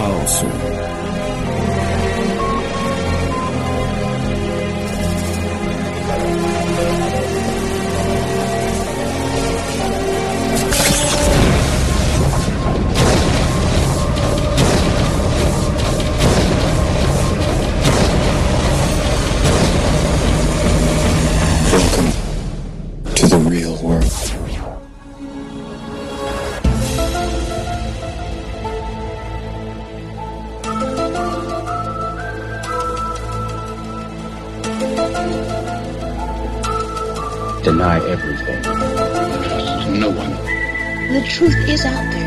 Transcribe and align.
chaosu. 0.00 0.46
Welcome 0.46 0.79
truth 41.40 41.70
is 41.70 41.86
out 41.86 42.12
there. 42.12 42.19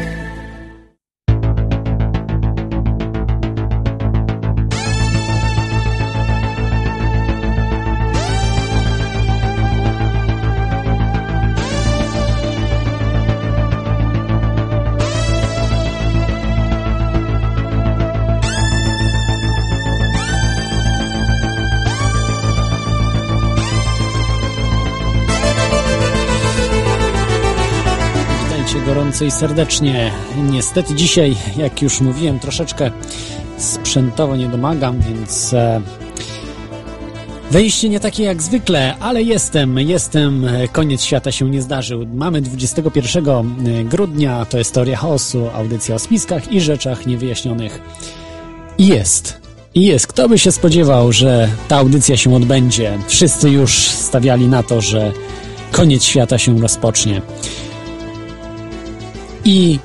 I 29.28 29.32
serdecznie. 29.32 30.12
Niestety 30.52 30.96
dzisiaj, 30.96 31.36
jak 31.58 31.82
już 31.82 32.02
mówiłem, 32.02 32.40
troszeczkę 32.40 32.92
sprzętowo 33.58 34.36
nie 34.36 34.48
domagam, 34.48 35.00
więc 35.00 35.54
e, 35.54 35.82
wejście 37.52 37.90
nie 37.90 38.00
takie 38.00 38.24
jak 38.24 38.42
zwykle, 38.42 38.96
ale 39.00 39.24
jestem, 39.24 39.80
jestem. 39.80 40.46
e, 40.46 40.68
Koniec 40.68 41.04
świata 41.04 41.32
się 41.32 41.50
nie 41.50 41.62
zdarzył. 41.62 42.06
Mamy 42.14 42.42
21 42.42 43.86
grudnia, 43.90 44.46
to 44.46 44.58
jest 44.58 44.74
Teoria 44.74 44.98
Chaosu, 44.98 45.50
audycja 45.54 45.96
o 45.96 46.00
spiskach 46.00 46.52
i 46.52 46.62
rzeczach 46.62 47.06
niewyjaśnionych. 47.06 47.82
I 48.78 48.88
jest. 48.88 49.42
I 49.76 49.86
jest. 49.86 50.08
Kto 50.08 50.30
by 50.30 50.40
się 50.40 50.52
spodziewał, 50.52 51.12
że 51.12 51.50
ta 51.68 51.78
audycja 51.78 52.18
się 52.18 52.36
odbędzie? 52.36 52.98
Wszyscy 53.08 53.50
już 53.50 53.78
stawiali 53.88 54.48
na 54.48 54.64
to, 54.64 54.82
że 54.82 55.12
koniec 55.72 56.04
świata 56.04 56.38
się 56.38 56.62
rozpocznie. 56.62 57.22
I 59.46 59.80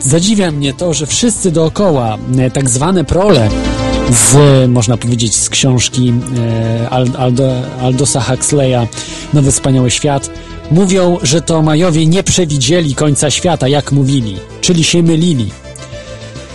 zadziwia 0.00 0.50
mnie 0.50 0.74
to, 0.74 0.94
że 0.94 1.06
wszyscy 1.06 1.50
dookoła, 1.50 2.18
e, 2.38 2.50
tak 2.50 2.70
zwane 2.70 3.04
prole 3.04 3.48
z, 4.12 4.36
można 4.70 4.96
powiedzieć, 4.96 5.34
z 5.36 5.48
książki 5.48 6.12
e, 6.82 6.88
Al- 6.90 7.16
Aldo, 7.18 7.52
Aldosa 7.82 8.20
Huxleya 8.20 8.86
Nowy 9.34 9.52
Wspaniały 9.52 9.90
Świat, 9.90 10.30
mówią, 10.70 11.18
że 11.22 11.40
to 11.42 11.62
Majowie 11.62 12.06
nie 12.06 12.22
przewidzieli 12.22 12.94
końca 12.94 13.30
świata, 13.30 13.68
jak 13.68 13.92
mówili, 13.92 14.36
czyli 14.60 14.84
się 14.84 15.02
mylili. 15.02 15.50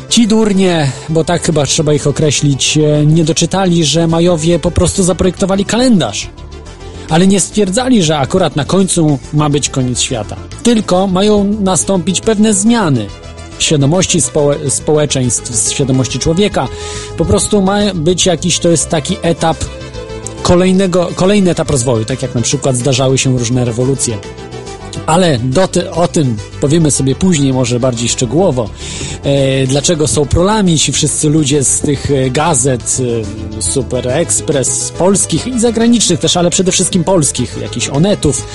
Ci 0.10 0.28
durnie, 0.28 0.92
bo 1.10 1.24
tak 1.24 1.44
chyba 1.44 1.66
trzeba 1.66 1.94
ich 1.94 2.08
określić, 2.08 2.78
e, 2.78 3.06
nie 3.06 3.24
doczytali, 3.24 3.86
że 3.86 4.08
Majowie 4.08 4.60
po 4.60 4.72
prostu 4.72 5.04
zaprojektowali 5.04 5.66
kalendarz 5.66 6.30
ale 7.10 7.28
nie 7.28 7.40
stwierdzali, 7.40 8.04
że 8.04 8.18
akurat 8.18 8.56
na 8.56 8.66
końcu 8.66 9.20
ma 9.34 9.50
być 9.50 9.70
koniec 9.70 10.02
świata. 10.02 10.36
Tylko 10.64 11.08
mają 11.08 11.44
nastąpić 11.44 12.22
pewne 12.22 12.54
zmiany 12.54 13.08
świadomości 13.60 14.22
społe- 14.22 14.70
społeczeństw, 14.70 15.72
świadomości 15.74 16.20
człowieka. 16.20 16.68
Po 17.18 17.26
prostu 17.26 17.62
ma 17.62 17.94
być 17.94 18.26
jakiś, 18.26 18.60
to 18.60 18.70
jest 18.70 18.90
taki 18.90 19.18
etap 19.22 19.58
kolejnego, 20.42 21.10
kolejny 21.16 21.52
etap 21.52 21.70
rozwoju, 21.70 22.06
tak 22.06 22.22
jak 22.22 22.36
na 22.36 22.42
przykład 22.42 22.76
zdarzały 22.76 23.18
się 23.18 23.38
różne 23.38 23.66
rewolucje. 23.66 24.18
Ale 25.06 25.40
o 25.96 26.08
tym 26.08 26.38
powiemy 26.62 26.92
sobie 26.92 27.16
później, 27.16 27.54
może 27.54 27.80
bardziej 27.80 28.10
szczegółowo. 28.10 28.70
E, 29.24 29.68
dlaczego 29.68 30.08
są 30.08 30.26
prolami 30.26 30.80
ci 30.80 30.92
wszyscy 30.92 31.30
ludzie 31.30 31.64
z 31.64 31.80
tych 31.80 32.12
e, 32.12 32.30
gazet, 32.30 32.98
e, 33.58 33.62
Super 33.62 34.08
Express, 34.08 34.94
polskich 34.98 35.48
i 35.48 35.60
zagranicznych 35.60 36.20
też, 36.20 36.38
ale 36.38 36.50
przede 36.50 36.72
wszystkim 36.72 37.04
polskich, 37.04 37.58
jakichś 37.62 37.90
onetów. 37.90 38.46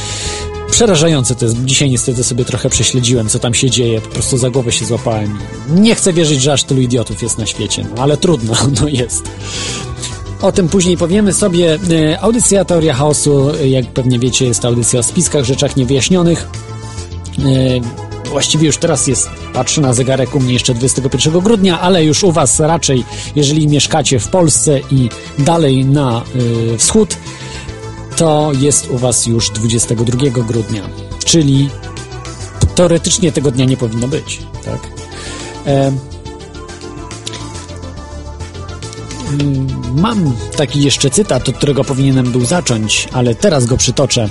Przerażające 0.70 1.34
to 1.34 1.44
jest. 1.44 1.64
Dzisiaj 1.64 1.90
niestety 1.90 2.24
sobie 2.24 2.44
trochę 2.44 2.70
prześledziłem, 2.70 3.28
co 3.28 3.38
tam 3.38 3.54
się 3.54 3.70
dzieje. 3.70 4.00
Po 4.00 4.08
prostu 4.08 4.38
za 4.38 4.50
głowę 4.50 4.72
się 4.72 4.84
złapałem. 4.84 5.38
Nie 5.68 5.94
chcę 5.94 6.12
wierzyć, 6.12 6.42
że 6.42 6.52
aż 6.52 6.64
tylu 6.64 6.80
idiotów 6.80 7.22
jest 7.22 7.38
na 7.38 7.46
świecie, 7.46 7.86
no 7.96 8.02
ale 8.02 8.16
trudno, 8.16 8.54
no 8.80 8.88
jest. 8.88 9.22
O 10.44 10.52
tym 10.52 10.68
później 10.68 10.96
powiemy 10.96 11.32
sobie. 11.32 11.78
E, 11.90 12.20
Audycja 12.20 12.64
Teoria 12.64 12.94
Chaosu, 12.94 13.50
e, 13.50 13.68
jak 13.68 13.86
pewnie 13.86 14.18
wiecie, 14.18 14.46
jest 14.46 14.64
audycja 14.64 15.00
o 15.00 15.02
spiskach, 15.02 15.44
rzeczach 15.44 15.76
niewyjaśnionych. 15.76 16.48
E, 17.38 18.04
Właściwie 18.30 18.66
już 18.66 18.76
teraz 18.76 19.06
jest, 19.06 19.30
patrzę 19.52 19.80
na 19.80 19.92
zegarek 19.92 20.34
u 20.34 20.40
mnie 20.40 20.52
jeszcze 20.52 20.74
21 20.74 21.40
grudnia, 21.40 21.80
ale 21.80 22.04
już 22.04 22.24
u 22.24 22.32
Was 22.32 22.60
raczej, 22.60 23.04
jeżeli 23.36 23.68
mieszkacie 23.68 24.18
w 24.18 24.28
Polsce 24.28 24.80
i 24.90 25.08
dalej 25.38 25.84
na 25.84 26.22
wschód, 26.78 27.16
to 28.16 28.52
jest 28.58 28.90
u 28.90 28.98
Was 28.98 29.26
już 29.26 29.50
22 29.50 30.30
grudnia, 30.30 30.82
czyli 31.24 31.70
teoretycznie 32.74 33.32
tego 33.32 33.50
dnia 33.50 33.64
nie 33.64 33.76
powinno 33.76 34.08
być, 34.08 34.38
tak? 34.64 34.80
Mam 39.94 40.32
taki 40.56 40.82
jeszcze 40.82 41.10
cytat, 41.10 41.48
od 41.48 41.56
którego 41.56 41.84
powinienem 41.84 42.32
był 42.32 42.44
zacząć, 42.44 43.08
ale 43.12 43.34
teraz 43.34 43.66
go 43.66 43.76
przytoczę. 43.76 44.28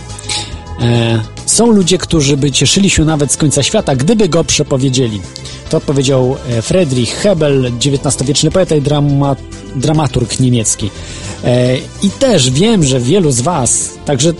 E, 0.81 1.21
są 1.45 1.71
ludzie, 1.71 1.97
którzy 1.97 2.37
by 2.37 2.51
cieszyli 2.51 2.89
się 2.89 3.05
nawet 3.05 3.31
z 3.31 3.37
końca 3.37 3.63
świata, 3.63 3.95
gdyby 3.95 4.29
go 4.29 4.43
przepowiedzieli. 4.43 5.21
To 5.69 5.81
powiedział 5.81 6.37
e, 6.49 6.61
Friedrich 6.61 7.15
Hebel, 7.15 7.71
XIX-wieczny 7.85 8.51
poeta 8.51 8.75
i 8.75 8.81
drama, 8.81 9.35
dramaturg 9.75 10.39
niemiecki. 10.39 10.89
E, 11.43 11.77
I 12.03 12.09
też 12.09 12.49
wiem, 12.49 12.83
że 12.83 12.99
wielu 12.99 13.31
z 13.31 13.41
Was, 13.41 13.89
także 14.05 14.33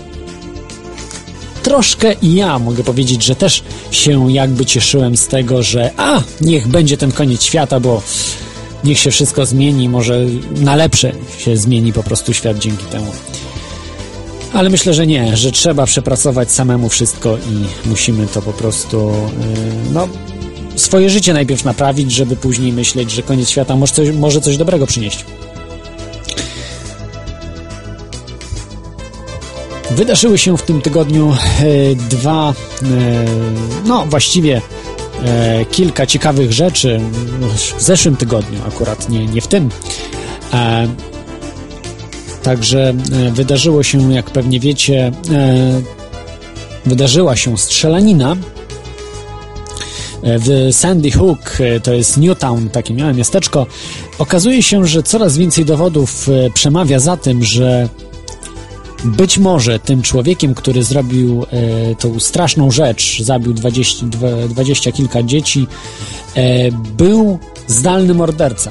troszkę 1.62 2.12
i 2.22 2.34
ja 2.34 2.58
mogę 2.58 2.84
powiedzieć, 2.84 3.24
że 3.24 3.36
też 3.36 3.62
się 3.90 4.32
jakby 4.32 4.66
cieszyłem 4.66 5.16
z 5.16 5.26
tego, 5.26 5.62
że 5.62 5.90
a, 5.96 6.22
niech 6.40 6.68
będzie 6.68 6.96
ten 6.96 7.12
koniec 7.12 7.42
świata, 7.42 7.80
bo 7.80 8.02
niech 8.84 8.98
się 8.98 9.10
wszystko 9.10 9.46
zmieni, 9.46 9.88
może 9.88 10.26
na 10.56 10.76
lepsze 10.76 11.12
się 11.38 11.56
zmieni 11.56 11.92
po 11.92 12.02
prostu 12.02 12.34
świat 12.34 12.58
dzięki 12.58 12.84
temu. 12.84 13.12
Ale 14.52 14.70
myślę, 14.70 14.94
że 14.94 15.06
nie, 15.06 15.36
że 15.36 15.52
trzeba 15.52 15.86
przepracować 15.86 16.52
samemu 16.52 16.88
wszystko 16.88 17.36
i 17.36 17.88
musimy 17.88 18.26
to 18.26 18.42
po 18.42 18.52
prostu, 18.52 19.12
yy, 19.54 19.92
no, 19.92 20.08
swoje 20.76 21.10
życie 21.10 21.32
najpierw 21.32 21.64
naprawić, 21.64 22.12
żeby 22.12 22.36
później 22.36 22.72
myśleć, 22.72 23.10
że 23.10 23.22
koniec 23.22 23.48
świata 23.48 23.76
może 23.76 23.92
coś, 23.92 24.10
może 24.10 24.40
coś 24.40 24.56
dobrego 24.56 24.86
przynieść. 24.86 25.24
Wydarzyły 29.90 30.38
się 30.38 30.58
w 30.58 30.62
tym 30.62 30.80
tygodniu 30.80 31.32
e, 31.32 31.94
dwa, 31.94 32.54
e, 32.82 32.84
no 33.84 34.06
właściwie 34.06 34.62
kilka 35.70 36.06
ciekawych 36.06 36.52
rzeczy 36.52 37.00
w 37.76 37.82
zeszłym 37.82 38.16
tygodniu, 38.16 38.58
akurat 38.68 39.08
nie, 39.08 39.26
nie 39.26 39.40
w 39.40 39.46
tym. 39.46 39.68
E, 40.52 40.88
także 42.42 42.94
e, 43.12 43.30
wydarzyło 43.30 43.82
się, 43.82 44.12
jak 44.12 44.30
pewnie 44.30 44.60
wiecie, 44.60 45.12
e, 45.32 45.82
wydarzyła 46.86 47.36
się 47.36 47.58
strzelanina 47.58 48.32
e, 48.32 48.36
w 50.38 50.68
Sandy 50.72 51.10
Hook, 51.10 51.60
e, 51.60 51.80
to 51.80 51.92
jest 51.92 52.16
Newtown, 52.16 52.70
takie 52.70 52.94
małe 52.94 53.14
miasteczko. 53.14 53.66
Okazuje 54.18 54.62
się, 54.62 54.86
że 54.86 55.02
coraz 55.02 55.36
więcej 55.36 55.64
dowodów 55.64 56.28
e, 56.28 56.50
przemawia 56.50 56.98
za 56.98 57.16
tym, 57.16 57.44
że 57.44 57.88
być 59.04 59.38
może 59.38 59.78
tym 59.78 60.02
człowiekiem, 60.02 60.54
który 60.54 60.82
zrobił 60.82 61.46
e, 61.50 61.94
tą 61.94 62.20
straszną 62.20 62.70
rzecz, 62.70 63.22
zabił 63.22 63.52
20, 63.52 64.06
dwa- 64.06 64.48
dwadzieścia 64.48 64.92
kilka 64.92 65.22
dzieci, 65.22 65.66
e, 66.34 66.70
był 66.72 67.38
zdalny 67.66 68.14
morderca. 68.14 68.70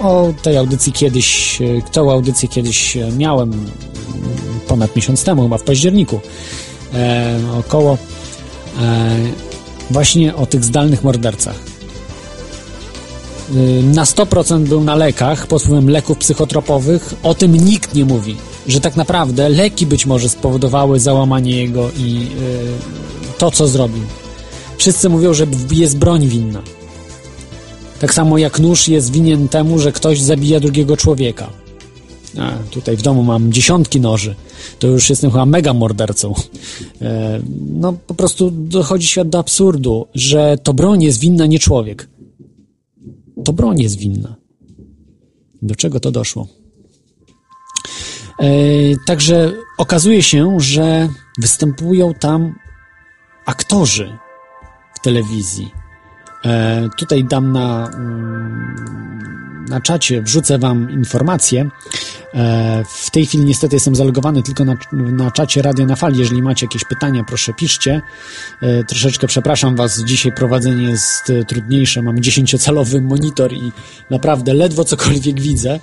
O 0.00 0.32
tej 0.42 0.56
audycji 0.56 0.92
kiedyś, 0.92 1.58
e, 1.62 1.64
tą 1.92 2.12
audycję 2.12 2.48
kiedyś 2.48 2.96
e, 2.96 3.12
miałem 3.12 3.52
mm, 3.52 3.66
ponad 4.68 4.96
miesiąc 4.96 5.24
temu, 5.24 5.42
chyba 5.42 5.58
w 5.58 5.62
październiku, 5.62 6.20
e, 6.94 7.38
około 7.58 7.98
e, 8.80 9.16
właśnie 9.90 10.36
o 10.36 10.46
tych 10.46 10.64
zdalnych 10.64 11.04
mordercach. 11.04 11.56
na 13.82 14.04
100% 14.04 14.60
był 14.64 14.84
na 14.84 14.94
lekach 14.94 15.46
pod 15.46 15.62
wpływem 15.62 15.90
leków 15.90 16.18
psychotropowych. 16.18 17.14
O 17.22 17.34
tym 17.34 17.56
nikt 17.56 17.94
nie 17.94 18.04
mówi, 18.04 18.36
że 18.66 18.80
tak 18.80 18.96
naprawdę 18.96 19.48
leki 19.48 19.86
być 19.86 20.06
może 20.06 20.28
spowodowały 20.28 21.00
załamanie 21.00 21.56
jego 21.56 21.90
i 21.98 22.28
y, 23.32 23.38
to, 23.38 23.50
co 23.50 23.68
zrobił. 23.68 24.02
Wszyscy 24.78 25.08
mówią, 25.08 25.34
że 25.34 25.46
jest 25.72 25.98
broń 25.98 26.28
winna. 26.28 26.62
Tak 28.00 28.14
samo 28.14 28.38
jak 28.38 28.60
nóż 28.60 28.88
jest 28.88 29.12
winien 29.12 29.48
temu, 29.48 29.78
że 29.78 29.92
ktoś 29.92 30.20
zabija 30.20 30.60
drugiego 30.60 30.96
człowieka. 30.96 31.50
A, 32.38 32.52
tutaj 32.70 32.96
w 32.96 33.02
domu 33.02 33.22
mam 33.22 33.52
dziesiątki 33.52 34.00
noży. 34.00 34.34
To 34.78 34.86
już 34.86 35.10
jestem 35.10 35.30
chyba 35.30 35.46
mega 35.46 35.74
mordercą. 35.74 36.34
E, 37.02 37.40
no 37.70 37.94
po 38.06 38.14
prostu 38.14 38.50
dochodzi 38.50 39.06
świat 39.06 39.28
do 39.28 39.38
absurdu, 39.38 40.06
że 40.14 40.58
to 40.62 40.74
broń 40.74 41.02
jest 41.02 41.20
winna, 41.20 41.46
nie 41.46 41.58
człowiek. 41.58 42.08
To 43.44 43.52
broń 43.52 43.80
jest 43.80 43.98
winna. 43.98 44.36
Do 45.62 45.74
czego 45.74 46.00
to 46.00 46.10
doszło? 46.10 46.59
E, 48.40 48.44
także 49.06 49.52
okazuje 49.78 50.22
się, 50.22 50.60
że 50.60 51.08
występują 51.38 52.14
tam 52.14 52.54
aktorzy 53.46 54.18
w 54.94 55.00
telewizji. 55.00 55.74
E, 56.44 56.88
tutaj 56.96 57.24
dam 57.24 57.52
na, 57.52 57.90
mm, 57.94 59.64
na 59.68 59.80
czacie, 59.80 60.22
wrzucę 60.22 60.58
Wam 60.58 60.90
informację. 60.90 61.70
E, 62.34 62.84
w 62.88 63.10
tej 63.10 63.26
chwili 63.26 63.44
niestety 63.44 63.76
jestem 63.76 63.94
zalogowany 63.94 64.42
tylko 64.42 64.64
na, 64.64 64.76
na 64.92 65.30
czacie 65.30 65.62
Radio 65.62 65.86
na 65.86 65.96
Fali. 65.96 66.18
Jeżeli 66.18 66.42
macie 66.42 66.66
jakieś 66.66 66.84
pytania, 66.84 67.24
proszę 67.24 67.52
piszcie. 67.54 68.02
Troszeczkę 68.88 69.26
przepraszam 69.26 69.76
Was, 69.76 70.04
dzisiaj 70.04 70.32
prowadzenie 70.32 70.90
jest 70.90 71.32
trudniejsze. 71.48 72.02
Mam 72.02 72.20
dziesięciocalowy 72.20 73.00
monitor 73.00 73.52
i 73.52 73.72
naprawdę 74.10 74.54
ledwo 74.54 74.84
cokolwiek 74.84 75.40
widzę. 75.40 75.80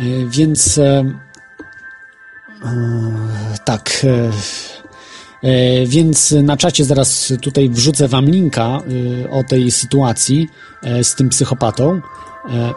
E, 0.00 0.02
e, 0.02 0.26
więc 0.26 0.80
tak. 3.64 4.06
E, 5.42 5.86
więc 5.86 6.30
na 6.30 6.56
czacie 6.56 6.84
zaraz 6.84 7.32
tutaj 7.42 7.68
wrzucę 7.68 8.08
wam 8.08 8.24
linka 8.24 8.82
e, 9.24 9.30
o 9.30 9.44
tej 9.44 9.70
sytuacji 9.70 10.48
e, 10.82 11.04
z 11.04 11.14
tym 11.14 11.28
psychopatą. 11.28 12.00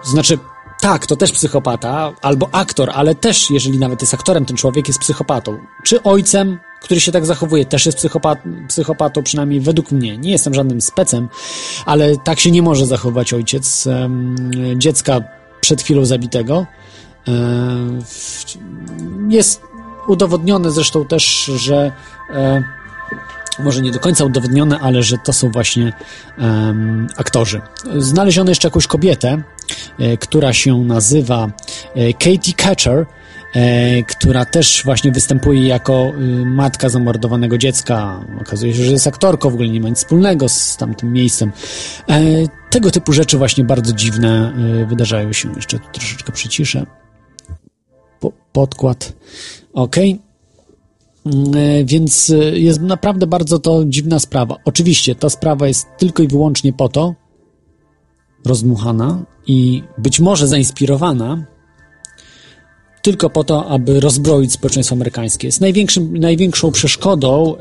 Znaczy, 0.03 0.37
tak, 0.81 1.07
to 1.07 1.15
też 1.15 1.31
psychopata, 1.31 2.13
albo 2.21 2.49
aktor, 2.51 2.91
ale 2.93 3.15
też, 3.15 3.49
jeżeli 3.49 3.79
nawet 3.79 4.01
jest 4.01 4.13
aktorem, 4.13 4.45
ten 4.45 4.57
człowiek 4.57 4.87
jest 4.87 4.99
psychopatą. 4.99 5.57
Czy 5.83 6.03
ojcem, 6.03 6.59
który 6.81 6.99
się 6.99 7.11
tak 7.11 7.25
zachowuje, 7.25 7.65
też 7.65 7.85
jest 7.85 7.97
psychopat, 7.97 8.39
psychopatą, 8.67 9.23
przynajmniej 9.23 9.61
według 9.61 9.91
mnie. 9.91 10.17
Nie 10.17 10.31
jestem 10.31 10.53
żadnym 10.53 10.81
specem, 10.81 11.29
ale 11.85 12.17
tak 12.17 12.39
się 12.39 12.51
nie 12.51 12.61
może 12.61 12.85
zachować 12.85 13.33
ojciec 13.33 13.87
dziecka 14.77 15.21
przed 15.61 15.81
chwilą 15.81 16.05
zabitego. 16.05 16.65
Um, 17.27 17.99
jest 19.29 19.61
udowodnione 20.07 20.71
zresztą 20.71 21.05
też, 21.05 21.51
że 21.55 21.91
e, 22.29 22.63
może 23.59 23.81
nie 23.81 23.91
do 23.91 23.99
końca 23.99 24.25
udowodnione, 24.25 24.79
ale 24.79 25.03
że 25.03 25.17
to 25.17 25.33
są 25.33 25.51
właśnie 25.51 25.93
um, 26.37 27.07
aktorzy. 27.17 27.61
Znaleziono 27.97 28.51
jeszcze 28.51 28.67
jakąś 28.67 28.87
kobietę, 28.87 29.43
która 30.19 30.53
się 30.53 30.77
nazywa 30.77 31.47
Katie 32.19 32.53
Catcher, 32.57 33.05
która 34.07 34.45
też 34.45 34.81
właśnie 34.85 35.11
występuje 35.11 35.67
jako 35.67 36.11
matka 36.45 36.89
zamordowanego 36.89 37.57
dziecka. 37.57 38.25
Okazuje 38.41 38.73
się, 38.73 38.83
że 38.83 38.91
jest 38.91 39.07
aktorką, 39.07 39.49
w 39.49 39.53
ogóle 39.53 39.69
nie 39.69 39.81
ma 39.81 39.89
nic 39.89 39.97
wspólnego 39.97 40.49
z 40.49 40.77
tamtym 40.77 41.13
miejscem. 41.13 41.51
Tego 42.69 42.91
typu 42.91 43.13
rzeczy 43.13 43.37
właśnie 43.37 43.63
bardzo 43.63 43.93
dziwne 43.93 44.53
wydarzają 44.89 45.33
się. 45.33 45.53
Jeszcze 45.55 45.79
tu 45.79 45.85
troszeczkę 45.91 46.31
przyciszę. 46.31 46.85
Po, 48.53 48.67
podkład. 48.67 49.13
Ok. 49.73 49.95
Więc 51.85 52.29
e, 52.29 52.59
jest 52.59 52.81
naprawdę 52.81 53.27
bardzo 53.27 53.59
to 53.59 53.85
dziwna 53.85 54.19
sprawa. 54.19 54.57
Oczywiście 54.65 55.15
ta 55.15 55.29
sprawa 55.29 55.67
jest 55.67 55.87
tylko 55.97 56.23
i 56.23 56.27
wyłącznie 56.27 56.73
po 56.73 56.89
to 56.89 57.15
rozdmuchana 58.45 59.25
i 59.47 59.83
być 59.97 60.19
może 60.19 60.47
zainspirowana 60.47 61.45
tylko 63.03 63.29
po 63.29 63.43
to, 63.43 63.67
aby 63.67 63.99
rozbroić 63.99 64.53
społeczeństwo 64.53 64.95
amerykańskie. 64.95 65.47
Jest 65.47 65.61
największym, 65.61 66.17
największą 66.17 66.71
przeszkodą 66.71 67.55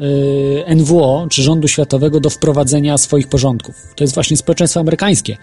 yy, 0.67 0.77
NWO, 0.77 1.27
czy 1.31 1.43
rządu 1.43 1.69
światowego, 1.69 2.21
do 2.21 2.31
wprowadzenia 2.31 2.99
swoich 2.99 3.29
porządków. 3.29 3.75
To 3.97 4.05
jest 4.05 4.15
właśnie 4.15 4.37
społeczeństwo 4.37 4.81
amerykańskie, 4.81 5.37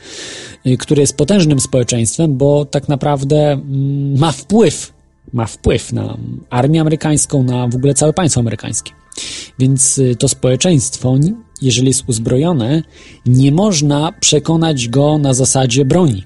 które 0.79 1.01
jest 1.01 1.17
potężnym 1.17 1.59
społeczeństwem, 1.59 2.37
bo 2.37 2.65
tak 2.65 2.89
naprawdę 2.89 3.61
yy, 3.69 4.19
ma 4.19 4.31
wpływ 4.31 4.98
ma 5.33 5.45
wpływ 5.45 5.93
na 5.93 6.17
armię 6.49 6.81
amerykańską, 6.81 7.43
na 7.43 7.67
w 7.67 7.75
ogóle 7.75 7.93
całe 7.93 8.13
państwo 8.13 8.41
amerykańskie. 8.41 8.91
Więc 9.59 9.97
y, 9.97 10.15
to 10.15 10.27
społeczeństwo, 10.27 11.17
jeżeli 11.61 11.87
jest 11.87 12.03
uzbrojone, 12.07 12.83
nie 13.25 13.51
można 13.51 14.11
przekonać 14.19 14.89
go 14.89 15.17
na 15.17 15.33
zasadzie 15.33 15.85
broni. 15.85 16.23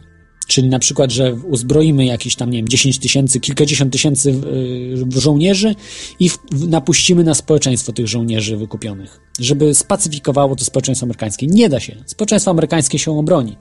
Czyli 0.47 0.69
na 0.69 0.79
przykład, 0.79 1.11
że 1.11 1.33
uzbroimy 1.33 2.05
jakieś 2.05 2.35
tam, 2.35 2.49
nie 2.49 2.57
wiem, 2.57 2.67
10 2.67 2.99
tysięcy, 2.99 3.39
kilkadziesiąt 3.39 3.91
tysięcy 3.91 4.29
y, 4.29 5.21
żołnierzy 5.21 5.75
i 6.19 6.29
napuścimy 6.51 7.23
na 7.23 7.33
społeczeństwo 7.33 7.93
tych 7.93 8.07
żołnierzy 8.07 8.57
wykupionych, 8.57 9.19
żeby 9.39 9.75
spacyfikowało 9.75 10.55
to 10.55 10.65
społeczeństwo 10.65 11.05
amerykańskie. 11.05 11.47
Nie 11.47 11.69
da 11.69 11.79
się. 11.79 11.95
Społeczeństwo 12.05 12.51
amerykańskie 12.51 12.99
się 12.99 13.19
obroni 13.19 13.57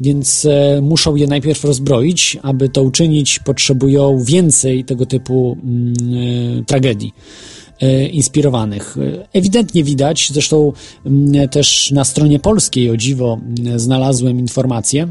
więc 0.00 0.44
e, 0.44 0.80
muszą 0.82 1.14
je 1.14 1.26
najpierw 1.26 1.64
rozbroić. 1.64 2.38
Aby 2.42 2.68
to 2.68 2.82
uczynić, 2.82 3.38
potrzebują 3.38 4.24
więcej 4.24 4.84
tego 4.84 5.06
typu 5.06 5.58
mm, 5.64 5.94
e, 6.60 6.64
tragedii 6.64 7.12
e, 7.80 8.06
inspirowanych. 8.06 8.96
Ewidentnie 9.32 9.84
widać, 9.84 10.28
zresztą 10.32 10.72
mm, 11.06 11.48
też 11.48 11.90
na 11.90 12.04
stronie 12.04 12.38
polskiej, 12.38 12.90
o 12.90 12.96
dziwo, 12.96 13.40
mm, 13.58 13.78
znalazłem 13.78 14.38
informację, 14.38 15.08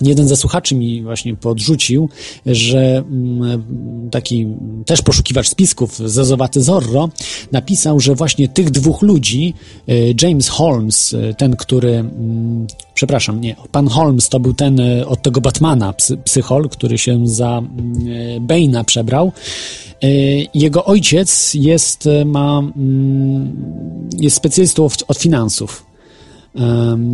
Jeden 0.00 0.28
ze 0.28 0.36
słuchaczy 0.36 0.74
mi 0.74 1.02
właśnie 1.02 1.36
podrzucił, 1.36 2.08
że 2.46 2.98
mm, 2.98 4.10
taki 4.10 4.46
też 4.86 5.02
poszukiwacz 5.02 5.48
spisków, 5.48 5.98
Zezowaty 5.98 6.62
Zorro, 6.62 7.08
napisał, 7.52 8.00
że 8.00 8.14
właśnie 8.14 8.48
tych 8.48 8.70
dwóch 8.70 9.02
ludzi, 9.02 9.54
y, 9.88 10.14
James 10.22 10.48
Holmes, 10.48 11.12
y, 11.12 11.34
ten, 11.38 11.56
który, 11.56 11.90
mm, 11.90 12.66
przepraszam, 12.94 13.40
nie, 13.40 13.56
pan 13.72 13.88
Holmes 13.88 14.28
to 14.28 14.40
był 14.40 14.54
ten 14.54 14.80
y, 14.80 15.06
od 15.06 15.22
tego 15.22 15.40
Batmana, 15.40 15.94
psychol, 16.24 16.68
który 16.68 16.98
się 16.98 17.26
za 17.26 17.58
mm, 17.58 18.46
Bane'a 18.46 18.84
przebrał. 18.84 19.32
Jego 20.54 20.84
ojciec 20.84 21.54
jest, 21.54 22.08
ma, 22.24 22.62
jest 24.18 24.36
specjalistą 24.36 24.88
od 25.08 25.18
finansów 25.18 25.93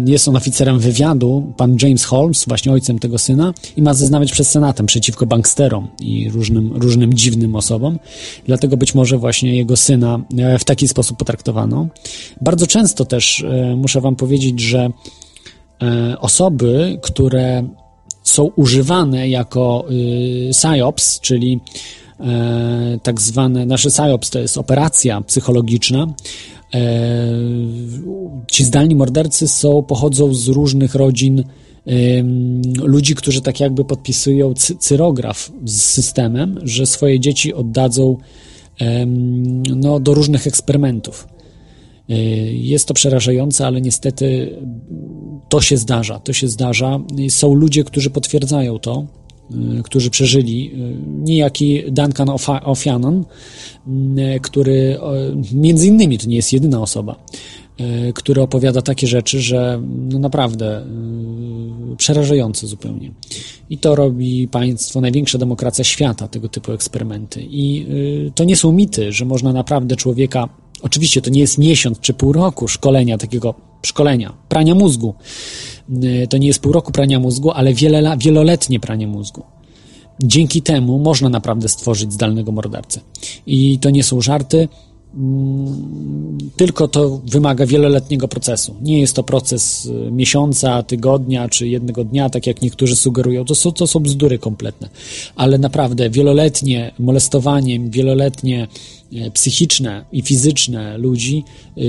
jest 0.06 0.28
on 0.28 0.36
oficerem 0.36 0.78
wywiadu, 0.78 1.52
pan 1.56 1.76
James 1.82 2.04
Holmes, 2.04 2.44
właśnie 2.48 2.72
ojcem 2.72 2.98
tego 2.98 3.18
syna, 3.18 3.54
i 3.76 3.82
ma 3.82 3.94
zeznawać 3.94 4.32
przed 4.32 4.46
Senatem 4.46 4.86
przeciwko 4.86 5.26
banksterom 5.26 5.88
i 6.00 6.30
różnym, 6.30 6.72
różnym 6.76 7.14
dziwnym 7.14 7.56
osobom. 7.56 7.98
Dlatego 8.46 8.76
być 8.76 8.94
może 8.94 9.18
właśnie 9.18 9.56
jego 9.56 9.76
syna 9.76 10.20
e, 10.38 10.58
w 10.58 10.64
taki 10.64 10.88
sposób 10.88 11.18
potraktowano. 11.18 11.88
Bardzo 12.40 12.66
często 12.66 13.04
też 13.04 13.44
e, 13.44 13.76
muszę 13.76 14.00
Wam 14.00 14.16
powiedzieć, 14.16 14.60
że 14.60 14.90
e, 15.82 16.16
osoby, 16.20 16.98
które 17.02 17.64
są 18.22 18.50
używane 18.56 19.28
jako 19.28 19.84
y, 19.90 20.50
PSYOPS, 20.50 21.20
czyli 21.20 21.60
tak 23.02 23.20
zwane, 23.20 23.66
nasze 23.66 23.88
PSYOPS 23.88 24.30
to 24.30 24.38
jest 24.38 24.58
operacja 24.58 25.20
psychologiczna, 25.20 26.06
E, 26.74 27.28
ci 28.50 28.64
zdalni 28.64 28.94
mordercy 28.94 29.48
są, 29.48 29.82
pochodzą 29.82 30.34
z 30.34 30.48
różnych 30.48 30.94
rodzin 30.94 31.44
ludzi, 32.82 33.14
którzy 33.14 33.40
tak 33.40 33.60
jakby 33.60 33.84
podpisują 33.84 34.54
cyrograf 34.78 35.52
z 35.64 35.80
systemem, 35.80 36.58
że 36.62 36.86
swoje 36.86 37.20
dzieci 37.20 37.54
oddadzą 37.54 38.16
no, 39.76 40.00
do 40.00 40.14
różnych 40.14 40.46
eksperymentów. 40.46 41.28
E, 42.08 42.14
jest 42.52 42.88
to 42.88 42.94
przerażające, 42.94 43.66
ale 43.66 43.80
niestety 43.80 44.56
to 45.48 45.60
się 45.60 45.76
zdarza. 45.76 46.18
To 46.18 46.32
się 46.32 46.48
zdarza. 46.48 47.00
Są 47.28 47.54
ludzie, 47.54 47.84
którzy 47.84 48.10
potwierdzają 48.10 48.78
to, 48.78 49.06
e, 49.06 49.19
którzy 49.84 50.10
przeżyli. 50.10 50.72
Niejaki 51.06 51.82
Duncan 51.90 52.28
O'Fannon, 52.28 53.22
E, 54.16 54.40
który 54.40 54.98
między 55.52 55.86
innymi 55.86 56.18
to 56.18 56.26
nie 56.26 56.36
jest 56.36 56.52
jedyna 56.52 56.80
osoba, 56.80 57.16
który 58.14 58.42
opowiada 58.42 58.82
takie 58.82 59.06
rzeczy, 59.06 59.40
że 59.40 59.82
no 60.08 60.18
naprawdę 60.18 60.86
przerażające 61.96 62.66
zupełnie. 62.66 63.12
I 63.70 63.78
to 63.78 63.94
robi 63.94 64.48
państwo, 64.48 65.00
największa 65.00 65.38
demokracja 65.38 65.84
świata, 65.84 66.28
tego 66.28 66.48
typu 66.48 66.72
eksperymenty. 66.72 67.46
I 67.50 67.86
to 68.34 68.44
nie 68.44 68.56
są 68.56 68.72
mity, 68.72 69.12
że 69.12 69.24
można 69.24 69.52
naprawdę 69.52 69.96
człowieka, 69.96 70.48
oczywiście 70.82 71.22
to 71.22 71.30
nie 71.30 71.40
jest 71.40 71.58
miesiąc 71.58 72.00
czy 72.00 72.14
pół 72.14 72.32
roku 72.32 72.68
szkolenia 72.68 73.18
takiego 73.18 73.54
szkolenia, 73.82 74.32
prania 74.48 74.74
mózgu. 74.74 75.14
To 76.30 76.38
nie 76.38 76.46
jest 76.46 76.60
pół 76.60 76.72
roku 76.72 76.92
prania 76.92 77.18
mózgu, 77.18 77.50
ale 77.50 77.74
wiele, 77.74 78.16
wieloletnie 78.18 78.80
pranie 78.80 79.06
mózgu. 79.06 79.42
Dzięki 80.22 80.62
temu 80.62 80.98
można 80.98 81.28
naprawdę 81.28 81.68
stworzyć 81.68 82.12
zdalnego 82.12 82.52
mordercę. 82.52 83.00
I 83.46 83.78
to 83.78 83.90
nie 83.90 84.02
są 84.02 84.20
żarty, 84.20 84.68
mm, 85.14 86.38
tylko 86.56 86.88
to 86.88 87.20
wymaga 87.24 87.66
wieloletniego 87.66 88.28
procesu. 88.28 88.74
Nie 88.82 89.00
jest 89.00 89.16
to 89.16 89.22
proces 89.22 89.86
y, 89.86 90.10
miesiąca, 90.10 90.82
tygodnia 90.82 91.48
czy 91.48 91.68
jednego 91.68 92.04
dnia, 92.04 92.30
tak 92.30 92.46
jak 92.46 92.62
niektórzy 92.62 92.96
sugerują. 92.96 93.44
To 93.44 93.54
są, 93.54 93.72
to 93.72 93.86
są 93.86 94.00
bzdury 94.00 94.38
kompletne. 94.38 94.88
Ale 95.36 95.58
naprawdę 95.58 96.10
wieloletnie 96.10 96.92
molestowanie, 96.98 97.80
wieloletnie 97.80 98.68
e, 99.14 99.30
psychiczne 99.30 100.04
i 100.12 100.22
fizyczne 100.22 100.98
ludzi 100.98 101.44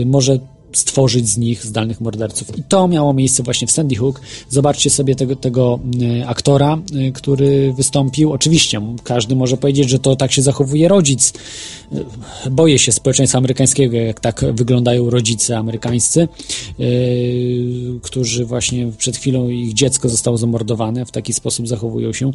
może 0.05 0.39
stworzyć 0.73 1.29
z 1.29 1.37
nich 1.37 1.65
zdalnych 1.65 2.01
morderców. 2.01 2.57
I 2.57 2.63
to 2.63 2.87
miało 2.87 3.13
miejsce 3.13 3.43
właśnie 3.43 3.67
w 3.67 3.71
Sandy 3.71 3.95
Hook. 3.95 4.21
Zobaczcie 4.49 4.89
sobie 4.89 5.15
tego, 5.15 5.35
tego 5.35 5.79
e, 6.21 6.27
aktora, 6.27 6.77
e, 7.07 7.11
który 7.11 7.73
wystąpił. 7.73 8.31
Oczywiście, 8.31 8.81
każdy 9.03 9.35
może 9.35 9.57
powiedzieć, 9.57 9.89
że 9.89 9.99
to 9.99 10.15
tak 10.15 10.31
się 10.31 10.41
zachowuje 10.41 10.87
rodzic. 10.87 11.33
E, 12.45 12.49
boję 12.49 12.79
się 12.79 12.91
społeczeństwa 12.91 13.37
amerykańskiego, 13.37 13.97
jak 13.97 14.19
tak 14.19 14.45
wyglądają 14.53 15.09
rodzice 15.09 15.57
amerykańscy, 15.57 16.27
którzy 18.01 18.45
właśnie 18.45 18.91
przed 18.97 19.17
chwilą 19.17 19.49
ich 19.49 19.73
dziecko 19.73 20.09
zostało 20.09 20.37
zamordowane, 20.37 21.05
w 21.05 21.11
taki 21.11 21.33
sposób 21.33 21.67
zachowują 21.67 22.13
się. 22.13 22.31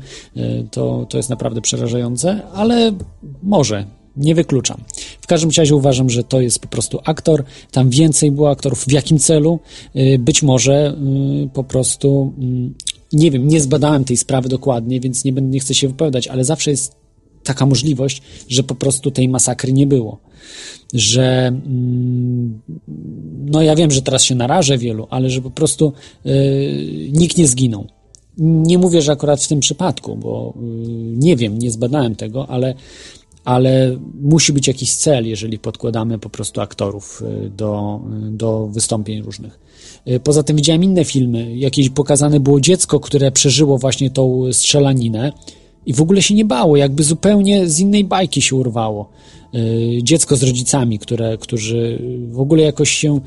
To, 0.71 1.07
to 1.09 1.17
jest 1.17 1.31
naprawdę 1.31 1.61
przerażające, 1.61 2.43
ale 2.55 2.93
może 3.43 3.87
nie 4.17 4.35
wykluczam. 4.35 4.81
W 5.21 5.27
każdym 5.27 5.51
razie 5.57 5.77
uważam, 5.77 6.11
że 6.11 6.25
to 6.25 6.41
jest 6.41 6.59
po 6.59 6.69
prostu 6.69 6.99
aktor. 7.05 7.45
Tam 7.71 7.91
więcej 7.91 8.31
było 8.31 8.51
aktorów. 8.51 8.85
W 8.85 8.93
jakim 8.93 9.19
celu? 9.19 9.61
Y, 9.97 10.19
być 10.19 10.43
może 10.43 10.97
y, 11.45 11.49
po 11.53 11.65
prostu, 11.65 12.33
mm, 12.39 12.75
nie 13.13 13.31
wiem, 13.31 13.49
nie 13.49 13.61
zbadałem 13.61 14.05
tej 14.05 14.17
sprawy 14.17 14.49
dokładnie, 14.49 15.01
więc 15.01 15.25
nie, 15.25 15.33
będę, 15.33 15.51
nie 15.51 15.61
chcę 15.61 15.75
się 15.75 15.89
wypowiadać, 15.89 16.29
ale 16.29 16.45
zawsze 16.45 16.71
jest 16.71 16.97
taka 17.45 17.67
możliwość, 17.67 18.23
że 18.49 18.63
po 18.63 18.75
prostu 18.75 19.11
tej 19.11 19.29
masakry 19.29 19.73
nie 19.73 19.87
było. 19.87 20.19
Że, 20.95 21.47
mm, 21.47 22.61
no 23.47 23.63
ja 23.63 23.77
wiem, 23.77 23.91
że 23.91 24.03
teraz 24.03 24.25
się 24.25 24.35
narażę 24.35 24.79
wielu, 24.79 25.07
ale 25.11 25.31
że 25.31 25.43
po 25.43 25.51
prostu 25.51 25.93
yy, 26.25 26.33
nikt 27.13 27.37
nie 27.37 27.49
zginął. 27.49 27.87
Nie 28.39 28.79
mówię, 28.79 29.03
że 29.03 29.13
akurat 29.13 29.43
w 29.43 29.49
tym 29.49 29.61
przypadku, 29.61 30.17
bo 30.17 30.55
nie 31.13 31.37
wiem, 31.37 31.59
nie 31.59 31.71
zbadałem 31.71 32.17
tego, 32.17 32.51
ale 32.51 32.75
ale 33.47 33.99
musi 34.23 34.53
być 34.53 34.69
jakiś 34.69 34.95
cel, 34.95 35.27
jeżeli 35.27 35.59
podkładamy 35.59 36.19
po 36.19 36.31
prostu 36.31 36.61
aktorów 36.61 37.23
y, 37.47 37.51
do, 37.51 38.01
y, 38.29 38.31
do 38.31 38.67
wystąpień 38.67 39.23
różnych. 39.23 39.59
Y, 40.09 40.21
poza 40.21 40.43
tym 40.43 40.57
widziałem 40.57 40.85
inne 40.85 41.05
filmy. 41.05 41.57
Jakieś 41.57 41.91
pokazane 41.91 42.41
było 42.41 42.61
dziecko, 42.61 43.01
które 43.01 43.33
przeżyło 43.33 43.79
właśnie 43.79 44.11
tą 44.11 44.53
strzelaninę 44.53 45.33
i 45.87 45.93
w 45.93 46.03
ogóle 46.03 46.23
się 46.23 46.35
nie 46.35 46.45
bało, 46.45 46.77
jakby 46.77 47.03
zupełnie 47.05 47.69
z 47.69 47.81
innej 47.81 48.05
bajki 48.05 48.43
się 48.43 48.57
urwało. 48.57 49.09
Dziecko 50.03 50.37
z 50.37 50.43
rodzicami, 50.43 50.99
które, 50.99 51.39
którzy 51.39 52.03
w 52.31 52.41
ogóle 52.41 52.63
jakoś 52.63 52.91
się 52.91 53.21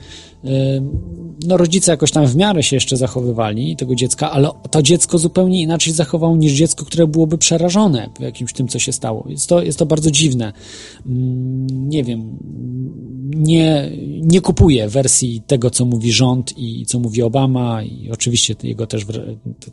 no 1.46 1.58
rodzice 1.58 1.92
jakoś 1.92 2.12
tam 2.12 2.28
w 2.28 2.36
miarę 2.36 2.64
się 2.64 2.76
jeszcze 2.76 2.98
zachowywali 2.98 3.76
tego 3.76 3.96
dziecka, 3.96 4.32
ale 4.32 4.50
to 4.72 4.82
dziecko 4.82 5.18
zupełnie 5.18 5.62
inaczej 5.62 5.94
zachowało 5.94 6.38
niż 6.38 6.54
dziecko, 6.54 6.86
które 6.86 7.08
byłoby 7.08 7.38
przerażone 7.38 8.10
jakimś 8.20 8.54
tym, 8.54 8.68
co 8.68 8.80
się 8.80 8.92
stało. 8.92 9.26
Jest 9.30 9.50
to, 9.50 9.64
jest 9.64 9.80
to 9.80 9.86
bardzo 9.86 10.12
dziwne. 10.12 10.54
Mm, 11.06 11.90
nie 11.90 12.04
wiem, 12.04 12.38
nie, 13.36 13.92
nie 14.22 14.42
kupuję 14.42 14.90
wersji 14.90 15.42
tego, 15.48 15.70
co 15.70 15.86
mówi 15.86 16.12
rząd 16.12 16.58
i 16.58 16.86
co 16.86 17.00
mówi 17.00 17.22
Obama 17.22 17.84
i 17.84 18.10
oczywiście 18.12 18.56
jego 18.64 18.88
też 18.88 19.06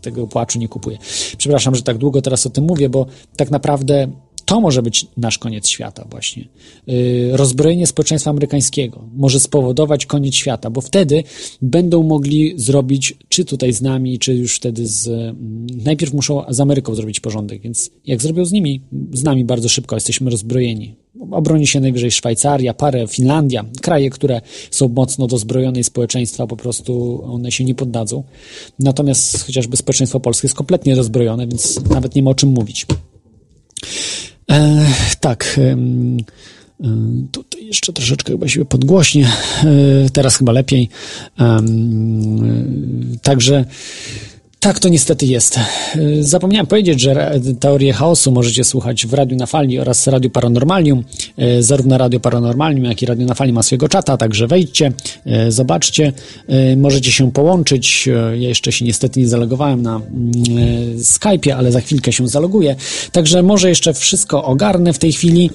tego 0.00 0.26
płaczu 0.26 0.58
nie 0.58 0.68
kupuję. 0.68 0.98
Przepraszam, 1.38 1.74
że 1.74 1.82
tak 1.82 1.98
długo 1.98 2.22
teraz 2.22 2.46
o 2.46 2.50
tym 2.50 2.64
mówię, 2.64 2.88
bo 2.88 3.06
tak 3.36 3.50
naprawdę 3.50 4.08
to 4.46 4.60
może 4.60 4.82
być 4.82 5.06
nasz 5.16 5.38
koniec 5.38 5.68
świata 5.68 6.06
właśnie. 6.10 6.48
Y, 6.88 7.30
rozbrojenie 7.32 7.86
społeczeństwa 7.86 8.30
amerykańskiego 8.30 9.04
może 9.16 9.40
spowodować 9.40 10.06
koniec 10.06 10.34
świata, 10.34 10.70
bo 10.70 10.80
wtedy 10.80 11.24
będą 11.62 12.02
mogli 12.02 12.54
zrobić, 12.56 13.14
czy 13.28 13.44
tutaj 13.44 13.72
z 13.72 13.82
nami, 13.82 14.18
czy 14.18 14.34
już 14.34 14.56
wtedy 14.56 14.86
z... 14.86 15.08
Mm, 15.08 15.66
najpierw 15.84 16.14
muszą 16.14 16.44
z 16.48 16.60
Ameryką 16.60 16.94
zrobić 16.94 17.20
porządek, 17.20 17.62
więc 17.62 17.90
jak 18.06 18.22
zrobią 18.22 18.44
z 18.44 18.52
nimi, 18.52 18.80
z 19.12 19.24
nami 19.24 19.44
bardzo 19.44 19.68
szybko 19.68 19.96
jesteśmy 19.96 20.30
rozbrojeni. 20.30 20.94
Obroni 21.30 21.66
się 21.66 21.80
najwyżej 21.80 22.10
Szwajcaria, 22.10 22.74
parę, 22.74 23.06
Finlandia, 23.06 23.64
kraje, 23.82 24.10
które 24.10 24.40
są 24.70 24.88
mocno 24.88 25.26
dozbrojone 25.26 25.80
i 25.80 25.84
społeczeństwa 25.84 26.46
po 26.46 26.56
prostu 26.56 27.22
one 27.24 27.52
się 27.52 27.64
nie 27.64 27.74
poddadzą. 27.74 28.24
Natomiast 28.78 29.46
chociażby 29.46 29.76
społeczeństwo 29.76 30.20
polskie 30.20 30.46
jest 30.46 30.56
kompletnie 30.56 30.94
rozbrojone, 30.94 31.46
więc 31.46 31.80
nawet 31.90 32.14
nie 32.14 32.22
ma 32.22 32.30
o 32.30 32.34
czym 32.34 32.48
mówić. 32.48 32.86
E, 34.50 34.86
tak. 35.20 35.56
E, 35.58 35.76
tutaj 37.32 37.66
jeszcze 37.66 37.92
troszeczkę 37.92 38.32
chyba 38.32 38.48
się 38.48 38.64
podgłośnie. 38.64 39.26
E, 39.26 40.10
teraz 40.12 40.36
chyba 40.36 40.52
lepiej. 40.52 40.88
E, 41.40 41.62
także 43.22 43.64
tak 44.66 44.80
to 44.80 44.88
niestety 44.88 45.26
jest. 45.26 45.60
Zapomniałem 46.20 46.66
powiedzieć, 46.66 47.00
że 47.00 47.40
teorię 47.60 47.92
chaosu 47.92 48.32
możecie 48.32 48.64
słuchać 48.64 49.06
w 49.06 49.14
Radiu 49.14 49.36
na 49.36 49.46
Fali 49.46 49.78
oraz 49.78 50.06
Radiu 50.06 50.30
Paranormalium. 50.30 51.04
E, 51.38 51.62
zarówno 51.62 51.98
Radio 51.98 52.20
Paranormalium, 52.20 52.84
jak 52.84 53.02
i 53.02 53.06
Radio 53.06 53.26
na 53.26 53.34
Fali 53.34 53.52
ma 53.52 53.62
swojego 53.62 53.88
czata, 53.88 54.16
także 54.16 54.46
wejdźcie, 54.46 54.92
e, 55.26 55.52
zobaczcie. 55.52 56.12
E, 56.48 56.76
możecie 56.76 57.12
się 57.12 57.32
połączyć. 57.32 58.06
Ja 58.34 58.48
jeszcze 58.48 58.72
się 58.72 58.84
niestety 58.84 59.20
nie 59.20 59.28
zalogowałem 59.28 59.82
na 59.82 59.96
mm, 59.96 60.98
Skype'ie, 60.98 61.50
ale 61.50 61.72
za 61.72 61.80
chwilkę 61.80 62.12
się 62.12 62.28
zaloguję. 62.28 62.76
Także 63.12 63.42
może 63.42 63.68
jeszcze 63.68 63.94
wszystko 63.94 64.44
ogarnę 64.44 64.92
w 64.92 64.98
tej 64.98 65.12
chwili 65.12 65.50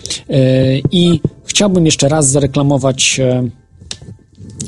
i 0.92 1.20
chciałbym 1.46 1.86
jeszcze 1.86 2.10
raz 2.10 2.30
zareklamować 2.30 3.22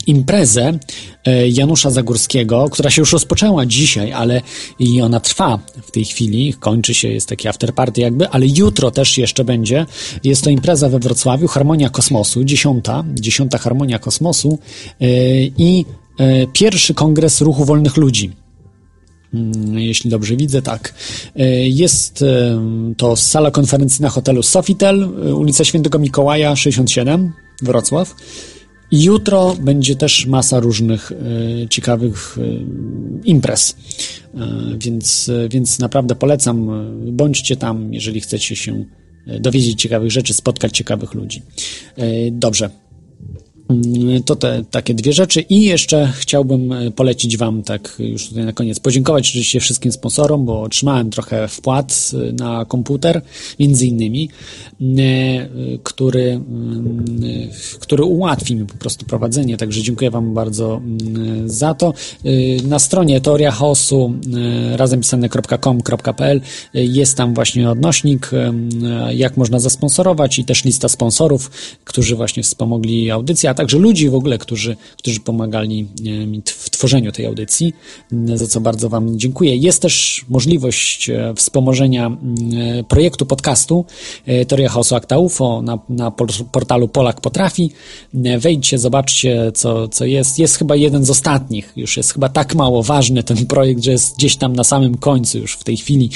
imprezę 0.07 0.79
e, 1.25 1.47
Janusza 1.49 1.89
Zagórskiego, 1.89 2.69
która 2.71 2.89
się 2.89 3.01
już 3.01 3.13
rozpoczęła 3.13 3.65
dzisiaj, 3.65 4.13
ale 4.13 4.41
i 4.79 5.01
ona 5.01 5.19
trwa 5.19 5.59
w 5.83 5.91
tej 5.91 6.05
chwili, 6.05 6.53
kończy 6.53 6.93
się, 6.93 7.07
jest 7.07 7.29
taki 7.29 7.47
afterparty 7.47 8.01
jakby, 8.01 8.29
ale 8.29 8.45
jutro 8.47 8.91
też 8.91 9.17
jeszcze 9.17 9.43
będzie. 9.43 9.85
Jest 10.23 10.43
to 10.43 10.49
impreza 10.49 10.89
we 10.89 10.99
Wrocławiu, 10.99 11.47
Harmonia 11.47 11.89
Kosmosu, 11.89 12.43
dziesiąta, 12.43 13.03
dziesiąta 13.13 13.57
Harmonia 13.57 13.99
Kosmosu 13.99 14.59
e, 15.01 15.05
i 15.43 15.85
e, 16.19 16.47
pierwszy 16.47 16.93
kongres 16.93 17.41
Ruchu 17.41 17.65
Wolnych 17.65 17.97
Ludzi. 17.97 18.31
Mm, 19.33 19.79
jeśli 19.79 20.09
dobrze 20.09 20.35
widzę, 20.35 20.61
tak. 20.61 20.93
Jest 21.63 22.23
to 22.97 23.15
sala 23.15 23.51
konferencyjna 23.51 24.09
hotelu 24.09 24.43
Sofitel, 24.43 25.09
ulica 25.33 25.63
Świętego 25.63 25.99
Mikołaja, 25.99 26.55
67, 26.55 27.33
Wrocław. 27.61 28.15
Jutro 28.95 29.55
będzie 29.61 29.95
też 29.95 30.25
masa 30.25 30.59
różnych 30.59 31.11
e, 31.11 31.15
ciekawych 31.69 32.37
e, 32.37 32.41
imprez, 33.23 33.75
e, 34.35 34.47
więc, 34.77 35.31
więc 35.49 35.79
naprawdę 35.79 36.15
polecam. 36.15 36.69
Bądźcie 37.11 37.55
tam, 37.55 37.93
jeżeli 37.93 38.21
chcecie 38.21 38.55
się 38.55 38.85
dowiedzieć 39.39 39.81
ciekawych 39.81 40.11
rzeczy, 40.11 40.33
spotkać 40.33 40.77
ciekawych 40.77 41.13
ludzi. 41.13 41.41
Dobrze. 42.31 42.69
Mm, 43.69 44.23
to 44.23 44.35
te 44.35 44.63
takie 44.71 44.93
dwie 44.93 45.13
rzeczy 45.13 45.41
i 45.41 45.61
jeszcze 45.61 46.13
chciałbym 46.15 46.71
e, 46.71 46.91
polecić 46.91 47.37
Wam 47.37 47.63
tak 47.63 47.95
już 47.99 48.29
tutaj 48.29 48.45
na 48.45 48.53
koniec 48.53 48.79
podziękować 48.79 49.29
oczywiście 49.29 49.59
wszystkim 49.59 49.91
sponsorom, 49.91 50.45
bo 50.45 50.61
otrzymałem 50.61 51.09
trochę 51.09 51.47
wpłat 51.47 52.11
e, 52.13 52.33
na 52.33 52.65
komputer, 52.65 53.21
między 53.59 53.87
innymi, 53.87 54.29
e, 54.81 54.85
który, 55.83 56.31
mm, 56.31 57.05
który 57.79 58.03
ułatwi 58.03 58.55
mi 58.55 58.65
po 58.65 58.77
prostu 58.77 59.05
prowadzenie, 59.05 59.57
także 59.57 59.81
dziękuję 59.81 60.11
Wam 60.11 60.33
bardzo 60.33 60.75
mm, 60.77 61.49
za 61.49 61.73
to. 61.73 61.93
Na 62.63 62.79
stronie 62.79 63.21
teoria 63.21 63.51
chaosu 63.51 64.13
razem 64.75 64.99
pisane.com.pl 64.99 66.41
jest 66.73 67.17
tam 67.17 67.33
właśnie 67.33 67.69
odnośnik, 67.69 68.31
jak 69.13 69.37
można 69.37 69.59
zasponsorować 69.59 70.39
i 70.39 70.45
też 70.45 70.63
lista 70.63 70.89
sponsorów, 70.89 71.51
którzy 71.83 72.15
właśnie 72.15 72.43
wspomogli 72.43 73.11
audycję, 73.11 73.52
a 73.53 73.55
także 73.55 73.77
ludzi 73.77 74.09
w 74.09 74.15
ogóle, 74.15 74.37
którzy, 74.37 74.75
którzy 74.97 75.19
pomagali 75.19 75.87
e, 76.05 76.27
mi 76.27 76.41
w 76.45 76.69
tworzeniu 76.69 77.11
tej 77.11 77.25
audycji, 77.25 77.73
za 78.35 78.47
co 78.47 78.61
bardzo 78.61 78.89
Wam 78.89 79.19
dziękuję. 79.19 79.55
Jest 79.55 79.81
też 79.81 80.25
możliwość 80.29 81.09
e, 81.09 81.33
wspomożenia 81.35 82.07
e, 82.07 82.83
projektu 82.83 83.25
podcastu 83.25 83.85
Teoria 84.47 84.69
Chaosu 84.69 84.95
Akta 84.95 85.17
UFO 85.17 85.61
na, 85.61 85.79
na 85.89 86.11
portalu 86.51 86.87
Polak 86.87 87.21
Potrafi. 87.21 87.71
Wejdźcie, 88.39 88.79
zobaczcie, 88.79 89.51
co, 89.55 89.87
co 89.87 90.05
jest. 90.05 90.39
Jest 90.39 90.57
chyba 90.57 90.75
jeden 90.75 91.05
z 91.05 91.09
ostatnich, 91.09 91.73
już 91.75 91.97
jest 91.97 92.13
chyba 92.13 92.29
tak 92.29 92.55
mało 92.55 92.83
ważny 92.83 93.23
ten 93.23 93.45
projekt, 93.45 93.83
że 93.83 93.91
jest 93.91 94.17
gdzieś 94.17 94.35
tam 94.35 94.55
na 94.55 94.63
samym 94.63 94.97
końcu 94.97 95.37
już 95.37 95.53
w 95.53 95.63
tej 95.63 95.77
chwili 95.77 96.09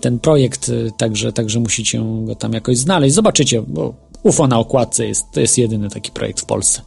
ten 0.00 0.18
projekt, 0.18 0.70
także, 0.96 1.32
także 1.32 1.60
musicie 1.60 2.02
go 2.24 2.34
tam 2.34 2.52
jakoś 2.52 2.78
znaleźć. 2.78 3.14
Zobaczycie, 3.14 3.62
bo 3.62 3.94
UFO 4.22 4.46
na 4.46 4.58
okładce 4.58 5.06
jest, 5.06 5.26
to 5.32 5.40
jest 5.40 5.58
jedyny 5.58 5.90
taki 5.90 6.10
projekt 6.10 6.19
projekt 6.20 6.40
w 6.40 6.44
Polsce. 6.44 6.82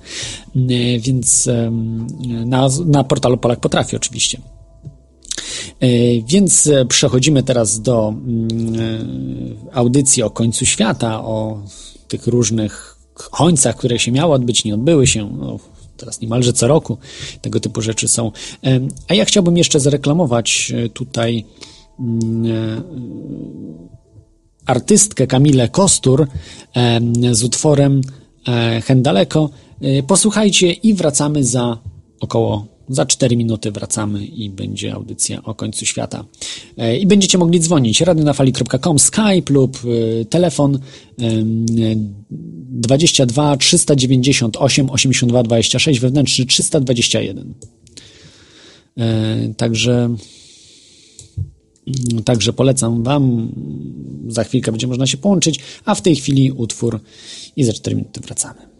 Więc 1.00 1.50
na, 2.46 2.70
na 2.86 3.04
portalu 3.04 3.38
Polak 3.38 3.60
Potrafi 3.60 3.96
oczywiście. 3.96 4.42
Więc 6.28 6.70
przechodzimy 6.90 7.44
teraz 7.44 7.82
do 7.82 8.14
audycji 9.74 10.24
o 10.24 10.30
końcu 10.30 10.66
świata, 10.66 11.24
o 11.24 11.64
tych 12.08 12.28
różnych 12.28 12.98
końcach, 13.14 13.76
które 13.76 14.00
się 14.00 14.12
miały 14.12 14.34
odbyć, 14.34 14.66
nie 14.66 14.74
odbyły 14.74 15.08
się. 15.08 15.38
No, 15.38 15.60
teraz 15.98 16.22
niemalże 16.22 16.54
co 16.54 16.68
roku 16.68 16.98
tego 17.42 17.60
typu 17.60 17.82
rzeczy 17.82 18.08
są. 18.08 18.32
A 19.08 19.14
ja 19.14 19.26
chciałbym 19.26 19.58
jeszcze 19.58 19.80
zareklamować 19.80 20.74
e, 20.76 20.90
tutaj 20.90 21.46
mm, 22.00 22.46
e, 22.46 22.82
artystkę 24.66 25.28
Kamilę 25.28 25.70
Kostur 25.70 26.28
z 27.32 27.44
utworem 27.44 28.02
e, 28.48 28.82
Hendaleko. 28.82 29.50
Posłuchajcie 30.08 30.72
i 30.72 30.94
wracamy 30.94 31.44
za 31.44 31.78
około 32.20 32.74
za 32.90 33.06
4 33.06 33.38
minuty 33.38 33.72
wracamy 33.72 34.26
i 34.26 34.50
będzie 34.50 34.94
audycja 34.94 35.44
o 35.44 35.56
końcu 35.56 35.86
świata. 35.86 36.26
E, 36.78 36.98
I 36.98 37.08
będziecie 37.08 37.38
mogli 37.38 37.60
dzwonić 37.60 38.02
radionafali.com, 38.02 39.00
Skype 39.00 39.54
lub 39.54 39.78
e, 39.78 40.26
telefon 40.26 40.80
22 42.70 43.58
398 43.58 44.90
82 44.90 45.44
26, 45.44 46.00
wewnętrzny 46.00 46.46
321. 46.46 47.54
E, 48.98 49.54
także 49.58 50.16
Także 52.26 52.54
polecam 52.54 53.04
Wam. 53.04 53.52
Za 54.28 54.44
chwilkę 54.44 54.72
będzie 54.72 54.88
można 54.88 55.08
się 55.08 55.18
połączyć, 55.18 55.60
a 55.86 55.96
w 55.96 56.02
tej 56.02 56.16
chwili 56.16 56.52
utwór 56.52 57.00
i 57.56 57.64
za 57.64 57.74
4 57.74 57.96
minuty 57.96 58.20
wracamy. 58.20 58.74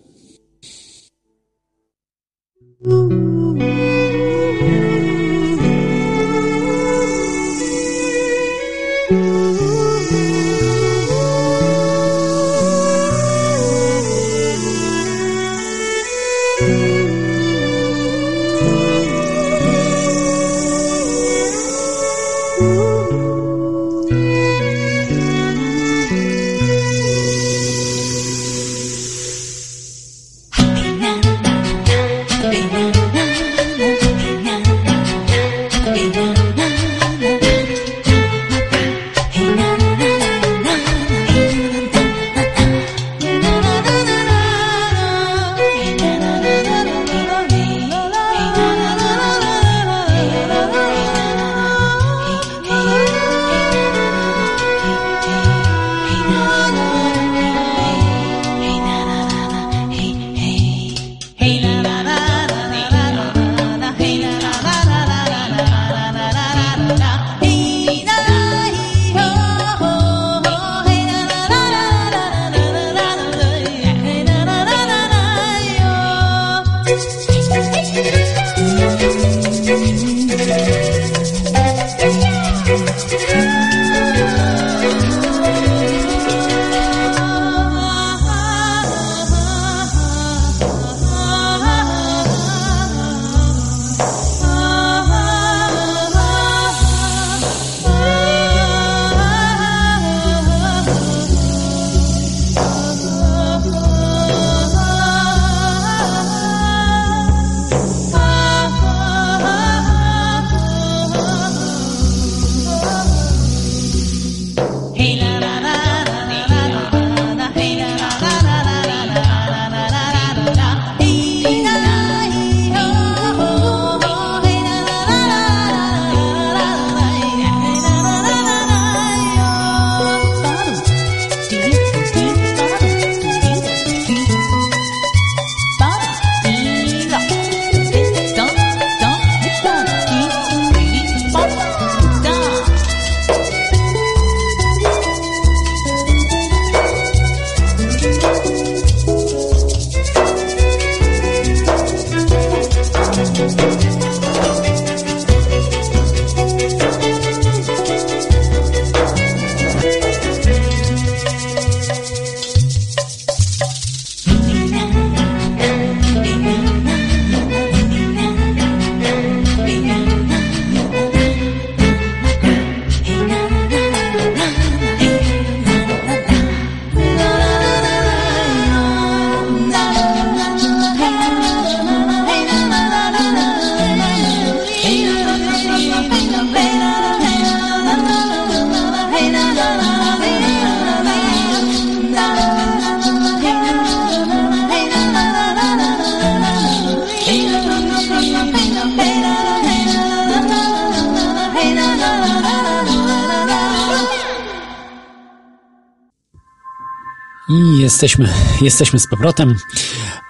Jesteśmy, 207.94 208.30
jesteśmy 208.62 209.00
z 209.00 209.08
powrotem. 209.08 209.56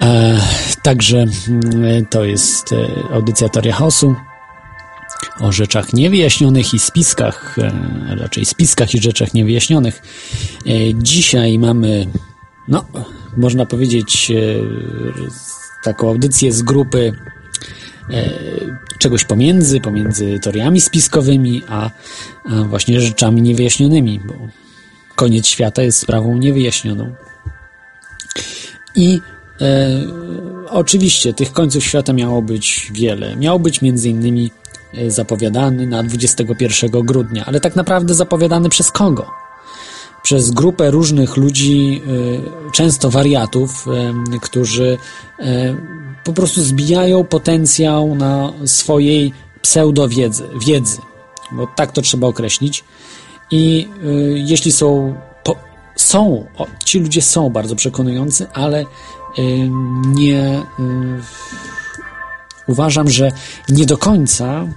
E, 0.01 0.39
także 0.81 1.25
mm, 1.47 2.05
to 2.05 2.23
jest 2.23 2.73
e, 2.73 3.13
audycja 3.13 3.49
Teoria 3.49 3.73
Chaosu 3.73 4.15
o 5.39 5.51
rzeczach 5.51 5.93
niewyjaśnionych 5.93 6.73
i 6.73 6.79
spiskach, 6.79 7.55
e, 7.57 7.71
raczej 8.15 8.45
spiskach 8.45 8.95
i 8.95 9.01
rzeczach 9.01 9.33
niewyjaśnionych. 9.33 10.01
E, 10.65 10.71
dzisiaj 10.93 11.59
mamy, 11.59 12.07
no, 12.67 12.85
można 13.37 13.65
powiedzieć, 13.65 14.31
e, 14.31 14.35
taką 15.83 16.09
audycję 16.09 16.51
z 16.51 16.61
grupy 16.61 17.13
e, 18.09 18.29
czegoś 18.99 19.23
pomiędzy, 19.23 19.79
pomiędzy 19.79 20.39
teoriami 20.39 20.81
spiskowymi, 20.81 21.61
a, 21.69 21.89
a 22.45 22.63
właśnie 22.63 23.01
rzeczami 23.01 23.41
niewyjaśnionymi, 23.41 24.19
bo 24.19 24.33
koniec 25.15 25.47
świata 25.47 25.83
jest 25.83 25.99
sprawą 25.99 26.37
niewyjaśnioną. 26.37 27.15
I 28.95 29.21
E, 29.61 29.99
oczywiście 30.69 31.33
tych 31.33 31.53
końców 31.53 31.83
świata 31.83 32.13
miało 32.13 32.41
być 32.41 32.91
wiele. 32.93 33.35
Miał 33.35 33.59
być 33.59 33.81
między 33.81 34.09
innymi 34.09 34.51
e, 34.93 35.11
zapowiadany 35.11 35.87
na 35.87 36.03
21 36.03 36.91
grudnia, 36.91 37.45
ale 37.45 37.59
tak 37.59 37.75
naprawdę 37.75 38.13
zapowiadany 38.13 38.69
przez 38.69 38.91
kogo? 38.91 39.31
Przez 40.23 40.51
grupę 40.51 40.91
różnych 40.91 41.37
ludzi, 41.37 42.01
e, 42.67 42.71
często 42.71 43.09
wariatów, 43.09 43.85
e, 43.87 44.39
którzy 44.41 44.97
po 46.23 46.33
prostu 46.33 46.61
zbijają 46.61 47.23
potencjał 47.23 48.15
na 48.15 48.53
swojej 48.65 49.33
pseudowiedzy, 49.61 50.43
wiedzy, 50.67 50.97
bo 51.51 51.67
tak 51.75 51.91
to 51.91 52.01
trzeba 52.01 52.27
określić. 52.27 52.83
I 53.51 53.87
jeśli 54.35 54.71
są, 54.71 55.15
są, 55.95 56.45
ci 56.85 56.99
ludzie 56.99 57.21
są 57.21 57.49
bardzo 57.49 57.75
przekonujący, 57.75 58.47
ale 58.53 58.85
nie 60.05 60.61
uważam, 62.67 63.09
że 63.09 63.31
nie 63.69 63.85
do 63.85 63.97
końca 63.97 64.67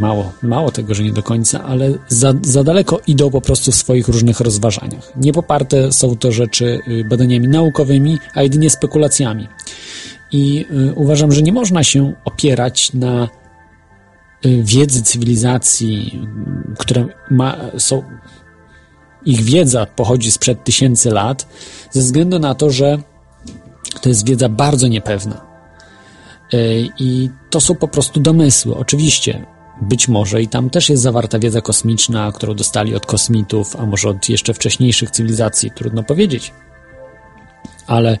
mało, 0.00 0.32
mało 0.42 0.70
tego, 0.70 0.94
że 0.94 1.02
nie 1.02 1.12
do 1.12 1.22
końca, 1.22 1.64
ale 1.64 1.92
za, 2.08 2.32
za 2.42 2.64
daleko 2.64 3.00
idą 3.06 3.30
po 3.30 3.40
prostu 3.40 3.72
w 3.72 3.74
swoich 3.74 4.08
różnych 4.08 4.40
rozważaniach. 4.40 5.12
Nie 5.16 5.32
poparte 5.32 5.92
są 5.92 6.16
to 6.16 6.32
rzeczy 6.32 6.80
y, 6.88 7.04
badaniami 7.04 7.48
naukowymi, 7.48 8.18
a 8.34 8.42
jedynie 8.42 8.70
spekulacjami. 8.70 9.48
I 10.32 10.66
y, 10.90 10.94
uważam, 10.94 11.32
że 11.32 11.42
nie 11.42 11.52
można 11.52 11.84
się 11.84 12.12
opierać 12.24 12.92
na 12.92 13.28
y, 14.46 14.62
wiedzy 14.62 15.02
cywilizacji, 15.02 16.22
które 16.78 17.06
ma, 17.30 17.56
są 17.78 18.02
ich 19.26 19.40
wiedza 19.40 19.86
pochodzi 19.86 20.32
sprzed 20.32 20.64
tysięcy 20.64 21.10
lat, 21.10 21.46
ze 21.90 22.00
względu 22.00 22.38
na 22.38 22.54
to, 22.54 22.70
że 22.70 22.98
to 24.00 24.08
jest 24.08 24.26
wiedza 24.26 24.48
bardzo 24.48 24.88
niepewna. 24.88 25.40
E, 26.52 26.58
I 26.98 27.30
to 27.50 27.60
są 27.60 27.74
po 27.74 27.88
prostu 27.88 28.20
domysły. 28.20 28.76
Oczywiście, 28.76 29.46
być 29.82 30.08
może 30.08 30.42
i 30.42 30.48
tam 30.48 30.70
też 30.70 30.88
jest 30.88 31.02
zawarta 31.02 31.38
wiedza 31.38 31.60
kosmiczna, 31.60 32.32
którą 32.32 32.54
dostali 32.54 32.94
od 32.94 33.06
kosmitów, 33.06 33.76
a 33.76 33.86
może 33.86 34.08
od 34.08 34.28
jeszcze 34.28 34.54
wcześniejszych 34.54 35.10
cywilizacji, 35.10 35.70
trudno 35.70 36.02
powiedzieć. 36.02 36.52
Ale 37.86 38.18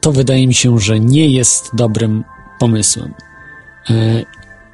to 0.00 0.12
wydaje 0.12 0.46
mi 0.46 0.54
się, 0.54 0.78
że 0.78 1.00
nie 1.00 1.28
jest 1.28 1.70
dobrym 1.74 2.24
pomysłem. 2.58 3.14
E, 3.90 4.24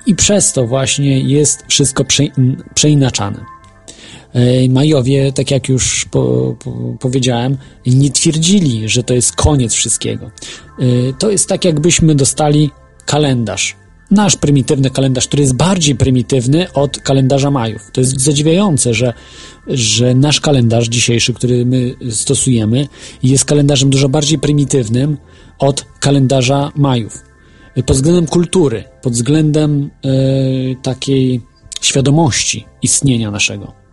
I 0.06 0.14
przez 0.14 0.52
to 0.52 0.66
właśnie 0.66 1.20
jest 1.20 1.64
wszystko 1.68 2.04
przeinaczane. 2.74 3.55
E, 4.36 4.68
Majowie, 4.68 5.32
tak 5.32 5.50
jak 5.50 5.68
już 5.68 6.04
po, 6.04 6.56
po, 6.64 6.96
powiedziałem, 7.00 7.56
nie 7.86 8.10
twierdzili, 8.10 8.88
że 8.88 9.02
to 9.02 9.14
jest 9.14 9.36
koniec 9.36 9.74
wszystkiego. 9.74 10.26
E, 10.26 10.32
to 11.18 11.30
jest 11.30 11.48
tak, 11.48 11.64
jakbyśmy 11.64 12.14
dostali 12.14 12.70
kalendarz. 13.06 13.76
Nasz 14.10 14.36
prymitywny 14.36 14.90
kalendarz, 14.90 15.26
który 15.26 15.42
jest 15.42 15.54
bardziej 15.54 15.94
prymitywny 15.94 16.72
od 16.72 16.98
kalendarza 16.98 17.50
Majów. 17.50 17.90
To 17.92 18.00
jest 18.00 18.20
zadziwiające, 18.20 18.94
że, 18.94 19.12
że 19.66 20.14
nasz 20.14 20.40
kalendarz 20.40 20.88
dzisiejszy, 20.88 21.34
który 21.34 21.66
my 21.66 21.94
stosujemy, 22.10 22.88
jest 23.22 23.44
kalendarzem 23.44 23.90
dużo 23.90 24.08
bardziej 24.08 24.38
prymitywnym 24.38 25.16
od 25.58 25.84
kalendarza 26.00 26.72
Majów. 26.76 27.22
Pod 27.86 27.96
względem 27.96 28.26
kultury, 28.26 28.84
pod 29.02 29.12
względem 29.12 29.90
e, 30.04 30.08
takiej 30.82 31.40
świadomości 31.80 32.64
istnienia 32.82 33.30
naszego. 33.30 33.85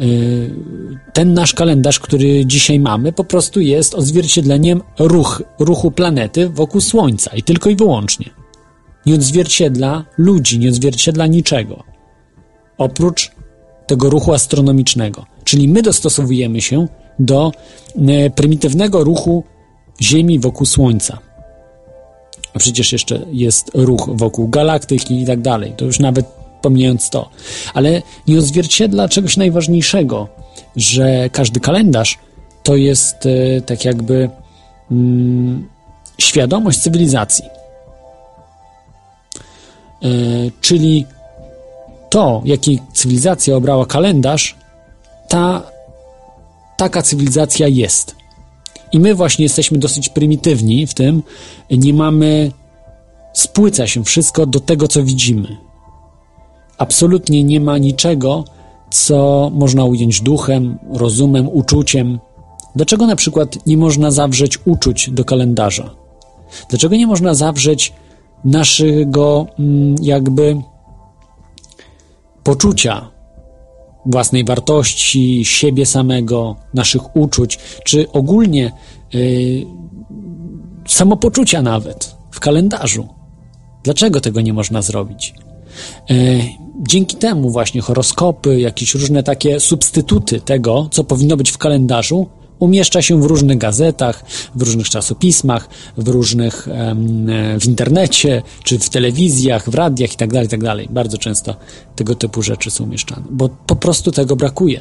Y, 0.00 0.50
ten 1.12 1.34
nasz 1.34 1.54
kalendarz, 1.54 2.00
który 2.00 2.46
dzisiaj 2.46 2.80
mamy, 2.80 3.12
po 3.12 3.24
prostu 3.24 3.60
jest 3.60 3.94
odzwierciedleniem 3.94 4.82
ruch, 4.98 5.42
ruchu 5.58 5.90
planety 5.90 6.48
wokół 6.48 6.80
Słońca 6.80 7.30
i 7.36 7.42
tylko 7.42 7.70
i 7.70 7.76
wyłącznie. 7.76 8.30
Nie 9.06 9.14
odzwierciedla 9.14 10.04
ludzi, 10.18 10.58
nie 10.58 10.68
odzwierciedla 10.68 11.26
niczego. 11.26 11.84
Oprócz 12.78 13.30
tego 13.86 14.10
ruchu 14.10 14.32
astronomicznego. 14.32 15.26
Czyli 15.44 15.68
my 15.68 15.82
dostosowujemy 15.82 16.60
się 16.60 16.86
do 17.18 17.52
y, 17.96 18.30
prymitywnego 18.30 19.04
ruchu 19.04 19.44
Ziemi 20.02 20.38
wokół 20.38 20.66
Słońca. 20.66 21.18
A 22.54 22.58
przecież 22.58 22.92
jeszcze 22.92 23.26
jest 23.32 23.70
ruch 23.74 24.10
wokół 24.14 24.48
galaktyki 24.48 25.22
i 25.22 25.26
tak 25.26 25.40
dalej. 25.40 25.72
To 25.76 25.84
już 25.84 25.98
nawet 25.98 26.39
pomijając 26.62 27.10
to. 27.10 27.30
Ale 27.74 28.02
nie 28.28 28.38
odzwierciedla 28.38 29.08
czegoś 29.08 29.36
najważniejszego, 29.36 30.28
że 30.76 31.30
każdy 31.30 31.60
kalendarz 31.60 32.18
to 32.62 32.76
jest 32.76 33.26
e, 33.26 33.60
tak 33.60 33.84
jakby 33.84 34.30
mm, 34.90 35.68
świadomość 36.18 36.78
cywilizacji. 36.78 37.44
E, 40.02 40.08
czyli 40.60 41.06
to, 42.10 42.42
jaki 42.44 42.78
cywilizacja 42.92 43.56
obrała 43.56 43.86
kalendarz, 43.86 44.56
ta, 45.28 45.62
taka 46.76 47.02
cywilizacja 47.02 47.68
jest. 47.68 48.16
I 48.92 49.00
my 49.00 49.14
właśnie 49.14 49.42
jesteśmy 49.42 49.78
dosyć 49.78 50.08
prymitywni 50.08 50.86
w 50.86 50.94
tym, 50.94 51.22
nie 51.70 51.94
mamy, 51.94 52.52
spłyca 53.32 53.86
się 53.86 54.04
wszystko 54.04 54.46
do 54.46 54.60
tego, 54.60 54.88
co 54.88 55.02
widzimy 55.02 55.69
absolutnie 56.80 57.44
nie 57.44 57.60
ma 57.60 57.78
niczego, 57.78 58.44
co 58.90 59.50
można 59.54 59.84
ująć 59.84 60.20
duchem, 60.20 60.78
rozumem, 60.92 61.48
uczuciem. 61.48 62.18
Dlaczego 62.76 63.06
na 63.06 63.16
przykład 63.16 63.66
nie 63.66 63.76
można 63.76 64.10
zawrzeć 64.10 64.58
uczuć 64.66 65.10
do 65.10 65.24
kalendarza? 65.24 65.90
Dlaczego 66.68 66.96
nie 66.96 67.06
można 67.06 67.34
zawrzeć 67.34 67.92
naszego 68.44 69.46
mm, 69.58 69.94
jakby 70.02 70.62
poczucia 72.42 73.10
własnej 74.06 74.44
wartości, 74.44 75.44
siebie 75.44 75.86
samego, 75.86 76.56
naszych 76.74 77.16
uczuć, 77.16 77.58
czy 77.84 78.12
ogólnie 78.12 78.72
yy, 79.12 79.66
samopoczucia 80.86 81.62
nawet 81.62 82.16
w 82.30 82.40
kalendarzu? 82.40 83.08
Dlaczego 83.82 84.20
tego 84.20 84.40
nie 84.40 84.52
można 84.52 84.82
zrobić? 84.82 85.34
Yy, 86.08 86.69
dzięki 86.80 87.16
temu 87.16 87.50
właśnie 87.50 87.80
horoskopy, 87.80 88.60
jakieś 88.60 88.94
różne 88.94 89.22
takie 89.22 89.60
substytuty 89.60 90.40
tego, 90.40 90.88
co 90.90 91.04
powinno 91.04 91.36
być 91.36 91.50
w 91.50 91.58
kalendarzu, 91.58 92.26
umieszcza 92.58 93.02
się 93.02 93.22
w 93.22 93.24
różnych 93.24 93.58
gazetach, 93.58 94.24
w 94.54 94.62
różnych 94.62 94.90
czasopismach, 94.90 95.68
w 95.96 96.08
różnych 96.08 96.68
w 97.60 97.66
internecie, 97.66 98.42
czy 98.64 98.78
w 98.78 98.90
telewizjach, 98.90 99.70
w 99.70 99.74
radiach 99.74 100.10
itd., 100.10 100.32
tak 100.32 100.42
itd. 100.42 100.76
Tak 100.76 100.92
Bardzo 100.92 101.18
często 101.18 101.54
tego 101.96 102.14
typu 102.14 102.42
rzeczy 102.42 102.70
są 102.70 102.84
umieszczane, 102.84 103.22
bo 103.30 103.48
po 103.48 103.76
prostu 103.76 104.12
tego 104.12 104.36
brakuje. 104.36 104.80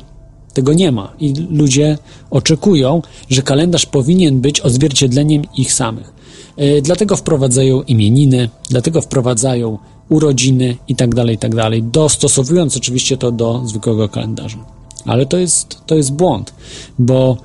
Tego 0.53 0.73
nie 0.73 0.91
ma 0.91 1.13
i 1.19 1.33
ludzie 1.49 1.97
oczekują, 2.29 3.01
że 3.29 3.41
kalendarz 3.41 3.85
powinien 3.85 4.41
być 4.41 4.61
odzwierciedleniem 4.61 5.41
ich 5.57 5.73
samych. 5.73 6.13
E, 6.57 6.81
dlatego 6.81 7.15
wprowadzają 7.15 7.81
imieniny, 7.81 8.49
dlatego 8.69 9.01
wprowadzają 9.01 9.77
urodziny 10.09 10.77
i 10.87 10.95
tak 10.95 11.15
dalej, 11.15 11.35
i 11.35 11.37
tak 11.37 11.51
dostosowując 11.81 12.77
oczywiście 12.77 13.17
to 13.17 13.31
do 13.31 13.61
zwykłego 13.65 14.09
kalendarza. 14.09 14.57
Ale 15.05 15.25
to 15.25 15.37
jest, 15.37 15.81
to 15.85 15.95
jest 15.95 16.13
błąd, 16.13 16.53
bo 16.99 17.37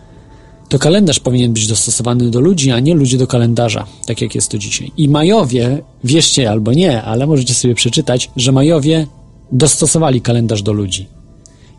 to 0.68 0.78
kalendarz 0.78 1.20
powinien 1.20 1.52
być 1.52 1.66
dostosowany 1.66 2.30
do 2.30 2.40
ludzi, 2.40 2.70
a 2.70 2.80
nie 2.80 2.94
ludzie 2.94 3.18
do 3.18 3.26
kalendarza, 3.26 3.86
tak 4.06 4.20
jak 4.20 4.34
jest 4.34 4.50
to 4.50 4.58
dzisiaj. 4.58 4.92
I 4.96 5.08
Majowie, 5.08 5.82
wierzcie 6.04 6.50
albo 6.50 6.72
nie, 6.72 7.02
ale 7.02 7.26
możecie 7.26 7.54
sobie 7.54 7.74
przeczytać, 7.74 8.30
że 8.36 8.52
Majowie 8.52 9.06
dostosowali 9.52 10.20
kalendarz 10.20 10.62
do 10.62 10.72
ludzi. 10.72 11.06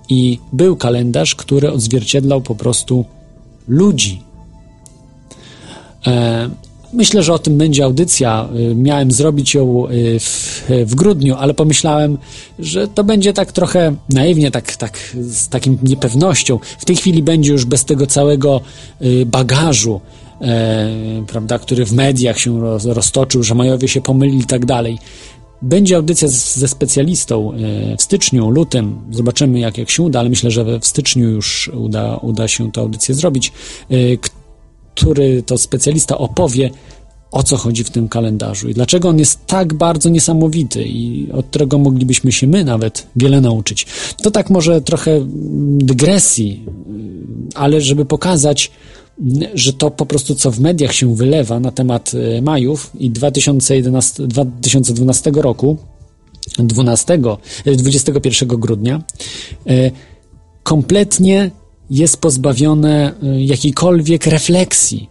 I 0.09 0.39
był 0.53 0.75
kalendarz, 0.75 1.35
który 1.35 1.71
odzwierciedlał 1.71 2.41
po 2.41 2.55
prostu 2.55 3.05
ludzi. 3.67 4.21
E, 6.95 7.05
Myślę, 7.05 7.23
że 7.23 7.33
o 7.33 7.39
tym 7.39 7.57
będzie 7.57 7.83
audycja. 7.83 8.49
Y, 8.71 8.75
miałem 8.75 9.11
zrobić 9.11 9.53
ją 9.53 9.87
y, 9.89 10.19
w, 10.19 10.63
w, 10.85 10.95
grudniu, 10.95 11.35
ale 11.35 11.53
pomyślałem, 11.53 12.17
że 12.59 12.87
to 12.87 13.03
będzie 13.03 13.33
tak 13.33 13.51
trochę 13.51 13.95
naiwnie, 14.09 14.51
tak, 14.51 14.75
tak 14.75 15.15
z 15.21 15.47
takim 15.49 15.77
niepewnością. 15.83 16.59
W 16.79 16.85
tej 16.85 16.95
chwili 16.95 17.23
będzie 17.23 17.51
już 17.51 17.65
bez 17.65 17.85
tego 17.85 18.07
całego 18.07 18.61
y, 19.01 19.25
bagażu, 19.25 20.01
e, 20.41 20.89
prawda, 21.27 21.59
który 21.59 21.85
w 21.85 21.93
mediach 21.93 22.39
się 22.39 22.61
roz, 22.61 22.85
roztoczył, 22.85 23.43
że 23.43 23.55
Majowie 23.55 23.87
się 23.87 24.01
pomylili 24.01 24.39
i 24.39 24.45
tak 24.45 24.65
dalej. 24.65 24.97
Będzie 25.61 25.95
audycja 25.95 26.27
z, 26.27 26.55
ze 26.55 26.67
specjalistą 26.67 27.51
w 27.97 28.01
styczniu, 28.01 28.49
lutym. 28.49 29.01
Zobaczymy, 29.11 29.59
jak, 29.59 29.77
jak 29.77 29.89
się 29.89 30.03
uda, 30.03 30.19
ale 30.19 30.29
myślę, 30.29 30.51
że 30.51 30.79
w 30.79 30.85
styczniu 30.85 31.29
już 31.29 31.71
uda, 31.73 32.17
uda 32.17 32.47
się 32.47 32.71
tę 32.71 32.81
audycję 32.81 33.15
zrobić 33.15 33.51
który 34.95 35.43
to 35.43 35.57
specjalista 35.57 36.17
opowie, 36.17 36.69
o 37.31 37.43
co 37.43 37.57
chodzi 37.57 37.83
w 37.83 37.89
tym 37.89 38.09
kalendarzu 38.09 38.69
i 38.69 38.73
dlaczego 38.73 39.09
on 39.09 39.19
jest 39.19 39.45
tak 39.45 39.73
bardzo 39.73 40.09
niesamowity 40.09 40.83
i 40.83 41.31
od 41.31 41.45
którego 41.45 41.77
moglibyśmy 41.77 42.31
się 42.31 42.47
my 42.47 42.63
nawet 42.63 43.07
wiele 43.15 43.41
nauczyć. 43.41 43.85
To 44.23 44.31
tak 44.31 44.49
może 44.49 44.81
trochę 44.81 45.25
dygresji, 45.77 46.65
ale 47.55 47.81
żeby 47.81 48.05
pokazać 48.05 48.71
że 49.53 49.73
to 49.73 49.91
po 49.91 50.05
prostu 50.05 50.35
co 50.35 50.51
w 50.51 50.59
mediach 50.59 50.93
się 50.93 51.15
wylewa 51.15 51.59
na 51.59 51.71
temat 51.71 52.11
e, 52.37 52.41
Majów 52.41 52.91
i 52.99 53.11
2011, 53.11 54.27
2012 54.27 55.31
roku, 55.35 55.77
12, 56.59 57.19
21 57.65 58.49
grudnia, 58.49 59.03
kompletnie 60.63 61.51
jest 61.89 62.17
pozbawione 62.17 63.13
jakiejkolwiek 63.37 64.25
refleksji 64.25 65.09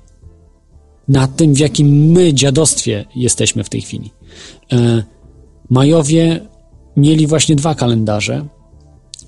nad 1.08 1.36
tym, 1.36 1.54
w 1.54 1.58
jakim 1.58 1.88
my 1.88 2.34
dziadostwie 2.34 3.04
jesteśmy 3.16 3.64
w 3.64 3.68
tej 3.68 3.80
chwili. 3.80 4.10
Majowie 5.70 6.40
mieli 6.96 7.26
właśnie 7.26 7.56
dwa 7.56 7.74
kalendarze. 7.74 8.46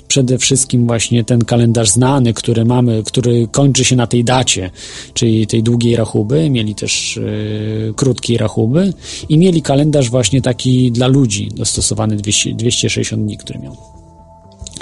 Przede 0.09 0.39
wszystkim 0.39 0.87
właśnie 0.87 1.25
ten 1.25 1.45
kalendarz 1.45 1.91
znany, 1.91 2.35
który 2.35 2.65
mamy, 2.65 3.03
który 3.03 3.49
kończy 3.49 3.85
się 3.85 3.97
na 3.97 4.07
tej 4.07 4.25
dacie, 4.25 4.71
czyli 5.15 5.47
tej 5.47 5.63
długiej 5.63 5.97
rachuby. 5.97 6.51
Mieli 6.51 6.75
też 6.75 7.17
yy, 7.17 7.95
krótkiej 7.97 8.37
rachuby 8.37 8.93
i 9.29 9.39
mieli 9.39 9.63
kalendarz 9.63 10.11
właśnie 10.11 10.43
taki 10.43 10.93
dla 10.93 11.07
ludzi, 11.07 11.49
dostosowany 11.57 12.17
200, 12.17 12.55
260 12.55 13.23
dni, 13.23 13.37
który 13.37 13.59
miał. 13.59 13.96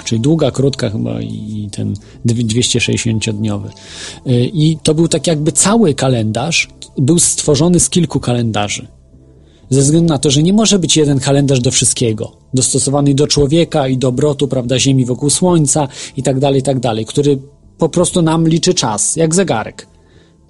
Czyli 0.05 0.21
długa, 0.21 0.51
krótka 0.51 0.89
chyba 0.89 1.21
i 1.21 1.69
ten 1.71 1.93
260-dniowy. 2.25 3.69
Yy, 4.25 4.45
I 4.45 4.77
to 4.83 4.93
był 4.93 5.07
tak 5.07 5.27
jakby 5.27 5.51
cały 5.51 5.93
kalendarz, 5.93 6.67
był 6.97 7.19
stworzony 7.19 7.79
z 7.79 7.89
kilku 7.89 8.19
kalendarzy 8.19 8.87
ze 9.69 9.81
względu 9.81 10.09
na 10.09 10.17
to, 10.17 10.31
że 10.31 10.43
nie 10.43 10.53
może 10.53 10.79
być 10.79 10.97
jeden 10.97 11.19
kalendarz 11.19 11.59
do 11.59 11.71
wszystkiego, 11.71 12.31
dostosowany 12.53 13.13
do 13.13 13.27
człowieka 13.27 13.87
i 13.87 13.97
do 13.97 14.07
obrotu, 14.07 14.47
prawda, 14.47 14.79
Ziemi 14.79 15.05
wokół 15.05 15.29
Słońca 15.29 15.87
i 16.17 16.23
tak 16.23 16.39
dalej, 16.39 16.59
i 16.59 16.63
tak 16.63 16.79
dalej, 16.79 17.05
który 17.05 17.39
po 17.77 17.89
prostu 17.89 18.21
nam 18.21 18.47
liczy 18.47 18.73
czas, 18.73 19.15
jak 19.15 19.35
zegarek. 19.35 19.87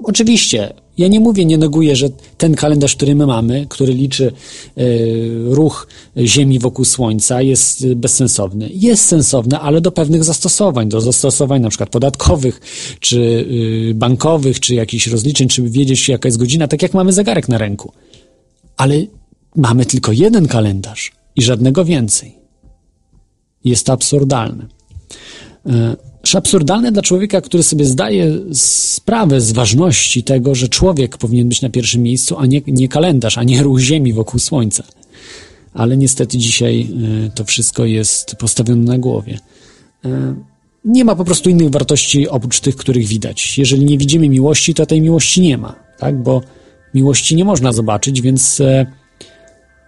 Oczywiście, 0.03 0.73
ja 0.97 1.07
nie 1.07 1.19
mówię, 1.19 1.45
nie 1.45 1.57
neguję, 1.57 1.95
że 1.95 2.09
ten 2.37 2.55
kalendarz, 2.55 2.95
który 2.95 3.15
my 3.15 3.25
mamy, 3.25 3.65
który 3.69 3.93
liczy 3.93 4.31
y, 4.77 5.31
ruch 5.45 5.87
Ziemi 6.17 6.59
wokół 6.59 6.85
Słońca, 6.85 7.41
jest 7.41 7.93
bezsensowny. 7.93 8.69
Jest 8.73 9.05
sensowny, 9.05 9.59
ale 9.59 9.81
do 9.81 9.91
pewnych 9.91 10.23
zastosowań, 10.23 10.89
do 10.89 11.01
zastosowań 11.01 11.61
na 11.61 11.69
przykład 11.69 11.89
podatkowych, 11.89 12.61
czy 12.99 13.19
y, 13.89 13.93
bankowych, 13.95 14.59
czy 14.59 14.75
jakichś 14.75 15.07
rozliczeń, 15.07 15.47
czy 15.47 15.61
wiedzieć, 15.61 16.09
jaka 16.09 16.27
jest 16.27 16.37
godzina, 16.37 16.67
tak 16.67 16.81
jak 16.81 16.93
mamy 16.93 17.13
zegarek 17.13 17.49
na 17.49 17.57
ręku 17.57 17.91
ale 18.77 19.05
mamy 19.55 19.85
tylko 19.85 20.11
jeden 20.11 20.47
kalendarz 20.47 21.11
i 21.35 21.41
żadnego 21.41 21.85
więcej. 21.85 22.35
Jest 23.63 23.85
to 23.85 23.93
absurdalne. 23.93 24.67
E, 26.33 26.37
absurdalne 26.37 26.91
dla 26.91 27.01
człowieka, 27.01 27.41
który 27.41 27.63
sobie 27.63 27.85
zdaje 27.85 28.31
sprawę 28.53 29.41
z 29.41 29.51
ważności 29.51 30.23
tego, 30.23 30.55
że 30.55 30.67
człowiek 30.67 31.17
powinien 31.17 31.49
być 31.49 31.61
na 31.61 31.69
pierwszym 31.69 32.03
miejscu, 32.03 32.37
a 32.37 32.45
nie, 32.45 32.61
nie 32.67 32.87
kalendarz, 32.87 33.37
a 33.37 33.43
nie 33.43 33.63
ruch 33.63 33.79
Ziemi 33.79 34.13
wokół 34.13 34.39
Słońca. 34.39 34.83
Ale 35.73 35.97
niestety 35.97 36.37
dzisiaj 36.37 36.87
e, 37.25 37.29
to 37.29 37.45
wszystko 37.45 37.85
jest 37.85 38.35
postawione 38.35 38.83
na 38.83 38.97
głowie. 38.97 39.39
E, 40.05 40.35
nie 40.85 41.05
ma 41.05 41.15
po 41.15 41.25
prostu 41.25 41.49
innych 41.49 41.69
wartości 41.69 42.29
oprócz 42.29 42.59
tych, 42.59 42.75
których 42.75 43.07
widać. 43.07 43.57
Jeżeli 43.57 43.85
nie 43.85 43.97
widzimy 43.97 44.29
miłości, 44.29 44.73
to 44.73 44.85
tej 44.85 45.01
miłości 45.01 45.41
nie 45.41 45.57
ma, 45.57 45.75
tak? 45.99 46.23
Bo 46.23 46.41
miłości 46.93 47.35
nie 47.35 47.45
można 47.45 47.71
zobaczyć, 47.71 48.21
więc, 48.21 48.61
e, 48.61 48.85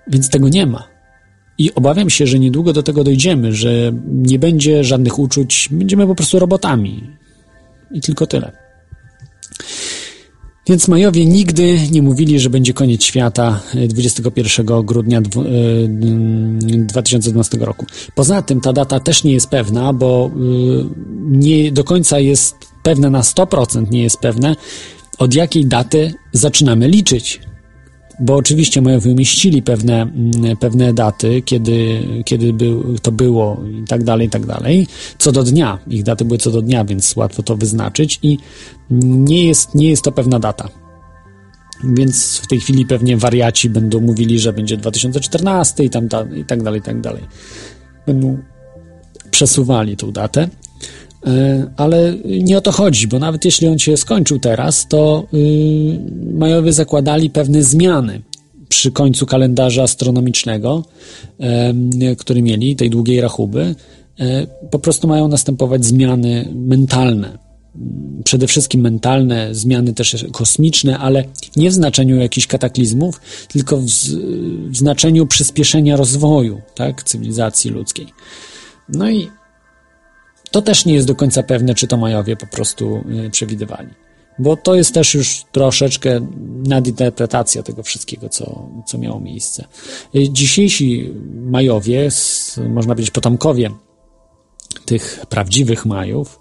więc 0.08 0.30
tego 0.30 0.50
nie 0.50 0.66
ma. 0.66 0.97
I 1.58 1.74
obawiam 1.74 2.10
się, 2.10 2.28
że 2.28 2.40
niedługo 2.40 2.74
do 2.74 2.84
tego 2.84 3.04
dojdziemy, 3.04 3.54
że 3.54 3.92
nie 4.08 4.40
będzie 4.40 4.84
żadnych 4.84 5.20
uczuć, 5.20 5.70
będziemy 5.72 6.08
po 6.08 6.16
prostu 6.16 6.40
robotami. 6.40 7.04
I 7.92 8.02
tylko 8.02 8.28
tyle. 8.28 8.68
Więc 10.68 10.88
Majowie 10.88 11.26
nigdy 11.26 11.80
nie 11.92 12.02
mówili, 12.02 12.40
że 12.40 12.50
będzie 12.50 12.74
koniec 12.74 13.04
świata 13.04 13.60
21 13.88 14.70
e, 14.70 14.84
grudnia 14.84 15.22
2012 15.22 17.58
e, 17.58 17.66
roku. 17.66 17.86
Poza 18.16 18.42
tym 18.42 18.62
ta 18.62 18.74
data 18.74 19.00
też 19.00 19.24
nie 19.24 19.32
jest 19.32 19.50
pewna, 19.50 19.94
bo 19.94 20.32
nie 21.28 21.72
do 21.72 21.84
końca 21.84 22.20
jest 22.20 22.56
pewne 22.84 23.10
na 23.10 23.22
100%, 23.22 23.92
nie 23.92 24.04
jest 24.04 24.18
pewne, 24.18 24.56
od 25.18 25.34
jakiej 25.34 25.66
daty 25.66 26.14
zaczynamy 26.34 26.88
liczyć. 26.88 27.42
Bo 28.20 28.36
oczywiście 28.36 28.82
mają 28.82 29.00
wymieścili 29.00 29.62
pewne, 29.62 30.02
mm, 30.02 30.58
pewne 30.58 30.94
daty, 30.94 31.42
kiedy, 31.42 32.04
kiedy 32.26 32.54
był, 32.54 33.00
to 33.00 33.12
było 33.12 33.64
i 33.82 33.84
tak 33.88 34.04
dalej, 34.04 34.28
i 34.28 34.30
tak 34.30 34.46
dalej. 34.46 34.88
Co 35.18 35.32
do 35.32 35.44
dnia. 35.44 35.80
Ich 35.88 36.04
daty 36.04 36.26
były 36.26 36.38
co 36.38 36.52
do 36.52 36.62
dnia, 36.62 36.86
więc 36.86 37.16
łatwo 37.16 37.44
to 37.44 37.58
wyznaczyć 37.58 38.20
i 38.24 38.38
nie 38.90 39.46
jest, 39.46 39.76
nie 39.76 39.90
jest 39.90 40.04
to 40.04 40.12
pewna 40.12 40.40
data. 40.40 40.70
Więc 41.84 42.38
w 42.38 42.48
tej 42.48 42.60
chwili 42.60 42.86
pewnie 42.86 43.18
wariaci 43.18 43.70
będą 43.70 44.02
mówili, 44.02 44.40
że 44.40 44.54
będzie 44.54 44.78
2014 44.78 45.84
i, 45.84 45.90
tam, 45.90 46.08
i 46.36 46.46
tak 46.46 46.64
dalej, 46.64 46.80
i 46.80 46.84
tak 46.84 47.02
dalej. 47.02 47.24
Będą 48.08 48.38
przesuwali 49.32 49.98
tą 49.98 50.12
datę. 50.12 50.50
E, 51.28 51.72
ale 51.78 52.14
nie 52.26 52.58
o 52.58 52.62
to 52.62 52.72
chodzi, 52.72 53.08
bo 53.08 53.20
nawet 53.20 53.46
jeśli 53.46 53.68
on 53.68 53.80
się 53.80 53.98
skończył 53.98 54.40
teraz, 54.40 54.88
to 54.88 55.28
y, 55.34 56.00
Majowie 56.34 56.74
zakładali 56.74 57.30
pewne 57.30 57.64
zmiany 57.64 58.22
przy 58.70 58.92
końcu 58.92 59.26
kalendarza 59.26 59.84
astronomicznego, 59.84 60.84
który 62.18 62.42
mieli, 62.42 62.76
tej 62.76 62.90
długiej 62.90 63.22
rachuby. 63.22 63.76
E, 64.20 64.48
po 64.72 64.80
prostu 64.80 65.08
mają 65.08 65.28
następować 65.28 65.86
zmiany 65.86 66.50
mentalne. 66.56 67.38
Przede 68.24 68.48
wszystkim 68.48 68.82
mentalne, 68.82 69.56
zmiany 69.56 69.94
też 69.94 70.26
kosmiczne, 70.32 70.98
ale 70.98 71.24
nie 71.56 71.70
w 71.70 71.74
znaczeniu 71.74 72.16
jakichś 72.16 72.48
kataklizmów, 72.48 73.22
tylko 73.48 73.78
w, 73.78 73.86
w 74.70 74.78
znaczeniu 74.78 75.26
przyspieszenia 75.26 75.98
rozwoju 75.98 76.62
tak, 76.76 77.04
cywilizacji 77.04 77.72
ludzkiej. 77.72 78.08
No 78.90 79.10
i 79.10 79.28
to 80.52 80.62
też 80.62 80.86
nie 80.86 80.94
jest 80.94 81.08
do 81.08 81.16
końca 81.16 81.44
pewne, 81.44 81.76
czy 81.76 81.88
to 81.88 81.98
Majowie 81.98 82.36
po 82.36 82.48
prostu 82.48 83.04
y, 83.26 83.30
przewidywali. 83.30 83.90
Bo 84.40 84.58
to 84.58 84.76
jest 84.76 84.94
też 84.94 85.14
już 85.14 85.44
troszeczkę 85.52 86.28
nadinterpretacja 86.68 87.64
tego 87.64 87.84
wszystkiego, 87.84 88.30
co, 88.30 88.70
co 88.86 88.98
miało 88.98 89.20
miejsce. 89.20 89.66
Y, 90.16 90.30
dzisiejsi 90.30 91.14
Majowie, 91.34 92.10
można 92.70 92.94
powiedzieć 92.94 93.12
potomkowie 93.12 93.72
tych 94.86 95.26
prawdziwych 95.30 95.86
Majów, 95.86 96.40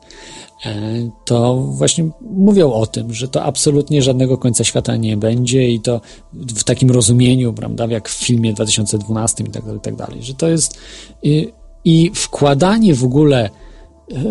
e, 0.67 1.11
to 1.25 1.57
właśnie 1.57 2.09
mówią 2.21 2.73
o 2.73 2.87
tym, 2.87 3.15
że 3.15 3.29
to 3.29 3.43
absolutnie 3.43 4.03
żadnego 4.03 4.39
końca 4.39 4.65
świata 4.65 4.97
nie 4.97 5.17
będzie 5.17 5.69
i 5.69 5.81
to 5.81 6.01
w 6.33 6.65
takim 6.65 6.91
rozumieniu, 6.91 7.53
prawda, 7.53 7.87
jak 7.87 8.09
w 8.09 8.25
filmie 8.25 8.53
2012 8.53 9.45
i 9.45 9.51
tak 9.51 9.63
dalej, 9.63 9.79
i 9.79 9.81
tak 9.81 9.97
dalej, 9.97 10.23
że 10.23 10.35
to 10.35 10.49
jest 10.49 10.79
i, 11.23 11.53
i 11.85 12.11
wkładanie 12.15 12.95
w 12.95 13.05
ogóle 13.05 13.51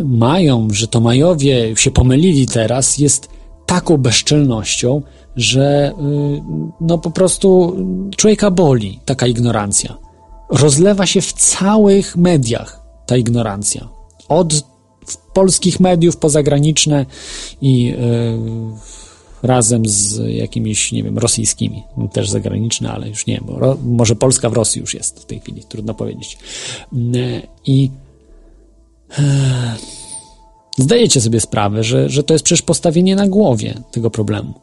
mają, 0.03 0.67
że 0.71 0.87
to 0.87 1.01
Majowie 1.01 1.75
się 1.75 1.91
pomylili 1.91 2.47
teraz, 2.47 2.97
jest 2.97 3.29
taką 3.65 3.97
bezczelnością, 3.97 5.01
że 5.35 5.91
y, 5.91 6.41
no 6.81 6.97
po 6.97 7.11
prostu 7.11 7.77
człowieka 8.17 8.51
boli 8.51 8.99
taka 9.05 9.27
ignorancja. 9.27 9.97
Rozlewa 10.49 11.05
się 11.05 11.21
w 11.21 11.33
całych 11.33 12.17
mediach 12.17 12.81
ta 13.05 13.17
ignorancja. 13.17 13.89
Od 14.27 14.65
polskich 15.33 15.79
mediów 15.79 16.17
pozagraniczne 16.17 17.05
i 17.61 17.93
y, 17.93 19.47
razem 19.47 19.85
z 19.85 20.21
jakimiś, 20.27 20.91
nie 20.91 21.03
wiem, 21.03 21.17
rosyjskimi, 21.17 21.83
też 22.13 22.29
zagraniczne, 22.29 22.91
ale 22.91 23.09
już 23.09 23.25
nie, 23.25 23.41
bo 23.45 23.59
ro, 23.59 23.77
może 23.83 24.15
Polska 24.15 24.49
w 24.49 24.53
Rosji 24.53 24.81
już 24.81 24.93
jest 24.93 25.19
w 25.19 25.25
tej 25.25 25.39
chwili, 25.39 25.63
trudno 25.63 25.93
powiedzieć. 25.93 26.37
Y, 26.93 27.41
I 27.65 27.89
Zdajecie 30.77 31.21
sobie 31.21 31.41
sprawę, 31.41 31.83
że, 31.83 32.09
że 32.09 32.23
to 32.23 32.33
jest 32.33 32.45
przecież 32.45 32.61
postawienie 32.61 33.15
na 33.15 33.27
głowie 33.27 33.73
tego 33.91 34.09
problemu. 34.09 34.53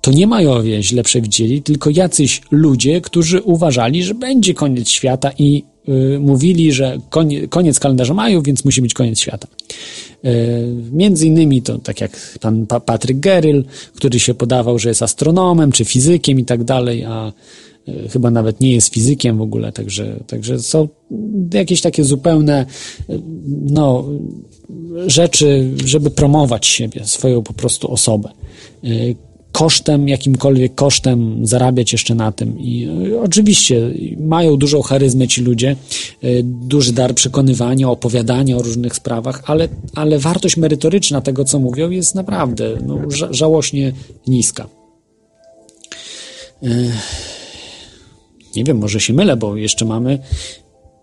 To 0.00 0.10
nie 0.10 0.26
Majowie 0.26 0.82
źle 0.82 1.02
przewidzieli, 1.02 1.62
tylko 1.62 1.90
jacyś 1.90 2.40
ludzie, 2.50 3.00
którzy 3.00 3.42
uważali, 3.42 4.04
że 4.04 4.14
będzie 4.14 4.54
koniec 4.54 4.88
świata 4.88 5.30
i 5.38 5.64
y, 5.88 6.18
mówili, 6.18 6.72
że 6.72 6.98
konie, 7.10 7.48
koniec 7.48 7.80
kalendarza 7.80 8.14
Majów, 8.14 8.44
więc 8.44 8.64
musi 8.64 8.82
być 8.82 8.94
koniec 8.94 9.20
świata. 9.20 9.48
Y, 10.24 10.74
między 10.92 11.26
innymi 11.26 11.62
to 11.62 11.78
tak 11.78 12.00
jak 12.00 12.38
pan 12.40 12.66
pa 12.66 12.80
Patryk 12.80 13.20
Geryl, 13.20 13.64
który 13.94 14.20
się 14.20 14.34
podawał, 14.34 14.78
że 14.78 14.88
jest 14.88 15.02
astronomem 15.02 15.72
czy 15.72 15.84
fizykiem 15.84 16.40
i 16.40 16.44
tak 16.44 16.64
dalej, 16.64 17.04
a 17.04 17.32
chyba 18.10 18.30
nawet 18.30 18.60
nie 18.60 18.72
jest 18.72 18.94
fizykiem 18.94 19.38
w 19.38 19.42
ogóle, 19.42 19.72
także, 19.72 20.20
także 20.26 20.58
są 20.58 20.88
jakieś 21.54 21.80
takie 21.80 22.04
zupełne 22.04 22.66
e, 23.08 23.18
no, 23.62 24.04
rzeczy, 25.06 25.70
żeby 25.84 26.10
promować 26.10 26.66
siebie, 26.66 27.04
swoją 27.04 27.42
po 27.42 27.52
prostu 27.52 27.92
osobę. 27.92 28.28
E, 28.84 28.88
kosztem, 29.52 30.08
jakimkolwiek 30.08 30.74
kosztem 30.74 31.46
zarabiać 31.46 31.92
jeszcze 31.92 32.14
na 32.14 32.32
tym. 32.32 32.60
I 32.60 32.88
oczywiście 33.22 33.90
mają 34.20 34.56
dużą 34.56 34.82
charyzmę 34.82 35.28
ci 35.28 35.42
ludzie, 35.42 35.76
duży 36.42 36.92
dar 36.92 37.14
przekonywania, 37.14 37.90
opowiadania 37.90 38.56
o 38.56 38.62
różnych 38.62 38.94
sprawach, 38.94 39.42
ale, 39.46 39.68
ale 39.94 40.18
wartość 40.18 40.56
merytoryczna 40.56 41.20
tego, 41.20 41.44
co 41.44 41.58
mówią, 41.58 41.90
jest 41.90 42.14
naprawdę 42.14 42.78
no, 42.86 42.98
żałośnie 43.30 43.92
niska. 44.26 44.66
Nie 48.56 48.64
wiem, 48.64 48.78
może 48.78 49.00
się 49.00 49.12
mylę, 49.12 49.36
bo 49.36 49.56
jeszcze 49.56 49.84
mamy 49.84 50.18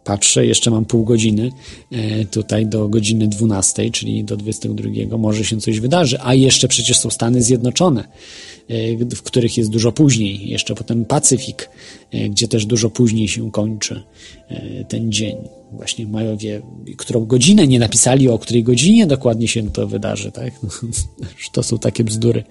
patrzę, 0.04 0.46
jeszcze 0.46 0.72
mam 0.72 0.86
pół 0.86 1.04
godziny 1.04 1.52
e, 1.92 2.26
tutaj 2.26 2.66
do 2.66 2.90
godziny 2.90 3.28
12, 3.28 3.92
czyli 3.92 4.24
do 4.24 4.38
22, 4.38 5.18
może 5.18 5.46
się 5.46 5.58
coś 5.58 5.80
wydarzy, 5.80 6.18
a 6.22 6.34
jeszcze 6.34 6.68
przecież 6.68 6.98
są 6.98 7.10
Stany 7.10 7.42
Zjednoczone, 7.42 8.08
w 9.16 9.22
których 9.22 9.58
jest 9.58 9.70
dużo 9.70 9.92
później, 9.92 10.50
jeszcze 10.50 10.76
potem 10.76 11.06
Pacyfik, 11.06 11.70
e, 12.12 12.30
gdzie 12.30 12.48
też 12.48 12.66
dużo 12.66 12.90
później 12.90 13.28
się 13.28 13.52
kończy 13.52 14.04
ten 14.88 15.12
dzień. 15.12 15.38
Właśnie 15.72 16.08
Majowie, 16.08 16.62
którą 16.98 17.26
godzinę 17.26 17.68
nie 17.68 17.80
napisali, 17.80 18.30
o 18.30 18.40
której 18.40 18.64
godzinie 18.64 19.08
dokładnie 19.08 19.48
się 19.48 19.72
to 19.72 19.88
wydarzy, 19.88 20.32
tak? 20.32 20.54
to 21.54 21.64
są 21.64 21.80
takie 21.80 22.04
bzdury. 22.04 22.44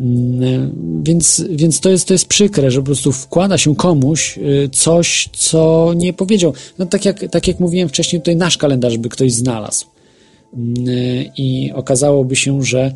Mm, 0.00 1.02
więc, 1.04 1.44
więc 1.50 1.80
to, 1.80 1.90
jest, 1.90 2.08
to 2.08 2.14
jest 2.14 2.26
przykre, 2.26 2.70
że 2.70 2.80
po 2.80 2.86
prostu 2.86 3.12
wkłada 3.12 3.58
się 3.58 3.76
komuś 3.76 4.38
coś, 4.72 5.28
co 5.32 5.92
nie 5.96 6.12
powiedział. 6.12 6.52
No 6.78 6.86
tak 6.86 7.04
jak, 7.04 7.28
tak 7.30 7.48
jak 7.48 7.60
mówiłem 7.60 7.88
wcześniej, 7.88 8.22
tutaj 8.22 8.36
nasz 8.36 8.58
kalendarz 8.58 8.98
by 8.98 9.08
ktoś 9.08 9.32
znalazł. 9.32 9.86
Mm, 10.54 10.76
I 11.36 11.72
okazałoby 11.74 12.36
się, 12.36 12.64
że 12.64 12.94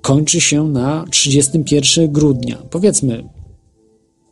kończy 0.00 0.40
się 0.40 0.68
na 0.68 1.04
31 1.10 2.12
grudnia. 2.12 2.56
Powiedzmy, 2.70 3.24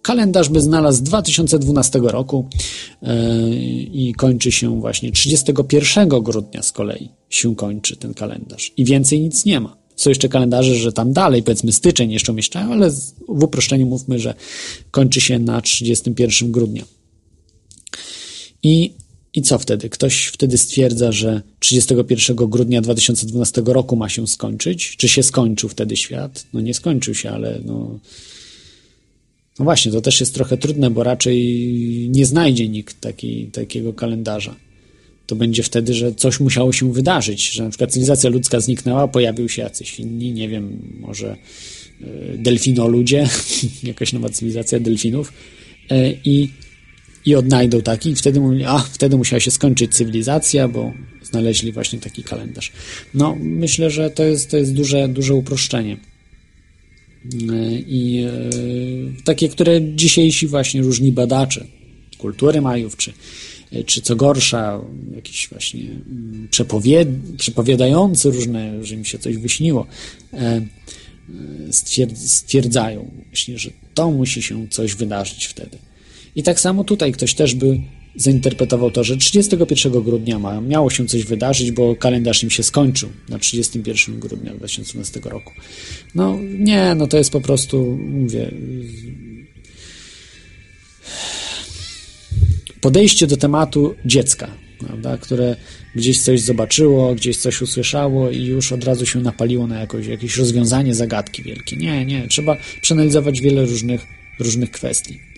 kalendarz 0.03 0.49
by 0.49 0.61
znalazł 0.61 1.03
2012 1.03 2.01
roku 2.03 2.49
e, 3.03 3.51
i 3.93 4.15
kończy 4.17 4.53
się 4.53 4.81
właśnie 4.81 5.13
31 5.13 6.09
grudnia 6.09 6.63
z 6.63 6.73
kolei 6.73 7.09
się 7.31 7.57
kończy 7.57 7.97
ten 7.97 8.15
kalendarz 8.15 8.73
i 8.77 8.85
więcej 8.85 9.21
nic 9.21 9.45
nie 9.45 9.61
ma. 9.61 9.77
Są 9.97 10.11
jeszcze 10.11 10.29
kalendarze, 10.29 10.75
że 10.75 10.93
tam 10.93 11.13
dalej, 11.13 11.43
powiedzmy 11.43 11.73
styczeń 11.73 12.13
jeszcze 12.13 12.33
umieszczają, 12.33 12.73
ale 12.73 12.91
w 13.29 13.43
uproszczeniu 13.43 13.87
mówmy, 13.87 14.19
że 14.19 14.35
kończy 14.91 15.21
się 15.21 15.39
na 15.39 15.61
31 15.61 16.53
grudnia. 16.53 16.85
I, 18.63 18.95
I 19.35 19.43
co 19.43 19.59
wtedy? 19.59 19.89
Ktoś 19.89 20.25
wtedy 20.25 20.59
stwierdza, 20.59 21.13
że 21.13 21.43
31 21.59 22.37
grudnia 22.37 22.81
2012 22.81 23.63
roku 23.67 23.97
ma 23.97 24.09
się 24.09 24.27
skończyć. 24.27 24.97
Czy 24.97 25.09
się 25.09 25.23
skończył 25.23 25.69
wtedy 25.69 25.97
świat? 25.97 26.47
No 26.53 26.61
nie 26.61 26.75
skończył 26.75 27.15
się, 27.15 27.31
ale 27.31 27.61
no. 27.65 27.99
No 29.59 29.65
właśnie, 29.65 29.93
to 29.93 30.01
też 30.01 30.21
jest 30.21 30.35
trochę 30.35 30.57
trudne, 30.57 30.91
bo 30.91 31.03
raczej 31.03 31.39
nie 32.11 32.27
znajdzie 32.27 32.69
nikt 32.69 33.01
taki, 33.01 33.47
takiego 33.47 33.93
kalendarza. 33.93 34.57
To 35.27 35.37
będzie 35.37 35.63
wtedy, 35.63 35.95
że 35.95 36.15
coś 36.15 36.41
musiało 36.41 36.73
się 36.73 36.93
wydarzyć, 36.93 37.51
że 37.51 37.63
na 37.65 37.71
przykład 37.71 37.91
cywilizacja 37.91 38.31
ludzka 38.31 38.61
zniknęła, 38.61 39.09
pojawił 39.09 39.49
się 39.49 39.63
jacyś 39.63 40.01
inni, 40.01 40.33
nie 40.33 40.49
wiem, 40.49 40.97
może 41.01 41.37
e, 42.01 42.07
delfinoludzie, 42.39 43.29
jakaś 43.83 44.13
nowa 44.13 44.29
cywilizacja 44.29 44.81
delfinów 44.81 45.33
e, 45.91 46.13
i 46.25 46.49
i 47.27 47.35
odnajdą 47.35 47.83
taki 47.83 48.11
i 48.11 48.15
wtedy 48.15 48.41
a 48.67 48.79
wtedy 48.79 49.17
musiała 49.17 49.41
się 49.41 49.51
skończyć 49.51 49.95
cywilizacja, 49.95 50.69
bo 50.69 50.93
znaleźli 51.23 51.73
właśnie 51.73 51.99
taki 51.99 52.23
kalendarz. 52.23 52.73
No, 53.15 53.37
myślę, 53.41 53.91
że 53.91 54.11
to 54.11 54.25
jest, 54.25 54.51
to 54.51 54.57
jest 54.57 54.75
duże, 54.75 55.09
duże 55.09 55.35
uproszczenie. 55.35 55.97
I 57.87 58.25
e, 58.27 59.23
takie, 59.25 59.49
które 59.49 59.95
dzisiejsi 59.95 60.47
właśnie 60.47 60.83
różni 60.83 61.13
badacze 61.13 61.67
kultury 62.19 62.61
Majów, 62.61 62.97
czy, 62.97 63.13
czy 63.87 64.01
co 64.01 64.17
gorsza, 64.17 64.81
jakiś 65.15 65.49
właśnie 65.49 65.83
mm, 65.83 66.49
przepowied, 66.51 67.09
przepowiadający 67.39 68.31
różne, 68.31 68.85
że 68.85 68.95
im 68.95 69.05
się 69.05 69.19
coś 69.19 69.37
wyśniło, 69.37 69.87
e, 70.33 70.67
stwierdzają 72.15 73.11
właśnie, 73.27 73.59
że 73.59 73.71
to 73.95 74.11
musi 74.11 74.43
się 74.43 74.69
coś 74.69 74.95
wydarzyć 74.95 75.47
wtedy. 75.47 75.79
I 76.37 76.43
tak 76.43 76.61
samo 76.61 76.85
tutaj 76.85 77.13
ktoś 77.13 77.35
też 77.35 77.55
by 77.55 77.81
zainterpretował 78.17 78.91
to, 78.91 79.05
że 79.05 79.17
31 79.17 79.93
grudnia 80.03 80.39
ma, 80.39 80.61
miało 80.61 80.91
się 80.91 81.07
coś 81.07 81.25
wydarzyć, 81.25 81.71
bo 81.71 81.97
kalendarz 81.97 82.43
im 82.43 82.51
się 82.51 82.63
skończył 82.63 83.09
na 83.29 83.39
31 83.39 84.21
grudnia 84.21 84.55
2012 84.55 85.21
roku. 85.25 85.53
No 86.15 86.39
nie, 86.59 86.95
no 86.95 87.07
to 87.07 87.17
jest 87.17 87.31
po 87.31 87.41
prostu, 87.41 87.99
mówię, 88.01 88.51
podejście 92.81 93.27
do 93.27 93.37
tematu 93.37 93.95
dziecka, 94.05 94.51
prawda, 94.79 95.19
które 95.19 95.57
gdzieś 95.95 96.21
coś 96.21 96.41
zobaczyło, 96.41 97.15
gdzieś 97.15 97.37
coś 97.37 97.63
usłyszało 97.63 98.31
i 98.31 98.45
już 98.45 98.73
od 98.73 98.85
razu 98.85 99.07
się 99.07 99.21
napaliło 99.21 99.67
na 99.67 99.81
jakoś, 99.81 100.07
jakieś 100.07 100.37
rozwiązanie 100.37 100.95
zagadki 100.95 101.43
wielkie. 101.43 101.77
Nie, 101.77 102.07
nie, 102.07 102.29
trzeba 102.29 102.57
przeanalizować 102.81 103.41
wiele 103.41 103.67
różnych, 103.67 104.07
różnych 104.39 104.71
kwestii. 104.71 105.30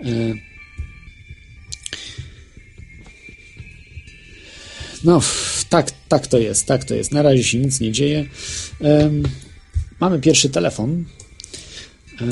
E, 0.00 0.34
no, 5.04 5.20
tak, 5.68 5.90
tak 6.08 6.26
to 6.26 6.38
jest, 6.38 6.66
tak 6.66 6.84
to 6.84 6.94
jest. 6.94 7.12
Na 7.12 7.22
razie 7.22 7.44
się 7.44 7.58
nic 7.58 7.80
nie 7.80 7.92
dzieje. 7.92 8.24
Mamy 10.00 10.20
pierwszy 10.20 10.50
telefon. 10.50 11.04
E, 12.20 12.26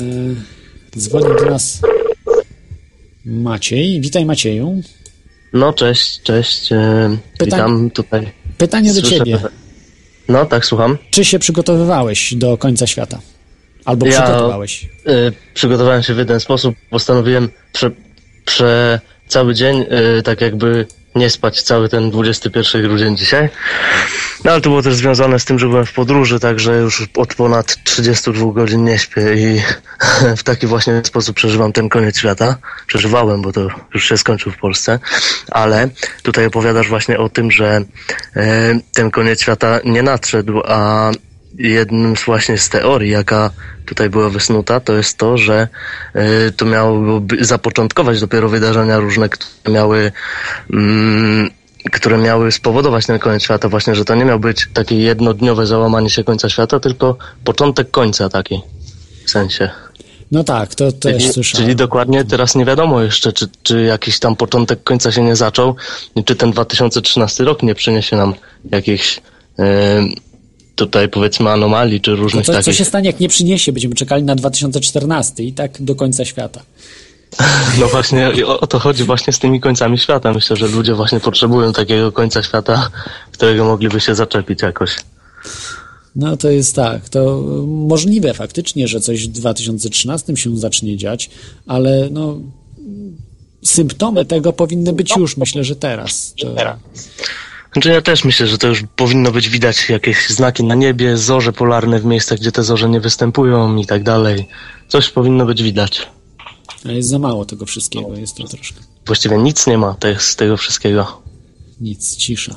dzwoni 0.97 1.25
do 1.25 1.45
nas 1.45 1.81
Maciej. 3.25 4.01
Witaj 4.01 4.25
Macieju. 4.25 4.81
No, 5.53 5.73
cześć, 5.73 6.21
cześć. 6.21 6.71
E, 6.71 7.17
witam 7.41 7.89
tutaj. 7.91 8.31
Pytanie 8.57 8.93
Słyszę 8.93 9.09
do 9.09 9.25
ciebie. 9.25 9.39
No, 10.27 10.45
tak, 10.45 10.65
słucham. 10.65 10.97
Czy 11.11 11.25
się 11.25 11.39
przygotowywałeś 11.39 12.33
do 12.35 12.57
końca 12.57 12.87
świata? 12.87 13.19
Albo 13.85 14.05
ja, 14.05 14.21
przygotowałeś? 14.21 14.83
Y, 15.07 15.33
przygotowałem 15.53 16.03
się 16.03 16.13
w 16.13 16.17
jeden 16.17 16.39
sposób. 16.39 16.75
Postanowiłem 16.89 17.49
prze, 17.73 17.91
prze 18.45 18.99
cały 19.27 19.53
dzień 19.53 19.85
y, 20.17 20.23
tak 20.23 20.41
jakby 20.41 20.85
nie 21.15 21.29
spać 21.29 21.61
cały 21.61 21.89
ten 21.89 22.11
21 22.11 22.81
grudzień 22.81 23.17
dzisiaj. 23.17 23.49
No 24.43 24.51
ale 24.51 24.61
to 24.61 24.69
było 24.69 24.81
też 24.81 24.95
związane 24.95 25.39
z 25.39 25.45
tym, 25.45 25.59
że 25.59 25.67
byłem 25.67 25.85
w 25.85 25.93
podróży, 25.93 26.39
także 26.39 26.75
już 26.75 27.07
od 27.15 27.35
ponad 27.35 27.83
32 27.83 28.53
godzin 28.53 28.83
nie 28.83 28.99
śpię 28.99 29.33
i 29.35 29.61
w 30.37 30.43
taki 30.43 30.67
właśnie 30.67 31.01
sposób 31.03 31.35
przeżywam 31.35 31.73
ten 31.73 31.89
koniec 31.89 32.17
świata. 32.17 32.57
Przeżywałem, 32.87 33.41
bo 33.41 33.51
to 33.51 33.67
już 33.93 34.09
się 34.09 34.17
skończył 34.17 34.51
w 34.51 34.57
Polsce, 34.57 34.99
ale 35.51 35.89
tutaj 36.23 36.45
opowiadasz 36.45 36.89
właśnie 36.89 37.17
o 37.17 37.29
tym, 37.29 37.51
że 37.51 37.81
y, 38.37 38.41
ten 38.93 39.11
koniec 39.11 39.41
świata 39.41 39.79
nie 39.85 40.03
nadszedł, 40.03 40.61
a 40.65 41.11
jednym 41.57 42.17
z 42.17 42.25
właśnie 42.25 42.57
z 42.57 42.69
teorii, 42.69 43.11
jaka 43.11 43.49
tutaj 43.85 44.09
była 44.09 44.29
wysnuta, 44.29 44.79
to 44.79 44.93
jest 44.93 45.17
to, 45.17 45.37
że 45.37 45.67
y, 46.15 46.51
to 46.51 46.65
miało 46.65 47.21
zapoczątkować 47.41 48.19
dopiero 48.19 48.49
wydarzenia 48.49 48.99
różne, 48.99 49.29
które 49.29 49.73
miały 49.73 50.11
mm, 50.73 51.49
które 51.91 52.17
miały 52.17 52.51
spowodować 52.51 53.05
ten 53.05 53.19
koniec 53.19 53.43
świata, 53.43 53.69
właśnie, 53.69 53.95
że 53.95 54.05
to 54.05 54.15
nie 54.15 54.25
miał 54.25 54.39
być 54.39 54.69
takie 54.73 54.95
jednodniowe 54.95 55.65
załamanie 55.65 56.09
się 56.09 56.23
końca 56.23 56.49
świata, 56.49 56.79
tylko 56.79 57.17
początek 57.43 57.91
końca 57.91 58.29
taki 58.29 58.61
w 59.25 59.29
sensie. 59.29 59.69
No 60.31 60.43
tak, 60.43 60.75
to 60.75 60.91
też 60.91 61.17
czyli, 61.17 61.33
słyszałem. 61.33 61.65
Czyli 61.65 61.75
dokładnie 61.75 62.25
teraz 62.25 62.55
nie 62.55 62.65
wiadomo 62.65 63.01
jeszcze, 63.01 63.33
czy, 63.33 63.47
czy 63.63 63.81
jakiś 63.83 64.19
tam 64.19 64.35
początek 64.35 64.83
końca 64.83 65.11
się 65.11 65.23
nie 65.23 65.35
zaczął, 65.35 65.75
czy 66.25 66.35
ten 66.35 66.51
2013 66.51 67.43
rok 67.43 67.63
nie 67.63 67.75
przyniesie 67.75 68.15
nam 68.15 68.33
jakichś 68.71 69.21
yy, 69.57 69.65
tutaj 70.75 71.09
powiedzmy 71.09 71.49
anomalii 71.49 72.01
czy 72.01 72.15
różnych 72.15 72.47
no 72.47 72.53
to, 72.53 72.59
takich... 72.59 72.73
Co 72.73 72.77
się 72.77 72.85
stanie, 72.85 73.07
jak 73.07 73.19
nie 73.19 73.29
przyniesie? 73.29 73.71
Będziemy 73.71 73.95
czekali 73.95 74.23
na 74.23 74.35
2014 74.35 75.43
i 75.43 75.53
tak 75.53 75.81
do 75.81 75.95
końca 75.95 76.25
świata. 76.25 76.61
No 77.79 77.87
właśnie 77.87 78.31
o 78.45 78.67
to 78.67 78.79
chodzi 78.79 79.03
właśnie 79.03 79.33
z 79.33 79.39
tymi 79.39 79.61
końcami 79.61 79.97
świata. 79.97 80.33
Myślę, 80.33 80.55
że 80.55 80.67
ludzie 80.67 80.93
właśnie 80.93 81.19
potrzebują 81.19 81.73
takiego 81.73 82.11
końca 82.11 82.43
świata, 82.43 82.89
którego 83.31 83.65
mogliby 83.65 83.99
się 83.99 84.15
zaczepić 84.15 84.61
jakoś. 84.61 84.95
No 86.15 86.37
to 86.37 86.49
jest 86.49 86.75
tak, 86.75 87.09
to 87.09 87.41
możliwe 87.67 88.33
faktycznie, 88.33 88.87
że 88.87 88.99
coś 88.99 89.27
w 89.27 89.31
2013 89.31 90.37
się 90.37 90.57
zacznie 90.57 90.97
dziać, 90.97 91.29
ale 91.67 92.09
no 92.11 92.37
symptomy 93.63 94.25
tego 94.25 94.53
powinny 94.53 94.93
być 94.93 95.15
już, 95.17 95.37
myślę, 95.37 95.63
że 95.63 95.75
teraz. 95.75 96.33
To... 96.41 96.55
Znaczy 97.73 97.89
ja 97.89 98.01
też 98.01 98.23
myślę, 98.23 98.47
że 98.47 98.57
to 98.57 98.67
już 98.67 98.83
powinno 98.95 99.31
być 99.31 99.49
widać 99.49 99.89
jakieś 99.89 100.29
znaki 100.29 100.63
na 100.63 100.75
niebie, 100.75 101.17
zorze 101.17 101.53
polarne 101.53 101.99
w 101.99 102.05
miejscach, 102.05 102.39
gdzie 102.39 102.51
te 102.51 102.63
zorze 102.63 102.89
nie 102.89 102.99
występują 102.99 103.75
i 103.75 103.85
tak 103.85 104.03
dalej. 104.03 104.47
Coś 104.87 105.09
powinno 105.09 105.45
być 105.45 105.63
widać. 105.63 106.09
A 106.85 106.91
jest 106.91 107.09
za 107.09 107.19
mało 107.19 107.45
tego 107.45 107.65
wszystkiego, 107.65 108.15
jest 108.15 108.35
to 108.35 108.43
troszkę. 108.43 108.79
Właściwie 109.05 109.37
nic 109.37 109.67
nie 109.67 109.77
ma 109.77 109.95
z 110.17 110.35
tego 110.35 110.57
wszystkiego. 110.57 111.21
Nic, 111.81 112.15
cisza. 112.15 112.55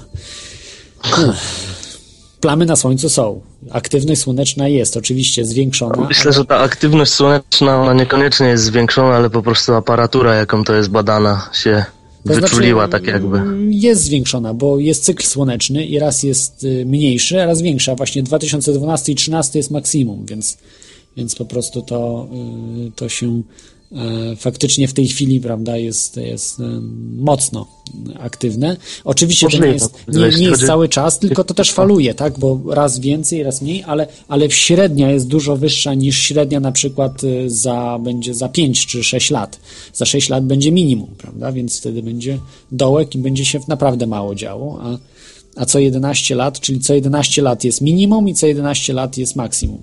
Plamy 2.40 2.66
na 2.66 2.76
słońcu 2.76 3.08
są. 3.08 3.40
Aktywność 3.70 4.20
słoneczna 4.20 4.68
jest 4.68 4.96
oczywiście 4.96 5.44
zwiększona. 5.44 6.06
Myślę, 6.08 6.32
że 6.32 6.44
ta 6.44 6.58
aktywność 6.58 7.12
słoneczna, 7.12 7.82
ona 7.82 7.92
niekoniecznie 7.92 8.46
jest 8.46 8.64
zwiększona, 8.64 9.16
ale 9.16 9.30
po 9.30 9.42
prostu 9.42 9.74
aparatura, 9.74 10.34
jaką 10.34 10.64
to 10.64 10.74
jest 10.74 10.90
badana, 10.90 11.50
się 11.52 11.84
To 12.26 12.34
wyczuliła 12.34 12.86
znaczy, 12.86 13.04
tak 13.04 13.14
jakby. 13.14 13.40
Jest 13.70 14.02
zwiększona, 14.02 14.54
bo 14.54 14.78
jest 14.78 15.04
cykl 15.04 15.22
słoneczny 15.24 15.86
i 15.86 15.98
raz 15.98 16.22
jest 16.22 16.64
y, 16.64 16.86
mniejszy, 16.86 17.42
a 17.42 17.46
raz 17.46 17.62
większy. 17.62 17.92
A 17.92 17.94
właśnie 17.94 18.22
2012 18.22 19.12
i 19.12 19.14
2013 19.14 19.58
jest 19.58 19.70
maksimum, 19.70 20.26
więc, 20.26 20.58
więc 21.16 21.34
po 21.34 21.44
prostu 21.44 21.82
to, 21.82 22.28
y, 22.86 22.90
to 22.96 23.08
się 23.08 23.42
faktycznie 24.36 24.88
w 24.88 24.92
tej 24.92 25.08
chwili, 25.08 25.40
prawda, 25.40 25.76
jest, 25.76 26.16
jest 26.16 26.60
em, 26.60 27.16
mocno 27.18 27.66
aktywne. 28.20 28.76
Oczywiście 29.04 29.48
to 29.48 29.58
nie 29.58 29.66
jest, 29.66 29.94
nie, 30.08 30.28
nie 30.28 30.48
jest 30.48 30.66
cały 30.66 30.88
czas, 30.88 31.18
tylko 31.18 31.44
to 31.44 31.54
też 31.54 31.72
faluje, 31.72 32.14
tak, 32.14 32.38
bo 32.38 32.60
raz 32.66 32.98
więcej, 32.98 33.42
raz 33.42 33.62
mniej, 33.62 33.84
ale, 33.86 34.06
ale 34.28 34.50
średnia 34.50 35.10
jest 35.10 35.28
dużo 35.28 35.56
wyższa 35.56 35.94
niż 35.94 36.18
średnia 36.18 36.60
na 36.60 36.72
przykład 36.72 37.24
y, 37.24 37.50
za, 37.50 37.98
będzie 38.02 38.34
za 38.34 38.48
5 38.48 38.86
czy 38.86 39.04
6 39.04 39.30
lat. 39.30 39.60
Za 39.92 40.04
6 40.04 40.28
lat 40.28 40.44
będzie 40.44 40.72
minimum, 40.72 41.10
prawda, 41.18 41.52
więc 41.52 41.78
wtedy 41.78 42.02
będzie 42.02 42.38
dołek 42.72 43.14
i 43.14 43.18
będzie 43.18 43.44
się 43.44 43.60
naprawdę 43.68 44.06
mało 44.06 44.34
działo, 44.34 44.78
a, 44.82 44.98
a 45.56 45.66
co 45.66 45.78
11 45.78 46.34
lat, 46.34 46.60
czyli 46.60 46.80
co 46.80 46.94
11 46.94 47.42
lat 47.42 47.64
jest 47.64 47.80
minimum 47.80 48.28
i 48.28 48.34
co 48.34 48.46
11 48.46 48.92
lat 48.92 49.18
jest 49.18 49.36
maksimum. 49.36 49.82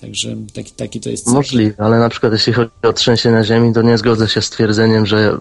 Także 0.00 0.36
taki, 0.54 0.72
taki 0.72 1.00
to 1.00 1.10
jest 1.10 1.24
cykl. 1.24 1.36
Możliwe, 1.36 1.74
ale 1.78 1.98
na 1.98 2.08
przykład 2.08 2.32
jeśli 2.32 2.52
chodzi 2.52 2.70
o 2.82 2.92
trzęsienia 2.92 3.44
ziemi, 3.44 3.74
to 3.74 3.82
nie 3.82 3.98
zgodzę 3.98 4.28
się 4.28 4.42
z 4.42 4.50
twierdzeniem, 4.50 5.06
że 5.06 5.38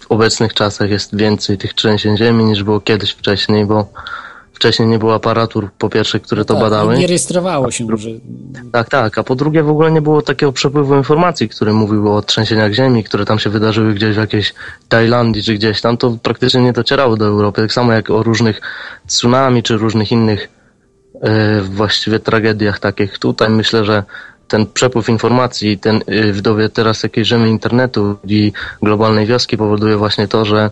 w 0.00 0.06
obecnych 0.08 0.54
czasach 0.54 0.90
jest 0.90 1.16
więcej 1.16 1.58
tych 1.58 1.74
trzęsień 1.74 2.16
ziemi 2.16 2.44
niż 2.44 2.62
było 2.62 2.80
kiedyś 2.80 3.10
wcześniej, 3.10 3.66
bo 3.66 3.92
wcześniej 4.58 4.88
nie 4.88 4.98
było 4.98 5.14
aparatur, 5.14 5.68
po 5.78 5.88
pierwsze, 5.88 6.20
które 6.20 6.44
to 6.44 6.54
Tak, 6.54 6.62
badały. 6.62 6.98
Nie 6.98 7.06
rejestrowało 7.06 7.70
się, 7.70 7.86
że 7.96 8.08
Tak, 8.72 8.88
tak, 8.88 9.18
a 9.18 9.22
po 9.24 9.34
drugie 9.34 9.62
w 9.62 9.70
ogóle 9.70 9.90
nie 9.90 10.02
było 10.02 10.22
takiego 10.22 10.52
przepływu 10.52 10.96
informacji, 10.96 11.48
który 11.48 11.72
mówił 11.72 12.14
o 12.14 12.22
trzęsieniach 12.22 12.72
ziemi, 12.72 13.04
które 13.04 13.24
tam 13.24 13.38
się 13.38 13.50
wydarzyły 13.50 13.94
gdzieś 13.94 14.14
w 14.14 14.18
jakiejś 14.18 14.54
Tajlandii 14.88 15.42
czy 15.42 15.54
gdzieś 15.54 15.80
tam, 15.80 15.96
to 15.96 16.18
praktycznie 16.22 16.60
nie 16.60 16.72
docierało 16.72 17.16
do 17.16 17.26
Europy, 17.26 17.62
tak 17.62 17.72
samo 17.72 17.92
jak 17.92 18.10
o 18.10 18.22
różnych 18.22 18.60
tsunami 19.06 19.62
czy 19.62 19.76
różnych 19.76 20.12
innych 20.12 20.48
e, 21.20 21.60
właściwie 21.60 22.18
tragediach 22.18 22.78
takich. 22.78 23.18
Tutaj 23.18 23.50
myślę, 23.50 23.84
że 23.84 24.02
ten 24.48 24.66
przepływ 24.66 25.08
informacji, 25.08 25.78
ten 25.78 25.96
e, 26.06 26.32
w 26.32 26.40
dobie 26.40 26.68
teraz 26.68 27.02
jakiejś 27.02 27.28
rzemy 27.28 27.48
internetu 27.48 28.16
i 28.24 28.52
globalnej 28.82 29.26
wioski 29.26 29.56
powoduje 29.56 29.96
właśnie 29.96 30.28
to, 30.28 30.44
że 30.44 30.70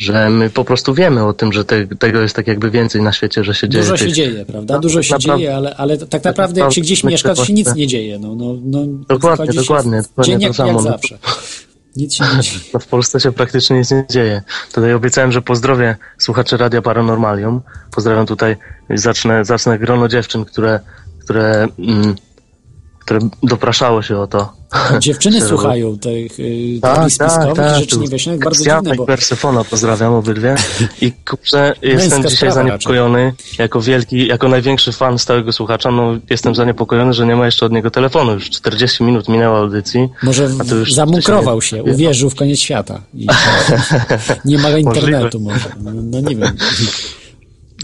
że 0.00 0.30
my 0.30 0.50
po 0.50 0.64
prostu 0.64 0.94
wiemy 0.94 1.24
o 1.24 1.32
tym, 1.32 1.52
że 1.52 1.64
te, 1.64 1.86
tego 1.86 2.20
jest 2.20 2.36
tak 2.36 2.46
jakby 2.46 2.70
więcej 2.70 3.02
na 3.02 3.12
świecie, 3.12 3.44
że 3.44 3.54
się 3.54 3.68
dzieje. 3.68 3.84
Dużo 3.84 3.96
się 3.96 4.04
tych- 4.04 4.14
dzieje, 4.14 4.44
prawda? 4.44 4.78
Dużo 4.78 5.02
się 5.02 5.14
naprawdę- 5.14 5.38
dzieje, 5.42 5.56
ale, 5.56 5.76
ale 5.76 5.98
tak 5.98 6.24
naprawdę 6.24 6.60
jak 6.60 6.72
się 6.72 6.80
gdzieś 6.80 7.04
mieszka, 7.04 7.34
to 7.34 7.44
się 7.44 7.52
nic 7.52 7.74
nie 7.74 7.86
dzieje. 7.86 8.18
No, 8.18 8.34
no, 8.34 8.54
no, 8.64 8.78
Dokładnie, 9.08 9.52
dokładnie, 9.52 10.02
dokładnie 10.02 10.36
to 10.38 10.42
jak, 10.42 10.54
samo, 10.54 10.68
jak 10.68 10.76
no. 10.76 10.82
zawsze. 10.82 11.18
Nic 11.96 12.14
się 12.14 12.24
nie 12.36 12.42
dzieje. 12.42 12.58
No 12.74 12.80
w 12.80 12.86
Polsce 12.86 13.20
się 13.20 13.32
praktycznie 13.32 13.78
nic 13.78 13.90
nie 13.90 14.04
dzieje. 14.10 14.42
Tutaj 14.72 14.92
obiecałem, 14.94 15.32
że 15.32 15.42
pozdrowię 15.42 15.96
słuchaczy 16.18 16.56
Radia 16.56 16.82
Paranormalium. 16.82 17.60
Pozdrawiam 17.94 18.26
tutaj, 18.26 18.56
zacznę, 18.90 19.44
zacznę 19.44 19.78
grono 19.78 20.08
dziewczyn, 20.08 20.44
które, 20.44 20.80
które, 21.24 21.68
mm, 21.78 22.14
które 23.10 23.28
dopraszało 23.42 24.02
się 24.02 24.18
o 24.18 24.26
to. 24.26 24.52
Dziewczyny 24.98 25.40
słuchają 25.48 25.98
tych 25.98 26.40
y, 26.40 26.78
Tak, 26.82 26.94
teorii 26.94 27.16
tak, 27.16 27.32
spiskowych 27.32 27.56
tak. 27.56 27.76
i 27.76 27.80
rzeczy 27.80 27.98
niewyjaśnionych. 27.98 28.44
Bardzo 28.44 28.64
dziwne, 28.64 28.94
bo 28.94 29.06
Persefona 29.06 29.64
pozdrawiam 29.64 30.14
obydwie. 30.14 30.54
I 31.00 31.12
kurczę, 31.12 31.74
jestem 31.82 32.24
dzisiaj 32.24 32.52
zaniepokojony. 32.52 33.32
Jako 33.58 33.80
wielki, 33.80 34.26
jako 34.26 34.48
największy 34.48 34.92
fan 34.92 35.18
stałego 35.18 35.52
słuchacza, 35.52 35.90
no 35.90 36.14
jestem 36.30 36.54
zaniepokojony, 36.54 37.12
że 37.12 37.26
nie 37.26 37.36
ma 37.36 37.46
jeszcze 37.46 37.66
od 37.66 37.72
niego 37.72 37.90
telefonu. 37.90 38.32
Już 38.32 38.50
40 38.50 39.04
minut 39.04 39.28
minęło 39.28 39.58
audycji. 39.58 40.08
może 40.22 40.48
wcześniej- 40.48 41.60
się, 41.62 41.82
uwierzył 41.82 42.30
w 42.30 42.34
koniec 42.34 42.58
świata. 42.58 43.00
I 43.14 43.26
nie 44.44 44.58
ma 44.58 44.70
internetu 44.70 45.40
może. 45.40 45.68
No, 45.80 45.90
no 45.94 46.20
nie 46.20 46.36
wiem. 46.36 46.56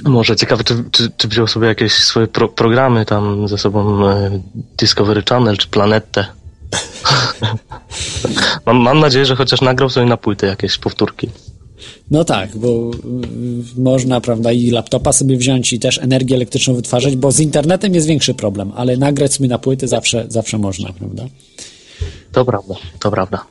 Może 0.05 0.37
ciekawe, 0.37 0.65
czy, 0.65 0.85
czy, 0.91 1.11
czy 1.17 1.29
wziął 1.29 1.47
sobie 1.47 1.67
jakieś 1.67 1.93
swoje 1.93 2.27
pro, 2.27 2.49
programy 2.49 3.05
tam 3.05 3.49
ze 3.49 3.59
sobą 3.59 4.09
e, 4.09 4.41
Discovery 4.79 5.23
Channel 5.29 5.57
czy 5.57 5.69
Planetę. 5.69 6.27
mam, 8.67 8.77
mam 8.77 9.01
nadzieję, 9.01 9.27
że 9.27 9.37
chociaż 9.37 9.61
nagrał 9.61 9.91
sobie 9.91 10.07
na 10.07 10.17
płyty 10.17 10.47
jakieś 10.47 10.79
powtórki. 10.79 11.29
No 12.11 12.25
tak, 12.25 12.57
bo 12.57 12.69
y, 12.69 13.81
można, 13.81 14.21
prawda, 14.21 14.53
i 14.53 14.71
laptopa 14.71 15.13
sobie 15.13 15.37
wziąć 15.37 15.73
i 15.73 15.79
też 15.79 15.99
energię 15.99 16.37
elektryczną 16.37 16.75
wytwarzać, 16.75 17.17
bo 17.17 17.33
z 17.33 17.41
internetem 17.41 17.95
jest 17.95 18.07
większy 18.07 18.35
problem, 18.35 18.73
ale 18.77 18.97
nagrać 18.97 19.35
sobie 19.35 19.49
na 19.49 19.59
płyty 19.59 19.89
zawsze, 19.89 20.25
zawsze 20.29 20.59
można, 20.59 20.93
prawda? 20.93 21.25
To 22.33 22.45
prawda, 22.45 22.75
to 22.99 23.11
prawda. 23.11 23.45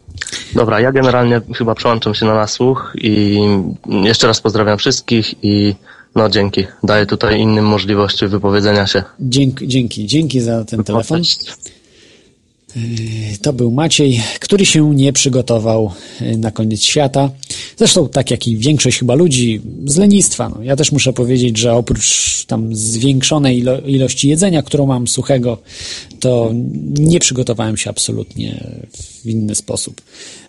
Dobra, 0.55 0.79
ja 0.79 0.91
generalnie 0.91 1.41
chyba 1.55 1.75
przełączam 1.75 2.13
się 2.13 2.25
na 2.25 2.35
nasłuch 2.35 2.93
i 3.01 3.39
jeszcze 3.87 4.27
raz 4.27 4.41
pozdrawiam 4.41 4.77
wszystkich 4.77 5.35
i 5.43 5.75
no 6.15 6.29
dzięki. 6.29 6.63
Daję 6.83 7.05
tutaj 7.05 7.39
innym 7.39 7.65
możliwości 7.65 8.27
wypowiedzenia 8.27 8.87
się. 8.87 9.03
Dzięki, 9.19 9.67
dzięki, 9.67 10.05
dzięki 10.05 10.41
za 10.41 10.65
ten 10.65 10.83
telefon. 10.83 11.17
Cześć. 11.17 11.39
To 13.41 13.53
był 13.53 13.71
Maciej, 13.71 14.23
który 14.39 14.65
się 14.65 14.95
nie 14.95 15.13
przygotował 15.13 15.91
y, 16.21 16.37
na 16.37 16.51
koniec 16.51 16.81
świata. 16.81 17.29
Zresztą 17.77 18.09
tak 18.09 18.31
jak 18.31 18.47
i 18.47 18.57
większość 18.57 18.99
chyba 18.99 19.15
ludzi 19.15 19.61
z 19.85 19.97
lenistwa. 19.97 20.49
No, 20.49 20.63
ja 20.63 20.75
też 20.75 20.91
muszę 20.91 21.13
powiedzieć, 21.13 21.57
że 21.57 21.73
oprócz 21.73 22.45
tam 22.45 22.75
zwiększonej 22.75 23.57
ilo 23.57 23.79
ilości 23.79 24.29
jedzenia, 24.29 24.63
którą 24.63 24.85
mam 24.85 25.07
suchego, 25.07 25.57
to 26.19 26.51
nie 26.93 27.19
przygotowałem 27.19 27.77
się 27.77 27.89
absolutnie 27.89 28.63
w 29.23 29.25
inny 29.25 29.55
sposób. 29.55 30.01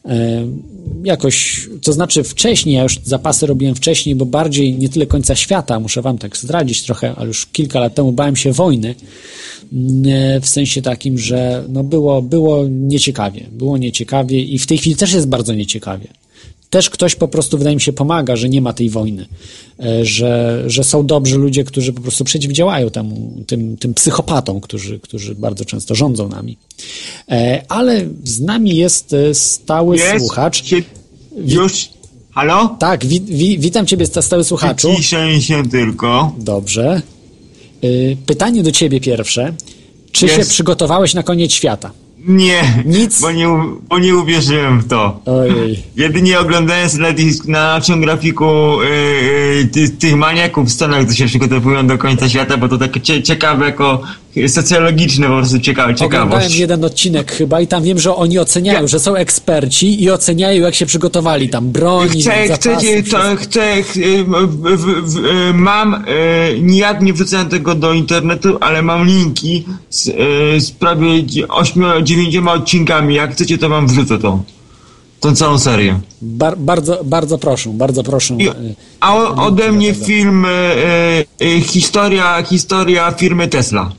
E, 0.04 0.46
jakoś, 1.04 1.68
to 1.82 1.92
znaczy 1.92 2.22
wcześniej, 2.22 2.74
ja 2.74 2.82
już 2.82 2.98
zapasy 3.04 3.46
robiłem 3.46 3.74
wcześniej, 3.74 4.14
bo 4.14 4.26
bardziej 4.26 4.74
nie 4.74 4.88
tyle 4.88 5.06
końca 5.06 5.36
świata, 5.36 5.80
muszę 5.80 6.02
wam 6.02 6.18
tak 6.18 6.36
zdradzić 6.36 6.82
trochę, 6.82 7.14
ale 7.16 7.26
już 7.26 7.46
kilka 7.46 7.80
lat 7.80 7.94
temu 7.94 8.12
bałem 8.12 8.36
się 8.36 8.52
wojny, 8.52 8.94
Mm, 9.72 10.40
w 10.40 10.48
sensie 10.48 10.82
takim, 10.82 11.18
że 11.18 11.64
no 11.68 11.84
było, 11.84 12.22
było 12.22 12.64
nieciekawie, 12.68 13.46
było 13.52 13.78
nieciekawie 13.78 14.42
i 14.42 14.58
w 14.58 14.66
tej 14.66 14.78
chwili 14.78 14.96
też 14.96 15.12
jest 15.12 15.28
bardzo 15.28 15.54
nieciekawie. 15.54 16.08
Też 16.70 16.90
ktoś 16.90 17.14
po 17.14 17.28
prostu, 17.28 17.58
wydaje 17.58 17.76
mi 17.76 17.82
się, 17.82 17.92
pomaga, 17.92 18.36
że 18.36 18.48
nie 18.48 18.60
ma 18.60 18.72
tej 18.72 18.90
wojny, 18.90 19.26
e, 19.80 20.04
że, 20.04 20.62
że 20.66 20.84
są 20.84 21.06
dobrzy 21.06 21.38
ludzie, 21.38 21.64
którzy 21.64 21.92
po 21.92 22.00
prostu 22.00 22.24
przeciwdziałają 22.24 22.90
temu, 22.90 23.44
tym, 23.46 23.76
tym 23.76 23.94
psychopatom, 23.94 24.60
którzy, 24.60 24.98
którzy 25.00 25.34
bardzo 25.34 25.64
często 25.64 25.94
rządzą 25.94 26.28
nami. 26.28 26.58
E, 27.30 27.62
Ale 27.68 28.06
z 28.24 28.40
nami 28.40 28.76
jest 28.76 29.12
e, 29.12 29.34
stały 29.34 29.98
słuchacz. 30.18 30.64
Się, 30.64 30.76
już. 31.46 31.88
Halo? 32.30 32.76
Tak, 32.78 33.06
wi, 33.06 33.20
wi, 33.20 33.58
witam 33.58 33.86
Ciebie, 33.86 34.06
sta- 34.06 34.22
stały 34.22 34.44
słuchaczu. 34.44 34.94
Ciszę 34.96 35.40
się 35.40 35.68
tylko. 35.70 36.32
Dobrze. 36.38 37.02
Pytanie 38.26 38.62
do 38.62 38.72
Ciebie 38.72 39.00
pierwsze. 39.00 39.54
Czy 40.12 40.28
się 40.28 40.38
Jest. 40.38 40.50
przygotowałeś 40.50 41.14
na 41.14 41.22
koniec 41.22 41.52
świata? 41.52 41.90
Nie, 42.18 42.82
Nic? 42.84 43.20
Bo 43.20 43.32
nie, 43.32 43.46
bo 43.88 43.98
nie 43.98 44.16
uwierzyłem 44.16 44.80
w 44.80 44.88
to. 44.88 45.20
Ojej. 45.26 45.82
Jedynie 45.96 46.38
oglądając 46.38 46.94
na, 46.94 47.08
na 47.46 47.78
naszym 47.78 48.00
grafiku 48.00 48.82
yy, 48.82 48.88
yy, 49.56 49.66
ty, 49.66 49.88
tych 49.88 50.16
maniaków 50.16 50.68
w 50.68 50.72
Stanach, 50.72 51.06
co 51.06 51.14
się 51.14 51.26
przygotowują 51.26 51.86
do 51.86 51.98
końca 51.98 52.28
świata, 52.28 52.56
bo 52.56 52.68
to 52.68 52.78
takie 52.78 53.00
cie, 53.00 53.22
ciekawe, 53.22 53.66
jako 53.66 54.02
socjologiczne 54.48 55.26
po 55.26 55.36
prostu 55.36 55.58
ciekawe, 55.60 55.92
Oglądałem 55.94 56.28
ciekawość. 56.28 56.56
jeden 56.58 56.84
odcinek 56.84 57.32
chyba 57.32 57.60
i 57.60 57.66
tam 57.66 57.82
wiem, 57.82 57.98
że 57.98 58.14
oni 58.16 58.38
oceniają, 58.38 58.80
Ja- 58.80 58.86
że 58.86 59.00
są 59.00 59.14
eksperci 59.14 60.02
i 60.02 60.10
oceniają, 60.10 60.62
jak 60.62 60.74
się 60.74 60.86
przygotowali. 60.86 61.48
Tam 61.48 61.70
broń, 61.70 62.08
Chcę, 62.08 62.48
zapasy, 62.48 63.02
to 63.10 63.18
chcę, 63.36 63.82
ch- 63.82 63.96
w, 64.26 64.76
w, 64.76 65.12
w, 65.12 65.16
y, 65.26 65.54
mam, 65.54 65.94
y, 65.94 66.58
nie, 66.62 66.94
nie 67.00 67.12
wrzucałem 67.12 67.48
tego 67.48 67.74
do 67.74 67.92
internetu, 67.92 68.56
ale 68.60 68.82
mam 68.82 69.06
linki 69.06 69.64
z, 69.90 70.04
z 70.64 70.70
prawie 70.70 71.22
8-9 71.48 72.48
odcinkami. 72.48 73.14
Jak 73.14 73.32
chcecie, 73.32 73.58
to 73.58 73.68
wam 73.68 73.86
wrzucę 73.86 74.18
to. 74.18 74.42
Tą 75.20 75.34
całą 75.36 75.58
serię. 75.58 76.00
Bar, 76.22 76.58
bardzo, 76.58 77.00
bardzo 77.04 77.38
proszę, 77.38 77.70
bardzo 77.70 78.02
proszę. 78.02 78.34
I, 78.34 78.48
a 79.00 79.16
ode 79.16 79.72
mnie 79.72 79.94
film, 79.94 80.44
y, 80.44 80.48
y, 81.42 81.46
y, 81.46 81.60
historia, 81.60 82.42
historia 82.42 83.10
firmy 83.12 83.48
Tesla. 83.48 83.92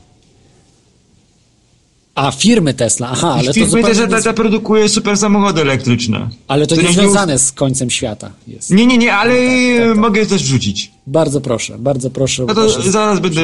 A, 2.18 2.30
firmy 2.30 2.74
Tesla, 2.74 3.08
aha, 3.12 3.34
ale 3.34 3.44
to 3.44 3.52
firmy 3.52 3.68
zupełnie 3.68 3.88
Tesla 3.88 4.04
nie, 4.06 4.10
ta, 4.10 4.22
ta 4.22 4.32
produkuje 4.32 4.88
super 4.88 5.16
samochody 5.16 5.60
elektryczne. 5.60 6.28
ale 6.48 6.66
to 6.66 6.76
nie 6.76 6.82
nie 6.82 6.92
związane 6.92 7.38
z 7.38 7.52
końcem 7.52 7.90
świata 7.90 8.30
jest. 8.46 8.70
Nie, 8.70 8.86
nie, 8.86 8.98
nie, 8.98 9.14
ale 9.14 9.34
tak, 9.34 9.88
tak. 9.88 9.96
mogę 9.96 10.26
też 10.26 10.42
wrzucić. 10.42 10.92
Bardzo 11.10 11.40
proszę, 11.40 11.76
bardzo 11.78 12.10
proszę. 12.10 12.44
No 12.48 12.54
to 12.54 12.68
zaraz 12.82 13.20
będę, 13.20 13.40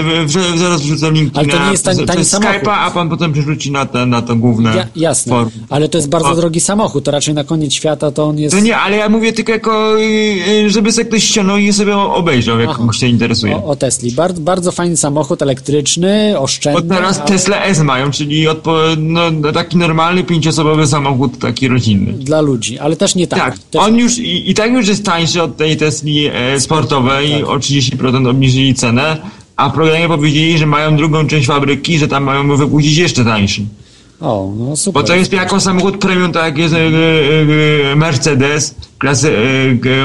zaraz 0.57 0.83
wrzucam 0.83 1.15
linki 1.15 1.39
Ale 1.39 1.49
to 1.49 1.57
na 1.59 1.65
nie 1.67 1.71
jest 1.73 1.85
tani- 1.85 2.07
tani. 2.07 2.21
Skype'a, 2.23 2.71
a 2.71 2.91
pan 2.91 3.09
potem 3.09 3.33
przerzuci 3.33 3.71
na, 3.71 3.87
te, 3.87 4.07
na 4.07 4.23
to 4.23 4.37
główne 4.37 4.77
Ja, 4.77 4.87
jasne, 4.97 5.31
forum. 5.31 5.51
ale 5.71 5.89
to 5.89 5.99
jest 5.99 6.09
bardzo 6.09 6.29
O. 6.31 6.37
drogi 6.37 6.61
samochód, 6.61 7.05
to 7.05 7.11
raczej 7.11 7.35
na 7.35 7.45
koniec 7.45 7.73
świata 7.73 8.11
to 8.11 8.25
on 8.25 8.39
jest... 8.39 8.57
To 8.57 8.61
nie, 8.63 8.77
ale 8.77 8.97
ja 8.97 9.09
mówię 9.09 9.33
tylko 9.33 9.53
jako, 9.53 10.01
y, 10.01 10.03
y, 10.49 10.71
żeby 10.71 10.93
sobie 10.93 11.05
ktoś 11.05 11.25
ściągnął 11.25 11.59
i 11.59 11.73
sobie 11.73 11.97
obejrzał, 11.97 12.61
jak 12.61 12.69
Aha. 12.69 12.79
kogoś 12.79 12.97
się 12.97 13.07
interesuje. 13.07 13.57
O, 13.57 13.65
o 13.65 13.77
Tesli. 13.77 14.13
Bardzo, 14.13 14.41
bardzo 14.41 14.73
fajny 14.73 14.97
samochód 14.97 15.43
elektryczny, 15.43 16.35
oszczędny. 16.39 16.97
teraz 16.97 17.19
ale 17.19 17.29
Tesla 17.29 17.65
S 17.65 17.81
mają, 17.81 18.11
czyli 18.11 18.49
odpo, 18.49 18.77
no, 18.99 19.21
taki 19.55 19.77
normalny 19.77 20.25
pięcioosobowy 20.25 20.87
samochód, 20.87 21.39
taki 21.39 21.69
rodzinny. 21.69 22.13
Dla 22.13 22.41
ludzi, 22.41 22.79
ale 22.79 22.97
też 22.97 23.15
nie 23.15 23.27
tak. 23.27 23.39
Tak, 23.41 23.59
Też, 23.59 23.83
on 23.83 23.97
już 23.97 24.19
i, 24.19 24.51
i 24.51 24.55
tak 24.55 24.73
już 24.73 24.89
jest 24.89 25.05
tańszy 25.05 25.43
od 25.43 25.57
tej 25.57 25.77
Tesli 25.77 26.27
e, 26.33 26.61
sportowej, 26.61 27.31
Tak. 27.41 27.54
O 27.55 27.59
30% 27.59 28.29
obniżyli 28.31 28.75
cenę, 28.75 29.17
a 29.57 29.69
w 29.69 29.73
programie 29.73 30.09
powiedzieli, 30.09 30.59
że 30.59 30.67
mają 30.67 30.97
drugą 30.97 31.27
część 31.27 31.47
fabryki, 31.47 31.99
że 31.99 32.09
tam 32.09 32.25
mają 32.25 32.57
wypuścić 32.57 32.97
jeszcze 32.97 33.25
tańszy. 33.25 33.63
O, 34.21 34.53
no 34.59 34.77
super. 34.77 35.03
Bo 35.03 35.09
to 35.09 35.15
jest 35.17 35.33
jako 35.33 35.61
samochód 35.61 35.99
premium, 35.99 36.33
tak 36.33 36.45
jak 36.45 36.59
jest 36.59 36.75
e, 36.75 36.79
e, 36.79 37.93
e, 37.93 37.97
Mercedes, 37.97 38.75
klasy 38.99 39.33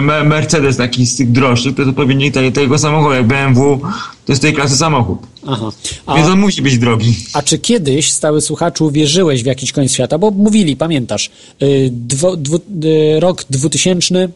Me- 0.01 0.23
Mercedes 0.23 0.77
taki 0.77 1.05
z 1.05 1.15
tych 1.15 1.31
droższych, 1.31 1.75
to 1.75 1.81
jest 1.81 1.89
odpowiednik 1.89 2.33
te- 2.33 2.51
tego 2.51 2.77
samochodu, 2.77 3.15
jak 3.15 3.27
BMW, 3.27 3.79
to 4.25 4.31
jest 4.31 4.41
tej 4.41 4.53
klasy 4.53 4.77
samochód. 4.77 5.19
Aha. 5.47 5.69
A, 6.05 6.15
Więc 6.15 6.27
on 6.27 6.39
musi 6.39 6.61
być 6.61 6.77
drogi. 6.77 7.15
a 7.33 7.41
czy 7.41 7.59
kiedyś, 7.59 8.11
stały 8.11 8.41
słuchaczu, 8.41 8.91
wierzyłeś 8.91 9.43
w 9.43 9.45
jakiś 9.45 9.71
koniec 9.71 9.93
świata? 9.93 10.17
Bo 10.17 10.31
mówili, 10.31 10.75
pamiętasz, 10.75 11.29
y, 11.63 11.89
dwo, 11.91 12.37
dwu, 12.37 12.55
y, 12.55 13.19
rok 13.19 13.43
2000, 13.49 14.29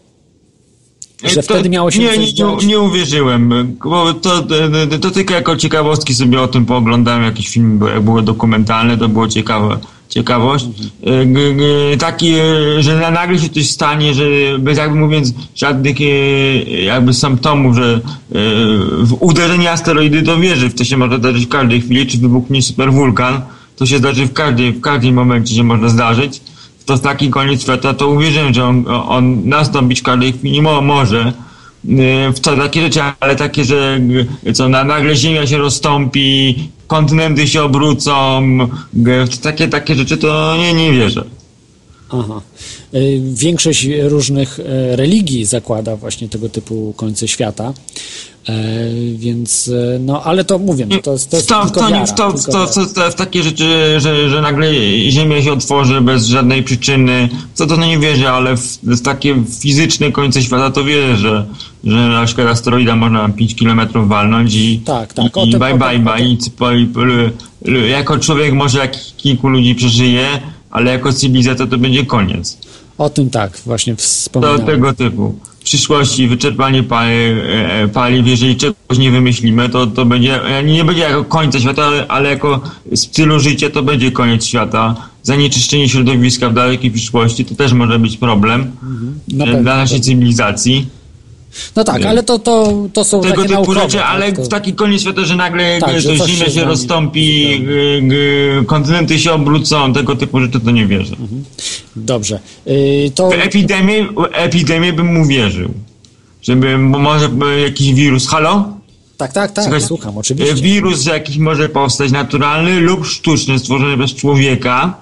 że 1.23 1.35
To- 1.35 1.41
wtedy 1.53 1.69
miało 1.69 1.91
się 1.91 1.99
nie, 1.99 2.17
nie, 2.17 2.33
nie, 2.33 2.67
nie 2.67 2.79
uwierzyłem, 2.79 3.49
bo 3.83 4.13
to, 4.13 4.41
to, 4.41 4.55
to 5.01 5.11
tylko 5.11 5.33
jako 5.33 5.55
ciekawostki 5.55 6.13
sobie 6.15 6.41
o 6.41 6.47
tym 6.47 6.65
pooglądałem, 6.65 7.23
jakiś 7.23 7.49
film, 7.49 7.79
był- 7.79 7.87
jak 7.87 8.01
były 8.01 8.21
dokumentalne, 8.23 8.97
to 8.97 9.09
było 9.09 9.27
ciekawe, 9.27 9.77
ciekawość. 10.09 10.65
E, 11.93 11.97
Taki, 11.97 12.33
e, 12.33 12.43
że 12.83 12.95
na- 12.99 13.11
nagle 13.11 13.39
się 13.39 13.49
coś 13.49 13.69
stanie, 13.69 14.13
że 14.13 14.23
bez 14.59 14.77
jakby 14.77 14.99
mówiąc 14.99 15.33
żadnych 15.55 15.97
e, 16.01 16.03
jakby 16.81 17.13
symptomów, 17.13 17.75
że 17.75 17.93
e, 17.93 17.99
w 19.03 19.17
uderzenie 19.19 19.71
asteroidy 19.71 20.23
to 20.23 20.37
wierzy, 20.37 20.69
w 20.69 20.75
to 20.75 20.83
się 20.83 20.97
może 20.97 21.17
zdarzyć 21.17 21.45
w 21.45 21.49
każdej 21.49 21.81
chwili, 21.81 22.07
czy 22.07 22.17
wybuchnie 22.17 22.61
superwulkan, 22.61 23.41
to 23.75 23.85
się 23.85 23.97
zdarzy 23.97 24.25
w 24.25 24.33
każdej, 24.33 24.71
w 24.71 24.81
każdym 24.81 25.15
momencie 25.15 25.55
się 25.55 25.63
może 25.63 25.89
zdarzyć 25.89 26.41
to 26.85 26.97
taki 26.97 27.29
koniec 27.29 27.61
świata, 27.61 27.93
to 27.93 28.07
uwierzyłem, 28.07 28.53
że 28.53 28.65
on, 28.65 28.85
on 28.87 29.49
nastąpić 29.49 29.99
w 29.99 30.03
każdej 30.03 30.33
chwili 30.33 30.61
mo, 30.61 30.81
może. 30.81 31.33
Yy, 31.83 32.33
W 32.33 32.39
to 32.39 32.57
takie 32.57 32.81
rzeczy, 32.81 32.99
ale 33.19 33.35
takie, 33.35 33.65
że 33.65 33.99
yy, 34.43 34.53
co, 34.53 34.69
na, 34.69 34.83
nagle 34.83 35.15
Ziemia 35.15 35.47
się 35.47 35.57
rozstąpi, 35.57 36.55
kontynenty 36.87 37.47
się 37.47 37.63
obrócą, 37.63 38.41
takie, 39.43 39.67
takie 39.67 39.95
rzeczy 39.95 40.17
to 40.17 40.55
nie, 40.57 40.73
nie 40.73 40.91
wierzę. 40.91 41.23
Aha. 42.09 42.41
Y, 42.95 43.21
Większość 43.33 43.87
różnych 44.03 44.59
e, 44.59 44.95
religii 44.95 45.45
zakłada 45.45 45.95
właśnie 45.95 46.29
tego 46.29 46.49
typu 46.49 46.93
końce 46.97 47.27
świata. 47.27 47.73
E, 48.49 48.53
Więc, 49.15 49.67
e, 49.95 49.99
no 49.99 50.23
ale 50.23 50.43
to 50.45 50.59
mówię, 50.59 50.85
no, 50.85 50.97
to 50.97 51.11
jest, 51.13 51.29
to 51.29 51.35
jest 51.37 51.47
w 51.47 51.49
to, 51.49 51.63
tylko 51.65 51.79
to, 51.79 51.89
wiara, 51.89 52.05
to, 52.07 52.33
tylko 52.33 52.51
to, 52.51 52.85
w 52.85 52.93
to, 52.93 53.11
w 53.11 53.15
takie 53.15 53.43
rzeczy, 53.43 53.95
że, 53.99 54.29
że 54.29 54.41
nagle 54.41 54.67
Ziemia 55.09 55.41
się 55.41 55.53
otworzy 55.53 56.01
bez 56.01 56.25
żadnej 56.25 56.63
przyczyny, 56.63 57.29
co 57.53 57.65
to 57.67 57.77
no 57.77 57.85
nie 57.85 57.99
wierzę, 57.99 58.31
ale 58.31 58.57
w, 58.57 58.77
w 58.83 59.01
takie 59.01 59.43
fizyczne 59.59 60.11
końce 60.11 60.43
świata 60.43 60.71
to 60.71 60.83
wierzę, 60.83 61.17
że, 61.17 61.45
że 61.83 61.95
na 62.07 62.25
przykład 62.25 62.47
asteroida 62.47 62.95
można 62.95 63.29
5 63.29 63.55
km 63.55 63.81
walnąć 64.07 64.55
i, 64.55 64.79
Tak, 64.85 65.13
tak, 65.13 65.25
i, 65.37 65.47
i 65.49 65.51
tym 65.51 65.59
bye 65.59 65.77
bye 65.77 65.99
bye. 65.99 66.19
I, 66.19 66.37
l- 67.67 67.89
jako 67.89 68.19
człowiek 68.19 68.53
może 68.53 68.79
jak 68.79 68.91
kilku 69.17 69.49
ludzi 69.49 69.75
przeżyje, 69.75 70.27
ale 70.71 70.91
jako 70.91 71.13
cywilizacja 71.13 71.67
to 71.67 71.77
będzie 71.77 72.05
koniec. 72.05 72.57
O 72.97 73.09
tym 73.09 73.29
tak, 73.29 73.57
właśnie 73.65 73.95
To 73.95 74.01
wspominałem. 74.01 74.65
tego 74.65 74.93
typu. 74.93 75.35
W 75.59 75.63
przyszłości 75.63 76.27
wyczerpanie 76.27 76.83
pali, 76.83 77.13
e, 77.13 77.87
paliw, 77.87 78.27
jeżeli 78.27 78.55
czegoś 78.55 78.97
nie 78.97 79.11
wymyślimy, 79.11 79.69
to, 79.69 79.87
to 79.87 80.05
będzie, 80.05 80.43
e, 80.43 80.63
nie 80.63 80.85
będzie 80.85 81.01
jako 81.01 81.23
końca 81.23 81.59
świata, 81.59 81.85
ale, 81.85 82.07
ale 82.07 82.29
jako 82.29 82.61
stylu 82.95 83.39
życia 83.39 83.69
to 83.69 83.83
będzie 83.83 84.11
koniec 84.11 84.45
świata. 84.45 84.95
Zanieczyszczenie 85.23 85.89
środowiska 85.89 86.49
w 86.49 86.53
dalekiej 86.53 86.91
przyszłości 86.91 87.45
to 87.45 87.55
też 87.55 87.73
może 87.73 87.99
być 87.99 88.17
problem 88.17 88.71
Na 89.27 89.45
e, 89.45 89.61
dla 89.61 89.77
naszej 89.77 90.01
cywilizacji. 90.01 90.87
No 91.75 91.83
tak, 91.83 92.05
ale 92.05 92.23
to, 92.23 92.39
to, 92.39 92.73
to 92.93 93.03
są 93.03 93.21
Tego 93.21 93.33
takie 93.35 93.41
typu 93.47 93.53
naukowe. 93.53 93.79
rzeczy, 93.79 93.97
tak, 93.97 94.05
ale 94.07 94.33
to- 94.33 94.43
w 94.43 94.47
taki 94.47 94.73
koniec 94.73 95.01
świata, 95.01 95.25
że 95.25 95.35
nagle 95.35 95.79
Tak, 95.79 96.01
że 96.01 96.17
to 96.17 96.27
Ziemia 96.27 96.45
się 96.45 96.51
się 96.51 96.63
rozstąpi, 96.63 97.53
e, 98.61 98.65
kontynenty 98.65 99.19
się 99.19 99.31
obrócą, 99.31 99.93
tego 99.93 100.15
typu 100.15 100.39
rzeczy 100.39 100.59
to 100.59 100.71
nie 100.71 100.87
wierzę. 100.87 101.15
Dobrze. 101.95 102.39
Y, 102.67 103.11
To 103.15 103.29
W 103.29 103.33
epidemię, 103.33 104.07
epidemię 104.33 104.93
bym 104.93 105.13
mu 105.13 105.25
wierzył. 105.25 105.69
Żeby 106.41 106.77
może 106.77 107.29
jakiś 107.63 107.93
wirus. 107.93 108.27
Halo? 108.27 108.69
tak, 109.17 109.33
tak, 109.33 109.51
tak, 109.51 109.63
Słuchajcie, 109.63 109.87
słucham, 109.87 110.17
oczywiście. 110.17 110.55
Wirus 110.55 111.05
jakiś 111.05 111.37
może 111.37 111.69
powstać 111.69 112.11
naturalny 112.11 112.79
lub 112.81 113.05
sztuczny, 113.05 113.59
stworzony 113.59 113.97
przez 113.97 114.15
człowieka. 114.15 114.97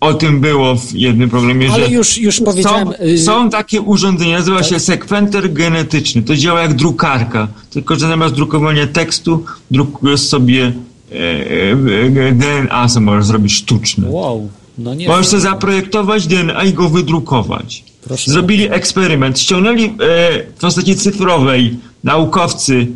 O 0.00 0.14
tym 0.14 0.40
było 0.40 0.76
w 0.76 0.92
jednym 0.94 1.30
programie, 1.30 1.72
Ale 1.72 1.86
że 1.86 1.92
już, 1.92 2.18
już 2.18 2.40
powiedziałem. 2.40 2.88
są, 2.88 3.04
y, 3.04 3.18
są 3.18 3.50
takie 3.50 3.80
urządzenia, 3.80 4.38
nazywa 4.38 4.62
się 4.62 4.80
sekwenter 4.80 5.52
genetyczny. 5.52 6.22
To 6.22 6.36
działa 6.36 6.62
jak 6.62 6.74
drukarka, 6.74 7.48
tylko 7.70 7.94
że 7.94 8.08
zamiast 8.08 8.34
drukowania 8.34 8.86
tekstu 8.86 9.44
drukujesz 9.70 10.20
sobie 10.20 10.72
e, 11.12 11.16
e, 11.16 12.28
e, 12.28 12.32
DNA, 12.32 12.88
co 12.88 13.00
możesz 13.00 13.24
zrobić 13.24 13.52
sztuczne. 13.52 14.10
Wow, 14.10 14.48
no 14.78 14.94
nie. 14.94 15.08
Możesz 15.08 15.26
sobie 15.26 15.40
zaprojektować 15.40 16.26
DNA 16.26 16.64
i 16.64 16.72
go 16.72 16.88
wydrukować. 16.88 17.84
Proszę. 18.04 18.30
Zrobili 18.30 18.70
eksperyment. 18.70 19.40
Ściągnęli 19.40 19.90
w 20.56 20.60
postaci 20.60 20.96
cyfrowej 20.96 21.76
naukowcy 22.04 22.86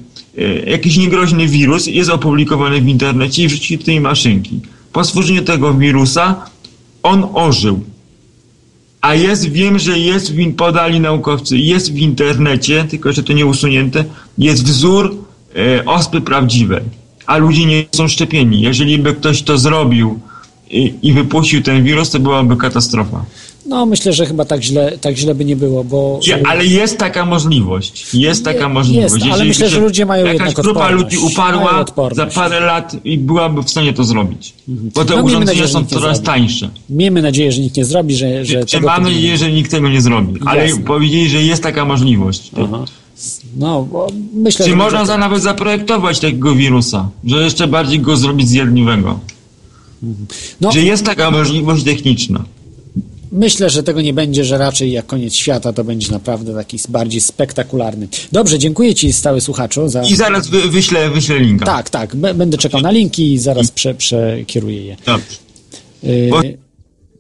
jakiś 0.66 0.96
niegroźny 0.96 1.48
wirus, 1.48 1.86
jest 1.86 2.10
opublikowany 2.10 2.80
w 2.80 2.88
internecie 2.88 3.42
i 3.42 3.48
wrzucili 3.48 3.78
do 3.78 3.84
tej 3.84 4.00
maszynki. 4.00 4.60
Po 4.92 5.04
stworzeniu 5.04 5.42
tego 5.42 5.74
wirusa 5.74 6.44
on 7.04 7.26
ożył. 7.34 7.80
A 9.00 9.14
jest, 9.14 9.48
wiem, 9.50 9.78
że 9.78 9.98
jest, 9.98 10.32
w, 10.32 10.38
in- 10.38 10.54
podali 10.54 11.00
naukowcy, 11.00 11.58
jest 11.58 11.92
w 11.92 11.96
internecie, 11.96 12.84
tylko 12.90 13.12
że 13.12 13.22
to 13.22 13.32
nie 13.32 13.46
usunięte, 13.46 14.04
jest 14.38 14.64
wzór 14.64 15.16
e, 15.56 15.84
ospy 15.84 16.20
prawdziwej. 16.20 16.82
A 17.26 17.36
ludzie 17.36 17.66
nie 17.66 17.84
są 17.92 18.08
szczepieni. 18.08 18.60
Jeżeli 18.60 18.98
by 18.98 19.14
ktoś 19.14 19.42
to 19.42 19.58
zrobił 19.58 20.20
i, 20.70 20.94
i 21.02 21.12
wypuścił 21.12 21.62
ten 21.62 21.84
wirus, 21.84 22.10
to 22.10 22.18
byłaby 22.18 22.56
katastrofa. 22.56 23.24
No 23.66 23.86
myślę, 23.86 24.12
że 24.12 24.26
chyba 24.26 24.44
tak 24.44 24.62
źle, 24.62 24.98
tak 25.00 25.16
źle 25.16 25.34
by 25.34 25.44
nie 25.44 25.56
było, 25.56 25.84
bo. 25.84 26.20
Ale 26.46 26.66
jest 26.66 26.98
taka 26.98 27.26
możliwość. 27.26 28.14
Jest 28.14 28.44
taka 28.44 28.68
możliwość. 28.68 29.14
jest, 29.14 29.26
ale 29.32 29.44
myślę, 29.44 29.68
że 29.68 29.80
ludzie 29.80 30.06
mają 30.06 30.26
Jakaś 30.26 30.40
jednak 30.40 30.64
grupa 30.64 30.90
ludzi 30.90 31.18
uparła 31.18 31.84
za 32.12 32.26
parę 32.26 32.60
lat 32.60 32.96
i 33.04 33.18
byłaby 33.18 33.62
w 33.62 33.70
stanie 33.70 33.92
to 33.92 34.04
zrobić. 34.04 34.54
Bo 34.68 35.04
te 35.04 35.16
No, 35.16 35.22
urządzenia 35.22 35.46
nadzieję, 35.62 35.68
są 35.68 35.86
coraz 35.86 36.22
tańsze. 36.22 36.70
Miejmy 36.90 37.22
nadzieję, 37.22 37.52
że 37.52 37.60
nikt 37.60 37.76
nie 37.76 37.84
zrobi, 37.84 38.16
że. 38.16 38.44
że 38.44 38.64
Czy 38.66 38.76
tego 38.76 38.86
mam 38.86 38.96
typu 38.96 39.08
nie 39.08 39.14
nadzieję, 39.14 39.36
że 39.38 39.52
nikt 39.52 39.70
tego 39.70 39.88
nie 39.88 40.00
zrobi. 40.00 40.40
Ale 40.46 40.68
Jasne. 40.68 40.82
powiedzieli, 40.84 41.28
że 41.28 41.42
jest 41.42 41.62
taka 41.62 41.84
możliwość. 41.84 42.50
Aha. 42.64 42.84
No, 43.56 43.88
myślę, 44.34 44.64
Czy 44.64 44.70
że. 44.70 44.76
można 44.76 45.04
za 45.04 45.18
nawet 45.18 45.42
zaprojektować 45.42 46.20
takiego 46.20 46.54
wirusa, 46.54 47.08
że 47.24 47.42
jeszcze 47.42 47.66
bardziej 47.68 48.00
go 48.00 48.16
zrobić 48.16 48.48
zjadliwego? 48.48 49.18
No, 50.60 50.72
Że 50.72 50.80
jest 50.80 51.04
taka 51.04 51.30
możliwość 51.30 51.84
techniczna. 51.84 52.44
myślę, 53.32 53.70
że 53.70 53.82
tego 53.82 54.00
nie 54.00 54.14
będzie, 54.14 54.44
że 54.44 54.58
raczej 54.58 54.92
jak 54.92 55.06
koniec 55.06 55.34
świata 55.34 55.72
to 55.72 55.84
będzie 55.84 56.12
naprawdę 56.12 56.54
taki 56.54 56.78
bardziej 56.88 57.20
spektakularny. 57.20 58.08
Dobrze, 58.32 58.58
dziękuję 58.58 58.94
Ci, 58.94 59.12
stały 59.12 59.40
słuchaczu, 59.40 59.88
za. 59.88 60.02
I 60.02 60.14
zaraz 60.16 60.48
wy, 60.48 60.68
wyślę, 60.68 61.10
wyślę 61.10 61.38
linka. 61.40 61.66
Tak, 61.66 61.90
tak. 61.90 62.16
Będę 62.16 62.58
czekał 62.58 62.80
na 62.80 62.90
linki 62.90 63.32
i 63.32 63.38
zaraz 63.38 63.70
prze, 63.70 63.94
przekieruję 63.94 64.84
je. 64.84 64.96
Dobrze. 65.06 65.26
Y, 66.04 66.28
Bo- 66.30 66.42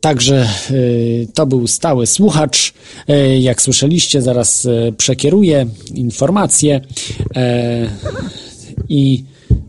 Także 0.00 0.48
y, 0.70 1.28
to 1.34 1.46
był 1.46 1.66
stały 1.66 2.06
słuchacz. 2.06 2.72
Y, 3.10 3.38
Jak 3.38 3.62
słyszeliście, 3.62 4.22
zaraz 4.22 4.66
przekieruję 4.98 5.66
informacje 5.94 6.80
i 8.88 9.24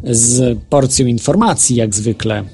z 0.09 0.59
porcją 0.69 1.05
informacji, 1.05 1.75
jak 1.75 1.95
zwykle, 1.95 2.35
e, 2.37 2.45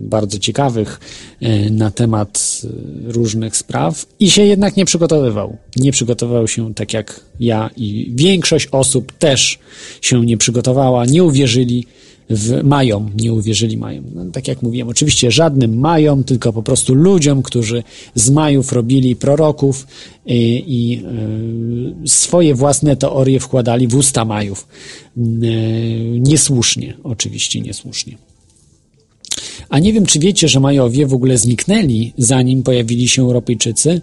bardzo 0.00 0.38
ciekawych 0.38 1.00
e, 1.40 1.70
na 1.70 1.90
temat 1.90 2.62
różnych 3.04 3.56
spraw 3.56 4.06
i 4.20 4.30
się 4.30 4.42
jednak 4.42 4.76
nie 4.76 4.84
przygotowywał. 4.84 5.56
Nie 5.76 5.92
przygotował 5.92 6.48
się 6.48 6.74
tak 6.74 6.92
jak 6.92 7.20
ja 7.40 7.70
i 7.76 8.12
większość 8.14 8.68
osób 8.72 9.12
też 9.12 9.58
się 10.02 10.26
nie 10.26 10.36
przygotowała, 10.36 11.04
nie 11.04 11.24
uwierzyli 11.24 11.86
w 12.30 12.62
Majom, 12.64 13.10
nie 13.20 13.32
uwierzyli 13.32 13.76
Majom. 13.76 14.04
No, 14.14 14.24
tak 14.32 14.48
jak 14.48 14.62
mówiłem, 14.62 14.88
oczywiście 14.88 15.30
żadnym 15.30 15.78
Majom, 15.78 16.24
tylko 16.24 16.52
po 16.52 16.62
prostu 16.62 16.94
ludziom, 16.94 17.42
którzy 17.42 17.82
z 18.14 18.30
Majów 18.30 18.72
robili 18.72 19.16
proroków 19.16 19.86
i, 20.26 20.64
i 20.66 21.02
y, 22.04 22.08
swoje 22.08 22.54
własne 22.54 22.96
teorie 22.96 23.40
wkładali 23.40 23.88
w 23.88 23.94
usta 23.94 24.24
Majów. 24.24 24.68
Y, 25.16 25.20
niesłusznie, 26.20 26.94
oczywiście 27.04 27.60
niesłusznie. 27.60 28.18
A 29.68 29.78
nie 29.78 29.92
wiem, 29.92 30.06
czy 30.06 30.18
wiecie, 30.18 30.48
że 30.48 30.60
Majowie 30.60 31.06
w 31.06 31.14
ogóle 31.14 31.38
zniknęli, 31.38 32.12
zanim 32.18 32.62
pojawili 32.62 33.08
się 33.08 33.22
Europejczycy. 33.22 34.00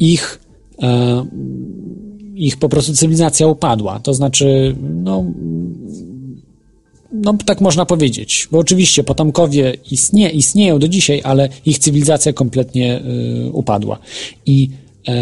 Ich 0.00 0.40
ich 2.34 2.56
po 2.56 2.68
prostu 2.68 2.94
cywilizacja 2.94 3.46
upadła. 3.46 4.00
To 4.00 4.14
znaczy, 4.14 4.76
no, 4.82 5.24
no 7.14 7.34
tak 7.46 7.60
można 7.60 7.86
powiedzieć, 7.86 8.48
bo 8.50 8.58
oczywiście 8.58 9.04
potomkowie 9.04 9.74
istnie, 9.90 10.30
istnieją 10.30 10.78
do 10.78 10.88
dzisiaj, 10.88 11.20
ale 11.24 11.48
ich 11.66 11.78
cywilizacja 11.78 12.32
kompletnie 12.32 13.00
y, 13.46 13.50
upadła. 13.52 13.98
I, 14.46 14.70
y, 15.08 15.12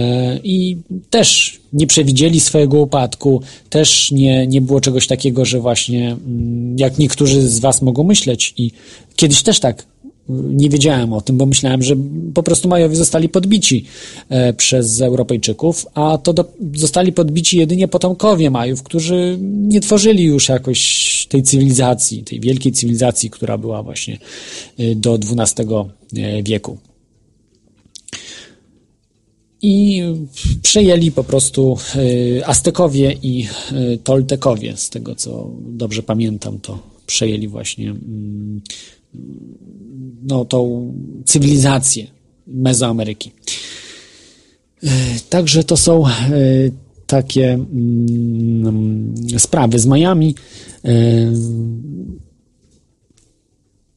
I 0.44 0.76
też 1.10 1.60
nie 1.72 1.86
przewidzieli 1.86 2.40
swojego 2.40 2.78
upadku, 2.78 3.42
też 3.70 4.10
nie, 4.10 4.46
nie 4.46 4.60
było 4.60 4.80
czegoś 4.80 5.06
takiego, 5.06 5.44
że 5.44 5.60
właśnie, 5.60 6.12
y, 6.12 6.16
jak 6.76 6.98
niektórzy 6.98 7.48
z 7.48 7.58
Was 7.58 7.82
mogą 7.82 8.04
myśleć, 8.04 8.54
i 8.56 8.70
kiedyś 9.16 9.42
też 9.42 9.60
tak 9.60 9.91
nie 10.28 10.68
wiedziałem 10.68 11.12
o 11.12 11.20
tym, 11.20 11.36
bo 11.36 11.46
myślałem, 11.46 11.82
że 11.82 11.96
po 12.34 12.42
prostu 12.42 12.68
Majowie 12.68 12.96
zostali 12.96 13.28
podbici 13.28 13.84
e, 14.28 14.52
przez 14.52 15.00
Europejczyków, 15.00 15.86
a 15.94 16.18
to 16.18 16.32
do, 16.32 16.52
zostali 16.74 17.12
podbici 17.12 17.58
jedynie 17.58 17.88
potomkowie 17.88 18.50
Majów, 18.50 18.82
którzy 18.82 19.38
nie 19.40 19.80
tworzyli 19.80 20.24
już 20.24 20.48
jakoś 20.48 21.26
tej 21.28 21.42
cywilizacji, 21.42 22.24
tej 22.24 22.40
wielkiej 22.40 22.72
cywilizacji, 22.72 23.30
która 23.30 23.58
była 23.58 23.82
właśnie 23.82 24.18
e, 24.78 24.94
do 24.94 25.14
XII 25.14 25.66
e, 26.16 26.42
wieku. 26.42 26.78
I 29.64 30.02
przejęli 30.62 31.12
po 31.12 31.24
prostu 31.24 31.78
Aztekowie 32.46 33.16
i 33.22 33.48
Toltekowie, 34.04 34.76
z 34.76 34.90
tego 34.90 35.14
co 35.14 35.50
dobrze 35.60 36.02
pamiętam, 36.02 36.58
to 36.60 36.78
przejęli 37.06 37.48
właśnie 37.48 37.90
mm, 37.90 38.60
no, 40.22 40.44
tą 40.44 40.92
cywilizację 41.24 42.06
Mezoameryki. 42.46 43.32
E, 44.84 44.88
także 45.30 45.64
to 45.64 45.76
są 45.76 46.06
e, 46.06 46.10
takie 47.06 47.52
mm, 47.52 49.14
sprawy 49.38 49.78
z 49.78 49.86
Miami. 49.86 50.34
E, 50.84 50.92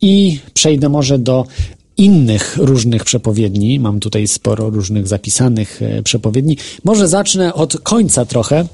I 0.02 0.40
przejdę 0.54 0.90
może 0.90 1.20
do 1.20 1.46
innych 1.98 2.58
różnych 2.58 3.04
przepowiedni. 3.04 3.80
Mam 3.80 4.00
tutaj 4.00 4.28
sporo 4.28 4.70
różnych 4.70 5.08
zapisanych 5.08 5.82
przepowiedni. 6.04 6.58
Może 6.84 7.08
zacznę 7.08 7.54
od 7.54 7.78
końca 7.80 8.26
trochę 8.26 8.66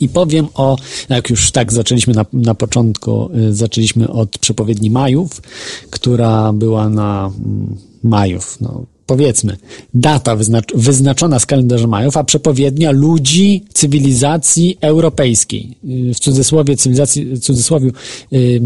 i 0.00 0.08
powiem 0.08 0.48
o, 0.54 0.76
jak 1.08 1.30
już 1.30 1.50
tak 1.50 1.72
zaczęliśmy 1.72 2.14
na, 2.14 2.26
na 2.32 2.54
początku, 2.54 3.30
y, 3.36 3.54
zaczęliśmy 3.54 4.08
od 4.08 4.38
przepowiedni 4.38 4.90
Majów, 4.90 5.42
która 5.90 6.52
była 6.52 6.88
na 6.88 7.26
mm, 7.26 7.76
Majów, 8.04 8.60
no 8.60 8.84
powiedzmy, 9.06 9.56
data 9.94 10.36
wyznacz, 10.36 10.74
wyznaczona 10.74 11.38
z 11.38 11.46
kalendarza 11.46 11.86
Majów, 11.86 12.16
a 12.16 12.24
przepowiednia 12.24 12.90
ludzi 12.90 13.64
cywilizacji 13.74 14.78
europejskiej, 14.80 15.76
y, 16.10 16.14
w 16.14 16.20
cudzysłowie 16.20 16.76
cywilizacji, 16.76 17.24
w 17.24 17.38
cudzysłowie 17.38 17.90
yy, 18.30 18.60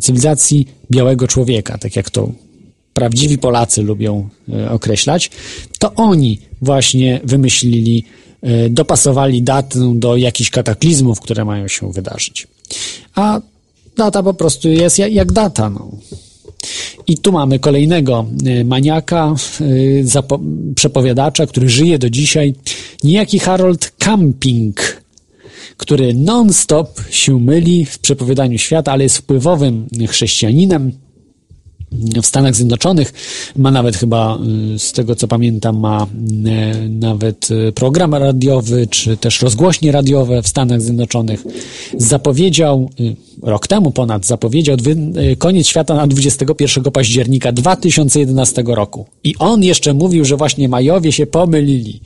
cywilizacji 0.00 0.66
białego 0.90 1.28
człowieka, 1.28 1.78
tak 1.78 1.96
jak 1.96 2.10
to 2.10 2.32
prawdziwi 2.94 3.38
Polacy 3.38 3.82
lubią 3.82 4.28
określać, 4.70 5.30
to 5.78 5.94
oni 5.94 6.38
właśnie 6.62 7.20
wymyślili 7.24 8.04
dopasowali 8.70 9.42
datę 9.42 9.92
do 9.94 10.16
jakichś 10.16 10.50
kataklizmów, 10.50 11.20
które 11.20 11.44
mają 11.44 11.68
się 11.68 11.92
wydarzyć. 11.92 12.46
A 13.14 13.40
data 13.96 14.22
po 14.22 14.34
prostu 14.34 14.68
jest 14.68 14.98
jak, 14.98 15.12
jak 15.12 15.32
data. 15.32 15.70
No. 15.70 15.90
I 17.06 17.18
tu 17.18 17.32
mamy 17.32 17.58
kolejnego 17.58 18.26
e, 18.46 18.64
maniaka, 18.64 19.34
e, 20.14 20.22
przepowiadacza, 20.74 21.46
który 21.46 21.68
żyje 21.68 21.98
do 21.98 22.10
dzisiaj, 22.10 22.54
niejaki 23.04 23.38
Harold 23.38 23.92
Camping, 23.98 25.02
który 25.76 26.14
non-stop 26.14 27.00
się 27.10 27.40
myli 27.40 27.84
w 27.84 27.98
przepowiadaniu 27.98 28.58
świata, 28.58 28.92
ale 28.92 29.02
jest 29.02 29.18
wpływowym 29.18 29.86
chrześcijaninem, 30.08 30.92
w 32.22 32.26
Stanach 32.26 32.54
Zjednoczonych. 32.54 33.12
Ma 33.56 33.70
nawet 33.70 33.96
chyba, 33.96 34.38
y, 34.74 34.78
z 34.78 34.92
tego 34.92 35.16
co 35.16 35.28
pamiętam, 35.28 35.78
ma 35.78 36.06
y, 36.06 36.88
nawet 36.88 37.50
y, 37.50 37.72
program 37.72 38.14
radiowy, 38.14 38.86
czy 38.86 39.16
też 39.16 39.42
rozgłośnie 39.42 39.92
radiowe 39.92 40.42
w 40.42 40.48
Stanach 40.48 40.82
Zjednoczonych. 40.82 41.44
Zapowiedział, 41.98 42.90
rok 43.42 43.66
temu 43.66 43.90
ponad, 43.90 44.26
zapowiedział 44.26 44.76
koniec 45.38 45.66
świata 45.66 45.94
na 45.94 46.06
21 46.06 46.84
października 46.84 47.52
2011 47.52 48.62
roku. 48.66 49.06
I 49.24 49.34
on 49.38 49.62
jeszcze 49.62 49.94
mówił, 49.94 50.24
że 50.24 50.36
właśnie 50.36 50.68
Majowie 50.68 51.12
się 51.12 51.26
pomylili. 51.26 52.00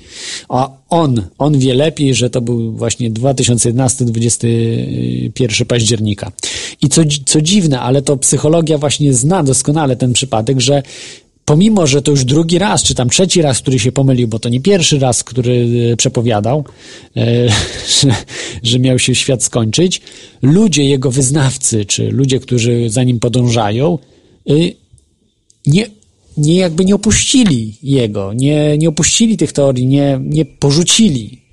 A 0.49 0.71
on, 0.91 1.23
on 1.39 1.59
wie 1.59 1.75
lepiej, 1.75 2.15
że 2.15 2.31
to 2.31 2.41
był 2.41 2.73
właśnie 2.73 3.11
2011-21 3.11 5.65
października. 5.65 6.33
I 6.83 6.89
co, 6.89 7.03
co 7.27 7.43
dziwne, 7.43 7.81
ale 7.81 8.03
to 8.03 8.17
psychologia 8.17 8.79
właśnie 8.79 9.15
zna 9.15 9.43
doskonale 9.43 9.76
ten 9.97 10.13
przypadek, 10.13 10.61
że 10.61 10.83
pomimo, 11.47 11.87
że 11.87 12.03
to 12.03 12.11
już 12.11 12.25
drugi 12.25 12.59
raz, 12.59 12.83
czy 12.83 12.95
tam 12.95 13.11
trzeci 13.11 13.43
raz, 13.43 13.59
który 13.59 13.79
się 13.79 13.93
pomylił, 13.93 14.29
bo 14.29 14.39
to 14.39 14.49
nie 14.49 14.61
pierwszy 14.61 14.99
raz, 14.99 15.25
który 15.25 15.67
e, 15.93 15.97
przepowiadał, 15.97 16.65
e, 17.17 17.49
że, 18.01 18.15
że 18.63 18.79
miał 18.79 18.99
się 18.99 19.15
świat 19.15 19.45
skończyć, 19.45 20.01
ludzie, 20.43 20.85
jego 20.85 21.11
wyznawcy, 21.11 21.85
czy 21.85 22.11
ludzie, 22.11 22.41
którzy 22.41 22.91
za 22.91 23.05
nim 23.05 23.21
podążają, 23.21 23.99
e, 24.49 24.53
nie, 25.67 25.87
nie 26.37 26.57
jakby 26.57 26.85
nie 26.85 26.95
opuścili 26.95 27.75
jego, 27.83 28.33
nie, 28.33 28.79
nie 28.79 28.89
opuścili 28.89 29.37
tych 29.37 29.53
teorii, 29.53 29.87
nie, 29.87 30.19
nie 30.23 30.45
porzucili 30.45 31.46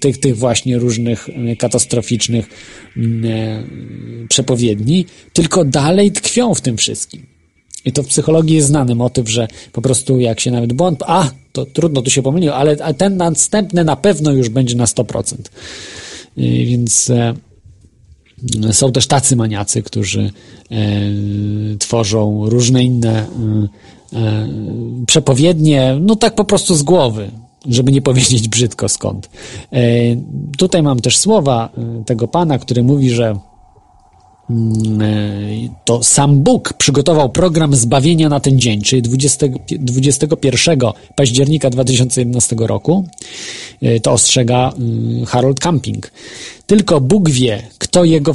tych, 0.00 0.18
tych 0.20 0.36
właśnie 0.36 0.78
różnych 0.78 1.28
e, 1.28 1.56
katastroficznych 1.56 2.48
mm, 2.96 3.24
e, 3.24 3.62
przepowiedni, 4.28 5.06
tylko 5.32 5.64
dalej 5.64 6.12
tkwią 6.12 6.54
w 6.54 6.60
tym 6.60 6.76
wszystkim. 6.76 7.26
I 7.84 7.92
to 7.92 8.02
w 8.02 8.06
psychologii 8.06 8.56
jest 8.56 8.68
znany 8.68 8.94
motyw, 8.94 9.28
że 9.28 9.48
po 9.72 9.82
prostu 9.82 10.20
jak 10.20 10.40
się 10.40 10.50
nawet 10.50 10.72
błąd, 10.72 11.02
a 11.06 11.30
to 11.52 11.66
trudno, 11.66 12.02
tu 12.02 12.10
się 12.10 12.22
pomylił, 12.22 12.52
ale 12.52 12.76
ten 12.76 13.16
następny 13.16 13.84
na 13.84 13.96
pewno 13.96 14.32
już 14.32 14.48
będzie 14.48 14.76
na 14.76 14.84
100%. 14.84 15.36
Więc 16.36 17.12
są 18.72 18.92
też 18.92 19.06
tacy 19.06 19.36
maniacy, 19.36 19.82
którzy 19.82 20.30
tworzą 21.78 22.48
różne 22.48 22.84
inne 22.84 23.26
przepowiednie, 25.06 25.96
no 26.00 26.16
tak 26.16 26.34
po 26.34 26.44
prostu 26.44 26.74
z 26.74 26.82
głowy 26.82 27.30
żeby 27.68 27.92
nie 27.92 28.02
powiedzieć 28.08 28.48
brzydko 28.48 28.88
skąd. 28.88 29.30
E, 29.72 29.80
tutaj 30.58 30.82
mam 30.82 31.00
też 31.00 31.18
słowa 31.18 31.68
e, 31.78 32.04
tego 32.04 32.28
pana, 32.28 32.58
który 32.58 32.82
mówi, 32.82 33.10
że 33.10 33.38
mm, 34.50 35.02
e, 35.02 35.08
to 35.84 36.02
sam 36.02 36.40
Bóg 36.40 36.72
przygotował 36.72 37.30
program 37.30 37.74
zbawienia 37.74 38.28
na 38.28 38.40
ten 38.40 38.60
dzień, 38.60 38.82
czyli 38.82 39.02
20, 39.02 39.46
21 39.78 40.78
października 41.16 41.70
2011 41.70 42.56
roku. 42.58 43.08
To 44.02 44.12
ostrzega 44.12 44.72
Harold 45.26 45.60
Camping. 45.60 46.10
Tylko 46.66 47.00
Bóg 47.00 47.30
wie, 47.30 47.62
kto 47.78 48.04
jego, 48.04 48.32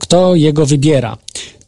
kto 0.00 0.34
jego 0.34 0.66
wybiera. 0.66 1.16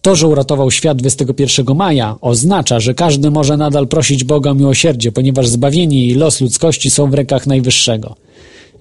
To, 0.03 0.17
że 0.17 0.29
uratował 0.29 0.71
świat 0.71 0.99
21 0.99 1.77
maja, 1.77 2.17
oznacza, 2.21 2.81
że 2.81 2.95
każdy 2.95 3.31
może 3.31 3.57
nadal 3.57 3.89
prosić 3.89 4.25
Boga 4.25 4.51
o 4.51 4.55
miłosierdzie, 4.55 5.13
ponieważ 5.13 5.49
zbawienie 5.49 6.07
i 6.07 6.15
los 6.15 6.41
ludzkości 6.41 6.91
są 6.91 7.11
w 7.11 7.15
rękach 7.15 7.47
Najwyższego. 7.47 8.17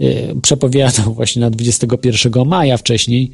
Y, 0.01 0.36
przepowiadał 0.41 1.13
właśnie 1.13 1.39
na 1.39 1.49
21 1.49 2.45
maja 2.45 2.78
wcześniej, 2.78 3.32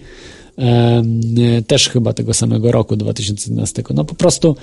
też 1.68 1.90
chyba 1.90 2.14
tego 2.14 2.34
samego 2.34 2.72
roku 2.72 2.96
2011. 2.96 3.84
No 3.94 4.06
po 4.06 4.16
prostu 4.16 4.56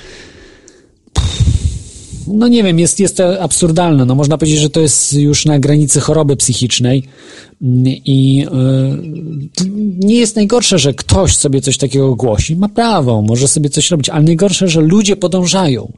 no 2.26 2.48
nie 2.48 2.62
wiem, 2.62 2.78
jest, 2.78 3.00
jest 3.00 3.20
absurdalne. 3.20 4.04
No 4.04 4.14
można 4.14 4.38
powiedzieć, 4.38 4.60
że 4.60 4.70
to 4.70 4.80
jest 4.80 5.12
już 5.12 5.46
na 5.46 5.58
granicy 5.58 6.00
choroby 6.00 6.36
psychicznej 6.36 7.02
i 8.04 8.36
yy, 8.36 8.46
nie 9.98 10.14
jest 10.14 10.36
najgorsze, 10.36 10.78
że 10.78 10.94
ktoś 10.94 11.36
sobie 11.36 11.60
coś 11.60 11.78
takiego 11.78 12.14
głosi. 12.14 12.56
Ma 12.56 12.68
prawo, 12.68 13.22
może 13.22 13.48
sobie 13.48 13.70
coś 13.70 13.90
robić, 13.90 14.08
ale 14.08 14.24
najgorsze, 14.24 14.68
że 14.68 14.80
ludzie 14.80 15.16
podążają. 15.16 15.92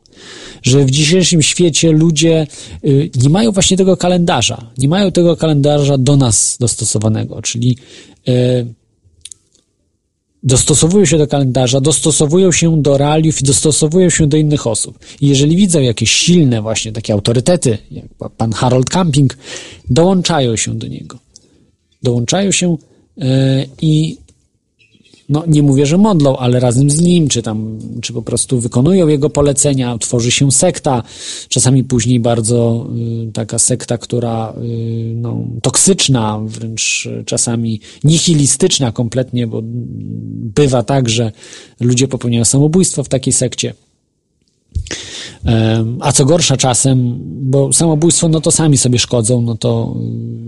Że 0.63 0.85
w 0.85 0.91
dzisiejszym 0.91 1.43
świecie 1.43 1.93
ludzie 1.93 2.47
yy, 2.83 3.11
nie 3.23 3.29
mają 3.29 3.53
właśnie 3.53 3.77
tego 3.77 3.97
kalendarza. 3.97 4.71
Nie 4.79 4.89
mają 4.89 5.13
tego 5.13 5.37
kalendarza 5.37 5.99
do 5.99 6.17
nas 6.17 6.57
dostosowanego, 6.61 7.43
czyli 7.43 7.79
yy, 8.27 8.35
dostosowują 10.47 11.05
się 11.05 11.19
do 11.19 11.27
kalendarza, 11.27 11.81
dostosowują 11.81 12.53
się 12.53 12.83
do 12.83 12.99
realiów 12.99 13.41
i 13.41 13.45
dostosowują 13.45 14.11
się 14.11 14.27
do 14.27 14.37
innych 14.37 14.67
osób. 14.67 14.99
I 15.21 15.29
jeżeli 15.29 15.57
widzą 15.57 15.81
jakieś 15.81 16.11
silne 16.11 16.63
właśnie 16.63 16.93
takie 16.93 17.13
autorytety, 17.13 17.79
jak 17.91 18.05
pan 18.37 18.53
Harold 18.53 18.91
Camping, 18.91 19.39
dołączają 19.91 20.57
się 20.57 20.75
do 20.75 20.87
niego. 20.87 21.19
Dołączają 22.03 22.53
się 22.53 22.77
yy, 23.17 23.27
i 23.83 24.19
no 25.29 25.45
nie 25.47 25.63
mówię, 25.63 25.87
że 25.87 25.99
modlą, 25.99 26.37
ale 26.37 26.61
razem 26.61 26.91
z 26.91 27.01
nim, 27.01 27.29
czy 27.29 27.43
tam, 27.43 27.79
czy 28.03 28.13
po 28.13 28.23
prostu 28.23 28.61
wykonują 28.61 29.09
jego 29.09 29.31
polecenia, 29.31 29.99
tworzy 29.99 30.31
się 30.31 30.53
sekta, 30.53 31.03
czasami 31.49 31.85
później 31.85 32.21
bardzo 32.21 32.87
y, 33.29 33.33
taka 33.33 33.59
sekta, 33.59 33.99
która 33.99 34.55
y, 34.63 35.13
no, 35.17 35.45
toksyczna, 35.63 36.41
wręcz 36.45 37.09
czasami 37.27 37.81
nihilistyczna 38.05 38.93
kompletnie, 38.93 39.47
bo 39.47 39.61
bywa 40.55 40.83
tak, 40.83 41.09
że 41.09 41.33
ludzie 41.81 42.09
popełniają 42.09 42.45
samobójstwo 42.45 43.05
w 43.05 43.09
takiej 43.09 43.33
sekcie. 43.33 43.75
A 46.01 46.13
co 46.13 46.25
gorsza 46.25 46.57
czasem, 46.57 47.19
bo 47.25 47.73
samobójstwo, 47.73 48.29
no 48.29 48.41
to 48.41 48.51
sami 48.51 48.77
sobie 48.77 48.99
szkodzą, 48.99 49.43
no 49.43 49.57
to 49.57 49.95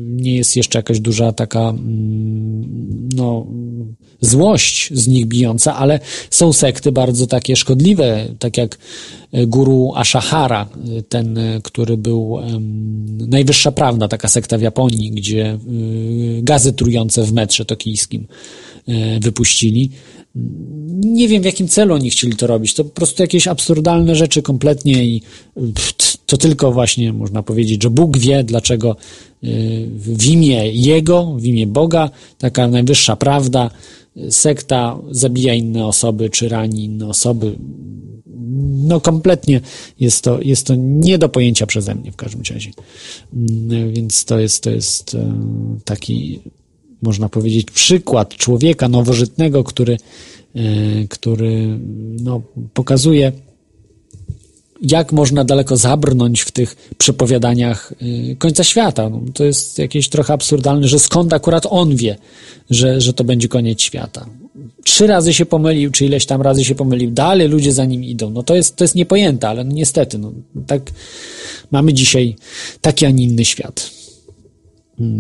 nie 0.06 0.36
jest 0.36 0.56
jeszcze 0.56 0.78
jakaś 0.78 1.00
duża 1.00 1.32
taka, 1.32 1.68
mm, 1.68 3.08
no, 3.16 3.46
złość 4.20 4.90
z 4.92 5.08
nich 5.08 5.26
bijąca, 5.26 5.76
ale 5.76 6.00
są 6.30 6.52
sekty 6.52 6.92
bardzo 6.92 7.26
takie 7.26 7.56
szkodliwe, 7.56 8.28
tak 8.38 8.56
jak 8.56 8.78
e, 9.32 9.46
guru 9.46 9.92
Ashahara, 9.94 10.68
e, 10.98 11.02
ten, 11.02 11.38
e, 11.38 11.60
który 11.62 11.96
był 11.96 12.38
najwyższa 13.28 13.72
prawda, 13.72 14.08
taka 14.08 14.28
sekta 14.28 14.58
w 14.58 14.62
Japonii, 14.62 15.10
gdzie 15.10 15.58
gazy 16.42 16.72
trujące 16.72 17.22
w 17.22 17.32
metrze 17.32 17.64
tokijskim 17.64 18.26
wypuścili. 19.20 19.90
Nie 21.00 21.28
wiem, 21.28 21.42
w 21.42 21.44
jakim 21.44 21.68
celu 21.68 21.94
oni 21.94 22.10
chcieli 22.10 22.36
to 22.36 22.46
robić. 22.46 22.74
To 22.74 22.84
po 22.84 22.90
prostu 22.90 23.22
jakieś 23.22 23.48
absurdalne 23.48 24.14
rzeczy 24.16 24.42
kompletnie 24.42 25.04
i 25.04 25.22
to 26.26 26.36
tylko 26.36 26.72
właśnie 26.72 27.12
można 27.12 27.42
powiedzieć, 27.42 27.82
że 27.82 27.90
Bóg 27.90 28.18
wie, 28.18 28.44
dlaczego 28.44 28.96
w 29.92 30.26
imię 30.26 30.72
Jego, 30.72 31.34
w 31.36 31.44
imię 31.44 31.66
Boga, 31.66 32.10
taka 32.38 32.68
najwyższa 32.68 33.16
prawda, 33.16 33.70
sekta 34.30 34.98
zabija 35.10 35.54
inne 35.54 35.86
osoby, 35.86 36.30
czy 36.30 36.48
rani 36.48 36.84
inne 36.84 37.08
osoby. 37.08 37.58
No 38.88 39.00
kompletnie 39.00 39.60
jest 40.00 40.24
to, 40.24 40.40
jest 40.42 40.66
to 40.66 40.74
nie 40.76 41.18
do 41.18 41.28
pojęcia 41.28 41.66
przeze 41.66 41.94
mnie 41.94 42.12
w 42.12 42.16
każdym 42.16 42.42
razie. 42.54 42.70
Mm, 43.34 43.92
więc 43.92 44.24
to 44.24 44.38
jest, 44.38 44.62
to 44.62 44.70
jest 44.70 45.14
e, 45.14 45.34
taki, 45.84 46.40
można 47.02 47.28
powiedzieć, 47.28 47.70
przykład 47.70 48.34
człowieka 48.34 48.88
nowożytnego, 48.88 49.64
który, 49.64 49.98
e, 50.54 50.60
który 51.08 51.78
no, 52.22 52.42
pokazuje, 52.74 53.32
jak 54.82 55.12
można 55.12 55.44
daleko 55.44 55.76
zabrnąć 55.76 56.40
w 56.40 56.50
tych 56.50 56.90
przepowiadaniach 56.98 57.92
y, 58.02 58.36
końca 58.38 58.64
świata. 58.64 59.08
No, 59.10 59.20
to 59.34 59.44
jest 59.44 59.78
jakieś 59.78 60.08
trochę 60.08 60.32
absurdalne, 60.32 60.88
że 60.88 60.98
skąd 60.98 61.32
akurat 61.32 61.66
on 61.70 61.96
wie, 61.96 62.16
że, 62.70 63.00
że 63.00 63.12
to 63.12 63.24
będzie 63.24 63.48
koniec 63.48 63.80
świata. 63.80 64.26
Trzy 64.84 65.06
razy 65.06 65.34
się 65.34 65.46
pomylił, 65.46 65.90
czy 65.90 66.06
ileś 66.06 66.26
tam 66.26 66.42
razy 66.42 66.64
się 66.64 66.74
pomylił, 66.74 67.10
dalej 67.10 67.48
ludzie 67.48 67.72
za 67.72 67.84
nim 67.84 68.04
idą. 68.04 68.30
No 68.30 68.42
to 68.42 68.54
jest, 68.54 68.76
to 68.76 68.84
jest 68.84 68.94
niepojęte, 68.94 69.48
ale 69.48 69.64
no 69.64 69.72
niestety, 69.72 70.18
no, 70.18 70.32
tak 70.66 70.90
mamy 71.70 71.92
dzisiaj 71.92 72.36
taki, 72.80 73.06
a 73.06 73.10
nie 73.10 73.24
inny 73.24 73.44
świat. 73.44 73.90
Mm, 75.00 75.18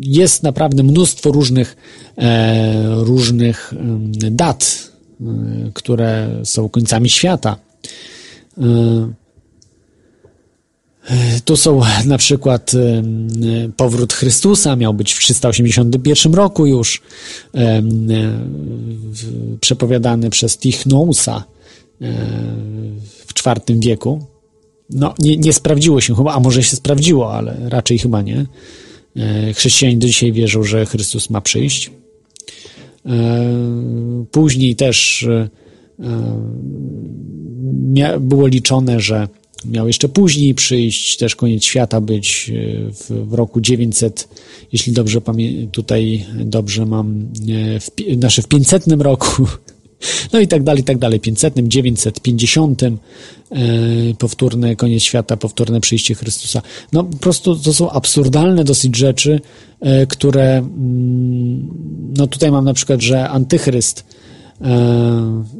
jest 0.00 0.42
naprawdę 0.42 0.82
mnóstwo 0.82 1.32
różnych, 1.32 1.76
e, 2.18 2.94
różnych 2.94 3.74
dat, 4.30 4.90
e, 5.20 5.24
które 5.74 6.40
są 6.44 6.68
końcami 6.68 7.10
świata 7.10 7.56
tu 11.44 11.56
są 11.56 11.80
na 12.04 12.18
przykład 12.18 12.72
e, 12.74 13.02
powrót 13.76 14.12
Chrystusa, 14.12 14.76
miał 14.76 14.94
być 14.94 15.12
w 15.12 15.18
381 15.18 16.34
roku 16.34 16.66
już, 16.66 17.02
e, 17.54 17.82
przepowiadany 19.60 20.30
przez 20.30 20.58
Tichnousa 20.58 21.44
w 23.26 23.46
IV 23.46 23.80
wieku. 23.80 24.26
No, 24.90 25.14
nie, 25.18 25.36
nie 25.36 25.52
sprawdziło 25.52 26.00
się 26.00 26.14
chyba, 26.14 26.34
a 26.34 26.40
może 26.40 26.62
się 26.62 26.76
sprawdziło, 26.76 27.34
ale 27.34 27.56
raczej 27.68 27.98
chyba 27.98 28.22
nie. 28.22 28.46
Chrześcijanie 29.54 29.96
do 29.96 30.06
dzisiaj 30.06 30.32
wierzą, 30.32 30.62
że 30.62 30.86
Chrystus 30.86 31.30
ma 31.30 31.40
przyjść. 31.40 31.90
Później 34.30 34.76
też 34.76 35.26
było 38.20 38.46
liczone, 38.46 39.00
że 39.00 39.28
miał 39.64 39.86
jeszcze 39.86 40.08
później 40.08 40.54
przyjść, 40.54 41.16
też 41.16 41.36
koniec 41.36 41.64
świata 41.64 42.00
być 42.00 42.50
e, 42.54 42.92
w, 42.92 43.28
w 43.28 43.34
roku 43.34 43.60
900, 43.60 44.28
jeśli 44.72 44.92
dobrze 44.92 45.20
pamiętam, 45.20 45.70
tutaj 45.70 46.24
dobrze 46.44 46.86
mam, 46.86 47.28
e, 47.76 47.80
w, 47.80 47.90
znaczy 48.18 48.42
w 48.42 48.48
500 48.48 48.86
roku, 48.98 49.46
no 50.32 50.40
i 50.40 50.48
tak 50.48 50.62
dalej, 50.62 50.80
i 50.80 50.84
tak 50.84 50.98
dalej, 50.98 51.20
500, 51.20 51.54
950, 51.56 52.82
e, 52.82 52.92
powtórny 54.18 54.76
koniec 54.76 55.02
świata, 55.02 55.36
powtórne 55.36 55.80
przyjście 55.80 56.14
Chrystusa. 56.14 56.62
No 56.92 57.04
po 57.04 57.16
prostu 57.16 57.56
to 57.56 57.74
są 57.74 57.90
absurdalne 57.90 58.64
dosyć 58.64 58.96
rzeczy, 58.96 59.40
e, 59.80 60.06
które, 60.06 60.58
mm, 60.58 61.68
no 62.16 62.26
tutaj 62.26 62.50
mam 62.50 62.64
na 62.64 62.74
przykład, 62.74 63.00
że 63.00 63.28
antychryst 63.28 64.04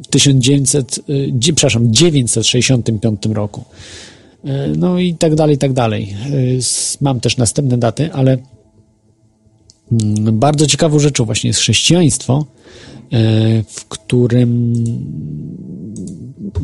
1900, 0.09 0.99
e, 0.99 1.13
przepraszam, 1.39 1.93
965 1.93 3.33
roku. 3.33 3.63
E, 4.45 4.67
no 4.67 4.99
i 4.99 5.15
tak 5.15 5.35
dalej, 5.35 5.55
i 5.55 5.57
tak 5.57 5.73
dalej. 5.73 6.15
E, 6.25 6.35
mam 7.01 7.19
też 7.19 7.37
następne 7.37 7.77
daty, 7.77 8.13
ale 8.13 8.37
mm, 9.91 10.39
bardzo 10.39 10.67
ciekawą 10.67 10.99
rzeczą 10.99 11.25
właśnie 11.25 11.47
jest 11.47 11.59
chrześcijaństwo, 11.59 12.45
w 13.67 13.85
którym 13.85 14.73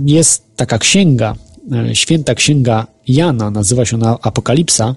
jest 0.05 0.43
taka 0.55 0.77
księga, 0.77 1.35
święta 1.93 2.35
księga 2.35 2.87
Jana, 3.07 3.51
nazywa 3.51 3.85
się 3.85 3.95
ona 3.95 4.17
Apokalipsa, 4.21 4.95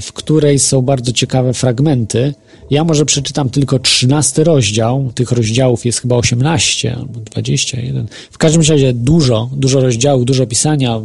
w 0.00 0.12
której 0.12 0.58
są 0.58 0.82
bardzo 0.82 1.12
ciekawe 1.12 1.54
fragmenty, 1.54 2.34
ja 2.70 2.84
może 2.84 3.04
przeczytam 3.04 3.50
tylko 3.50 3.78
13 3.78 4.44
rozdział. 4.44 5.12
Tych 5.14 5.32
rozdziałów 5.32 5.84
jest 5.84 6.00
chyba 6.00 6.16
18 6.16 6.96
albo 6.96 7.20
21. 7.20 8.06
W 8.30 8.38
każdym 8.38 8.62
razie 8.62 8.92
dużo, 8.92 9.50
dużo 9.52 9.80
rozdziałów, 9.80 10.24
dużo 10.24 10.46
pisania, 10.46 11.00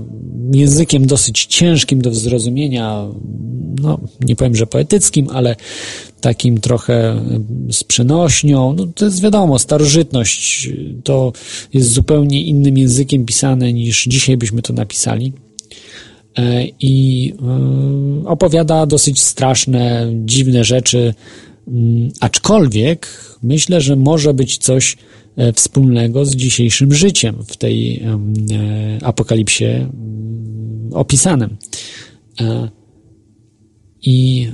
językiem 0.54 1.08
dosyć 1.08 1.46
ciężkim 1.46 2.02
do 2.02 2.14
zrozumienia. 2.14 3.08
No, 3.82 4.00
nie 4.22 4.36
powiem, 4.36 4.56
że 4.56 4.68
poetyckim, 4.68 5.30
ale 5.30 5.56
takim 6.22 6.62
trochę 6.62 7.22
z 7.72 7.84
przenośnią. 7.84 8.74
No, 8.74 8.88
to 8.96 9.06
jest 9.06 9.22
wiadomo, 9.22 9.60
starożytność 9.60 10.70
to 11.04 11.34
jest 11.74 11.91
zupełnie 11.91 12.41
innym 12.41 12.78
językiem 12.78 13.26
pisane 13.26 13.74
niż 13.74 14.04
dzisiaj 14.04 14.38
byśmy 14.38 14.62
to 14.62 14.74
napisali 14.74 15.34
e, 15.34 15.34
i 16.80 17.34
e, 18.24 18.28
opowiada 18.28 18.86
dosyć 18.86 19.22
straszne, 19.22 20.12
dziwne 20.26 20.64
rzeczy 20.64 21.14
Mm, 21.68 22.12
aczkolwiek 22.20 23.08
myślę, 23.44 23.82
że 23.82 23.96
może 23.96 24.34
być 24.34 24.58
coś 24.58 24.98
e, 25.36 25.54
wspólnego 25.54 26.26
z 26.26 26.36
dzisiejszym 26.36 26.94
życiem 26.94 27.36
w 27.48 27.58
tej 27.58 27.98
e, 28.00 28.20
apokalipsie 29.04 29.66
mm, 29.66 30.90
opisanym. 30.94 31.58
E, 32.42 32.70
I 34.06 34.48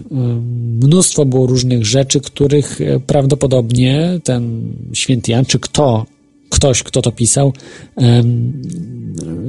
mnóstwo 0.82 1.26
było 1.26 1.46
różnych 1.46 1.86
rzeczy, 1.86 2.20
których 2.22 2.80
prawdopodobnie 3.08 4.20
ten 4.24 4.74
święty 4.94 5.32
Jan, 5.32 5.46
czy 5.46 5.60
kto, 5.60 6.06
ktoś, 6.50 6.84
kto 6.84 7.02
to 7.02 7.12
pisał, 7.12 7.54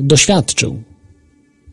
doświadczył 0.02 0.82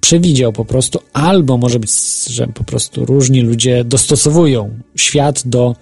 przewidział 0.02 0.54
po 0.54 0.66
prostu, 0.66 1.00
albo 1.14 1.58
może 1.58 1.80
być, 1.80 1.92
że 2.28 2.48
po 2.48 2.64
prostu 2.64 3.06
różni 3.06 3.42
ludzie 3.42 3.84
dostosowują 3.84 4.80
świat 4.96 5.48
do 5.48 5.76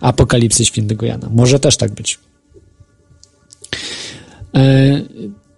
apokalipsy 0.00 0.64
świętego 0.64 1.06
Jana. 1.06 1.28
Może 1.32 1.60
też 1.60 1.76
tak 1.76 1.92
być. 1.92 2.18
E, 4.54 5.00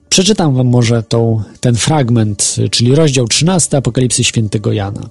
przeczytam 0.08 0.54
wam 0.54 0.66
może 0.66 1.02
tą, 1.02 1.42
ten 1.60 1.74
fragment, 1.74 2.56
czyli 2.70 2.94
rozdział 2.94 3.28
13 3.28 3.76
Apokalipsy 3.76 4.24
świętego 4.24 4.72
Jana. 4.72 5.10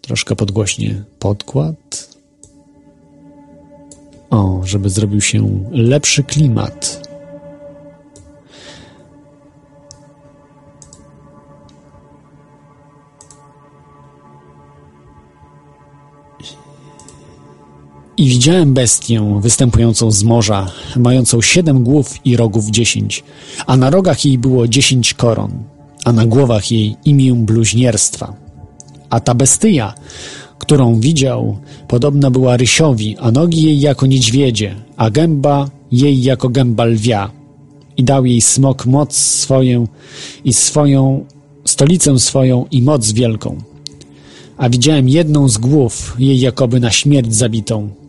Troszkę 0.00 0.36
podgłośnie 0.36 1.04
podkład. 1.18 2.12
O, 4.30 4.60
żeby 4.64 4.90
zrobił 4.90 5.20
się 5.20 5.64
lepszy 5.70 6.22
klimat. 6.22 7.11
I 18.22 18.28
widziałem 18.28 18.74
bestię 18.74 19.40
występującą 19.40 20.10
z 20.10 20.24
morza, 20.24 20.70
mającą 20.96 21.42
siedem 21.42 21.84
głów 21.84 22.14
i 22.24 22.36
rogów 22.36 22.70
dziesięć, 22.70 23.24
a 23.66 23.76
na 23.76 23.90
rogach 23.90 24.24
jej 24.24 24.38
było 24.38 24.68
dziesięć 24.68 25.14
koron, 25.14 25.52
a 26.04 26.12
na 26.12 26.26
głowach 26.26 26.70
jej 26.70 26.96
imię 27.04 27.34
bluźnierstwa. 27.34 28.34
A 29.10 29.20
ta 29.20 29.34
bestyja, 29.34 29.94
którą 30.58 31.00
widział, 31.00 31.58
podobna 31.88 32.30
była 32.30 32.56
rysiowi, 32.56 33.16
a 33.18 33.30
nogi 33.30 33.62
jej 33.62 33.80
jako 33.80 34.06
niedźwiedzie, 34.06 34.74
a 34.96 35.10
gęba 35.10 35.70
jej 35.92 36.22
jako 36.22 36.48
gęba 36.48 36.84
lwia. 36.84 37.30
I 37.96 38.04
dał 38.04 38.26
jej 38.26 38.40
smok 38.40 38.86
moc 38.86 39.16
swoją 39.16 39.88
i 40.44 40.52
swoją, 40.52 41.24
stolicę 41.64 42.18
swoją 42.18 42.66
i 42.70 42.82
moc 42.82 43.12
wielką. 43.12 43.58
A 44.56 44.68
widziałem 44.68 45.08
jedną 45.08 45.48
z 45.48 45.58
głów 45.58 46.16
jej 46.18 46.40
jakoby 46.40 46.80
na 46.80 46.90
śmierć 46.90 47.34
zabitą, 47.34 48.01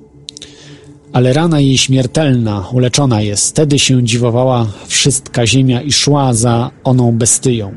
ale 1.13 1.33
rana 1.33 1.59
jej 1.59 1.77
śmiertelna, 1.77 2.67
uleczona 2.71 3.21
jest. 3.21 3.49
Wtedy 3.49 3.79
się 3.79 4.03
dziwowała 4.03 4.67
wszystka 4.87 5.47
ziemia 5.47 5.81
i 5.81 5.91
szła 5.91 6.33
za 6.33 6.71
oną 6.83 7.11
bestyją. 7.11 7.73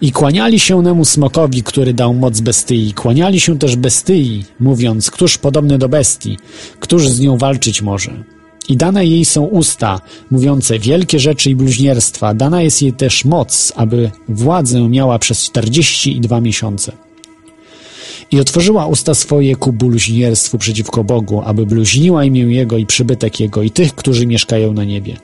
I 0.00 0.12
kłaniali 0.12 0.60
się 0.60 0.82
nemu 0.82 1.04
smokowi, 1.04 1.62
który 1.62 1.94
dał 1.94 2.14
moc 2.14 2.40
bestyi. 2.40 2.94
Kłaniali 2.94 3.40
się 3.40 3.58
też 3.58 3.76
bestyi, 3.76 4.44
mówiąc, 4.60 5.10
któż 5.10 5.38
podobny 5.38 5.78
do 5.78 5.88
bestii, 5.88 6.38
któż 6.80 7.08
z 7.08 7.20
nią 7.20 7.38
walczyć 7.38 7.82
może. 7.82 8.24
I 8.68 8.76
dane 8.76 9.06
jej 9.06 9.24
są 9.24 9.44
usta, 9.44 10.00
mówiące 10.30 10.78
wielkie 10.78 11.18
rzeczy 11.18 11.50
i 11.50 11.56
bluźnierstwa. 11.56 12.34
Dana 12.34 12.62
jest 12.62 12.82
jej 12.82 12.92
też 12.92 13.24
moc, 13.24 13.72
aby 13.76 14.10
władzę 14.28 14.88
miała 14.88 15.18
przez 15.18 15.42
czterdzieści 15.42 16.16
i 16.16 16.20
dwa 16.20 16.40
miesiące. 16.40 17.05
I 18.36 18.40
otworzyła 18.40 18.86
usta 18.86 19.14
swoje 19.14 19.56
ku 19.56 19.72
bluźnierstwu 19.72 20.58
przeciwko 20.58 21.04
Bogu, 21.04 21.42
aby 21.44 21.66
bluźniła 21.66 22.24
imię 22.24 22.40
Jego 22.40 22.78
i 22.78 22.86
przybytek 22.86 23.40
Jego 23.40 23.62
i 23.62 23.70
tych, 23.70 23.94
którzy 23.94 24.26
mieszkają 24.26 24.72
na 24.72 24.84
niebie. 24.84 25.16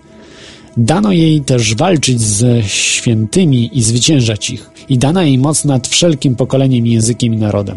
Dano 0.76 1.12
jej 1.12 1.40
też 1.40 1.74
walczyć 1.74 2.20
ze 2.20 2.62
świętymi 2.62 3.78
i 3.78 3.82
zwyciężać 3.82 4.50
ich. 4.50 4.70
I 4.88 4.98
dana 4.98 5.24
jej 5.24 5.38
moc 5.38 5.64
nad 5.64 5.88
wszelkim 5.88 6.36
pokoleniem, 6.36 6.86
językiem 6.86 7.34
i 7.34 7.36
narodem. 7.36 7.76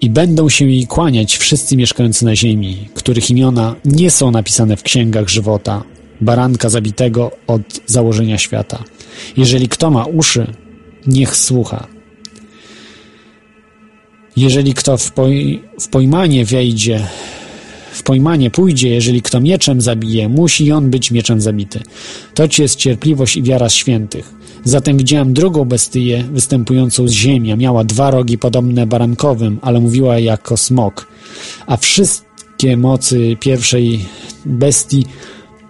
I 0.00 0.10
będą 0.10 0.48
się 0.48 0.66
jej 0.66 0.86
kłaniać 0.86 1.36
wszyscy 1.36 1.76
mieszkający 1.76 2.24
na 2.24 2.36
ziemi, 2.36 2.88
których 2.94 3.30
imiona 3.30 3.74
nie 3.84 4.10
są 4.10 4.30
napisane 4.30 4.76
w 4.76 4.82
księgach 4.82 5.28
żywota, 5.28 5.82
baranka 6.20 6.68
zabitego 6.68 7.30
od 7.46 7.80
założenia 7.86 8.38
świata. 8.38 8.84
Jeżeli 9.36 9.68
kto 9.68 9.90
ma 9.90 10.04
uszy, 10.04 10.52
niech 11.06 11.36
słucha. 11.36 11.95
Jeżeli 14.36 14.74
kto 14.74 14.96
w, 14.96 15.12
poj 15.12 15.62
w 15.80 15.88
pojmanie 15.88 16.44
wejdzie, 16.44 17.06
w 17.92 18.02
pojmanie 18.02 18.50
pójdzie, 18.50 18.88
jeżeli 18.88 19.22
kto 19.22 19.40
mieczem 19.40 19.80
zabije, 19.80 20.28
musi 20.28 20.72
on 20.72 20.90
być 20.90 21.10
mieczem 21.10 21.40
zabity. 21.40 21.80
To 22.34 22.48
ci 22.48 22.62
jest 22.62 22.76
cierpliwość 22.76 23.36
i 23.36 23.42
wiara 23.42 23.68
świętych. 23.68 24.34
Zatem 24.64 24.96
widziałem 24.96 25.32
drugą 25.32 25.64
bestyję 25.64 26.22
występującą 26.22 27.08
z 27.08 27.10
ziemi, 27.10 27.56
miała 27.56 27.84
dwa 27.84 28.10
rogi 28.10 28.38
podobne 28.38 28.86
barankowym, 28.86 29.58
ale 29.62 29.80
mówiła 29.80 30.18
jako 30.18 30.56
smok. 30.56 31.06
A 31.66 31.76
wszystkie 31.76 32.76
mocy 32.76 33.36
pierwszej 33.40 34.04
bestii 34.46 35.06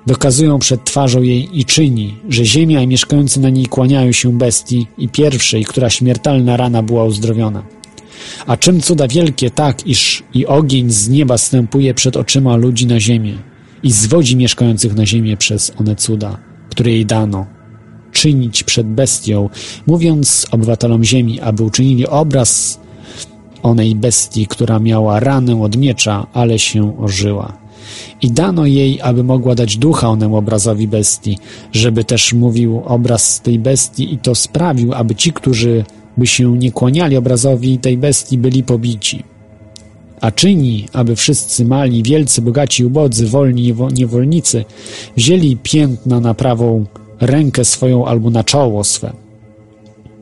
dokazują 0.06 0.58
przed 0.58 0.84
twarzą 0.84 1.22
jej 1.22 1.60
i 1.60 1.64
czyni, 1.64 2.14
że 2.28 2.44
ziemia 2.44 2.82
i 2.82 2.86
mieszkający 2.86 3.40
na 3.40 3.50
niej 3.50 3.66
kłaniają 3.66 4.12
się 4.12 4.38
bestii 4.38 4.86
i 4.98 5.08
pierwszej, 5.08 5.64
która 5.64 5.90
śmiertelna 5.90 6.56
rana 6.56 6.82
była 6.82 7.04
uzdrowiona. 7.04 7.75
A 8.46 8.56
czym 8.56 8.80
cuda 8.80 9.08
wielkie 9.08 9.50
tak, 9.50 9.86
iż 9.86 10.22
i 10.34 10.46
ogień 10.46 10.90
z 10.90 11.08
nieba 11.08 11.38
stępuje 11.38 11.94
przed 11.94 12.16
oczyma 12.16 12.56
ludzi 12.56 12.86
na 12.86 13.00
ziemię 13.00 13.34
i 13.82 13.92
zwodzi 13.92 14.36
mieszkających 14.36 14.94
na 14.94 15.06
ziemię 15.06 15.36
przez 15.36 15.72
one 15.80 15.96
cuda, 15.96 16.38
które 16.70 16.90
jej 16.90 17.06
dano, 17.06 17.46
czynić 18.12 18.62
przed 18.62 18.86
bestią, 18.86 19.48
mówiąc 19.86 20.46
obywatelom 20.50 21.04
ziemi, 21.04 21.40
aby 21.40 21.62
uczynili 21.62 22.06
obraz 22.06 22.80
onej 23.62 23.94
bestii, 23.94 24.46
która 24.46 24.78
miała 24.78 25.20
ranę 25.20 25.62
od 25.62 25.76
miecza, 25.76 26.26
ale 26.32 26.58
się 26.58 26.98
ożyła. 27.00 27.58
I 28.22 28.30
dano 28.30 28.66
jej, 28.66 29.00
aby 29.00 29.24
mogła 29.24 29.54
dać 29.54 29.76
ducha 29.76 30.08
onemu 30.08 30.36
obrazowi 30.36 30.88
bestii, 30.88 31.38
żeby 31.72 32.04
też 32.04 32.32
mówił 32.32 32.82
obraz 32.84 33.40
tej 33.40 33.58
bestii 33.58 34.14
i 34.14 34.18
to 34.18 34.34
sprawił, 34.34 34.94
aby 34.94 35.14
ci, 35.14 35.32
którzy 35.32 35.84
by 36.16 36.26
się 36.26 36.58
nie 36.58 36.72
kłaniali 36.72 37.16
obrazowi 37.16 37.78
tej 37.78 37.98
bestii, 37.98 38.38
byli 38.38 38.62
pobici. 38.62 39.22
A 40.20 40.30
czyni, 40.30 40.88
aby 40.92 41.16
wszyscy 41.16 41.64
mali, 41.64 42.02
wielcy, 42.02 42.42
bogaci, 42.42 42.84
ubodzy, 42.84 43.26
wolni, 43.26 43.74
niewolnicy 43.94 44.64
wzięli 45.16 45.56
piętna 45.56 46.20
na 46.20 46.34
prawą 46.34 46.86
rękę 47.20 47.64
swoją 47.64 48.06
albo 48.06 48.30
na 48.30 48.44
czoło 48.44 48.84
swe. 48.84 49.12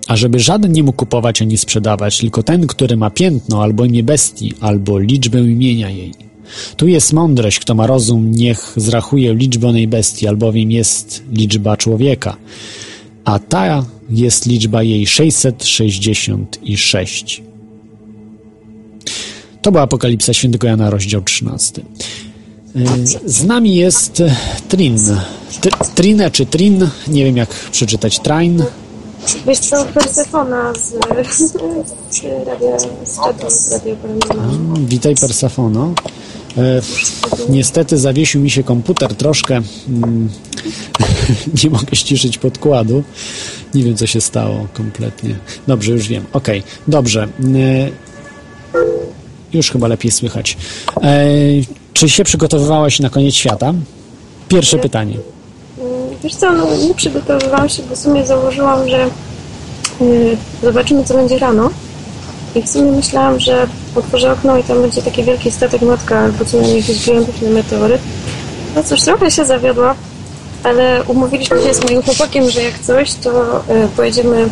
A 0.06 0.16
żeby 0.16 0.40
żaden 0.40 0.72
nie 0.72 0.82
mógł 0.82 0.96
kupować 0.96 1.42
ani 1.42 1.58
sprzedawać, 1.58 2.18
tylko 2.18 2.42
ten, 2.42 2.66
który 2.66 2.96
ma 2.96 3.10
piętno 3.10 3.62
albo 3.62 3.84
imię 3.84 4.02
bestii, 4.02 4.52
albo 4.60 4.98
liczbę 4.98 5.40
imienia 5.40 5.90
jej. 5.90 6.12
Tu 6.76 6.88
jest 6.88 7.12
mądrość, 7.12 7.58
kto 7.58 7.74
ma 7.74 7.86
rozum, 7.86 8.30
niech 8.30 8.72
zrachuje 8.76 9.34
liczbę 9.34 9.68
onej 9.68 9.88
bestii, 9.88 10.28
albowiem 10.28 10.70
jest 10.70 11.22
liczba 11.32 11.76
człowieka. 11.76 12.36
A 13.24 13.38
ta 13.38 13.84
jest 14.10 14.46
liczba 14.46 14.82
jej 14.82 15.06
666. 15.06 17.42
To 19.62 19.72
była 19.72 19.82
Apokalipsa 19.82 20.32
Świętego 20.32 20.66
Jana, 20.66 20.90
rozdział 20.90 21.22
13. 21.22 21.82
Z 23.24 23.44
nami 23.44 23.76
jest 23.76 24.22
Trin. 24.68 24.98
Trinę 25.94 26.30
czy 26.30 26.46
Trin, 26.46 26.88
nie 27.08 27.24
wiem 27.24 27.36
jak 27.36 27.48
przeczytać, 27.48 28.20
Train. 28.20 28.64
Wiesz 29.46 29.58
co, 29.58 29.84
Persefona 29.84 30.72
z, 30.74 30.92
z 31.36 31.54
radia, 32.46 32.78
z 33.04 33.18
z 33.48 33.72
radia 33.72 33.94
Witaj 34.78 35.14
Persefono. 35.14 35.94
E, 36.58 36.80
niestety 37.48 37.98
zawiesił 37.98 38.40
mi 38.40 38.50
się 38.50 38.62
komputer 38.62 39.14
troszkę. 39.14 39.62
Mm, 39.88 40.28
nie 41.64 41.70
mogę 41.70 41.96
ściszyć 41.96 42.38
podkładu. 42.38 43.02
Nie 43.74 43.82
wiem, 43.82 43.96
co 43.96 44.06
się 44.06 44.20
stało 44.20 44.66
kompletnie. 44.72 45.36
Dobrze, 45.66 45.92
już 45.92 46.08
wiem. 46.08 46.24
Okay. 46.32 46.62
dobrze. 46.88 47.28
E, 47.54 47.90
już 49.52 49.70
chyba 49.70 49.88
lepiej 49.88 50.10
słychać. 50.10 50.56
E, 51.02 51.26
czy 51.92 52.08
się 52.08 52.24
przygotowywałaś 52.24 53.00
na 53.00 53.10
koniec 53.10 53.34
świata? 53.34 53.74
Pierwsze 54.48 54.78
pytanie. 54.78 55.16
Wiesz 56.24 56.34
co, 56.34 56.52
no 56.52 56.76
nie 56.88 56.94
przygotowywałam 56.94 57.68
się, 57.68 57.82
bo 57.82 57.96
w 57.96 57.98
sumie 57.98 58.26
założyłam, 58.26 58.88
że 58.88 59.10
yy, 60.00 60.36
zobaczymy, 60.62 61.04
co 61.04 61.14
będzie 61.14 61.38
rano. 61.38 61.70
I 62.54 62.62
w 62.62 62.68
sumie 62.68 62.92
myślałam, 62.92 63.40
że 63.40 63.66
otworzę 63.94 64.32
okno 64.32 64.58
i 64.58 64.62
tam 64.62 64.82
będzie 64.82 65.02
taki 65.02 65.24
wielki 65.24 65.50
statek 65.50 65.82
matka 65.82 66.18
albo 66.18 66.44
co 66.44 66.56
najmniej 66.56 66.80
jakiś 66.80 67.04
gigantyczny 67.04 67.50
meteoryt. 67.50 68.00
No 68.76 68.82
cóż, 68.82 69.02
trochę 69.02 69.30
się 69.30 69.44
zawiodła, 69.44 69.94
ale 70.62 71.02
umówiliśmy 71.06 71.62
się 71.62 71.74
z 71.74 71.84
moim 71.84 72.02
chłopakiem, 72.02 72.50
że 72.50 72.62
jak 72.62 72.78
coś, 72.78 73.14
to 73.14 73.62
yy, 73.68 73.88
pojedziemy, 73.96 74.48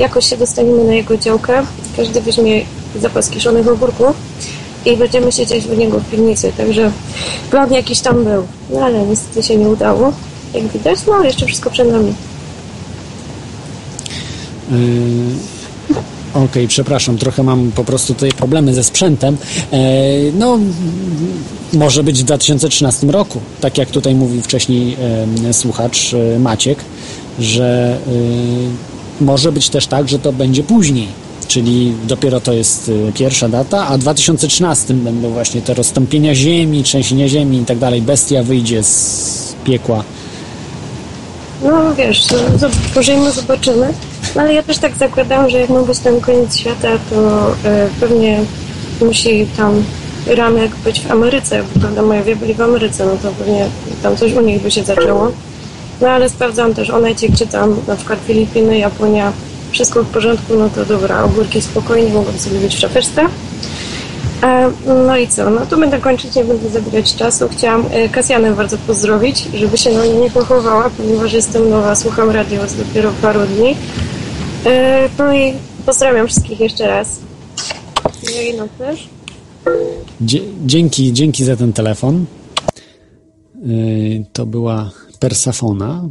jakoś 0.00 0.26
się 0.26 0.36
dostaniemy 0.36 0.84
na 0.84 0.94
jego 0.94 1.16
działkę. 1.16 1.62
Każdy 1.96 2.20
weźmie 2.20 2.64
zapas 3.00 3.30
kiszonych 3.30 3.68
ogórków 3.68 4.16
i 4.84 4.96
będziemy 4.96 5.32
siedzieć 5.32 5.66
u 5.66 5.74
niego 5.74 5.98
w 5.98 6.10
piwnicy. 6.10 6.52
Także 6.56 6.90
plan 7.50 7.72
jakiś 7.72 8.00
tam 8.00 8.24
był, 8.24 8.46
no 8.70 8.80
ale 8.80 9.06
niestety 9.06 9.42
się 9.42 9.56
nie 9.56 9.68
udało 9.68 10.12
jak 10.54 10.68
widać, 10.68 10.98
no 11.06 11.24
jeszcze 11.24 11.46
wszystko 11.46 11.70
przed 11.70 11.92
nami. 11.92 12.14
Yy, 14.70 15.61
Okej, 16.34 16.44
okay, 16.44 16.68
przepraszam, 16.68 17.18
trochę 17.18 17.42
mam 17.42 17.72
po 17.72 17.84
prostu 17.84 18.14
tutaj 18.14 18.32
problemy 18.32 18.74
ze 18.74 18.84
sprzętem. 18.84 19.36
Yy, 19.72 19.78
no, 20.38 20.58
może 21.72 22.04
być 22.04 22.20
w 22.20 22.24
2013 22.24 23.06
roku, 23.06 23.40
tak 23.60 23.78
jak 23.78 23.90
tutaj 23.90 24.14
mówił 24.14 24.42
wcześniej 24.42 24.96
słuchacz 25.52 26.12
yy, 26.12 26.38
Maciek, 26.38 26.78
że 27.38 27.98
yy, 29.20 29.24
może 29.26 29.52
być 29.52 29.68
też 29.68 29.86
tak, 29.86 30.08
że 30.08 30.18
to 30.18 30.32
będzie 30.32 30.62
później, 30.62 31.08
czyli 31.48 31.92
dopiero 32.04 32.40
to 32.40 32.52
jest 32.52 32.90
pierwsza 33.14 33.48
data, 33.48 33.88
a 33.88 33.98
w 33.98 34.00
2013 34.00 34.94
będą 34.94 35.30
właśnie 35.30 35.62
te 35.62 35.74
rozstąpienia 35.74 36.34
ziemi, 36.34 36.82
trzęsienia 36.82 37.28
ziemi 37.28 37.58
i 37.58 37.64
tak 37.64 37.78
dalej. 37.78 38.02
Bestia 38.02 38.42
wyjdzie 38.42 38.82
z 38.82 39.54
piekła 39.64 40.04
no 41.62 41.94
wiesz, 41.94 42.26
pożyjmy, 42.94 43.32
zobaczymy. 43.32 43.94
No 44.36 44.42
ale 44.42 44.54
ja 44.54 44.62
też 44.62 44.78
tak 44.78 44.96
zakładam, 44.96 45.50
że 45.50 45.58
jak 45.58 45.70
ma 45.70 45.82
być 45.82 45.98
ten 45.98 46.20
koniec 46.20 46.56
świata, 46.56 46.88
to 47.10 47.50
e, 47.64 47.88
pewnie 48.00 48.40
musi 49.00 49.46
tam 49.56 49.84
ramek 50.26 50.76
być 50.76 51.00
w 51.00 51.10
Ameryce, 51.10 51.62
bo 51.62 51.80
prawda, 51.80 52.02
moja 52.02 52.22
byli 52.36 52.54
w 52.54 52.60
Ameryce, 52.60 53.06
no 53.06 53.12
to 53.22 53.32
pewnie 53.38 53.66
tam 54.02 54.16
coś 54.16 54.32
u 54.32 54.40
nich 54.40 54.62
by 54.62 54.70
się 54.70 54.82
zaczęło. 54.82 55.32
No 56.00 56.08
ale 56.08 56.28
sprawdzam 56.28 56.74
też 56.74 56.90
Onecie, 56.90 57.32
czy 57.32 57.46
tam 57.46 57.76
na 57.88 57.96
przykład 57.96 58.18
Filipiny, 58.26 58.78
Japonia, 58.78 59.32
wszystko 59.70 60.02
w 60.02 60.06
porządku, 60.06 60.54
no 60.58 60.68
to 60.68 60.84
dobra, 60.84 61.24
ogórki 61.24 61.62
spokojnie 61.62 62.12
mogą 62.12 62.32
sobie 62.38 62.58
być 62.58 62.76
w. 62.76 63.28
E, 64.42 64.70
no 65.06 65.16
i 65.16 65.28
co? 65.28 65.50
No 65.50 65.66
to 65.66 65.76
będę 65.76 65.98
kończyć, 66.00 66.34
nie 66.34 66.44
będę 66.44 66.68
zabierać 66.68 67.14
czasu. 67.14 67.48
Chciałam 67.48 67.84
e, 67.90 68.08
Kasjanę 68.08 68.52
bardzo 68.52 68.78
pozdrowić, 68.78 69.44
żeby 69.54 69.78
się 69.78 69.92
na 69.92 70.00
mnie 70.00 70.14
nie 70.14 70.30
pochowała, 70.30 70.90
ponieważ 70.90 71.32
jestem 71.32 71.70
nowa, 71.70 71.94
słucham 71.94 72.30
radio 72.30 72.62
od 72.62 72.72
dopiero 72.72 73.12
paru 73.22 73.40
dni. 73.46 73.76
E, 74.66 75.08
no 75.18 75.34
i 75.34 75.52
pozdrawiam 75.86 76.26
wszystkich 76.26 76.60
jeszcze 76.60 76.86
raz. 76.86 77.20
I 78.22 78.56
no 78.58 78.64
też. 78.78 79.08
Dzie- 80.20 80.42
dzięki, 80.66 81.12
dzięki 81.12 81.44
za 81.44 81.56
ten 81.56 81.72
telefon. 81.72 82.24
To 84.32 84.46
była 84.46 84.90
Persafona 85.18 86.08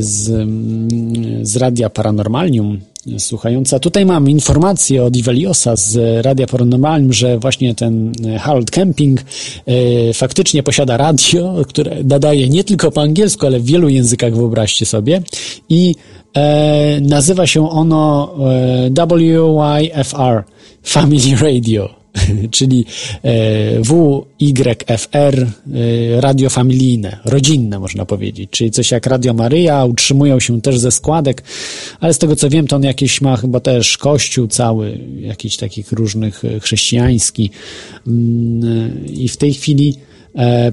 z, 0.00 0.30
mm, 0.30 1.46
z 1.46 1.56
Radia 1.56 1.90
Paranormalium 1.90 2.80
słuchająca. 3.18 3.78
Tutaj 3.78 4.06
mam 4.06 4.30
informację 4.30 5.04
od 5.04 5.16
Iveliosa 5.16 5.76
z 5.76 6.24
Radia 6.24 6.46
Paranormalium, 6.46 7.12
że 7.12 7.38
właśnie 7.38 7.74
ten 7.74 8.12
e, 8.26 8.38
Harold 8.38 8.70
Camping 8.70 9.20
e, 9.20 9.24
faktycznie 10.14 10.62
posiada 10.62 10.96
radio, 10.96 11.64
które 11.68 11.96
nadaje 12.04 12.48
nie 12.48 12.64
tylko 12.64 12.90
po 12.90 13.02
angielsku, 13.02 13.46
ale 13.46 13.60
w 13.60 13.64
wielu 13.64 13.88
językach, 13.88 14.34
wyobraźcie 14.34 14.86
sobie. 14.86 15.22
I 15.68 15.94
e, 16.36 17.00
nazywa 17.00 17.46
się 17.46 17.70
ono 17.70 18.34
WYFR 18.90 20.44
Family 20.82 21.36
Radio. 21.36 22.01
czyli 22.56 22.84
e, 23.22 23.80
WYFR, 23.80 25.46
e, 25.46 26.20
radio 26.20 26.50
familijne, 26.50 27.18
rodzinne 27.24 27.78
można 27.78 28.06
powiedzieć, 28.06 28.50
czyli 28.50 28.70
coś 28.70 28.90
jak 28.90 29.06
Radio 29.06 29.34
Maryja, 29.34 29.84
utrzymują 29.84 30.40
się 30.40 30.60
też 30.60 30.78
ze 30.78 30.90
składek, 30.90 31.42
ale 32.00 32.14
z 32.14 32.18
tego 32.18 32.36
co 32.36 32.50
wiem, 32.50 32.66
to 32.66 32.76
on 32.76 32.82
jakiś 32.82 33.20
ma 33.20 33.36
chyba 33.36 33.60
też 33.60 33.98
kościół 33.98 34.46
cały, 34.46 34.98
jakiś 35.20 35.56
takich 35.56 35.92
różnych 35.92 36.44
e, 36.44 36.60
chrześcijański 36.60 37.50
Mm, 38.06 39.06
i 39.06 39.28
w 39.28 39.36
tej 39.36 39.54
chwili 39.54 39.96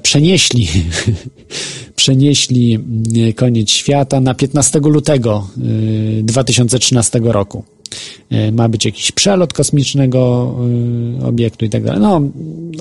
przenieśli 0.04 0.68
przenieśli 1.96 2.76
mm, 2.76 3.34
koniec 3.34 3.70
świata 3.70 4.20
na 4.20 4.34
15 4.34 4.80
lutego 4.80 5.48
y, 6.20 6.24
2013 6.24 7.20
roku. 7.24 7.64
E, 8.30 8.52
Ma 8.52 8.70
być 8.70 8.86
jakiś 8.86 9.12
przelot 9.12 9.54
kosmicznego 9.54 10.56
y, 11.22 11.26
obiektu 11.26 11.66
i 11.66 11.70
tak 11.70 11.84
dalej. 11.84 12.02
No, 12.02 12.22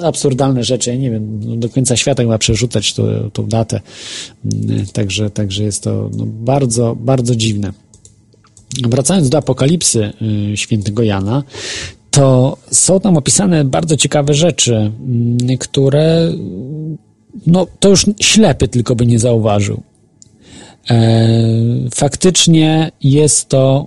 absurdalne 0.02 0.64
rzeczy. 0.64 0.90
Ja 0.90 0.96
nie 0.96 1.10
wiem, 1.10 1.40
no, 1.44 1.56
do 1.56 1.68
końca 1.68 1.96
świata 1.96 2.22
chyba 2.22 2.38
przerzucać 2.38 2.94
tą, 2.94 3.02
tą 3.32 3.46
datę. 3.46 3.80
Mm, 4.44 4.86
Także, 4.86 5.30
także 5.30 5.64
jest 5.64 5.82
to 5.82 6.10
no, 6.16 6.24
bardzo, 6.26 6.96
bardzo 7.00 7.36
dziwne. 7.36 7.72
Wracając 8.88 9.28
do 9.28 9.38
apokalipsy 9.38 10.12
y, 10.52 10.56
świętego 10.56 11.02
Jana, 11.02 11.42
to 12.10 12.56
są 12.70 13.00
tam 13.00 13.16
opisane 13.16 13.64
bardzo 13.64 13.96
ciekawe 13.96 14.34
rzeczy, 14.34 14.74
mm, 14.76 15.58
które 15.58 16.32
no, 17.46 17.66
to 17.80 17.88
już 17.88 18.06
ślepy 18.20 18.68
tylko 18.68 18.96
by 18.96 19.06
nie 19.06 19.18
zauważył. 19.18 19.82
E, 20.90 21.28
faktycznie 21.94 22.90
jest 23.02 23.48
to 23.48 23.86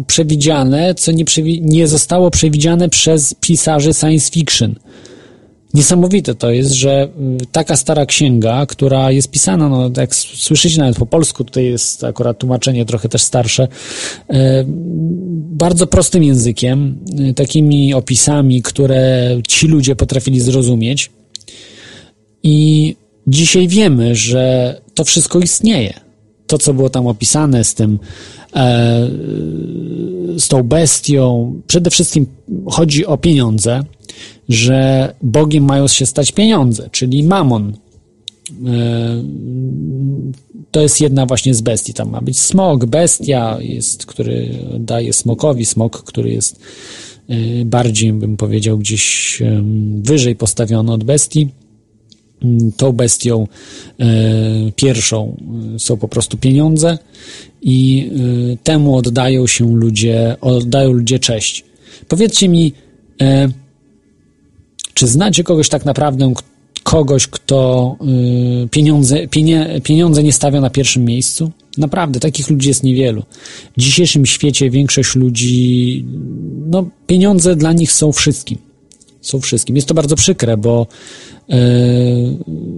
y, 0.00 0.04
przewidziane, 0.06 0.94
co 0.94 1.12
nie, 1.12 1.24
przewi- 1.24 1.60
nie 1.62 1.88
zostało 1.88 2.30
przewidziane 2.30 2.88
przez 2.88 3.34
pisarzy 3.34 3.94
science 3.94 4.30
fiction. 4.30 4.74
Niesamowite 5.74 6.34
to 6.34 6.50
jest, 6.50 6.72
że 6.72 7.08
y, 7.42 7.46
taka 7.52 7.76
stara 7.76 8.06
księga, 8.06 8.66
która 8.66 9.10
jest 9.10 9.30
pisana, 9.30 9.68
no 9.68 9.90
jak 9.96 10.14
słyszycie 10.14 10.78
nawet 10.78 10.96
po 10.96 11.06
polsku, 11.06 11.44
tutaj 11.44 11.64
jest 11.64 12.04
akurat 12.04 12.38
tłumaczenie 12.38 12.84
trochę 12.84 13.08
też 13.08 13.22
starsze, 13.22 13.68
bardzo 15.50 15.86
prostym 15.86 16.22
językiem, 16.22 16.98
takimi 17.36 17.94
opisami, 17.94 18.62
które 18.62 19.36
ci 19.48 19.66
ludzie 19.66 19.96
potrafili 19.96 20.40
zrozumieć. 20.40 21.10
I 22.42 22.96
dzisiaj 23.30 23.68
wiemy, 23.68 24.14
że 24.14 24.74
to 24.94 25.04
wszystko 25.04 25.38
istnieje. 25.38 26.00
To, 26.46 26.58
co 26.58 26.74
było 26.74 26.90
tam 26.90 27.06
opisane 27.06 27.64
z 27.64 27.74
tym, 27.74 27.98
e, 28.56 29.08
z 30.36 30.48
tą 30.48 30.62
bestią, 30.62 31.54
przede 31.66 31.90
wszystkim 31.90 32.26
chodzi 32.66 33.06
o 33.06 33.16
pieniądze, 33.18 33.82
że 34.48 35.14
Bogiem 35.22 35.64
mają 35.64 35.88
się 35.88 36.06
stać 36.06 36.32
pieniądze, 36.32 36.88
czyli 36.92 37.22
mamon. 37.22 37.72
E, 38.66 39.22
to 40.70 40.80
jest 40.80 41.00
jedna 41.00 41.26
właśnie 41.26 41.54
z 41.54 41.60
bestii. 41.60 41.94
Tam 41.94 42.10
ma 42.10 42.20
być 42.20 42.38
smok, 42.38 42.86
bestia, 42.86 43.58
jest, 43.60 44.06
który 44.06 44.58
daje 44.78 45.12
smokowi, 45.12 45.66
smok, 45.66 46.02
który 46.02 46.30
jest 46.30 46.60
e, 47.28 47.64
bardziej, 47.64 48.12
bym 48.12 48.36
powiedział, 48.36 48.78
gdzieś 48.78 49.38
wyżej 50.02 50.36
postawiony 50.36 50.92
od 50.92 51.04
bestii. 51.04 51.48
Tą 52.76 52.92
bestią 52.92 53.46
e, 54.00 54.06
pierwszą 54.76 55.36
e, 55.74 55.78
są 55.78 55.96
po 55.96 56.08
prostu 56.08 56.36
pieniądze 56.36 56.98
i 57.62 58.10
e, 58.52 58.56
temu 58.56 58.96
oddają 58.96 59.46
się 59.46 59.76
ludzie, 59.76 60.36
oddają 60.40 60.92
ludzie 60.92 61.18
cześć. 61.18 61.64
Powiedzcie 62.08 62.48
mi, 62.48 62.72
czy 64.94 65.06
znacie 65.06 65.44
kogoś 65.44 65.68
tak 65.68 65.84
naprawdę, 65.84 66.32
kogoś, 66.82 67.26
kto 67.26 67.96
pieniądze, 68.70 69.28
pieniądze 69.82 70.22
nie 70.22 70.32
stawia 70.32 70.60
na 70.60 70.70
pierwszym 70.70 71.04
miejscu? 71.04 71.50
Naprawdę, 71.78 72.20
takich 72.20 72.50
ludzi 72.50 72.68
jest 72.68 72.82
niewielu. 72.82 73.22
W 73.76 73.80
dzisiejszym 73.80 74.26
świecie 74.26 74.70
większość 74.70 75.16
ludzi, 75.16 76.04
no, 76.70 76.88
pieniądze 77.06 77.56
dla 77.56 77.72
nich 77.72 77.92
są 77.92 78.12
wszystkim. 78.12 78.58
Są 79.20 79.40
wszystkim. 79.40 79.76
Jest 79.76 79.88
to 79.88 79.94
bardzo 79.94 80.16
przykre, 80.16 80.56
bo 80.56 80.86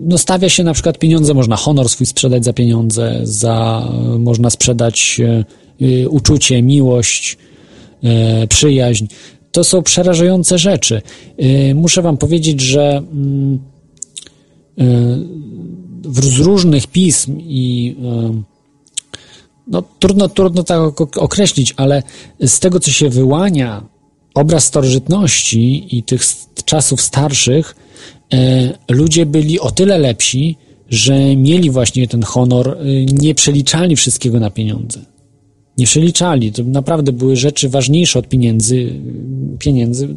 no, 0.05 0.19
stawia 0.19 0.49
się 0.49 0.65
na 0.65 0.73
przykład 0.73 0.99
pieniądze, 0.99 1.35
można 1.35 1.57
honor 1.57 1.89
swój 1.89 2.07
sprzedać 2.07 2.45
za 2.45 2.53
pieniądze, 2.53 3.21
za, 3.23 3.89
można 4.19 4.51
sprzedać 4.51 5.21
y, 5.21 5.45
y, 5.87 6.09
uczucie, 6.09 6.63
miłość, 6.63 7.39
e, 8.03 8.47
przyjaźń. 8.47 9.07
To 9.53 9.65
są 9.65 9.83
przerażające 9.83 10.59
rzeczy. 10.59 11.03
E, 11.39 11.75
Muszę 11.75 12.03
Wam 12.03 12.17
powiedzieć, 12.17 12.61
że 12.61 13.03
mm, 13.13 13.59
e, 14.79 14.85
z 16.15 16.39
różnych 16.39 16.87
pism 16.87 17.39
i 17.41 17.97
e, 18.05 18.43
no, 19.67 19.83
trudno, 19.99 20.29
trudno 20.29 20.63
tak 20.63 20.79
ok- 20.81 21.19
określić, 21.19 21.75
ale 21.77 22.03
z 22.41 22.61
tego, 22.61 22.81
co 22.81 22.91
się 22.91 23.09
wyłania, 23.09 23.85
obraz 24.35 24.65
starożytności 24.65 25.97
i 25.97 26.03
tych 26.03 26.23
czasów 26.65 27.01
starszych, 27.01 27.77
e, 27.77 28.22
ludzie 28.91 29.27
byli 29.27 29.61
o 29.61 29.71
tyle 29.71 29.99
lepsi, 29.99 30.57
że 30.91 31.37
mieli 31.37 31.71
właśnie 31.71 32.09
ten 32.09 32.23
honor, 32.23 32.69
e, 32.69 33.05
nie 33.05 33.35
przeliczali 33.35 33.97
wszystkiego 33.97 34.41
na 34.41 34.51
pieniądze 34.51 35.13
nie 35.79 35.87
przeliczali. 35.87 36.53
To 36.53 36.63
naprawdę 36.65 37.13
były 37.13 37.37
rzeczy 37.37 37.69
ważniejsze 37.69 38.19
od 38.19 38.29
pieniędzy. 38.29 39.01
pieniędzy. 39.59 40.09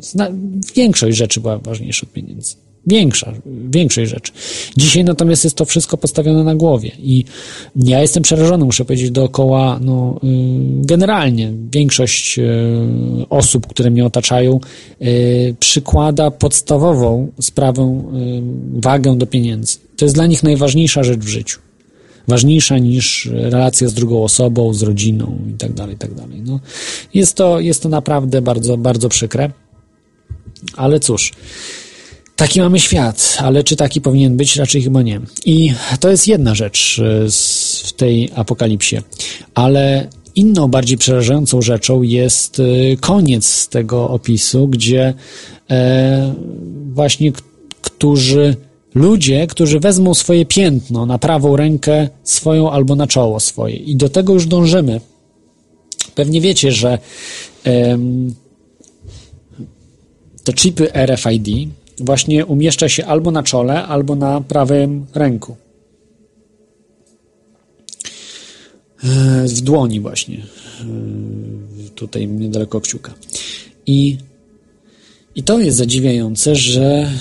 Większość 0.76 1.18
rzeczy 1.18 1.42
była 1.42 1.58
ważniejsza 1.58 2.08
od 2.08 2.14
pieniędzy. 2.14 2.56
Większa, 2.88 3.34
większość 3.70 4.12
rzeczy. 4.12 4.32
Dzisiaj 4.78 5.04
natomiast 5.04 5.44
jest 5.44 5.58
to 5.58 5.66
wszystko 5.66 5.98
postawione 5.98 6.44
na 6.44 6.56
głowie 6.56 6.92
i 7.00 7.26
ja 7.76 8.02
jestem 8.02 8.24
przerażony, 8.24 8.66
muszę 8.66 8.86
powiedzieć, 8.86 9.12
dookoła, 9.12 9.80
no, 9.82 10.20
y, 10.24 10.28
generalnie 10.86 11.54
większość 11.72 12.40
y, 12.40 12.44
osób, 13.30 13.68
które 13.68 13.90
mnie 13.90 14.06
otaczają, 14.06 14.60
y, 15.02 15.56
przykłada 15.60 16.32
podstawową 16.32 17.32
sprawę, 17.42 18.04
wagę 18.74 19.18
do 19.18 19.28
pieniędzy. 19.28 19.78
To 19.98 20.06
jest 20.06 20.16
dla 20.16 20.28
nich 20.28 20.44
najważniejsza 20.44 21.04
rzecz 21.04 21.20
w 21.20 21.28
życiu 21.28 21.60
ważniejsza 22.28 22.78
niż 22.78 23.30
relacja 23.34 23.88
z 23.88 23.94
drugą 23.94 24.24
osobą, 24.24 24.74
z 24.74 24.82
rodziną 24.82 25.38
i 25.50 25.54
tak 25.54 25.74
dalej, 25.74 25.98
tak 25.98 26.14
dalej. 26.14 26.42
No, 26.46 26.60
jest, 27.14 27.36
to, 27.36 27.60
jest 27.60 27.84
to 27.84 27.90
naprawdę 27.90 28.42
bardzo, 28.42 28.78
bardzo 28.78 29.10
przykre. 29.10 29.52
Ale 30.76 31.00
cóż, 31.00 31.34
taki 32.36 32.60
mamy 32.62 32.80
świat, 32.80 33.38
ale 33.40 33.64
czy 33.64 33.76
taki 33.76 34.02
powinien 34.02 34.38
być? 34.38 34.56
Raczej 34.56 34.82
chyba 34.82 35.02
nie. 35.02 35.22
I 35.46 35.74
to 36.00 36.10
jest 36.10 36.28
jedna 36.28 36.56
rzecz 36.56 37.02
e, 37.04 37.30
w 37.88 37.94
tej 37.94 38.30
apokalipsie. 38.36 39.02
Ale 39.54 40.08
inną, 40.36 40.68
bardziej 40.68 40.98
przerażającą 40.98 41.62
rzeczą 41.62 42.02
jest 42.02 42.60
e, 42.60 42.64
koniec 42.98 43.68
tego 43.68 44.10
opisu, 44.10 44.68
gdzie 44.68 45.14
e, 45.70 46.34
właśnie 46.94 47.32
którzy 47.82 48.56
ludzie, 48.96 49.48
którzy 49.48 49.80
wezmą 49.80 50.14
swoje 50.14 50.46
piętno 50.46 51.06
na 51.06 51.18
prawą 51.18 51.56
rękę 51.56 52.10
swoją 52.24 52.72
albo 52.72 52.96
na 52.96 53.08
czoło 53.08 53.40
swoje. 53.40 53.76
I 53.76 53.96
do 53.96 54.10
tego 54.10 54.34
już 54.34 54.46
dążymy. 54.46 55.02
Pewnie 56.16 56.42
wiecie, 56.42 56.72
że 56.72 56.98
te 60.44 60.54
chipy 60.54 60.90
RFID 61.06 61.70
właśnie 62.00 62.46
umieszcza 62.46 62.90
się 62.90 63.06
albo 63.06 63.32
na 63.32 63.44
czole, 63.44 63.84
albo 63.84 64.16
na 64.16 64.42
prawym 64.42 65.06
ręku. 65.14 65.56
W 69.46 69.62
dłoni 69.62 70.00
właśnie. 70.00 70.44
Tutaj 71.96 72.28
niedaleko 72.28 72.82
kciuka. 72.82 73.14
I 73.86 74.18
I 75.36 75.44
to 75.44 75.60
jest 75.60 75.78
zadziwiające, 75.78 76.56
że 76.56 77.12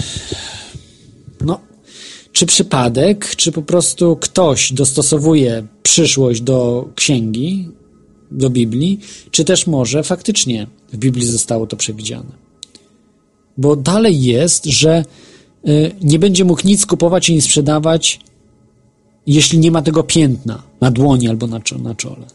no, 1.40 1.60
czy 2.32 2.46
przypadek, 2.46 3.36
czy 3.36 3.52
po 3.52 3.62
prostu 3.62 4.16
ktoś 4.16 4.72
dostosowuje 4.72 5.66
przyszłość 5.82 6.40
do 6.40 6.88
księgi, 6.94 7.68
do 8.30 8.50
Biblii, 8.50 9.00
czy 9.30 9.44
też 9.44 9.66
może 9.66 10.02
faktycznie 10.02 10.66
w 10.92 10.96
Biblii 10.96 11.26
zostało 11.26 11.66
to 11.66 11.76
przewidziane. 11.76 12.43
Bo 13.56 13.76
dalej 13.76 14.22
jest, 14.22 14.64
że 14.64 15.04
y, 15.68 15.92
nie 16.02 16.18
będzie 16.18 16.44
mógł 16.44 16.66
nic 16.66 16.86
kupować 16.86 17.28
i 17.28 17.34
nic 17.34 17.44
sprzedawać, 17.44 18.20
jeśli 19.26 19.58
nie 19.58 19.70
ma 19.70 19.82
tego 19.82 20.02
piętna 20.02 20.62
na 20.80 20.90
dłoni 20.90 21.28
albo 21.28 21.46
na, 21.46 21.60
na 21.82 21.94
czole. 21.94 22.26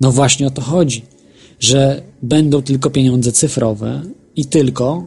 No 0.00 0.12
właśnie 0.12 0.46
o 0.46 0.50
to 0.50 0.62
chodzi, 0.62 1.02
że 1.60 2.02
będą 2.22 2.62
tylko 2.62 2.90
pieniądze 2.90 3.32
cyfrowe 3.32 4.02
i 4.36 4.44
tylko 4.44 5.06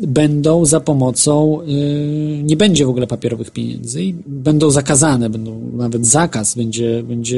będą 0.00 0.64
za 0.64 0.80
pomocą, 0.80 1.58
yy, 1.66 2.42
nie 2.42 2.56
będzie 2.56 2.86
w 2.86 2.88
ogóle 2.88 3.06
papierowych 3.06 3.50
pieniędzy 3.50 4.04
i 4.04 4.14
będą 4.26 4.70
zakazane, 4.70 5.30
będą 5.30 5.70
nawet 5.72 6.06
zakaz 6.06 6.54
będzie, 6.54 7.02
będzie 7.02 7.36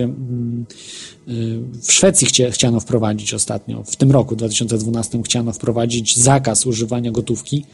yy, 1.26 1.58
w 1.82 1.92
Szwecji 1.92 2.26
chcia, 2.26 2.50
chciano 2.50 2.80
wprowadzić 2.80 3.34
ostatnio, 3.34 3.82
w 3.82 3.96
tym 3.96 4.10
roku 4.10 4.36
2012 4.36 5.22
chciano 5.22 5.52
wprowadzić 5.52 6.16
zakaz 6.16 6.66
używania 6.66 7.10
gotówki, 7.10 7.64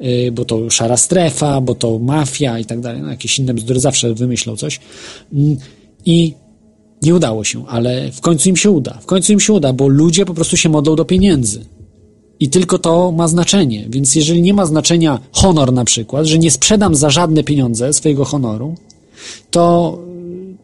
yy, 0.00 0.32
bo 0.32 0.44
to 0.44 0.70
szara 0.70 0.96
strefa, 0.96 1.60
bo 1.60 1.74
to 1.74 1.98
mafia 1.98 2.58
i 2.58 2.64
tak 2.64 2.80
dalej, 2.80 3.02
no 3.02 3.10
jakieś 3.10 3.38
inne 3.38 3.54
bzdury, 3.54 3.80
zawsze 3.80 4.14
wymyślą 4.14 4.56
coś. 4.56 4.80
Mm, 5.32 5.56
i 6.06 6.34
nie 7.02 7.14
udało 7.14 7.44
się, 7.44 7.66
ale 7.66 8.12
w 8.12 8.20
końcu 8.20 8.48
im 8.48 8.56
się 8.56 8.70
uda, 8.70 8.98
w 9.02 9.06
końcu 9.06 9.32
im 9.32 9.40
się 9.40 9.52
uda, 9.52 9.72
bo 9.72 9.88
ludzie 9.88 10.24
po 10.24 10.34
prostu 10.34 10.56
się 10.56 10.68
modlą 10.68 10.96
do 10.96 11.04
pieniędzy 11.04 11.64
i 12.40 12.48
tylko 12.48 12.78
to 12.78 13.12
ma 13.12 13.28
znaczenie. 13.28 13.86
Więc 13.88 14.14
jeżeli 14.14 14.42
nie 14.42 14.54
ma 14.54 14.66
znaczenia 14.66 15.20
honor 15.32 15.72
na 15.72 15.84
przykład, 15.84 16.26
że 16.26 16.38
nie 16.38 16.50
sprzedam 16.50 16.94
za 16.94 17.10
żadne 17.10 17.44
pieniądze 17.44 17.92
swojego 17.92 18.24
honoru, 18.24 18.74
to, 19.50 19.98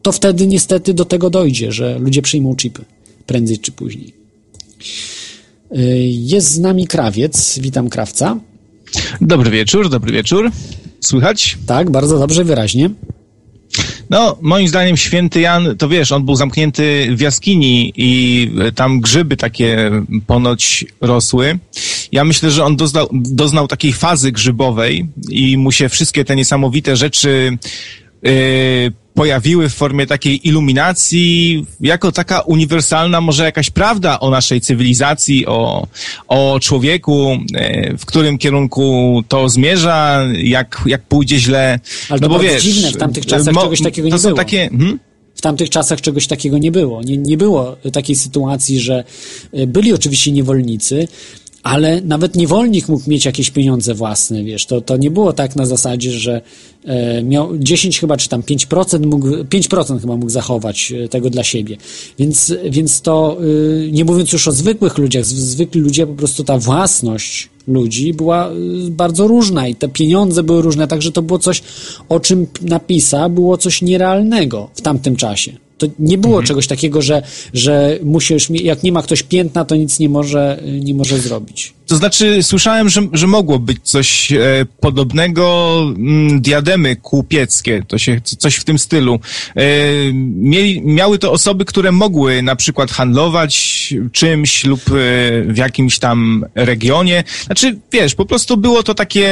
to 0.02 0.12
wtedy 0.12 0.46
niestety 0.46 0.94
do 0.94 1.04
tego 1.04 1.30
dojdzie, 1.30 1.72
że 1.72 1.98
ludzie 1.98 2.22
przyjmą 2.22 2.56
chipy 2.56 2.84
prędzej 3.26 3.58
czy 3.58 3.72
później. 3.72 4.14
Y, 5.72 5.78
jest 6.08 6.48
z 6.52 6.58
nami 6.58 6.86
krawiec. 6.86 7.58
Witam 7.58 7.88
krawca. 7.88 8.40
Dobry 9.20 9.50
wieczór, 9.50 9.88
dobry 9.88 10.12
wieczór. 10.12 10.50
Słychać? 11.00 11.58
Tak, 11.66 11.90
bardzo 11.90 12.18
dobrze, 12.18 12.44
wyraźnie. 12.44 12.90
No, 14.10 14.36
moim 14.40 14.68
zdaniem 14.68 14.96
święty 14.96 15.40
Jan, 15.40 15.76
to 15.78 15.88
wiesz, 15.88 16.12
on 16.12 16.24
był 16.24 16.36
zamknięty 16.36 17.08
w 17.16 17.20
jaskini 17.20 17.92
i 17.96 18.50
tam 18.74 19.00
grzyby 19.00 19.36
takie 19.36 19.90
ponoć 20.26 20.84
rosły. 21.00 21.58
Ja 22.12 22.24
myślę, 22.24 22.50
że 22.50 22.64
on 22.64 22.76
doznał, 22.76 23.08
doznał 23.12 23.68
takiej 23.68 23.92
fazy 23.92 24.32
grzybowej 24.32 25.08
i 25.28 25.56
mu 25.56 25.72
się 25.72 25.88
wszystkie 25.88 26.24
te 26.24 26.36
niesamowite 26.36 26.96
rzeczy 26.96 27.58
yy, 28.22 28.30
pojawiły 29.20 29.68
w 29.68 29.74
formie 29.74 30.06
takiej 30.06 30.48
iluminacji, 30.48 31.66
jako 31.80 32.12
taka 32.12 32.40
uniwersalna 32.40 33.20
może 33.20 33.44
jakaś 33.44 33.70
prawda 33.70 34.20
o 34.20 34.30
naszej 34.30 34.60
cywilizacji, 34.60 35.46
o, 35.46 35.86
o 36.28 36.58
człowieku, 36.60 37.38
e, 37.54 37.96
w 37.96 38.06
którym 38.06 38.38
kierunku 38.38 39.22
to 39.28 39.48
zmierza, 39.48 40.26
jak, 40.42 40.82
jak 40.86 41.02
pójdzie 41.02 41.38
źle. 41.38 41.80
Ale 42.08 42.20
no 42.20 42.26
to 42.26 42.28
bo 42.28 42.38
bardzo 42.38 42.54
wiesz, 42.54 42.62
dziwne, 42.62 42.92
w 42.92 42.96
tamtych 42.96 43.26
czasach 43.26 43.54
mo- 43.54 43.62
czegoś 43.62 43.82
takiego 43.82 44.08
nie 44.08 44.18
było. 44.18 44.34
takie, 44.34 44.68
hmm? 44.68 44.98
W 45.34 45.40
tamtych 45.40 45.70
czasach 45.70 46.00
czegoś 46.00 46.26
takiego 46.26 46.58
nie 46.58 46.72
było. 46.72 47.02
Nie, 47.02 47.16
nie 47.16 47.36
było 47.36 47.76
takiej 47.92 48.16
sytuacji, 48.16 48.80
że 48.80 49.04
e, 49.52 49.66
byli 49.66 49.92
oczywiście 49.92 50.32
niewolnicy, 50.32 51.08
ale 51.62 52.00
nawet 52.00 52.36
niewolnik 52.36 52.88
mógł 52.88 53.10
mieć 53.10 53.24
jakieś 53.24 53.50
pieniądze 53.50 53.94
własne, 53.94 54.44
wiesz, 54.44 54.66
to, 54.66 54.80
to 54.80 54.96
nie 54.96 55.10
było 55.10 55.32
tak 55.32 55.56
na 55.56 55.66
zasadzie, 55.66 56.12
że 56.12 56.40
e, 56.84 57.22
miał 57.22 57.58
10 57.58 58.00
chyba, 58.00 58.16
czy 58.16 58.28
tam 58.28 58.42
5% 58.42 59.06
mógł, 59.06 59.28
5% 59.28 60.00
chyba 60.00 60.16
mógł 60.16 60.30
zachować 60.30 60.92
e, 60.92 61.08
tego 61.08 61.30
dla 61.30 61.44
siebie. 61.44 61.76
Więc, 62.18 62.54
więc 62.70 63.00
to, 63.00 63.38
e, 63.40 63.90
nie 63.90 64.04
mówiąc 64.04 64.32
już 64.32 64.48
o 64.48 64.52
zwykłych 64.52 64.98
ludziach, 64.98 65.24
zwykli 65.24 65.80
ludzie, 65.80 66.06
po 66.06 66.14
prostu 66.14 66.44
ta 66.44 66.58
własność 66.58 67.48
ludzi 67.66 68.14
była 68.14 68.48
e, 68.48 68.52
bardzo 68.90 69.28
różna 69.28 69.68
i 69.68 69.74
te 69.74 69.88
pieniądze 69.88 70.42
były 70.42 70.62
różne, 70.62 70.88
także 70.88 71.12
to 71.12 71.22
było 71.22 71.38
coś, 71.38 71.62
o 72.08 72.20
czym 72.20 72.46
napisał, 72.62 73.30
było 73.30 73.56
coś 73.56 73.82
nierealnego 73.82 74.70
w 74.74 74.80
tamtym 74.80 75.16
czasie. 75.16 75.52
To 75.80 75.86
nie 75.98 76.18
było 76.18 76.42
czegoś 76.42 76.66
takiego, 76.66 77.02
że, 77.02 77.22
że 77.54 77.98
musisz, 78.02 78.50
jak 78.50 78.82
nie 78.82 78.92
ma 78.92 79.02
ktoś 79.02 79.22
piętna, 79.22 79.64
to 79.64 79.76
nic 79.76 79.98
nie 79.98 80.08
może, 80.08 80.62
nie 80.80 80.94
może 80.94 81.18
zrobić. 81.18 81.74
To 81.86 81.96
znaczy, 81.96 82.42
słyszałem, 82.42 82.88
że, 82.88 83.08
że 83.12 83.26
mogło 83.26 83.58
być 83.58 83.78
coś 83.82 84.32
e, 84.32 84.38
podobnego, 84.80 85.76
mm, 85.96 86.40
diademy 86.40 86.96
kłupieckie, 86.96 87.82
to 87.88 87.98
się, 87.98 88.20
coś 88.20 88.56
w 88.56 88.64
tym 88.64 88.78
stylu. 88.78 89.20
E, 89.56 89.62
mieli, 90.34 90.82
miały 90.82 91.18
to 91.18 91.32
osoby, 91.32 91.64
które 91.64 91.92
mogły 91.92 92.42
na 92.42 92.56
przykład 92.56 92.90
handlować 92.90 93.94
czymś 94.12 94.64
lub 94.64 94.80
e, 94.80 94.92
w 95.52 95.56
jakimś 95.56 95.98
tam 95.98 96.44
regionie. 96.54 97.24
Znaczy, 97.46 97.78
wiesz, 97.92 98.14
po 98.14 98.26
prostu 98.26 98.56
było 98.56 98.82
to 98.82 98.94
takie 98.94 99.28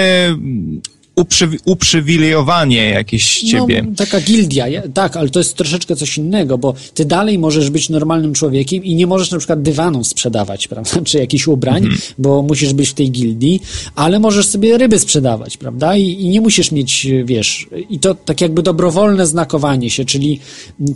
uprzywi- 1.18 1.58
uprzywilejowanie 1.64 2.90
jakieś 2.90 3.40
ciebie. 3.40 3.82
No, 3.88 3.94
taka 3.96 4.20
gildia, 4.20 4.66
tak, 4.94 5.16
ale 5.16 5.28
to 5.28 5.40
jest 5.40 5.54
troszeczkę 5.56 5.96
coś 5.96 6.18
innego, 6.18 6.58
bo 6.58 6.74
ty 6.94 7.04
dalej 7.04 7.38
możesz 7.38 7.70
być 7.70 7.88
normalnym 7.88 8.32
człowiekiem 8.32 8.84
i 8.84 8.94
nie 8.94 9.06
możesz 9.06 9.30
na 9.30 9.38
przykład 9.38 9.62
dywanów 9.62 10.06
sprzedawać, 10.06 10.68
prawda, 10.72 10.90
czy 11.04 11.18
jakichś 11.18 11.46
ubrań, 11.46 11.82
Mhm. 11.82 12.00
bo 12.18 12.42
musisz 12.42 12.72
być 12.72 12.88
w 12.88 12.94
tej 12.94 13.10
gildii, 13.10 13.60
ale 13.94 14.18
możesz 14.18 14.46
sobie 14.46 14.78
ryby 14.78 14.98
sprzedawać, 14.98 15.56
prawda, 15.56 15.96
I, 15.96 16.02
i 16.10 16.28
nie 16.28 16.40
musisz 16.40 16.72
mieć, 16.72 17.06
wiesz, 17.24 17.68
i 17.90 17.98
to 17.98 18.14
tak 18.14 18.40
jakby 18.40 18.62
dobrowolne 18.62 19.26
znakowanie 19.26 19.90
się, 19.90 20.04
czyli 20.04 20.40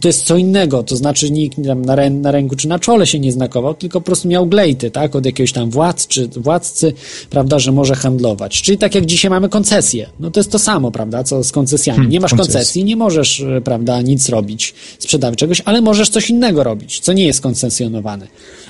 to 0.01 0.09
jest 0.09 0.25
co 0.25 0.37
innego, 0.37 0.83
to 0.83 0.97
znaczy 0.97 1.31
nikt 1.31 1.59
na, 1.59 1.95
rę, 1.95 2.11
na 2.11 2.31
ręku 2.31 2.57
czy 2.57 2.69
na 2.69 2.79
czole 2.79 3.07
się 3.07 3.19
nie 3.19 3.33
znakował, 3.33 3.75
tylko 3.75 4.01
po 4.01 4.05
prostu 4.05 4.29
miał 4.29 4.47
glejty, 4.47 4.91
tak, 4.91 5.17
od 5.17 5.27
jakiegoś 5.27 5.53
tam 5.53 5.71
władcy, 5.71 6.29
władcy, 6.37 6.93
prawda, 7.31 7.59
że 7.59 7.73
może 7.73 7.95
handlować, 7.95 8.63
czyli 8.63 8.79
tak 8.79 8.95
jak 8.95 9.07
dzisiaj 9.07 9.31
mamy 9.31 9.49
koncesje, 9.49 10.07
no 10.21 10.31
to 10.31 10.41
jest 10.41 10.53
to 10.53 10.59
samo, 10.59 10.91
prawda, 10.91 11.25
co 11.25 11.45
z 11.45 11.53
koncesjami, 11.53 12.09
nie 12.09 12.21
masz 12.21 12.31
koncesje. 12.31 12.53
koncesji, 12.53 12.85
nie 12.85 12.97
możesz, 12.97 13.41
e, 13.41 13.61
prawda, 13.61 14.03
nic 14.03 14.29
robić, 14.29 14.75
sprzedawać 14.99 15.39
czegoś, 15.39 15.63
ale 15.65 15.81
możesz 15.81 16.09
coś 16.09 16.31
innego 16.31 16.65
robić, 16.65 17.01
co 17.01 17.13
nie 17.13 17.27
jest 17.27 17.41
koncesjonowane. 17.41 18.29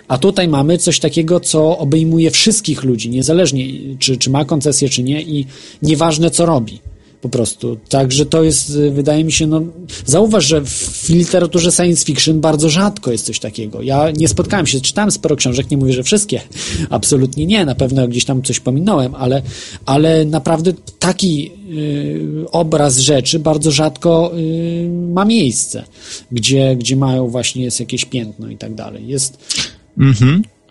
A 0.08 0.18
tutaj 0.18 0.48
mamy 0.48 0.78
coś 0.78 1.00
takiego, 1.00 1.40
co 1.40 1.78
obejmuje 1.78 2.30
wszystkich 2.30 2.84
ludzi, 2.84 3.10
niezależnie 3.10 3.64
czy, 3.98 4.16
czy 4.16 4.30
ma 4.30 4.44
koncesję, 4.44 4.88
czy 4.88 5.02
nie 5.02 5.22
i 5.22 5.46
nieważne 5.82 6.30
co 6.30 6.46
robi. 6.46 6.91
Po 7.22 7.28
prostu. 7.28 7.76
Także 7.88 8.26
to 8.26 8.42
jest, 8.42 8.70
y, 8.70 8.90
wydaje 8.90 9.24
mi 9.24 9.32
się, 9.32 9.46
no, 9.46 9.62
zauważ, 10.06 10.44
że 10.44 10.60
w 10.64 11.08
literaturze 11.08 11.72
science 11.72 12.04
fiction 12.04 12.40
bardzo 12.40 12.70
rzadko 12.70 13.12
jest 13.12 13.26
coś 13.26 13.38
takiego. 13.38 13.82
Ja 13.82 14.10
nie 14.10 14.28
spotkałem 14.28 14.66
się, 14.66 14.80
czytałem 14.80 15.10
sporo 15.10 15.36
książek, 15.36 15.70
nie 15.70 15.76
mówię, 15.76 15.92
że 15.92 16.02
wszystkie. 16.02 16.40
Absolutnie 16.90 17.46
nie, 17.46 17.64
na 17.64 17.74
pewno 17.74 18.08
gdzieś 18.08 18.24
tam 18.24 18.42
coś 18.42 18.60
pominąłem, 18.60 19.14
ale, 19.14 19.42
ale 19.86 20.24
naprawdę 20.24 20.72
taki 20.98 21.50
y, 21.72 22.50
obraz 22.50 22.98
rzeczy 22.98 23.38
bardzo 23.38 23.70
rzadko 23.70 24.32
y, 24.36 24.88
ma 25.12 25.24
miejsce, 25.24 25.84
gdzie, 26.32 26.76
gdzie 26.76 26.96
mają 26.96 27.28
właśnie 27.28 27.64
jest 27.64 27.80
jakieś 27.80 28.04
piętno 28.04 28.50
i 28.50 28.56
tak 28.56 28.74
dalej. 28.74 29.08
Jest. 29.08 29.38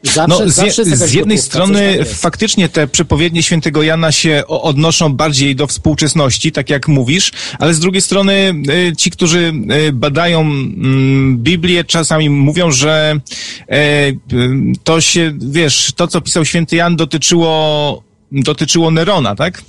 Zawsze, 0.03 0.45
No, 0.45 0.49
z, 0.49 0.77
je, 0.77 0.85
z 0.85 1.13
jednej 1.13 1.37
gotówka, 1.37 1.57
strony 1.57 2.05
faktycznie 2.05 2.69
te 2.69 2.87
przepowiednie 2.87 3.43
świętego 3.43 3.83
Jana 3.83 4.11
się 4.11 4.43
odnoszą 4.47 5.13
bardziej 5.13 5.55
do 5.55 5.67
współczesności, 5.67 6.51
tak 6.51 6.69
jak 6.69 6.87
mówisz, 6.87 7.31
ale 7.59 7.73
z 7.73 7.79
drugiej 7.79 8.01
strony 8.01 8.53
y, 8.89 8.95
ci, 8.95 9.11
którzy 9.11 9.53
y, 9.87 9.93
badają 9.93 10.41
mm, 10.41 11.37
Biblię, 11.37 11.83
czasami 11.83 12.29
mówią, 12.29 12.71
że 12.71 13.19
e, 13.69 14.09
y, 14.09 14.15
to 14.83 15.01
się, 15.01 15.33
wiesz, 15.39 15.91
to 15.95 16.07
co 16.07 16.21
pisał 16.21 16.45
święty 16.45 16.75
Jan 16.75 16.95
dotyczyło, 16.95 18.03
dotyczyło 18.31 18.91
Nerona, 18.91 19.35
tak? 19.35 19.61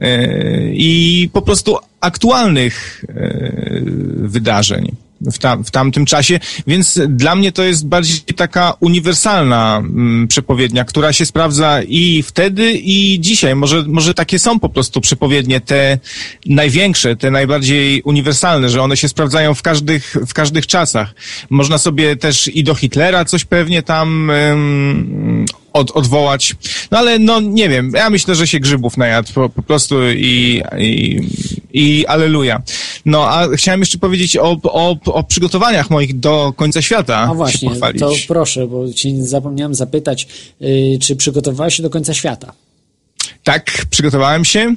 E, 0.00 0.28
I 0.72 1.30
po 1.32 1.42
prostu 1.42 1.76
aktualnych 2.00 3.04
e, 3.08 3.82
wydarzeń 4.16 4.96
w, 5.20 5.38
tam, 5.38 5.64
w 5.64 5.70
tamtym 5.70 6.06
czasie, 6.06 6.40
więc 6.66 7.00
dla 7.08 7.34
mnie 7.34 7.52
to 7.52 7.62
jest 7.62 7.86
bardziej 7.86 8.20
taka 8.20 8.74
uniwersalna 8.80 9.76
mm, 9.76 10.28
przepowiednia, 10.28 10.84
która 10.84 11.12
się 11.12 11.26
sprawdza 11.26 11.82
i 11.82 12.22
wtedy, 12.22 12.72
i 12.72 13.20
dzisiaj. 13.20 13.54
Może, 13.54 13.84
może 13.86 14.14
takie 14.14 14.38
są 14.38 14.60
po 14.60 14.68
prostu 14.68 15.00
przepowiednie, 15.00 15.60
te 15.60 15.98
największe, 16.46 17.16
te 17.16 17.30
najbardziej 17.30 18.02
uniwersalne, 18.02 18.68
że 18.68 18.82
one 18.82 18.96
się 18.96 19.08
sprawdzają 19.08 19.54
w 19.54 19.62
każdych, 19.62 20.16
w 20.26 20.34
każdych 20.34 20.66
czasach. 20.66 21.14
Można 21.50 21.78
sobie 21.78 22.16
też 22.16 22.48
i 22.48 22.64
do 22.64 22.74
Hitlera 22.74 23.24
coś 23.24 23.44
pewnie 23.44 23.82
tam 23.82 24.30
od, 25.76 25.90
odwołać. 25.90 26.54
No 26.90 26.98
ale 26.98 27.18
no 27.18 27.40
nie 27.40 27.68
wiem, 27.68 27.92
ja 27.94 28.10
myślę, 28.10 28.34
że 28.34 28.46
się 28.46 28.60
grzybów 28.60 28.96
najadł 28.96 29.32
po, 29.32 29.48
po 29.48 29.62
prostu 29.62 29.96
i, 30.10 30.62
i, 30.78 31.20
i 31.72 32.06
aleluja. 32.06 32.62
No 33.04 33.28
a 33.30 33.48
chciałem 33.56 33.80
jeszcze 33.80 33.98
powiedzieć 33.98 34.36
o, 34.36 34.56
o, 34.62 34.96
o 35.04 35.24
przygotowaniach 35.24 35.90
moich 35.90 36.20
do 36.20 36.52
końca 36.56 36.82
świata. 36.82 37.16
A 37.30 37.34
właśnie, 37.34 37.70
to 37.98 38.12
proszę, 38.28 38.66
bo 38.66 38.92
ci 38.92 39.22
zapomniałem 39.22 39.74
zapytać, 39.74 40.28
yy, 40.60 40.98
czy 41.00 41.16
przygotowałeś 41.16 41.74
się 41.76 41.82
do 41.82 41.90
końca 41.90 42.14
świata? 42.14 42.52
Tak, 43.44 43.86
przygotowałem 43.90 44.44
się. 44.44 44.74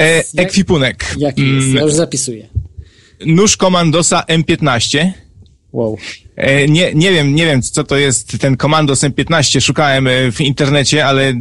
E, 0.00 0.16
jak- 0.16 0.26
ekwipunek. 0.34 1.14
Jaki 1.18 1.42
jest? 1.54 1.64
Mm, 1.66 1.76
Ja 1.76 1.82
już 1.82 1.92
zapisuję. 1.92 2.48
Nóż 3.26 3.56
komandosa 3.56 4.24
M15. 4.28 5.10
Wow. 5.72 5.98
E, 6.36 6.68
nie, 6.68 6.94
nie 6.94 7.10
wiem, 7.12 7.34
nie 7.34 7.44
wiem, 7.46 7.62
co 7.62 7.84
to 7.84 7.96
jest 7.96 8.38
ten 8.40 8.56
Komandos 8.56 9.02
M15. 9.02 9.60
Szukałem 9.60 10.06
e, 10.06 10.32
w 10.32 10.40
internecie, 10.40 11.06
ale 11.06 11.34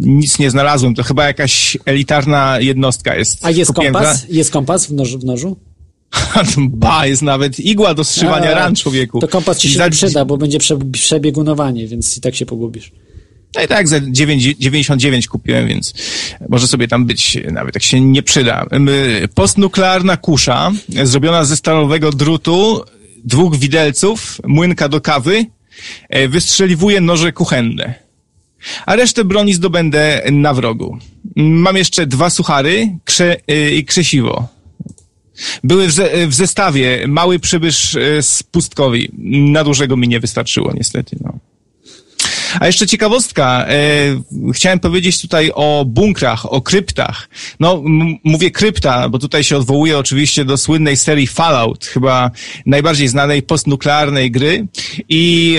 nic 0.00 0.38
nie 0.38 0.50
znalazłem. 0.50 0.94
To 0.94 1.02
chyba 1.02 1.26
jakaś 1.26 1.76
elitarna 1.84 2.60
jednostka 2.60 3.16
jest. 3.16 3.44
A 3.46 3.50
jest 3.50 3.72
Kupiłem 3.72 3.94
kompas? 3.94 4.26
Jest 4.28 4.50
kompas 4.50 4.86
w, 4.86 4.92
noż, 4.92 5.16
w 5.16 5.24
nożu? 5.24 5.56
za- 6.34 6.44
Ba, 6.68 7.06
jest 7.06 7.22
nawet 7.22 7.60
igła 7.60 7.94
do 7.94 8.04
zszywania 8.04 8.50
A, 8.50 8.54
ran 8.54 8.76
człowieku. 8.76 9.20
To 9.20 9.28
kompas 9.28 9.58
ci 9.58 9.68
się 9.70 9.78
Za- 9.78 9.90
przyda, 9.90 10.24
bo 10.24 10.36
będzie 10.36 10.58
prze, 10.58 10.78
przebiegunowanie, 10.92 11.86
więc 11.86 12.16
i 12.16 12.20
tak 12.20 12.34
się 12.34 12.46
pogubisz. 12.46 12.92
No 13.56 13.62
i 13.62 13.68
tak 13.68 13.88
za 13.88 14.00
9, 14.00 14.42
99 14.58 15.28
kupiłem, 15.28 15.68
więc 15.68 15.94
może 16.48 16.66
sobie 16.66 16.88
tam 16.88 17.06
być, 17.06 17.38
nawet 17.52 17.74
jak 17.74 17.82
się 17.82 18.00
nie 18.00 18.22
przyda. 18.22 18.66
Ym, 18.72 18.88
Postnuklearna 19.34 20.16
kusza, 20.16 20.72
e, 20.96 21.06
zrobiona 21.06 21.44
ze 21.44 21.56
stalowego 21.56 22.10
drutu, 22.12 22.80
dwóch 23.24 23.56
widelców, 23.56 24.40
młynka 24.46 24.88
do 24.88 25.00
kawy, 25.00 25.46
e, 26.08 26.28
wystrzeliwuje 26.28 27.00
noże 27.00 27.32
kuchenne. 27.32 27.94
A 28.86 28.96
resztę 28.96 29.24
broni 29.24 29.54
zdobędę 29.54 30.22
na 30.32 30.54
wrogu. 30.54 30.98
Mam 31.36 31.76
jeszcze 31.76 32.06
dwa 32.06 32.30
suchary 32.30 32.98
krze, 33.04 33.36
e, 33.48 33.70
i 33.70 33.84
krzesiwo. 33.84 34.48
Były 35.64 35.86
w, 35.86 35.92
ze, 35.92 36.26
w 36.26 36.34
zestawie 36.34 37.04
mały 37.08 37.38
przybysz 37.38 37.96
e, 37.96 38.22
z 38.22 38.42
pustkowi. 38.42 39.10
Na 39.52 39.64
dużego 39.64 39.96
mi 39.96 40.08
nie 40.08 40.20
wystarczyło, 40.20 40.72
niestety. 40.74 41.16
No. 41.24 41.38
A 42.60 42.66
jeszcze 42.66 42.86
ciekawostka. 42.86 43.66
E, 43.68 44.52
chciałem 44.52 44.78
powiedzieć 44.78 45.20
tutaj 45.22 45.50
o 45.54 45.84
bunkrach, 45.86 46.52
o 46.52 46.60
kryptach. 46.60 47.28
No, 47.60 47.82
mówię 48.24 48.50
krypta, 48.50 49.08
bo 49.08 49.18
tutaj 49.18 49.44
się 49.44 49.56
odwołuję 49.56 49.98
oczywiście 49.98 50.44
do 50.44 50.56
słynnej 50.56 50.96
serii 50.96 51.26
Fallout, 51.26 51.86
chyba 51.86 52.30
najbardziej 52.66 53.08
znanej 53.08 53.42
postnuklearnej 53.42 54.30
gry. 54.30 54.66
I 55.08 55.56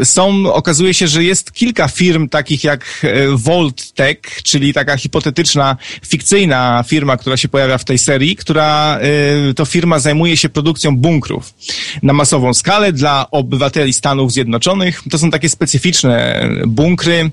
e, 0.00 0.04
są, 0.04 0.52
okazuje 0.52 0.94
się, 0.94 1.08
że 1.08 1.24
jest 1.24 1.52
kilka 1.52 1.88
firm 1.88 2.28
takich 2.28 2.64
jak 2.64 2.84
e, 3.02 3.36
Vault 3.36 3.92
Tech, 3.92 4.18
czyli 4.42 4.74
taka 4.74 4.96
hipotetyczna, 4.96 5.76
fikcyjna 6.06 6.84
firma, 6.88 7.16
która 7.16 7.36
się 7.36 7.48
pojawia 7.48 7.78
w 7.78 7.84
tej 7.84 7.98
serii, 7.98 8.36
która 8.36 8.98
e, 8.98 9.54
to 9.54 9.64
firma 9.64 9.98
zajmuje 9.98 10.36
się 10.36 10.48
produkcją 10.48 10.96
bunkrów 10.96 11.54
na 12.02 12.12
masową 12.12 12.54
skalę 12.54 12.92
dla 12.92 13.30
obywateli 13.30 13.92
Stanów 13.92 14.32
Zjednoczonych. 14.32 15.02
To 15.10 15.18
są 15.18 15.30
takie 15.30 15.48
specyficzne 15.48 16.25
bunkry. 16.66 17.30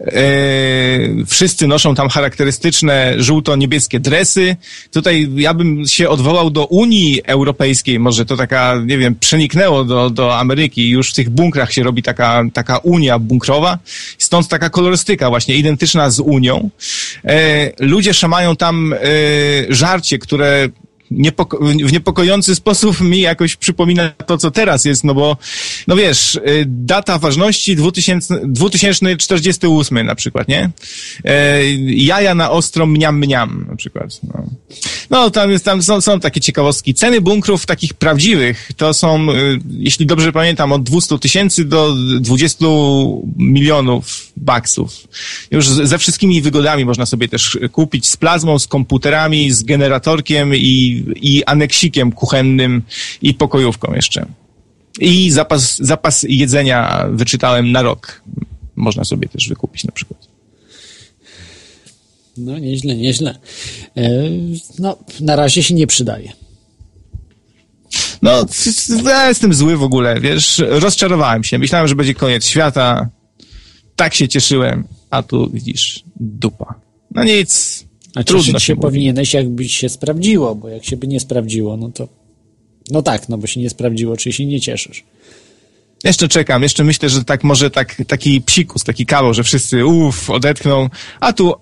E, 0.00 0.22
wszyscy 1.26 1.66
noszą 1.66 1.94
tam 1.94 2.08
charakterystyczne 2.08 3.14
żółto-niebieskie 3.16 4.00
dresy. 4.00 4.56
Tutaj 4.92 5.28
ja 5.36 5.54
bym 5.54 5.86
się 5.86 6.08
odwołał 6.08 6.50
do 6.50 6.66
Unii 6.66 7.22
Europejskiej, 7.26 7.98
może 7.98 8.26
to 8.26 8.36
taka, 8.36 8.80
nie 8.86 8.98
wiem, 8.98 9.14
przeniknęło 9.20 9.84
do, 9.84 10.10
do 10.10 10.38
Ameryki. 10.38 10.90
Już 10.90 11.10
w 11.10 11.14
tych 11.14 11.30
bunkrach 11.30 11.72
się 11.72 11.82
robi 11.82 12.02
taka, 12.02 12.44
taka 12.52 12.78
Unia 12.78 13.18
bunkrowa. 13.18 13.78
Stąd 14.18 14.48
taka 14.48 14.70
kolorystyka 14.70 15.30
właśnie 15.30 15.54
identyczna 15.54 16.10
z 16.10 16.20
Unią. 16.20 16.70
E, 17.24 17.70
ludzie 17.80 18.14
szamają 18.14 18.56
tam 18.56 18.92
e, 18.92 18.98
żarcie, 19.68 20.18
które 20.18 20.68
niepoko- 21.14 21.86
w 21.86 21.92
niepokojący 21.92 22.54
sposób 22.54 23.00
mi 23.00 23.20
jakoś 23.20 23.56
przypomina 23.56 24.10
to, 24.10 24.38
co 24.38 24.50
teraz 24.50 24.84
jest, 24.84 25.04
no 25.04 25.14
bo, 25.14 25.36
no 25.86 25.96
wiesz, 25.96 26.34
y, 26.34 26.64
data 26.66 27.18
ważności 27.18 27.76
2000, 27.76 28.40
2048 28.44 30.06
na 30.06 30.14
przykład, 30.14 30.48
nie? 30.48 30.70
E, 31.24 31.64
jaja 31.86 32.34
na 32.34 32.50
ostro 32.50 32.86
mniam 32.86 33.18
mniam 33.18 33.66
na 33.68 33.76
przykład. 33.76 34.20
No, 34.22 34.44
no 35.10 35.30
tam, 35.30 35.50
jest, 35.50 35.64
tam 35.64 35.82
są, 35.82 36.00
są 36.00 36.20
takie 36.20 36.40
ciekawostki. 36.40 36.94
Ceny 36.94 37.20
bunkrów 37.20 37.66
takich 37.66 37.94
prawdziwych 37.94 38.70
to 38.76 38.94
są, 38.94 39.30
y, 39.30 39.58
jeśli 39.78 40.06
dobrze 40.06 40.32
pamiętam, 40.32 40.72
od 40.72 40.82
200 40.82 41.18
tysięcy 41.18 41.64
do 41.64 41.94
20 42.20 42.64
milionów 43.36 44.32
baksów. 44.36 45.08
Już 45.50 45.68
ze 45.68 45.98
wszystkimi 45.98 46.42
wygodami 46.42 46.84
można 46.84 47.06
sobie 47.06 47.28
też 47.28 47.58
kupić, 47.72 48.08
z 48.08 48.16
plazmą, 48.16 48.58
z 48.58 48.66
komputerami, 48.66 49.50
z 49.50 49.62
generatorkiem 49.62 50.54
i, 50.54 51.03
i 51.16 51.44
aneksikiem 51.44 52.12
kuchennym 52.12 52.82
i 53.22 53.34
pokojówką 53.34 53.94
jeszcze. 53.94 54.26
I 55.00 55.30
zapas, 55.30 55.78
zapas 55.78 56.26
jedzenia 56.28 57.06
wyczytałem 57.10 57.72
na 57.72 57.82
rok. 57.82 58.22
Można 58.76 59.04
sobie 59.04 59.28
też 59.28 59.48
wykupić 59.48 59.84
na 59.84 59.92
przykład. 59.92 60.28
No, 62.36 62.58
nieźle, 62.58 62.96
nieźle. 62.96 63.38
E, 63.96 64.10
no, 64.78 64.98
na 65.20 65.36
razie 65.36 65.62
się 65.62 65.74
nie 65.74 65.86
przydaje. 65.86 66.32
No, 68.22 68.46
ja 69.04 69.28
jestem 69.28 69.54
zły 69.54 69.76
w 69.76 69.82
ogóle, 69.82 70.20
wiesz, 70.20 70.62
rozczarowałem 70.68 71.44
się. 71.44 71.58
Myślałem, 71.58 71.88
że 71.88 71.94
będzie 71.94 72.14
koniec 72.14 72.46
świata. 72.46 73.08
Tak 73.96 74.14
się 74.14 74.28
cieszyłem, 74.28 74.84
a 75.10 75.22
tu 75.22 75.50
widzisz, 75.52 76.04
dupa. 76.16 76.74
No 77.10 77.24
nic, 77.24 77.84
A 78.14 78.24
trudno 78.24 78.58
się 78.58 78.66
się 78.66 78.76
powinieneś, 78.76 79.34
jakby 79.34 79.68
się 79.68 79.88
sprawdziło, 79.88 80.54
bo 80.54 80.68
jak 80.68 80.84
się 80.84 80.96
by 80.96 81.06
nie 81.06 81.20
sprawdziło, 81.20 81.76
no 81.76 81.88
to... 81.88 82.08
No 82.90 83.02
tak, 83.02 83.28
no 83.28 83.38
bo 83.38 83.46
się 83.46 83.60
nie 83.60 83.70
sprawdziło, 83.70 84.16
czyli 84.16 84.32
się 84.32 84.46
nie 84.46 84.60
cieszysz. 84.60 85.04
Jeszcze 86.04 86.28
czekam, 86.28 86.62
jeszcze 86.62 86.84
myślę, 86.84 87.08
że 87.08 87.24
tak 87.24 87.44
może 87.44 87.70
tak, 87.70 88.02
taki 88.06 88.40
psikus, 88.40 88.84
taki 88.84 89.06
kawał, 89.06 89.34
że 89.34 89.42
wszyscy 89.42 89.86
uff, 89.86 90.30
odetchną, 90.30 90.88
a 91.20 91.32
tu 91.32 91.54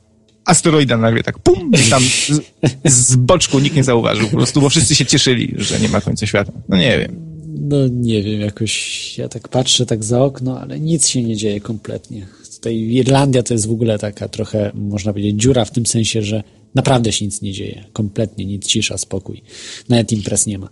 asteroida 0.45 0.97
nagle 0.97 1.23
tak 1.23 1.39
pum, 1.39 1.71
i 1.87 1.91
tam 1.91 2.03
z, 2.03 2.41
z 2.85 3.17
boczku 3.17 3.59
nikt 3.59 3.77
nie 3.77 3.85
zauważył 3.85 4.29
po 4.29 4.37
prostu, 4.37 4.61
bo 4.61 4.69
wszyscy 4.69 4.95
się 4.95 5.07
cieszyli, 5.07 5.55
że 5.59 5.81
nie 5.81 5.89
ma 5.89 6.01
końca 6.01 6.27
świata. 6.27 6.53
No 6.69 6.77
nie 6.77 6.99
wiem. 6.99 7.33
No 7.61 7.77
nie 7.91 8.23
wiem, 8.23 8.41
jakoś 8.41 9.19
ja 9.19 9.29
tak 9.29 9.49
patrzę 9.49 9.87
tak 9.87 10.05
za 10.05 10.23
okno, 10.25 10.61
ale 10.61 10.81
nic 10.81 11.09
się 11.09 11.23
nie 11.23 11.37
dzieje 11.37 11.61
kompletnie. 11.61 12.27
Tutaj 12.63 12.79
Irlandia 12.79 13.43
to 13.43 13.55
jest 13.55 13.67
w 13.67 13.71
ogóle 13.71 13.99
taka 13.99 14.29
trochę, 14.29 14.71
można 14.75 15.13
powiedzieć, 15.13 15.41
dziura 15.41 15.65
w 15.65 15.71
tym 15.71 15.87
sensie, 15.87 16.23
że 16.23 16.43
naprawdę 16.75 17.13
się 17.13 17.25
nic 17.25 17.43
nie 17.43 17.53
dzieje. 17.53 17.85
Kompletnie 17.93 18.45
nic, 18.47 18.67
cisza, 18.67 18.99
spokój. 18.99 19.43
Nawet 19.89 20.13
imprez 20.13 20.47
nie 20.47 20.59
ma. 20.59 20.69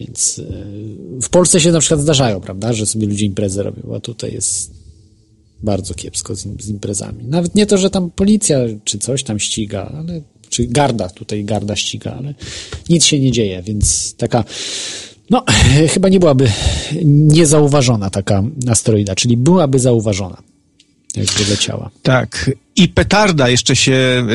Więc 0.00 0.38
yy, 0.38 1.20
w 1.22 1.28
Polsce 1.28 1.60
się 1.60 1.72
na 1.72 1.80
przykład 1.80 2.00
zdarzają, 2.00 2.40
prawda, 2.40 2.72
że 2.72 2.86
sobie 2.86 3.06
ludzie 3.06 3.26
imprezy 3.26 3.62
robią, 3.62 3.94
a 3.94 4.00
tutaj 4.00 4.32
jest 4.32 4.70
bardzo 5.62 5.94
kiepsko 5.94 6.34
z, 6.36 6.46
z 6.60 6.68
imprezami. 6.68 7.24
Nawet 7.24 7.54
nie 7.54 7.66
to, 7.66 7.78
że 7.78 7.90
tam 7.90 8.10
policja 8.10 8.58
czy 8.84 8.98
coś 8.98 9.22
tam 9.22 9.38
ściga, 9.38 9.92
ale 9.98 10.22
czy 10.48 10.66
garda, 10.66 11.08
tutaj 11.08 11.44
garda 11.44 11.76
ściga, 11.76 12.14
ale 12.18 12.34
nic 12.88 13.04
się 13.04 13.20
nie 13.20 13.32
dzieje, 13.32 13.62
więc 13.62 14.14
taka 14.16 14.44
no, 15.30 15.44
chyba 15.94 16.08
nie 16.08 16.20
byłaby 16.20 16.50
niezauważona 17.04 18.10
taka 18.10 18.42
asteroida, 18.68 19.14
czyli 19.14 19.36
byłaby 19.36 19.78
zauważona, 19.78 20.42
jakby 21.16 21.50
leciała. 21.50 21.90
Tak. 22.02 22.50
I 22.76 22.88
petarda 22.88 23.48
jeszcze 23.48 23.76
się 23.76 24.26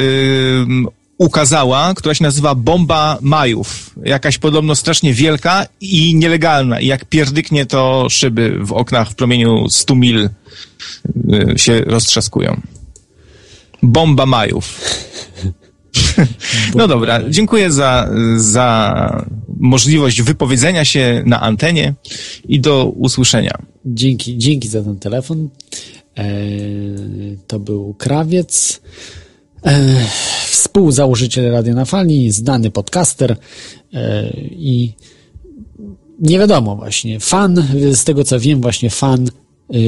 ym, 0.61 0.87
ukazała, 1.17 1.93
która 1.93 2.13
się 2.13 2.23
nazywa 2.23 2.55
Bomba 2.55 3.17
Majów. 3.21 3.95
Jakaś 4.03 4.37
podobno 4.37 4.75
strasznie 4.75 5.13
wielka 5.13 5.65
i 5.81 6.15
nielegalna. 6.15 6.79
I 6.79 6.87
jak 6.87 7.05
pierdyknie, 7.05 7.65
to 7.65 8.07
szyby 8.09 8.59
w 8.61 8.73
oknach 8.73 9.09
w 9.09 9.15
promieniu 9.15 9.69
100 9.69 9.95
mil 9.95 10.29
y, 11.33 11.59
się 11.59 11.81
roztrzaskują. 11.81 12.61
Bomba 13.83 14.25
Majów. 14.25 14.79
No 16.75 16.87
dobra, 16.87 17.19
dziękuję 17.29 17.71
za, 17.71 18.09
za 18.37 19.25
możliwość 19.59 20.21
wypowiedzenia 20.21 20.85
się 20.85 21.23
na 21.25 21.41
antenie 21.41 21.93
i 22.47 22.59
do 22.59 22.85
usłyszenia. 22.85 23.57
Dzięki, 23.85 24.37
dzięki 24.37 24.67
za 24.67 24.83
ten 24.83 24.99
telefon. 24.99 25.49
E, 26.19 26.25
to 27.47 27.59
był 27.59 27.93
Krawiec, 27.93 28.81
e, 29.65 29.95
współzałożyciel 30.49 31.51
Radia 31.51 31.73
na 31.73 31.85
Fali, 31.85 32.31
znany 32.31 32.71
podcaster 32.71 33.35
e, 33.93 34.29
i 34.51 34.93
nie 36.19 36.39
wiadomo 36.39 36.75
właśnie, 36.75 37.19
fan, 37.19 37.67
z 37.93 38.03
tego 38.03 38.23
co 38.23 38.39
wiem, 38.39 38.61
właśnie 38.61 38.89
fan 38.89 39.29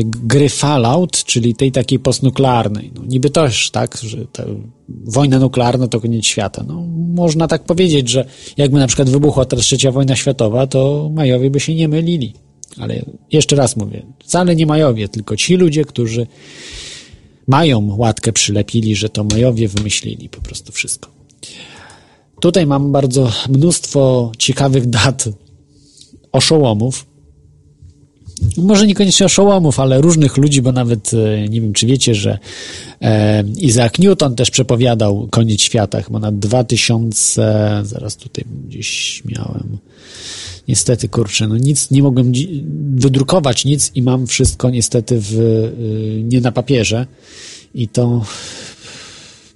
gry 0.03 0.49
Fallout, 0.49 1.23
czyli 1.23 1.55
tej 1.55 1.71
takiej 1.71 1.99
postnuklearnej. 1.99 2.91
No, 2.95 3.01
niby 3.07 3.29
też, 3.29 3.71
tak, 3.71 3.97
że 3.97 4.17
wojna 4.89 5.39
nuklearna 5.39 5.87
to 5.87 6.01
koniec 6.01 6.25
świata. 6.25 6.63
No, 6.67 6.83
można 7.13 7.47
tak 7.47 7.63
powiedzieć, 7.63 8.09
że 8.09 8.25
jakby 8.57 8.79
na 8.79 8.87
przykład 8.87 9.09
wybuchła 9.09 9.45
ta 9.45 9.57
trzecia 9.57 9.91
wojna 9.91 10.15
światowa, 10.15 10.67
to 10.67 11.09
Majowie 11.13 11.49
by 11.49 11.59
się 11.59 11.75
nie 11.75 11.87
mylili. 11.87 12.33
Ale 12.79 13.05
jeszcze 13.31 13.55
raz 13.55 13.75
mówię, 13.75 14.05
wcale 14.19 14.55
nie 14.55 14.65
Majowie, 14.65 15.07
tylko 15.09 15.37
ci 15.37 15.55
ludzie, 15.55 15.85
którzy 15.85 16.27
mają 17.47 17.95
łatkę 17.97 18.33
przylepili, 18.33 18.95
że 18.95 19.09
to 19.09 19.23
Majowie 19.23 19.67
wymyślili 19.67 20.29
po 20.29 20.41
prostu 20.41 20.71
wszystko. 20.71 21.09
Tutaj 22.39 22.67
mam 22.67 22.91
bardzo 22.91 23.31
mnóstwo 23.49 24.31
ciekawych 24.37 24.89
dat 24.99 25.29
oszołomów. 26.31 27.10
Może 28.57 28.87
niekoniecznie 28.87 29.25
oszołomów, 29.25 29.79
ale 29.79 30.01
różnych 30.01 30.37
ludzi, 30.37 30.61
bo 30.61 30.71
nawet 30.71 31.11
e, 31.13 31.49
nie 31.49 31.61
wiem, 31.61 31.73
czy 31.73 31.87
wiecie, 31.87 32.15
że 32.15 32.39
e, 33.01 33.43
Isaac 33.57 33.99
Newton 33.99 34.35
też 34.35 34.51
przepowiadał 34.51 35.27
koniec 35.31 35.61
świata, 35.61 36.01
chyba 36.01 36.19
na 36.19 36.31
2000, 36.31 37.81
zaraz 37.83 38.17
tutaj 38.17 38.45
gdzieś 38.67 39.21
miałem, 39.25 39.77
niestety, 40.67 41.09
kurczę, 41.09 41.47
no 41.47 41.57
nic, 41.57 41.91
nie 41.91 42.03
mogłem 42.03 42.31
wydrukować 42.95 43.65
nic 43.65 43.91
i 43.95 44.01
mam 44.01 44.27
wszystko 44.27 44.69
niestety 44.69 45.19
w, 45.19 45.39
e, 45.39 46.23
nie 46.23 46.41
na 46.41 46.51
papierze. 46.51 47.07
I 47.75 47.87
to 47.87 48.25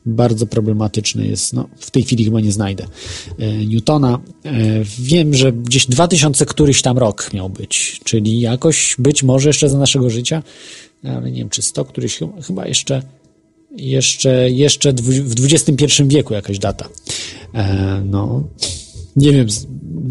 bardzo 0.06 0.48
problematyczny 0.48 1.28
jest. 1.28 1.54
No, 1.54 1.70
w 1.78 1.92
tej 1.92 2.04
chwili 2.04 2.26
chyba 2.26 2.42
nie 2.42 2.52
znajdę 2.52 2.86
e, 3.40 3.66
Newtona. 3.66 4.20
E, 4.46 4.52
wiem, 5.00 5.34
że 5.34 5.52
gdzieś 5.52 5.88
2000 5.88 6.46
któryś 6.46 6.82
tam 6.82 6.98
rok 6.98 7.34
miał 7.34 7.50
być, 7.50 8.02
czyli 8.04 8.40
jakoś 8.40 8.96
być 9.00 9.24
może 9.24 9.50
jeszcze 9.50 9.70
za 9.70 9.78
naszego 9.78 10.10
życia, 10.10 10.44
ale 11.04 11.32
nie 11.32 11.40
wiem, 11.40 11.50
czy 11.50 11.62
100 11.62 11.86
któryś, 11.86 12.20
chyba 12.48 12.68
jeszcze 12.68 13.02
jeszcze, 13.78 14.52
jeszcze 14.52 14.94
w 14.94 15.34
XXI 15.44 16.04
wieku 16.06 16.34
jakaś 16.34 16.60
data. 16.60 16.90
E, 17.54 18.02
no, 18.06 18.44
nie 19.16 19.32
wiem, 19.32 19.48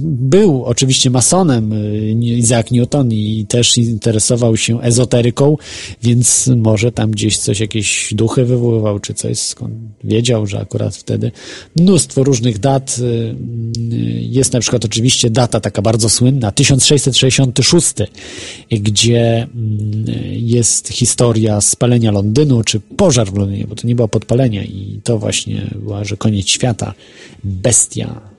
był 0.05 0.65
oczywiście 0.65 1.11
masonem 1.11 1.73
y, 1.73 2.11
Isaac 2.21 2.71
Newton 2.71 3.13
i 3.13 3.47
też 3.49 3.79
interesował 3.79 4.57
się 4.57 4.83
ezoteryką, 4.83 5.57
więc 6.03 6.51
może 6.57 6.93
tam 6.93 7.11
gdzieś 7.11 7.39
coś, 7.39 7.61
jakieś 7.61 8.15
duchy 8.15 8.45
wywoływał, 8.45 8.99
czy 8.99 9.15
coś, 9.15 9.39
skąd 9.39 9.75
wiedział, 10.05 10.47
że 10.47 10.61
akurat 10.61 10.97
wtedy 10.97 11.33
mnóstwo 11.77 12.25
różnych 12.25 12.59
dat. 12.59 12.99
Y, 12.99 13.05
y, 13.05 13.37
jest 14.21 14.53
na 14.53 14.61
przykład 14.61 14.85
oczywiście 14.85 15.31
data 15.31 15.61
taka 15.61 15.83
bardzo 15.83 16.09
słynna, 16.09 16.53
1666, 16.53 17.95
gdzie 18.71 19.49
jest 20.31 20.89
historia 20.89 21.61
spalenia 21.61 22.11
Londynu, 22.11 22.63
czy 22.63 22.81
pożar 22.81 23.33
w 23.33 23.37
Londynie, 23.37 23.67
bo 23.67 23.75
to 23.75 23.87
nie 23.87 23.95
było 23.95 24.09
podpalenia 24.09 24.65
i 24.65 25.01
to 25.05 25.19
właśnie 25.19 25.71
była, 25.83 26.05
że 26.05 26.17
koniec 26.17 26.49
świata, 26.49 26.95
bestia 27.45 28.34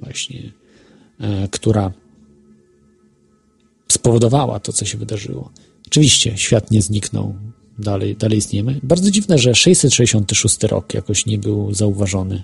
właśnie, 0.00 0.52
e, 1.20 1.48
która 1.48 1.92
spowodowała 3.88 4.60
to, 4.60 4.72
co 4.72 4.84
się 4.84 4.98
wydarzyło. 4.98 5.50
Oczywiście 5.86 6.38
świat 6.38 6.70
nie 6.70 6.82
zniknął, 6.82 7.34
dalej, 7.78 8.16
dalej 8.16 8.38
istniejemy. 8.38 8.80
Bardzo 8.82 9.10
dziwne, 9.10 9.38
że 9.38 9.54
666 9.54 10.62
rok 10.62 10.94
jakoś 10.94 11.26
nie 11.26 11.38
był 11.38 11.74
zauważony. 11.74 12.42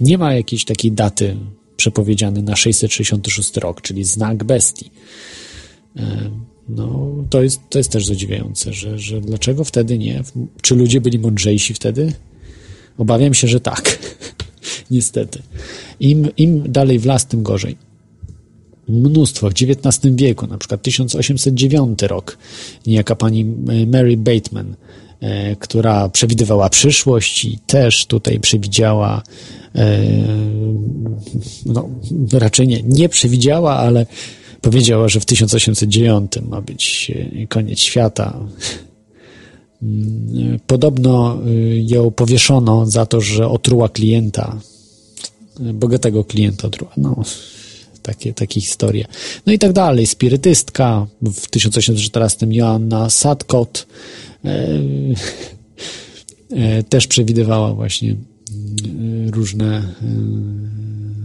Nie 0.00 0.18
ma 0.18 0.34
jakiejś 0.34 0.64
takiej 0.64 0.92
daty 0.92 1.36
przepowiedzianej 1.76 2.42
na 2.42 2.56
666 2.56 3.56
rok, 3.56 3.82
czyli 3.82 4.04
znak 4.04 4.44
bestii. 4.44 4.90
E, 5.96 6.30
no, 6.68 7.10
to 7.30 7.42
jest, 7.42 7.60
to 7.70 7.78
jest 7.78 7.90
też 7.90 8.06
zadziwiające, 8.06 8.72
że, 8.72 8.98
że 8.98 9.20
dlaczego 9.20 9.64
wtedy 9.64 9.98
nie? 9.98 10.22
Czy 10.62 10.74
ludzie 10.74 11.00
byli 11.00 11.18
mądrzejsi 11.18 11.74
wtedy? 11.74 12.12
Obawiam 12.98 13.34
się, 13.34 13.48
że 13.48 13.60
tak. 13.60 13.98
Niestety. 14.90 15.42
Im, 16.00 16.28
Im 16.36 16.72
dalej 16.72 16.98
w 16.98 17.06
las, 17.06 17.26
tym 17.26 17.42
gorzej. 17.42 17.76
Mnóstwo. 18.88 19.50
W 19.50 19.52
XIX 19.52 20.14
wieku, 20.14 20.46
na 20.46 20.58
przykład 20.58 20.82
1809 20.82 22.02
rok, 22.02 22.38
niejaka 22.86 23.16
pani 23.16 23.44
Mary 23.86 24.16
Bateman, 24.16 24.74
e, 25.20 25.56
która 25.56 26.08
przewidywała 26.08 26.68
przyszłość 26.68 27.44
i 27.44 27.58
też 27.66 28.06
tutaj 28.06 28.40
przewidziała, 28.40 29.22
e, 29.74 29.98
no 31.66 31.88
raczej 32.32 32.68
nie, 32.68 32.82
nie 32.82 33.08
przewidziała, 33.08 33.76
ale 33.76 34.06
powiedziała, 34.60 35.08
że 35.08 35.20
w 35.20 35.24
1809 35.24 36.32
ma 36.48 36.60
być 36.60 37.12
e, 37.42 37.46
koniec 37.46 37.78
świata. 37.78 38.38
Podobno 40.66 41.38
ją 41.86 42.10
powieszono 42.10 42.86
za 42.86 43.06
to, 43.06 43.20
że 43.20 43.48
otruła 43.48 43.88
klienta 43.88 44.56
bogatego 45.60 46.24
klienta 46.24 46.68
No, 46.96 47.22
takie, 48.02 48.32
takie 48.34 48.60
historie. 48.60 49.06
No 49.46 49.52
i 49.52 49.58
tak 49.58 49.72
dalej. 49.72 50.06
Spirytystka 50.06 51.06
w 51.22 51.48
1814 51.48 52.46
Joanna 52.50 53.10
Sadkot 53.10 53.86
e, 54.44 54.78
też 56.88 57.06
przewidywała 57.06 57.74
właśnie 57.74 58.16
różne, 59.30 59.94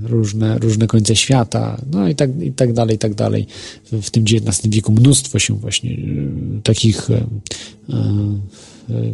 różne, 0.07 0.57
różne 0.59 0.87
końce 0.87 1.15
świata, 1.15 1.81
no 1.91 2.07
i 2.07 2.15
tak, 2.15 2.41
i 2.41 2.51
tak 2.51 2.73
dalej, 2.73 2.95
i 2.95 2.99
tak 2.99 3.13
dalej. 3.13 3.47
W, 3.91 4.09
tym 4.09 4.23
XIX 4.23 4.67
wieku 4.67 4.91
mnóstwo 4.91 5.39
się 5.39 5.53
właśnie 5.53 5.91
e, 5.91 5.97
takich 6.63 7.09
e, 7.11 7.27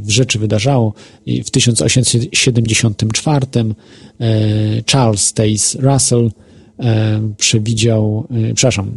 rzeczy 0.07 0.39
wydarzało. 0.39 0.93
I 1.25 1.43
w 1.43 1.51
1874 1.51 3.45
e, 3.55 4.83
Charles 4.91 5.21
Stace 5.21 5.81
Russell 5.81 6.31
e, 6.79 7.21
przewidział, 7.37 8.27
e, 8.31 8.53
przepraszam, 8.53 8.91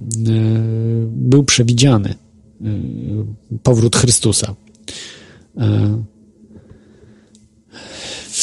był 1.07 1.45
przewidziany 1.45 2.15
powrót 3.63 3.97
Chrystusa. 3.97 4.55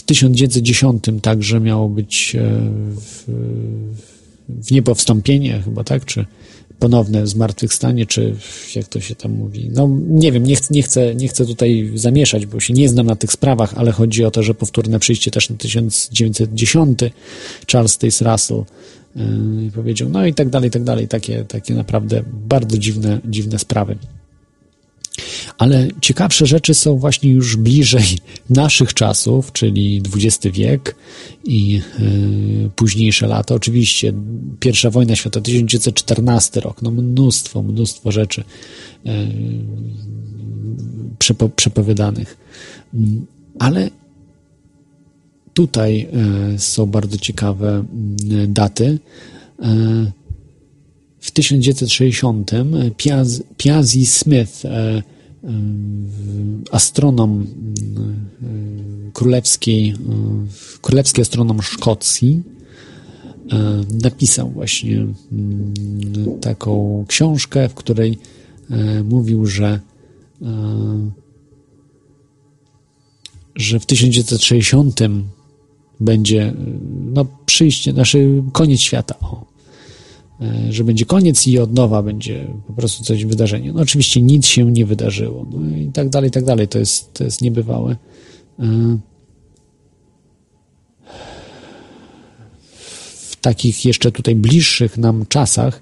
W 0.03 0.05
1910 0.05 1.03
także 1.21 1.59
miało 1.59 1.89
być 1.89 2.38
w, 2.95 3.23
w 4.49 4.71
niebo 4.71 4.95
wstąpienie 4.95 5.61
chyba, 5.65 5.84
tak? 5.84 6.05
Czy 6.05 6.25
ponowne 6.80 7.27
zmartwychwstanie, 7.27 8.05
czy 8.05 8.35
jak 8.75 8.88
to 8.88 9.01
się 9.01 9.15
tam 9.15 9.31
mówi. 9.31 9.69
No 9.73 9.89
nie 10.07 10.31
wiem, 10.31 10.43
nie, 10.43 10.55
chcę, 10.55 10.73
nie, 10.73 10.84
chcę, 10.84 11.15
nie 11.15 11.27
chcę 11.27 11.45
tutaj 11.45 11.91
zamieszać, 11.95 12.45
bo 12.45 12.59
się 12.59 12.73
nie 12.73 12.89
znam 12.89 13.05
na 13.05 13.15
tych 13.15 13.31
sprawach, 13.31 13.73
ale 13.77 13.91
chodzi 13.91 14.25
o 14.25 14.31
to, 14.31 14.43
że 14.43 14.53
powtórne 14.53 14.99
przyjście 14.99 15.31
też 15.31 15.49
na 15.49 15.55
1910 15.55 16.99
Charles 17.71 17.97
Tace 17.97 18.31
Russell 18.31 18.63
yy, 19.15 19.23
powiedział, 19.75 20.09
no 20.09 20.25
i 20.25 20.34
tak 20.34 20.49
dalej, 20.49 20.67
i 20.67 20.71
tak 20.71 20.84
dalej, 20.84 21.07
takie, 21.07 21.45
takie 21.45 21.73
naprawdę 21.73 22.23
bardzo 22.47 22.77
dziwne, 22.77 23.19
dziwne 23.25 23.59
sprawy. 23.59 23.97
Ale 25.57 25.88
ciekawsze 26.02 26.45
rzeczy 26.45 26.73
są 26.73 26.98
właśnie 26.98 27.31
już 27.31 27.56
bliżej 27.56 28.06
naszych 28.49 28.94
czasów, 28.94 29.52
czyli 29.52 30.02
XX 30.15 30.56
wiek 30.56 30.95
i 31.44 31.81
y, 32.65 32.69
późniejsze 32.76 33.27
lata. 33.27 33.56
Oczywiście 33.56 34.14
pierwsza 34.60 34.90
wojna 34.90 35.15
światowa, 35.15 35.45
1914 35.45 36.60
rok, 36.60 36.81
no 36.81 36.91
mnóstwo, 36.91 37.64
mnóstwo 37.64 38.11
rzeczy 38.11 38.41
y, 38.41 39.10
przepo, 41.19 41.49
przepowiadanych. 41.49 42.38
Ale 43.60 43.90
tutaj 45.53 46.07
y, 46.56 46.60
są 46.60 46.85
bardzo 46.85 47.18
ciekawe 47.18 47.85
daty. 48.48 48.99
W 51.23 51.31
1960 51.31 52.51
Piaz, 52.97 53.43
Piazzi 53.57 54.05
Smith 54.05 54.63
astronom 56.71 57.47
królewskiej, 59.13 59.93
królewski 60.81 61.21
astronom 61.21 61.61
Szkocji 61.61 62.43
napisał 64.03 64.49
właśnie 64.49 65.05
taką 66.41 67.05
książkę, 67.07 67.69
w 67.69 67.73
której 67.73 68.17
mówił, 69.03 69.45
że 69.45 69.79
że 73.55 73.79
w 73.79 73.85
1960 73.85 74.99
będzie 75.99 76.53
no, 77.13 77.25
przyjście, 77.45 77.91
znaczy 77.91 78.43
koniec 78.53 78.79
świata. 78.79 79.19
O. 79.19 79.52
E, 80.43 80.73
że 80.73 80.83
będzie 80.83 81.05
koniec 81.05 81.47
i 81.47 81.59
od 81.59 81.73
nowa 81.73 82.03
będzie 82.03 82.47
po 82.67 82.73
prostu 82.73 83.03
coś 83.03 83.25
wydarzenie. 83.25 83.73
No 83.73 83.81
oczywiście 83.81 84.21
nic 84.21 84.45
się 84.45 84.71
nie 84.71 84.85
wydarzyło. 84.85 85.45
No 85.51 85.77
i 85.77 85.91
tak 85.93 86.09
dalej, 86.09 86.27
i 86.27 86.31
tak 86.31 86.45
dalej. 86.45 86.67
To 86.67 86.79
jest, 86.79 87.13
to 87.13 87.23
jest 87.23 87.41
niebywałe. 87.41 87.95
E, 88.59 88.97
w 93.29 93.35
takich 93.41 93.85
jeszcze 93.85 94.11
tutaj 94.11 94.35
bliższych 94.35 94.97
nam 94.97 95.25
czasach, 95.25 95.81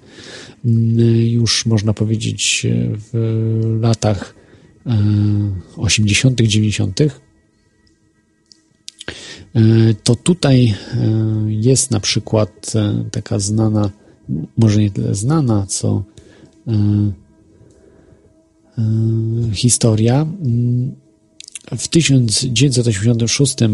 już 1.24 1.66
można 1.66 1.94
powiedzieć 1.94 2.68
w 3.12 3.78
latach 3.82 4.36
80., 5.78 6.42
90., 6.42 7.02
e, 7.02 7.10
to 10.04 10.16
tutaj 10.16 10.74
jest 11.48 11.92
na 11.92 12.00
przykład 12.00 12.74
taka 13.12 13.40
znana 13.40 13.92
może 14.58 14.80
nie 14.80 14.92
tyle 14.92 15.16
znana, 15.16 15.66
co 15.68 16.04
e, 16.68 16.72
e, 18.78 18.84
historia. 19.54 20.28
W 21.78 21.88
1986 21.88 23.62
e, 23.62 23.68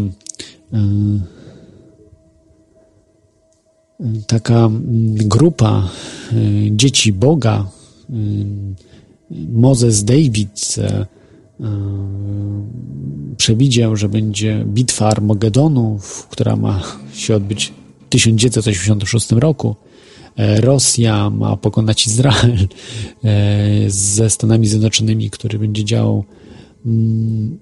taka 4.26 4.70
grupa 5.14 5.88
dzieci 6.70 7.12
Boga 7.12 7.70
Mozes 9.52 10.04
David 10.04 10.76
przewidział, 13.36 13.96
że 13.96 14.08
będzie 14.08 14.64
bitwa 14.66 15.08
Armagedonu, 15.08 15.98
która 16.30 16.56
ma 16.56 16.82
się 17.12 17.36
odbyć 17.36 17.72
w 18.06 18.08
1986 18.08 19.30
roku. 19.30 19.76
E, 20.38 20.60
Rosja 20.60 21.30
ma 21.30 21.56
pokonać 21.56 22.06
Izrael 22.06 22.68
ze 23.88 24.30
Stanami 24.30 24.66
Zjednoczonymi, 24.66 25.30
który 25.30 25.58
będzie 25.58 25.84
działał 25.84 26.24
mm, 26.86 27.58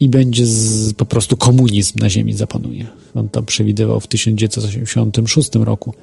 i 0.00 0.08
będzie 0.08 0.46
z, 0.46 0.92
po 0.92 1.04
prostu 1.04 1.36
komunizm 1.36 1.98
na 1.98 2.10
ziemi 2.10 2.32
zapanuje. 2.32 2.86
On 3.14 3.28
to 3.28 3.42
przewidywał 3.42 4.00
w 4.00 4.06
1986 4.06 5.50
roku. 5.54 5.94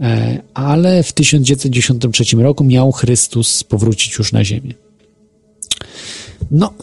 E, 0.00 0.42
ale 0.54 1.02
w 1.02 1.12
1993 1.12 2.36
roku 2.36 2.64
miał 2.64 2.92
Chrystus 2.92 3.64
powrócić 3.64 4.18
już 4.18 4.32
na 4.32 4.44
ziemię. 4.44 4.74
No, 6.50 6.74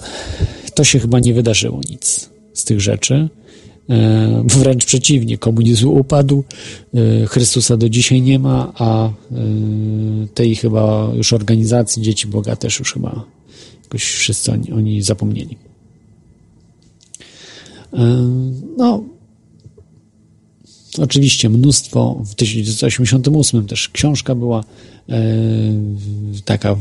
to 0.76 0.84
się 0.84 1.00
chyba 1.00 1.20
nie 1.20 1.34
wydarzyło 1.34 1.82
nic 1.90 2.30
z 2.54 2.64
tych 2.64 2.82
rzeczy. 2.82 3.30
E, 3.90 4.44
wręcz 4.48 4.86
przeciwnie, 4.86 5.38
komunizm 5.38 5.88
upadł, 5.88 6.44
e, 6.94 7.26
Chrystusa 7.26 7.78
do 7.78 7.90
dzisiaj 7.90 8.22
nie 8.22 8.40
ma, 8.40 8.74
a 8.76 9.10
tej 10.34 10.56
chyba 10.56 11.12
już 11.16 11.34
organizacji 11.34 12.04
Dzieci 12.04 12.28
Boga 12.28 12.56
też 12.56 12.80
już 12.80 12.94
chyba 12.94 13.24
jakoś 13.84 14.04
wszyscy 14.04 14.52
oni 14.52 15.02
zapomnieli. 15.02 15.58
No, 18.78 19.04
Oczywiście 21.00 21.50
mnóstwo, 21.50 22.22
w 22.26 22.36
1988 22.36 23.68
też 23.68 23.90
książka 23.90 24.36
była 24.36 24.64
e, 25.10 25.24
taka 26.46 26.76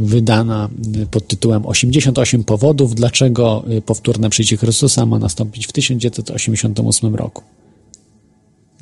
wydana 0.00 0.68
pod 1.10 1.26
tytułem 1.26 1.66
88 1.66 2.44
powodów, 2.44 2.94
dlaczego 2.94 3.64
powtórne 3.86 4.30
przyjście 4.30 4.56
Chrystusa 4.56 5.06
ma 5.06 5.18
nastąpić 5.18 5.66
w 5.66 5.72
1988 5.72 7.14
roku. 7.14 7.42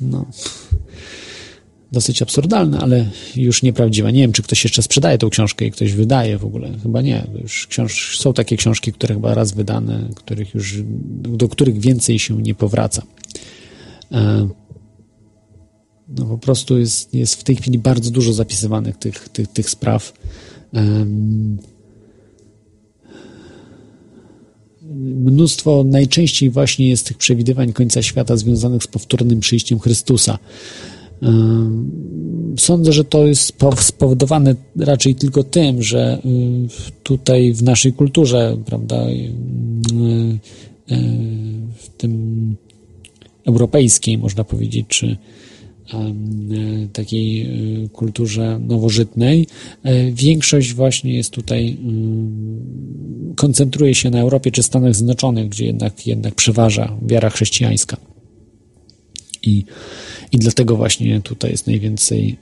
No, 0.01 0.25
dosyć 1.91 2.21
absurdalne, 2.21 2.79
ale 2.79 3.09
już 3.35 3.63
nieprawdziwe. 3.63 4.13
Nie 4.13 4.21
wiem, 4.21 4.31
czy 4.31 4.43
ktoś 4.43 4.63
jeszcze 4.63 4.81
sprzedaje 4.81 5.17
tą 5.17 5.29
książkę 5.29 5.65
i 5.65 5.71
ktoś 5.71 5.93
wydaje 5.93 6.37
w 6.37 6.45
ogóle. 6.45 6.69
Chyba 6.83 7.01
nie. 7.01 7.27
Już 7.41 7.67
książ... 7.67 8.19
Są 8.19 8.33
takie 8.33 8.57
książki, 8.57 8.93
które 8.93 9.15
chyba 9.15 9.33
raz 9.33 9.51
wydane, 9.51 10.09
których 10.15 10.53
już, 10.53 10.75
do 11.11 11.49
których 11.49 11.79
więcej 11.79 12.19
się 12.19 12.41
nie 12.41 12.55
powraca. 12.55 13.03
No 16.17 16.25
po 16.25 16.37
prostu 16.37 16.79
jest, 16.79 17.13
jest 17.13 17.35
w 17.35 17.43
tej 17.43 17.55
chwili 17.55 17.79
bardzo 17.79 18.11
dużo 18.11 18.33
zapisywanych 18.33 18.97
tych, 18.97 19.29
tych, 19.29 19.47
tych 19.47 19.69
spraw. 19.69 20.13
Mnóstwo 25.01 25.83
najczęściej 25.87 26.49
właśnie 26.49 26.89
jest 26.89 27.07
tych 27.07 27.17
przewidywań 27.17 27.73
końca 27.73 28.01
świata 28.01 28.37
związanych 28.37 28.83
z 28.83 28.87
powtórnym 28.87 29.39
przyjściem 29.39 29.79
Chrystusa. 29.79 30.39
Sądzę, 32.57 32.93
że 32.93 33.03
to 33.03 33.27
jest 33.27 33.53
spowodowane 33.79 34.55
raczej 34.75 35.15
tylko 35.15 35.43
tym, 35.43 35.83
że 35.83 36.21
y, 36.25 36.99
tutaj 37.03 37.53
w 37.53 37.63
naszej 37.63 37.93
kulturze, 37.93 38.57
prawda, 38.65 39.09
y, 39.09 39.13
y, 39.13 39.31
w 41.77 41.89
tym 41.97 42.55
europejskiej, 43.45 44.17
można 44.17 44.43
powiedzieć, 44.43 44.85
czy 44.87 45.17
takiej 46.93 47.41
e, 47.41 47.89
kulturze 47.89 48.59
nowożytnej. 48.67 49.47
E, 49.83 50.11
większość 50.11 50.73
właśnie 50.73 51.15
jest 51.15 51.31
tutaj, 51.31 51.77
koncentruje 53.35 53.95
się 53.95 54.09
na 54.09 54.21
Europie 54.21 54.51
czy 54.51 54.63
Stanach 54.63 54.95
Zjednoczonych, 54.95 55.49
gdzie 55.49 55.65
jednak, 55.65 56.07
jednak 56.07 56.35
przeważa 56.35 56.97
wiara 57.01 57.29
chrześcijańska. 57.29 57.97
I, 59.43 59.65
I 60.31 60.37
dlatego 60.37 60.75
właśnie 60.75 61.21
tutaj 61.21 61.51
jest 61.51 61.67
najwięcej 61.67 62.37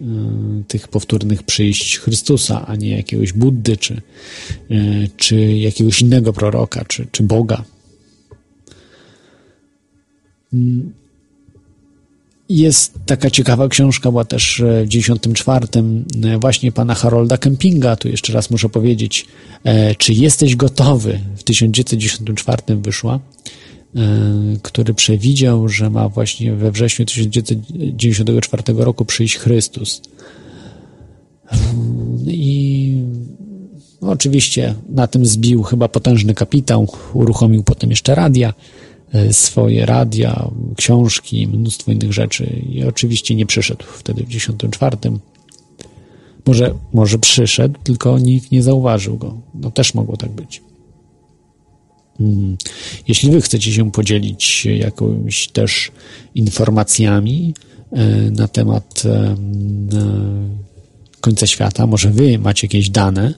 tych 0.67 0.87
powtórnych 0.87 1.43
przyjść 1.43 1.97
Chrystusa, 1.97 2.67
a 2.67 2.75
nie 2.75 2.89
jakiegoś 2.89 3.33
Buddy, 3.33 3.77
czy, 3.77 4.01
czy 5.17 5.57
jakiegoś 5.57 6.01
innego 6.01 6.33
proroka, 6.33 6.85
czy, 6.85 7.07
czy 7.11 7.23
Boga. 7.23 7.63
Jest 12.49 12.93
taka 13.05 13.29
ciekawa 13.29 13.67
książka, 13.67 14.11
była 14.11 14.25
też 14.25 14.59
e, 14.59 14.85
w 14.85 14.87
94 14.87 15.67
e, 16.23 16.39
właśnie 16.39 16.71
pana 16.71 16.95
Harolda 16.95 17.37
Kempinga, 17.37 17.95
tu 17.95 18.07
jeszcze 18.07 18.33
raz 18.33 18.49
muszę 18.49 18.69
powiedzieć, 18.69 19.25
e, 19.63 19.95
czy 19.95 20.13
jesteś 20.13 20.55
gotowy? 20.55 21.19
W 21.35 21.43
1994 21.43 22.81
wyszła, 22.81 23.19
który 24.61 24.93
przewidział, 24.93 25.69
że 25.69 25.89
ma 25.89 26.09
właśnie 26.09 26.55
we 26.55 26.71
wrześniu 26.71 27.05
1994 27.05 28.63
roku 28.77 29.05
przyjść 29.05 29.37
Chrystus. 29.37 30.01
I 32.27 33.03
no, 34.01 34.09
oczywiście 34.09 34.75
na 34.89 35.07
tym 35.07 35.25
zbił 35.25 35.63
chyba 35.63 35.87
potężny 35.87 36.33
kapitał, 36.33 36.87
uruchomił 37.13 37.63
potem 37.63 37.89
jeszcze 37.89 38.15
radia, 38.15 38.53
E, 38.53 38.78
swoje 39.31 39.85
radia, 39.85 40.49
książki, 40.77 41.47
mnóstwo 41.47 41.91
innych 41.91 42.13
rzeczy 42.13 42.61
i 42.69 42.83
oczywiście 42.83 43.35
nie 43.35 43.45
przyszedł 43.45 43.85
wtedy 43.97 44.23
w 44.23 44.27
94. 44.27 44.97
Może, 46.45 46.73
może 46.93 47.19
przyszedł, 47.19 47.79
tylko 47.83 48.19
nikt 48.19 48.51
nie 48.51 48.63
zauważył 48.63 49.17
go. 49.17 49.41
No 49.53 49.71
też 49.71 49.93
mogło 49.93 50.17
tak 50.17 50.31
być. 50.31 50.61
Hmm. 52.17 52.57
Jeśli 53.07 53.31
wy 53.31 53.41
chcecie 53.41 53.73
się 53.73 53.91
podzielić 53.91 54.65
jakimiś 54.65 55.47
też 55.47 55.91
informacjami 56.35 57.53
e, 57.91 58.05
na 58.31 58.47
temat 58.47 59.03
e, 59.05 59.35
końca 61.21 61.47
świata, 61.47 61.87
może 61.87 62.09
wy 62.09 62.39
macie 62.39 62.67
jakieś 62.67 62.89
dane, 62.89 63.33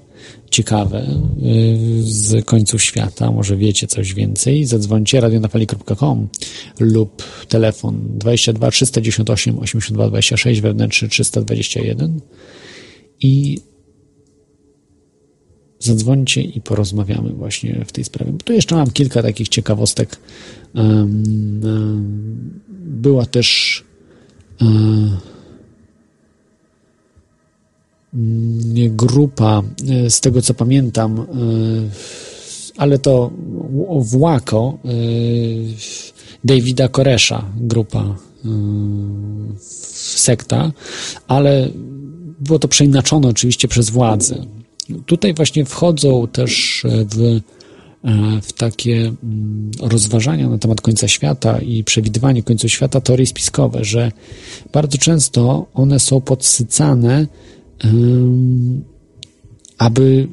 ciekawe 0.50 1.02
y, 1.02 1.78
z 2.04 2.46
końców 2.46 2.84
świata, 2.84 3.32
może 3.32 3.58
wiecie 3.58 3.88
coś 3.88 4.14
więcej, 4.14 4.66
zadzwońcie 4.66 5.22
radionafali.com 5.22 6.28
lub 6.80 7.24
telefon 7.48 8.02
22 8.18 8.72
398 8.72 9.60
82 9.60 10.08
26 10.08 10.62
wewnętrzny 10.62 11.10
321 11.10 12.22
i 13.20 13.58
zadzwońcie 15.80 16.42
i 16.42 16.62
porozmawiamy 16.62 17.30
właśnie 17.30 17.86
w 17.88 17.92
tej 17.92 18.04
sprawie. 18.04 18.34
Tu 18.46 18.54
jeszcze 18.54 18.76
mam 18.76 18.92
kilka 18.92 19.24
takich 19.24 19.50
ciekawostek. 19.50 20.18
Była 22.80 23.26
też 23.26 23.84
e, 24.62 24.66
grupa, 28.90 29.62
e, 29.90 30.10
z 30.10 30.22
tego 30.22 30.42
co 30.42 30.54
pamiętam, 30.54 31.20
e, 31.20 31.26
ale 32.78 33.00
to 33.00 33.32
w 34.02 34.16
Łako, 34.16 34.78
e, 34.86 34.90
Davida 36.44 36.88
Koresza, 36.88 37.46
grupa, 37.56 38.16
sekta, 40.00 40.72
ale 41.28 41.70
było 42.40 42.60
to 42.60 42.68
przeinaczone 42.68 43.28
oczywiście 43.28 43.68
przez 43.68 43.90
władze. 43.90 44.46
Tutaj 45.06 45.34
właśnie 45.34 45.66
wchodzą 45.66 46.28
też 46.28 46.84
w, 46.86 47.40
w 48.42 48.54
takie 48.54 48.98
mm, 49.24 49.72
rozważania 49.82 50.50
na 50.50 50.58
temat 50.58 50.82
końca 50.82 51.08
świata 51.08 51.60
i 51.60 51.84
przewidywanie 51.84 52.44
końca 52.44 52.68
świata 52.68 53.02
teorie 53.02 53.26
spiskowe, 53.26 53.84
że 53.84 54.12
bardzo 54.74 54.98
często 54.98 55.66
one 55.74 56.00
są 56.00 56.22
podsycane 56.22 57.28
aby 59.78 60.28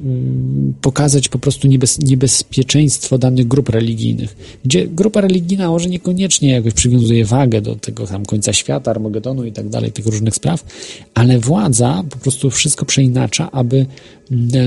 pokazać 0.81 1.29
po 1.29 1.39
prostu 1.39 1.67
niebez, 1.67 1.99
niebezpieczeństwo 1.99 3.17
danych 3.17 3.47
grup 3.47 3.69
religijnych, 3.69 4.59
gdzie 4.65 4.87
grupa 4.87 5.21
religijna 5.21 5.69
może 5.69 5.89
niekoniecznie 5.89 6.51
jakoś 6.51 6.73
przywiązuje 6.73 7.25
wagę 7.25 7.61
do 7.61 7.75
tego 7.75 8.07
tam 8.07 8.25
końca 8.25 8.53
świata, 8.53 8.91
Armagedonu 8.91 9.45
i 9.45 9.51
tak 9.51 9.69
dalej, 9.69 9.91
tych 9.91 10.05
różnych 10.05 10.35
spraw, 10.35 10.65
ale 11.13 11.39
władza 11.39 12.03
po 12.09 12.17
prostu 12.17 12.49
wszystko 12.49 12.85
przeinacza, 12.85 13.51
aby 13.51 13.85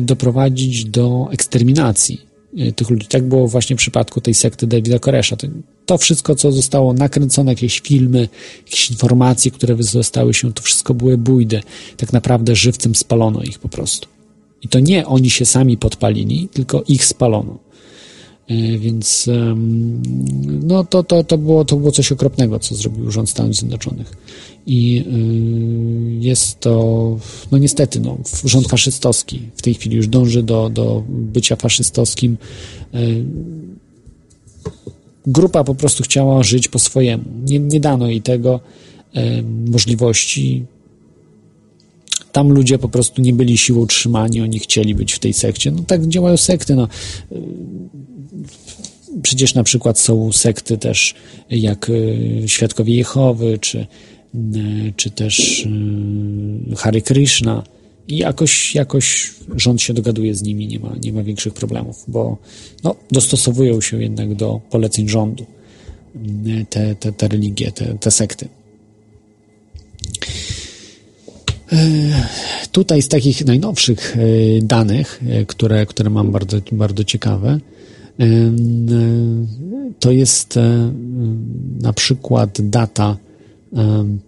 doprowadzić 0.02 0.84
do 0.84 1.28
eksterminacji 1.30 2.31
tych 2.76 2.90
ludzi. 2.90 3.06
Tak 3.06 3.22
było 3.22 3.48
właśnie 3.48 3.76
w 3.76 3.78
przypadku 3.78 4.20
tej 4.20 4.34
sekty 4.34 4.66
Davida 4.66 4.98
Koresza. 4.98 5.36
To, 5.36 5.46
to 5.86 5.98
wszystko, 5.98 6.34
co 6.34 6.52
zostało 6.52 6.92
nakręcone, 6.92 7.52
jakieś 7.52 7.80
filmy, 7.80 8.28
jakieś 8.66 8.90
informacje, 8.90 9.50
które 9.50 9.76
zostały 9.80 10.34
się, 10.34 10.52
to 10.52 10.62
wszystko 10.62 10.94
były 10.94 11.18
bójdy. 11.18 11.60
Tak 11.96 12.12
naprawdę 12.12 12.56
żywcem 12.56 12.94
spalono 12.94 13.42
ich 13.42 13.58
po 13.58 13.68
prostu. 13.68 14.08
I 14.62 14.68
to 14.68 14.80
nie 14.80 15.06
oni 15.06 15.30
się 15.30 15.44
sami 15.44 15.76
podpalili, 15.76 16.48
tylko 16.52 16.82
ich 16.88 17.04
spalono. 17.04 17.58
E, 18.52 18.78
Więc 18.78 19.30
no 20.62 20.84
to, 20.84 21.02
to, 21.02 21.24
to, 21.24 21.38
było, 21.38 21.64
to 21.64 21.76
było 21.76 21.92
coś 21.92 22.12
okropnego, 22.12 22.58
co 22.58 22.74
zrobił 22.74 23.10
rząd 23.10 23.30
Stanów 23.30 23.56
Zjednoczonych. 23.56 24.16
I 24.66 25.04
y, 26.20 26.24
jest 26.24 26.60
to, 26.60 27.16
no 27.52 27.58
niestety, 27.58 28.00
no, 28.00 28.18
rząd 28.44 28.68
faszystowski 28.68 29.40
w 29.56 29.62
tej 29.62 29.74
chwili 29.74 29.96
już 29.96 30.08
dąży 30.08 30.42
do, 30.42 30.70
do 30.70 31.04
bycia 31.08 31.56
faszystowskim. 31.56 32.36
Y, 32.94 33.24
Grupa 35.26 35.64
po 35.64 35.74
prostu 35.74 36.02
chciała 36.02 36.42
żyć 36.42 36.68
po 36.68 36.78
swojemu. 36.78 37.24
Nie, 37.44 37.58
nie 37.58 37.80
dano 37.80 38.08
jej 38.08 38.22
tego 38.22 38.60
e, 39.14 39.42
możliwości. 39.42 40.64
Tam 42.32 42.52
ludzie 42.52 42.78
po 42.78 42.88
prostu 42.88 43.22
nie 43.22 43.32
byli 43.32 43.58
siłą 43.58 43.86
trzymani, 43.86 44.40
oni 44.40 44.58
chcieli 44.58 44.94
być 44.94 45.12
w 45.12 45.18
tej 45.18 45.32
sekcie. 45.32 45.70
No 45.70 45.82
tak 45.86 46.06
działają 46.06 46.36
sekty. 46.36 46.74
No. 46.74 46.88
Przecież 49.22 49.54
na 49.54 49.62
przykład 49.62 49.98
są 49.98 50.32
sekty 50.32 50.78
też 50.78 51.14
jak 51.50 51.90
e, 51.90 52.48
Świadkowie 52.48 52.94
Jehowy, 52.94 53.58
czy, 53.58 53.78
e, 53.78 53.86
czy 54.96 55.10
też 55.10 55.66
e, 56.72 56.76
Hare 56.76 57.02
Krishna. 57.02 57.62
I 58.08 58.16
jakoś, 58.16 58.74
jakoś 58.74 59.34
rząd 59.56 59.82
się 59.82 59.94
dogaduje 59.94 60.34
z 60.34 60.42
nimi, 60.42 60.66
nie 60.66 60.78
ma, 60.78 60.96
nie 61.02 61.12
ma 61.12 61.22
większych 61.22 61.54
problemów, 61.54 62.04
bo 62.08 62.38
no, 62.84 62.94
dostosowują 63.10 63.80
się 63.80 64.02
jednak 64.02 64.34
do 64.34 64.60
poleceń 64.70 65.08
rządu 65.08 65.46
te, 66.70 66.94
te, 66.94 67.12
te 67.12 67.28
religie, 67.28 67.72
te, 67.72 67.98
te 67.98 68.10
sekty. 68.10 68.48
E, 71.72 71.76
Tutaj 72.72 73.02
z 73.02 73.08
takich 73.08 73.46
najnowszych 73.46 74.16
e, 74.16 74.20
danych, 74.62 75.20
e, 75.28 75.46
które, 75.46 75.86
które 75.86 76.10
mam 76.10 76.30
bardzo, 76.30 76.58
bardzo 76.72 77.04
ciekawe, 77.04 77.60
to 80.00 80.10
jest 80.10 80.58
na 81.80 81.92
przykład 81.92 82.60
data 82.60 83.16
em, 83.72 84.18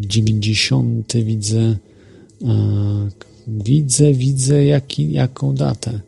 90 0.00 1.12
widzę 1.16 1.76
widzę, 3.48 4.12
widzę 4.12 4.64
jaki, 4.64 5.12
jaką 5.12 5.54
datę. 5.54 6.00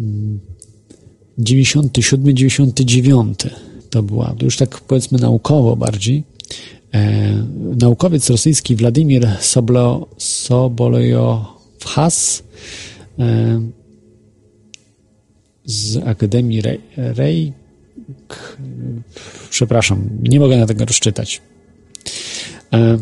Mm, 0.00 0.40
97, 1.38 2.36
99 2.36 3.38
to 3.90 4.02
była, 4.02 4.34
to 4.38 4.44
już 4.44 4.56
tak 4.56 4.80
powiedzmy 4.80 5.18
naukowo 5.18 5.76
bardziej 5.76 6.22
naukowiec 7.80 8.30
rosyjski 8.30 8.76
Władimir 8.76 9.28
Soblo, 9.40 10.08
e, 13.18 13.60
z 15.64 15.96
Akademii 15.96 16.60
Rej, 16.60 16.80
Rej 16.96 17.52
przepraszam, 19.50 20.08
nie 20.22 20.40
mogę 20.40 20.56
na 20.56 20.66
tego 20.66 20.84
rozczytać. 20.84 21.42
E, 22.72 22.98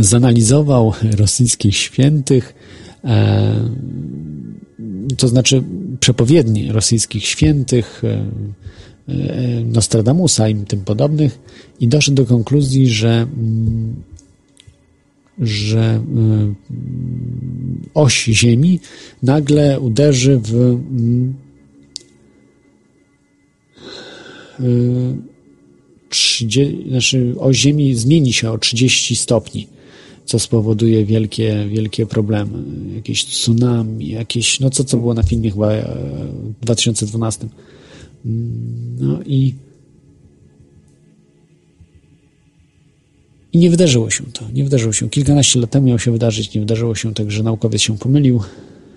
zanalizował 0.00 0.92
rosyjskich 1.16 1.76
świętych, 1.76 2.54
e, 3.04 3.70
to 5.16 5.28
znaczy 5.28 5.62
przepowiednie 6.00 6.72
rosyjskich 6.72 7.26
świętych, 7.26 8.02
e, 8.04 8.08
e, 8.08 8.26
Nostradamusa 9.64 10.48
i 10.48 10.54
tym 10.54 10.80
podobnych 10.80 11.38
i 11.80 11.88
doszedł 11.88 12.16
do 12.16 12.26
konkluzji, 12.26 12.88
że 12.88 13.08
mm, 13.08 14.02
że 15.38 15.80
mm, 15.80 16.54
oś 17.94 18.24
Ziemi 18.24 18.80
nagle 19.22 19.80
uderzy 19.80 20.40
w 20.44 20.54
mm, 20.54 21.34
30, 26.08 26.84
znaczy 26.88 27.34
oś 27.38 27.56
Ziemi 27.56 27.94
zmieni 27.94 28.32
się 28.32 28.50
o 28.50 28.58
30 28.58 29.16
stopni, 29.16 29.66
co 30.24 30.38
spowoduje 30.38 31.04
wielkie, 31.04 31.66
wielkie 31.68 32.06
problemy. 32.06 32.58
Jakieś 32.96 33.24
tsunami, 33.24 34.08
jakieś, 34.08 34.60
no 34.60 34.70
co, 34.70 34.84
co 34.84 34.96
było 34.96 35.14
na 35.14 35.22
filmie 35.22 35.50
chyba 35.50 35.72
e, 35.72 35.84
w 36.60 36.64
2012. 36.64 37.48
Mm, 38.26 38.96
No 39.00 39.22
i 39.26 39.54
I 43.52 43.58
nie 43.58 43.70
wydarzyło 43.70 44.10
się 44.10 44.24
to. 44.32 44.44
Nie 44.54 44.64
wydarzyło 44.64 44.92
się. 44.92 45.10
Kilkanaście 45.10 45.60
lat 45.60 45.70
temu 45.70 45.86
miało 45.86 45.98
się 45.98 46.12
wydarzyć, 46.12 46.54
nie 46.54 46.60
wydarzyło 46.60 46.94
się, 46.94 47.14
także 47.14 47.42
naukowiec 47.42 47.82
się 47.82 47.98
pomylił. 47.98 48.40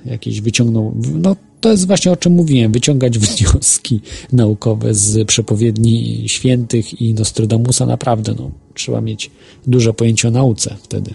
Jakieś 0.06 0.42
wyciągnął. 0.42 0.96
No 1.14 1.36
to 1.62 1.72
jest 1.72 1.88
właśnie 1.88 2.12
o 2.12 2.18
czym 2.18 2.34
mówiłem. 2.34 2.72
Wyciągać 2.72 3.20
wnioski 3.20 4.00
naukowe 4.32 4.94
z 4.94 5.28
przepowiedni 5.28 6.24
świętych 6.30 7.02
i 7.02 7.14
Nostradamusa 7.14 7.86
naprawdę. 7.86 8.36
No, 8.40 8.52
trzeba 8.74 9.02
mieć 9.02 9.32
duże 9.68 9.94
pojęcie 9.94 10.28
o 10.28 10.32
nauce 10.32 10.76
wtedy. 10.84 11.14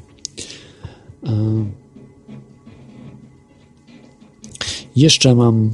E, 1.26 1.64
Jeszcze 4.96 5.34
mam 5.34 5.70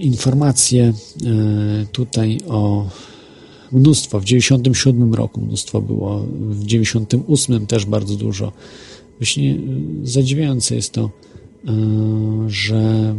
informacje 0.00 0.84
e, 0.84 0.92
tutaj 1.92 2.40
o 2.48 2.88
mnóstwo. 3.72 4.20
W 4.20 4.24
97 4.24 5.14
roku 5.14 5.40
mnóstwo 5.40 5.80
było, 5.80 6.26
w 6.32 6.64
98 6.64 7.66
też 7.66 7.86
bardzo 7.86 8.16
dużo. 8.16 8.52
Właśnie 9.18 9.52
e, 9.52 9.56
zadziwiające 10.02 10.74
jest 10.74 10.92
to, 10.92 11.10
że 12.46 13.14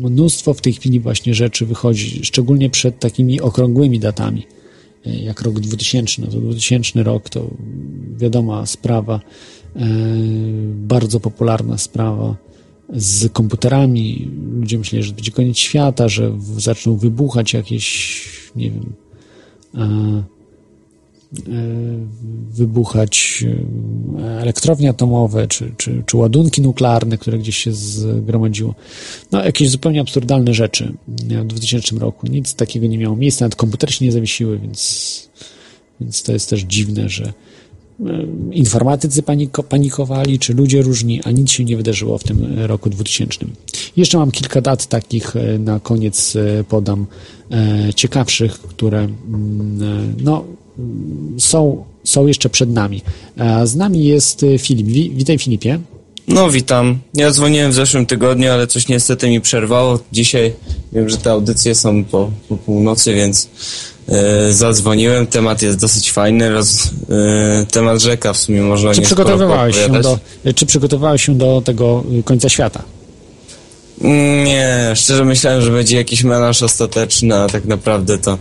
mnóstwo 0.00 0.54
w 0.54 0.60
tej 0.60 0.72
chwili 0.72 1.00
właśnie 1.00 1.34
rzeczy 1.34 1.66
wychodzi, 1.66 2.24
szczególnie 2.24 2.70
przed 2.70 2.98
takimi 2.98 3.40
okrągłymi 3.40 4.00
datami, 4.00 4.46
jak 5.04 5.42
rok 5.42 5.60
2000. 5.60 6.22
No 6.22 6.28
to 6.28 6.40
2000 6.40 7.02
rok 7.02 7.28
to 7.28 7.50
wiadoma 8.16 8.66
sprawa, 8.66 9.20
bardzo 10.74 11.20
popularna 11.20 11.78
sprawa 11.78 12.36
z 12.92 13.32
komputerami. 13.32 14.30
Ludzie 14.52 14.78
myśleli, 14.78 15.04
że 15.04 15.12
będzie 15.12 15.32
koniec 15.32 15.58
świata, 15.58 16.08
że 16.08 16.32
zaczną 16.56 16.96
wybuchać 16.96 17.52
jakieś, 17.52 18.24
nie 18.56 18.70
wiem, 18.70 18.92
e, 19.74 19.80
e, 19.80 20.22
wybuchać 22.50 23.44
e, 24.18 24.40
elektrownie 24.40 24.90
atomowe, 24.90 25.46
czy, 25.48 25.72
czy, 25.76 26.02
czy 26.06 26.16
ładunki 26.16 26.62
nuklearne, 26.62 27.18
które 27.18 27.38
gdzieś 27.38 27.56
się 27.56 27.72
zgromadziło. 27.72 28.74
No, 29.32 29.44
jakieś 29.44 29.70
zupełnie 29.70 30.00
absurdalne 30.00 30.54
rzeczy 30.54 30.92
w 31.08 31.46
2000 31.46 31.96
roku. 31.96 32.26
Nic 32.26 32.54
takiego 32.54 32.86
nie 32.86 32.98
miało 32.98 33.16
miejsca, 33.16 33.44
nawet 33.44 33.56
komputery 33.56 33.92
się 33.92 34.04
nie 34.04 34.12
zawiesiły, 34.12 34.58
więc, 34.58 35.30
więc 36.00 36.22
to 36.22 36.32
jest 36.32 36.50
też 36.50 36.60
dziwne, 36.60 37.08
że 37.08 37.32
informatycy 38.52 39.22
paniko, 39.22 39.62
panikowali, 39.62 40.38
czy 40.38 40.54
ludzie 40.54 40.82
różni, 40.82 41.20
a 41.24 41.30
nic 41.30 41.50
się 41.50 41.64
nie 41.64 41.76
wydarzyło 41.76 42.18
w 42.18 42.24
tym 42.24 42.46
roku 42.66 42.90
2000. 42.90 43.38
Jeszcze 43.96 44.18
mam 44.18 44.30
kilka 44.30 44.60
dat 44.60 44.86
takich 44.86 45.36
e, 45.36 45.58
na 45.58 45.80
koniec 45.80 46.36
e, 46.36 46.64
podam 46.64 47.06
e, 47.50 47.94
ciekawszych, 47.94 48.58
które 48.60 48.98
mm, 48.98 49.82
e, 49.82 50.22
no, 50.24 50.44
mm, 50.78 51.40
są, 51.40 51.84
są 52.04 52.26
jeszcze 52.26 52.48
przed 52.48 52.70
nami. 52.70 53.02
Z 53.64 53.76
nami 53.76 54.04
jest 54.04 54.42
e, 54.42 54.58
Filip. 54.58 54.86
Wi- 54.86 55.10
Witaj 55.10 55.38
Filipie. 55.38 55.78
No, 56.28 56.50
witam. 56.50 56.98
Ja 57.14 57.30
dzwoniłem 57.30 57.70
w 57.70 57.74
zeszłym 57.74 58.06
tygodniu, 58.06 58.50
ale 58.52 58.66
coś 58.66 58.88
niestety 58.88 59.28
mi 59.30 59.40
przerwało. 59.40 59.98
Dzisiaj 60.12 60.52
wiem, 60.92 61.08
że 61.08 61.16
te 61.16 61.30
audycje 61.30 61.74
są 61.74 62.04
po, 62.04 62.30
po 62.48 62.56
północy, 62.56 63.14
więc 63.14 63.44
e, 63.44 63.48
zadzwoniłem. 64.50 65.26
Temat 65.26 65.62
jest 65.62 65.78
dosyć 65.78 66.12
fajny. 66.12 66.50
Roz, 66.50 66.90
e, 67.10 67.66
temat 67.66 68.00
rzeka 68.00 68.32
w 68.32 68.38
sumie 68.38 68.62
można 68.62 68.94
Czy 68.94 69.00
nie 69.00 69.06
przygotowywałeś 69.06 69.76
się 69.76 69.88
do, 69.88 70.18
czy 70.54 70.66
przygotowałeś 70.66 71.26
się 71.26 71.34
do 71.38 71.62
tego 71.64 72.04
końca 72.24 72.48
świata? 72.48 72.82
Nie, 74.44 74.92
szczerze 74.94 75.24
myślałem, 75.24 75.62
że 75.62 75.70
będzie 75.70 75.96
jakiś 75.96 76.24
melanż 76.24 76.62
ostateczny, 76.62 77.34
a 77.34 77.48
tak 77.48 77.64
naprawdę 77.64 78.18
to 78.18 78.38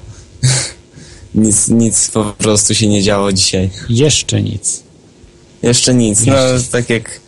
nic, 1.36 1.68
nic 1.68 2.12
po 2.12 2.24
prostu 2.24 2.76
się 2.76 2.88
nie 2.88 3.04
działo 3.04 3.34
dzisiaj. 3.34 3.70
Jeszcze 3.90 4.42
nic. 4.42 4.84
Jeszcze 5.64 5.94
nic. 5.94 6.26
No, 6.26 6.48
Jeszcze. 6.48 6.72
tak 6.72 6.90
jak 6.90 7.20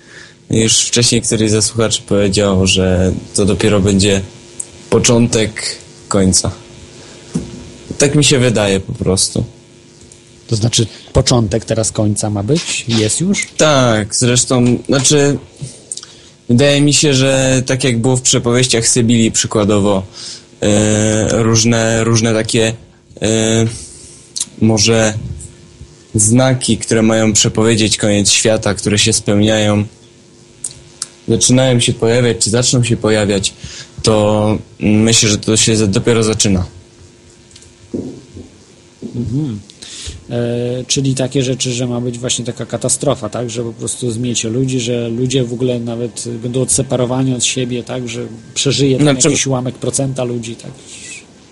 już 0.50 0.80
wcześniej 0.80 1.22
któryś 1.22 1.52
ze 1.52 1.62
słuchaczy 1.62 2.02
powiedział, 2.08 2.68
że 2.68 3.12
to 3.36 3.46
dopiero 3.46 3.80
będzie 3.80 4.22
początek 4.90 5.78
końca. 6.08 6.52
Tak 7.98 8.16
mi 8.16 8.24
się 8.24 8.40
wydaje 8.40 8.80
po 8.80 8.94
prostu. 8.94 9.44
To 10.48 10.56
znaczy 10.56 10.88
początek 11.14 11.66
teraz 11.66 11.92
końca 11.92 12.30
ma 12.30 12.44
być? 12.44 12.86
Jest 12.88 13.22
już? 13.22 13.48
Tak, 13.58 14.16
zresztą, 14.16 14.78
znaczy, 14.88 15.38
wydaje 16.50 16.82
mi 16.82 16.94
się, 16.94 17.14
że 17.14 17.64
tak 17.66 17.84
jak 17.84 18.02
było 18.02 18.18
w 18.18 18.22
przepowieściach 18.22 18.88
Sybilii 18.88 19.32
przykładowo, 19.32 20.04
e, 20.62 21.44
różne, 21.44 22.04
różne 22.04 22.34
takie, 22.34 22.74
e, 23.22 23.66
może 24.62 25.14
znaki, 26.16 26.78
które 26.78 27.02
mają 27.02 27.34
przepowiedzieć 27.34 27.98
koniec 27.98 28.30
świata, 28.30 28.74
które 28.74 29.00
się 29.00 29.14
spełniają, 29.14 29.84
zaczynają 31.28 31.80
się 31.80 31.94
pojawiać, 31.94 32.38
czy 32.38 32.50
zaczną 32.50 32.84
się 32.84 32.98
pojawiać, 32.98 33.54
to 34.04 34.58
myślę, 34.80 35.30
że 35.30 35.38
to 35.38 35.58
się 35.58 35.88
dopiero 35.88 36.24
zaczyna. 36.24 36.77
Mhm. 39.04 39.60
E, 40.30 40.84
czyli 40.88 41.16
takie 41.16 41.44
rzeczy, 41.44 41.74
że 41.74 41.88
ma 41.88 42.02
być 42.02 42.20
właśnie 42.20 42.46
taka 42.46 42.66
katastrofa, 42.66 43.30
tak, 43.30 43.50
że 43.50 43.64
po 43.64 43.74
prostu 43.74 44.12
zmiecie 44.12 44.50
ludzi, 44.50 44.80
że 44.80 45.10
ludzie 45.10 45.44
w 45.44 45.54
ogóle 45.54 45.80
nawet 45.80 46.24
będą 46.44 46.62
odseparowani 46.62 47.34
od 47.34 47.44
siebie, 47.44 47.84
tak, 47.84 48.10
że 48.10 48.26
przeżyje 48.54 48.98
tam 48.98 49.04
Znaczy- 49.04 49.28
jakiś 49.28 49.48
ułamek 49.48 49.76
procenta 49.76 50.24
ludzi, 50.24 50.56
tak. 50.56 50.72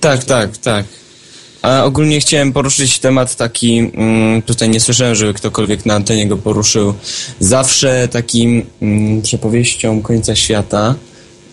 Tak, 0.02 0.24
tak, 0.24 0.58
tak. 0.58 0.86
A 1.62 1.84
ogólnie 1.84 2.20
chciałem 2.20 2.54
poruszyć 2.54 3.00
temat 3.00 3.36
taki, 3.36 3.78
mm, 3.78 4.42
tutaj 4.42 4.70
nie 4.70 4.80
słyszałem, 4.80 5.16
żeby 5.16 5.34
ktokolwiek 5.34 5.86
na 5.86 5.94
antenie 5.94 6.28
go 6.28 6.38
poruszył. 6.38 6.94
Zawsze 7.40 8.08
takim 8.12 8.66
mm, 8.82 9.22
przepowieścią 9.22 10.02
końca 10.02 10.36
świata, 10.36 10.96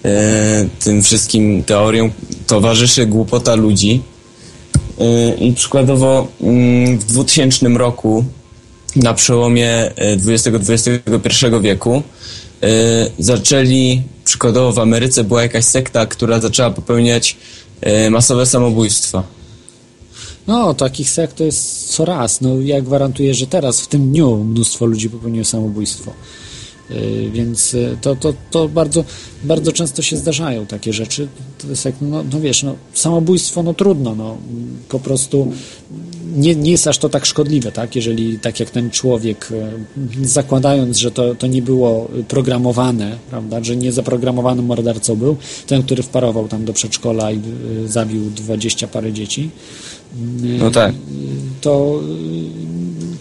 e, 0.05 0.67
tym 0.85 1.03
wszystkim 1.03 1.65
teoriom 1.65 2.11
towarzyszy 2.47 3.07
głupota 3.07 3.55
ludzi. 3.55 4.03
E, 5.03 5.35
I 5.35 5.53
przykładowo 5.53 6.29
mm, 6.41 6.99
w 6.99 7.05
2000 7.05 7.69
roku, 7.69 8.25
na 8.97 9.15
przełomie 9.15 9.91
XX-XXI 9.97 11.47
wieku, 11.61 12.03
e, 12.63 13.11
zaczęli, 13.19 14.03
przykładowo 14.25 14.73
w 14.73 14.79
Ameryce 14.79 15.25
była 15.25 15.43
jakaś 15.43 15.65
sekta, 15.65 16.07
która 16.07 16.41
zaczęła 16.41 16.71
popełniać 16.71 17.37
masowe 18.11 18.47
samobójstwa. 18.47 19.23
No, 20.47 20.75
takich 20.75 21.11
sekt 21.11 21.37
to 21.37 21.45
jest 21.45 21.89
coraz. 21.89 22.41
No, 22.41 22.61
ja 22.61 22.81
gwarantuję, 22.81 23.35
że 23.35 23.47
teraz, 23.47 23.81
w 23.81 23.87
tym 23.87 24.11
dniu, 24.11 24.45
mnóstwo 24.45 24.87
ludzi 24.87 25.11
popełniło 25.11 25.45
samobójstwo. 25.45 26.13
Yy, 26.95 27.31
Więc 27.31 27.73
yy, 27.73 27.97
to, 28.01 28.17
to, 28.17 28.35
to 28.51 28.69
bardzo, 28.69 29.05
bardzo 29.45 29.73
często 29.73 30.03
się 30.03 30.17
zdarzają 30.17 30.67
takie 30.67 30.93
rzeczy. 30.93 31.29
To 31.59 31.69
jest 31.69 31.85
jak, 31.85 31.95
no, 32.01 32.25
no 32.33 32.41
wiesz, 32.41 32.63
no, 32.63 32.77
samobójstwo, 32.95 33.63
no 33.63 33.75
trudno, 33.75 34.15
no, 34.15 34.37
po 34.89 35.01
prostu 35.01 35.53
nie, 36.37 36.55
nie 36.55 36.71
jest 36.71 36.87
aż 36.87 36.99
to 36.99 37.09
tak 37.09 37.27
szkodliwe, 37.27 37.73
tak? 37.73 37.97
Jeżeli 37.97 38.39
tak 38.39 38.61
jak 38.61 38.71
ten 38.71 38.91
człowiek, 38.91 39.49
yy, 40.21 40.29
zakładając, 40.29 40.97
że 40.97 41.11
to, 41.11 41.35
to 41.35 41.47
nie 41.47 41.63
było 41.63 42.09
programowane, 42.29 43.19
prawda, 43.31 43.65
że 43.65 43.77
nie 43.77 43.93
zaprogramowanym 43.93 44.65
mordercą 44.67 45.17
był, 45.17 45.37
ten, 45.67 45.83
który 45.83 46.03
wparował 46.03 46.49
tam 46.49 46.65
do 46.65 46.73
przedszkola 46.73 47.33
i 47.33 47.41
zabił 47.87 48.31
dwadzieścia 48.31 48.89
parę 48.89 49.13
dzieci, 49.13 49.51
No 50.59 50.71
tak. 50.71 50.95
to, 51.61 52.01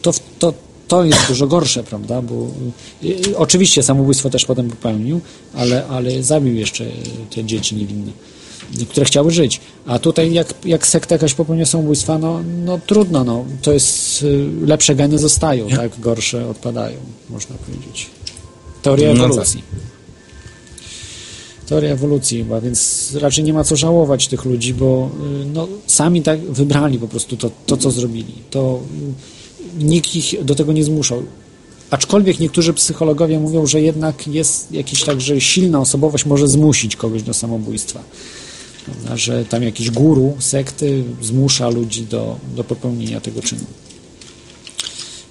to, 0.02 0.12
to, 0.40 0.54
to 0.92 1.04
jest 1.04 1.28
dużo 1.28 1.48
gorsze, 1.48 1.84
prawda? 1.84 2.22
Bo 2.22 2.48
oczywiście 3.36 3.84
samobójstwo 3.84 4.30
też 4.30 4.46
potem 4.46 4.70
popełnił, 4.70 5.22
ale, 5.54 5.88
ale 5.88 6.24
zabił 6.24 6.56
jeszcze 6.56 6.86
te 7.36 7.44
dzieci 7.44 7.76
niewinne, 7.76 8.12
które 8.90 9.06
chciały 9.06 9.32
żyć. 9.32 9.62
A 9.86 10.00
tutaj 10.00 10.34
jak, 10.34 10.54
jak 10.66 10.88
sekta 10.88 11.16
jakaś 11.16 11.34
popełnia 11.34 11.66
samobójstwa, 11.66 12.18
no, 12.18 12.40
no 12.66 12.80
trudno, 12.88 13.24
no. 13.24 13.46
To 13.62 13.72
jest 13.72 14.24
y, 14.24 14.50
lepsze 14.66 14.96
geny 14.96 15.18
zostają, 15.18 15.70
tak? 15.70 16.00
Gorsze 16.00 16.50
odpadają, 16.50 16.98
można 17.30 17.56
powiedzieć. 17.56 18.10
Teoria 18.82 19.14
No 19.14 19.26
ewolucji. 19.26 19.64
Teoria 21.68 21.92
ewolucji 21.92 22.38
chyba, 22.38 22.62
więc 22.62 23.10
raczej 23.20 23.44
nie 23.44 23.54
ma 23.54 23.64
co 23.64 23.76
żałować 23.76 24.28
tych 24.28 24.46
ludzi, 24.46 24.74
bo 24.74 25.10
y, 25.42 25.46
no, 25.46 25.68
sami 25.88 26.22
tak 26.22 26.40
wybrali 26.40 27.00
po 27.00 27.08
prostu 27.08 27.38
to, 27.38 27.52
to 27.66 27.78
co 27.78 27.92
zrobili. 27.92 28.34
To 28.50 28.80
nikt 29.80 30.16
ich 30.16 30.44
do 30.46 30.56
tego 30.56 30.74
nie 30.74 30.84
zmuszał. 30.84 31.24
Aczkolwiek 31.90 32.40
niektórzy 32.40 32.74
psychologowie 32.74 33.40
mówią, 33.40 33.66
że 33.68 33.82
jednak 33.82 34.28
jest 34.28 34.72
jakiś 34.72 35.04
tak, 35.04 35.22
że 35.22 35.42
silna 35.42 35.80
osobowość 35.80 36.26
może 36.26 36.48
zmusić 36.48 36.96
kogoś 36.96 37.24
do 37.24 37.34
samobójstwa. 37.34 38.00
Że 39.16 39.46
tam 39.46 39.64
jakiś 39.64 39.92
guru 39.92 40.34
sekty 40.40 41.04
zmusza 41.22 41.70
ludzi 41.70 42.06
do, 42.06 42.36
do 42.56 42.64
popełnienia 42.64 43.22
tego 43.22 43.42
czynu. 43.42 43.64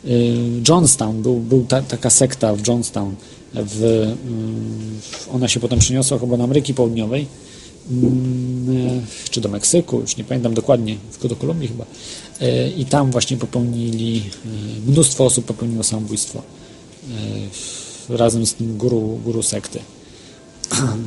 Y, 0.04 0.36
Johnstown, 0.68 1.22
był, 1.22 1.36
był 1.40 1.64
ta, 1.64 1.82
taka 1.82 2.10
sekta 2.10 2.54
w 2.54 2.66
Johnstown, 2.68 3.14
w, 3.54 3.82
y, 3.82 4.16
ona 5.32 5.48
się 5.48 5.60
potem 5.60 5.78
przeniosła 5.78 6.18
chyba 6.18 6.36
do 6.36 6.44
Ameryki 6.44 6.74
Południowej, 6.74 7.26
mm, 7.90 9.00
czy 9.30 9.40
do 9.40 9.48
Meksyku, 9.48 10.00
już 10.00 10.16
nie 10.16 10.24
pamiętam 10.24 10.54
dokładnie, 10.54 10.96
w- 11.12 11.28
do 11.28 11.36
Kolumbii 11.36 11.68
chyba. 11.68 11.84
Y, 12.42 12.72
I 12.76 12.84
tam 12.84 13.10
właśnie 13.10 13.36
popełnili, 13.36 14.22
y, 14.86 14.90
mnóstwo 14.90 15.24
osób 15.24 15.44
popełniło 15.44 15.82
samobójstwo 15.82 16.42
y, 18.10 18.16
razem 18.16 18.46
z 18.46 18.54
tym 18.54 18.76
guru, 18.76 19.20
guru 19.24 19.42
sekty. 19.42 19.78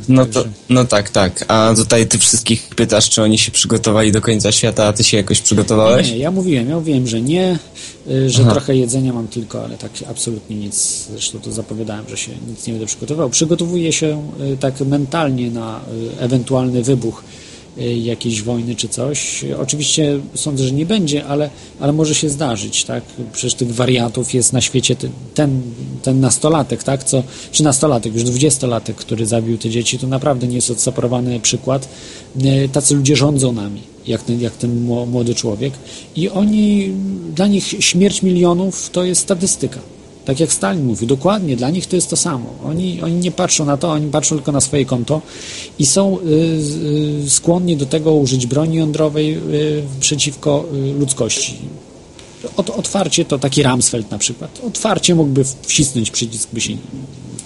No, 0.10 0.26
to, 0.26 0.44
no 0.70 0.86
tak, 0.86 1.10
tak. 1.10 1.46
A 1.48 1.74
tutaj 1.76 2.08
ty 2.08 2.18
wszystkich 2.18 2.68
pytasz, 2.76 3.10
czy 3.10 3.22
oni 3.22 3.38
się 3.38 3.52
przygotowali 3.52 4.12
do 4.12 4.22
końca 4.22 4.52
świata, 4.52 4.86
a 4.86 4.94
ty 4.94 5.04
się 5.04 5.18
jakoś 5.18 5.42
przygotowałeś? 5.42 6.10
Nie, 6.10 6.18
ja 6.18 6.32
mówiłem, 6.32 6.70
ja 6.70 6.76
mówiłem, 6.76 7.08
że 7.08 7.22
nie, 7.22 7.60
że 8.28 8.42
Aha. 8.42 8.52
trochę 8.52 8.76
jedzenia 8.76 9.14
mam 9.14 9.28
tylko, 9.28 9.64
ale 9.64 9.78
tak 9.78 9.92
absolutnie 10.10 10.56
nic, 10.56 11.08
zresztą 11.12 11.40
to 11.40 11.52
zapowiadałem, 11.52 12.06
że 12.10 12.18
się 12.18 12.32
nic 12.48 12.68
nie 12.68 12.74
będę 12.74 12.88
przygotował. 12.88 13.30
Przygotowuję 13.30 13.94
się 13.94 14.32
tak 14.60 14.80
mentalnie 14.82 15.52
na 15.52 15.82
ewentualny 16.20 16.84
wybuch 16.84 17.24
jakiejś 17.78 18.42
wojny 18.42 18.76
czy 18.76 18.88
coś. 18.90 19.46
Oczywiście 19.62 20.20
sądzę, 20.36 20.64
że 20.64 20.72
nie 20.72 20.86
będzie, 20.86 21.26
ale, 21.26 21.50
ale 21.80 21.94
może 21.94 22.16
się 22.16 22.30
zdarzyć, 22.30 22.84
tak? 22.84 23.04
Przecież 23.34 23.54
tych 23.54 23.76
wariatów 23.76 24.34
jest 24.34 24.54
na 24.54 24.62
świecie 24.62 24.96
ten, 25.34 25.62
ten, 26.04 26.20
nastolatek, 26.20 26.84
tak? 26.84 27.04
Co, 27.04 27.24
czy 27.52 27.64
nastolatek, 27.64 28.14
już 28.14 28.24
dwudziestolatek, 28.24 28.96
który 28.96 29.26
zabił 29.26 29.58
te 29.58 29.70
dzieci, 29.70 30.00
to 30.00 30.08
naprawdę 30.08 30.48
nie 30.48 30.56
jest 30.56 30.72
odseparowany 30.72 31.40
przykład. 31.40 31.90
Y, 32.46 32.70
Tacy 32.74 32.96
ludzie 32.96 33.16
rządzą 33.16 33.54
nami, 33.54 33.82
jak 34.08 34.24
ten, 34.24 34.42
jak 34.42 34.54
ten 34.54 34.86
mło- 34.88 35.08
młody 35.08 35.36
człowiek 35.36 35.74
i 36.16 36.30
oni, 36.30 36.92
dla 37.36 37.48
nich 37.48 37.66
śmierć 37.80 38.22
milionów 38.24 38.90
to 38.90 39.04
jest 39.04 39.22
statystyka. 39.22 39.80
Tak 40.26 40.40
jak 40.40 40.54
Stalin 40.54 40.86
mówił, 40.86 41.08
dokładnie, 41.08 41.56
dla 41.56 41.70
nich 41.70 41.88
to 41.88 41.96
jest 41.96 42.10
to 42.10 42.18
samo. 42.18 42.46
Oni, 42.66 43.02
oni 43.02 43.16
nie 43.16 43.32
patrzą 43.32 43.66
na 43.66 43.78
to, 43.78 43.92
oni 43.92 44.12
patrzą 44.12 44.36
tylko 44.36 44.52
na 44.52 44.62
swoje 44.62 44.86
konto 44.86 45.22
i 45.80 45.86
są 45.86 46.20
y, 46.20 46.24
y, 47.26 47.30
skłonni 47.30 47.78
do 47.78 47.86
tego 47.86 48.14
użyć 48.14 48.48
broni 48.48 48.78
jądrowej 48.78 49.38
y, 49.38 49.84
przeciwko 50.00 50.66
y, 50.74 50.94
ludzkości. 51.00 51.56
Ot, 52.58 52.70
otwarcie 52.70 53.26
to 53.26 53.40
taki 53.40 53.64
Ramsfeld 53.64 54.12
na 54.12 54.18
przykład. 54.18 54.60
Otwarcie 54.68 55.16
mógłby 55.16 55.44
wcisnąć 55.62 56.12
przycisk, 56.12 56.50
by 56.54 56.62
się 56.62 56.78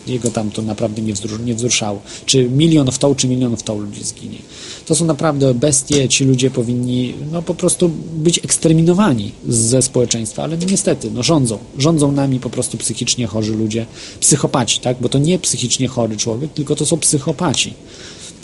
jego 0.09 0.31
tam 0.31 0.51
to 0.51 0.61
naprawdę 0.61 1.01
nie, 1.01 1.13
wzrusz, 1.13 1.39
nie 1.45 1.55
wzruszało. 1.55 2.01
Czy 2.25 2.49
milion 2.49 2.91
w 2.91 2.97
tą, 2.97 3.15
czy 3.15 3.27
milion 3.27 3.57
w 3.57 3.63
tą 3.63 3.79
ludzi 3.79 4.03
zginie. 4.03 4.37
To 4.85 4.95
są 4.95 5.05
naprawdę 5.05 5.53
bestie, 5.53 6.09
ci 6.09 6.25
ludzie 6.25 6.51
powinni 6.51 7.13
no, 7.31 7.41
po 7.41 7.55
prostu 7.55 7.91
być 8.13 8.37
eksterminowani 8.37 9.31
ze 9.47 9.81
społeczeństwa, 9.81 10.43
ale 10.43 10.57
niestety, 10.57 11.11
no, 11.11 11.23
rządzą. 11.23 11.57
Rządzą 11.77 12.11
nami 12.11 12.39
po 12.39 12.49
prostu 12.49 12.77
psychicznie 12.77 13.27
chorzy 13.27 13.55
ludzie, 13.55 13.85
psychopaci, 14.19 14.79
tak? 14.79 14.97
Bo 15.01 15.09
to 15.09 15.19
nie 15.19 15.39
psychicznie 15.39 15.87
chory 15.87 16.17
człowiek, 16.17 16.53
tylko 16.53 16.75
to 16.75 16.85
są 16.85 16.97
psychopaci. 16.97 17.73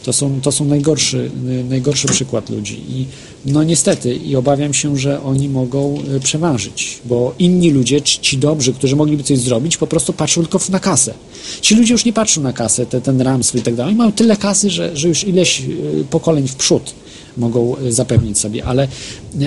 To 0.03 0.13
są, 0.13 0.41
to 0.41 0.51
są 0.51 0.65
najgorszy, 0.65 1.31
najgorszy 1.69 2.07
przykład 2.07 2.49
ludzi. 2.49 2.81
I 2.89 3.05
no 3.45 3.63
niestety, 3.63 4.15
i 4.15 4.35
obawiam 4.35 4.73
się, 4.73 4.97
że 4.97 5.23
oni 5.23 5.49
mogą 5.49 6.03
y, 6.15 6.19
przeważyć, 6.19 6.99
bo 7.05 7.35
inni 7.39 7.71
ludzie, 7.71 8.01
ci 8.01 8.37
dobrzy, 8.37 8.73
którzy 8.73 8.95
mogliby 8.95 9.23
coś 9.23 9.39
zrobić, 9.39 9.77
po 9.77 9.87
prostu 9.87 10.13
patrzą 10.13 10.41
tylko 10.41 10.59
na 10.69 10.79
kasę. 10.79 11.13
Ci 11.61 11.75
ludzie 11.75 11.93
już 11.93 12.05
nie 12.05 12.13
patrzą 12.13 12.41
na 12.41 12.53
kasę, 12.53 12.85
te, 12.85 13.01
ten 13.01 13.21
Ramsfeld 13.21 13.63
i 13.63 13.65
tak 13.65 13.75
dalej. 13.75 13.95
Mają 13.95 14.11
tyle 14.11 14.37
kasy, 14.37 14.69
że, 14.69 14.97
że 14.97 15.07
już 15.07 15.23
ileś 15.23 15.61
y, 15.61 16.05
pokoleń 16.09 16.47
w 16.47 16.55
przód 16.55 16.93
mogą 17.37 17.77
y, 17.77 17.93
zapewnić 17.93 18.37
sobie, 18.39 18.65
ale, 18.65 18.87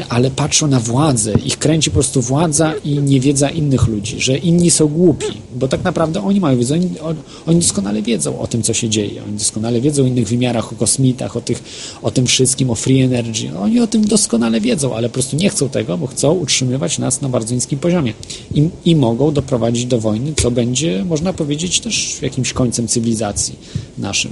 ale 0.08 0.30
patrzą 0.30 0.66
na 0.66 0.80
władzę, 0.80 1.32
ich 1.44 1.58
kręci 1.58 1.90
po 1.90 1.94
prostu 1.94 2.22
władza 2.22 2.72
i 2.84 2.98
niewiedza 2.98 3.50
innych 3.50 3.86
ludzi, 3.88 4.20
że 4.20 4.38
inni 4.38 4.70
są 4.70 4.86
głupi, 4.86 5.26
bo 5.54 5.68
tak 5.68 5.84
naprawdę 5.84 6.22
oni 6.24 6.40
mają 6.40 6.58
wiedzę, 6.58 6.74
oni, 6.74 6.90
on- 7.00 7.16
oni 7.46 7.60
doskonale 7.60 8.02
wiedzą 8.02 8.38
o 8.38 8.46
tym, 8.46 8.62
co 8.62 8.74
się 8.74 8.88
dzieje, 8.88 9.22
oni 9.24 9.38
doskonale 9.38 9.80
wiedzą 9.80 10.02
o 10.02 10.06
innych 10.06 10.28
wymiarach, 10.28 10.72
o 10.72 10.76
kosmitach, 10.76 11.36
o, 11.36 11.40
tych, 11.40 11.62
o 12.02 12.10
tym 12.10 12.26
wszystkim, 12.26 12.70
o 12.70 12.74
free 12.74 13.00
energy, 13.00 13.58
oni 13.58 13.80
o 13.80 13.86
tym 13.86 14.04
doskonale 14.04 14.60
wiedzą, 14.60 14.94
ale 14.96 15.08
po 15.08 15.12
prostu 15.12 15.36
nie 15.36 15.50
chcą 15.50 15.68
tego, 15.68 15.98
bo 15.98 16.06
chcą 16.06 16.32
utrzymywać 16.34 16.98
nas 16.98 17.20
na 17.20 17.28
bardzo 17.28 17.54
niskim 17.54 17.78
poziomie. 17.78 18.12
I, 18.54 18.68
i 18.84 18.96
mogą 18.96 19.32
doprowadzić 19.32 19.86
do 19.86 20.00
wojny, 20.00 20.32
co 20.42 20.50
będzie, 20.50 21.04
można 21.04 21.32
powiedzieć, 21.32 21.80
też 21.80 22.18
jakimś 22.22 22.52
końcem 22.52 22.88
cywilizacji 22.88 23.54
naszym. 23.98 24.30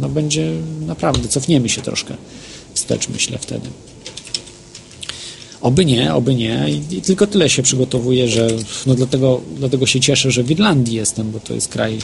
No 0.00 0.08
będzie 0.08 0.52
naprawdę, 0.86 1.28
cofniemy 1.28 1.68
się 1.68 1.82
troszkę 1.82 2.14
wstecz, 2.74 3.08
myślę 3.08 3.38
wtedy. 3.38 3.68
Oby 5.64 5.84
nie, 5.84 6.14
oby 6.14 6.34
nie. 6.34 6.66
I, 6.90 7.02
tylko 7.02 7.26
tyle 7.26 7.50
się 7.50 7.62
przygotowuję, 7.62 8.28
że 8.28 8.48
no 8.86 8.94
dlatego, 8.94 9.40
dlatego 9.56 9.86
się 9.86 10.00
cieszę, 10.00 10.30
że 10.30 10.42
w 10.42 10.50
Irlandii 10.50 10.94
jestem, 10.96 11.30
bo 11.30 11.40
to 11.40 11.54
jest 11.54 11.68
kraj 11.68 11.98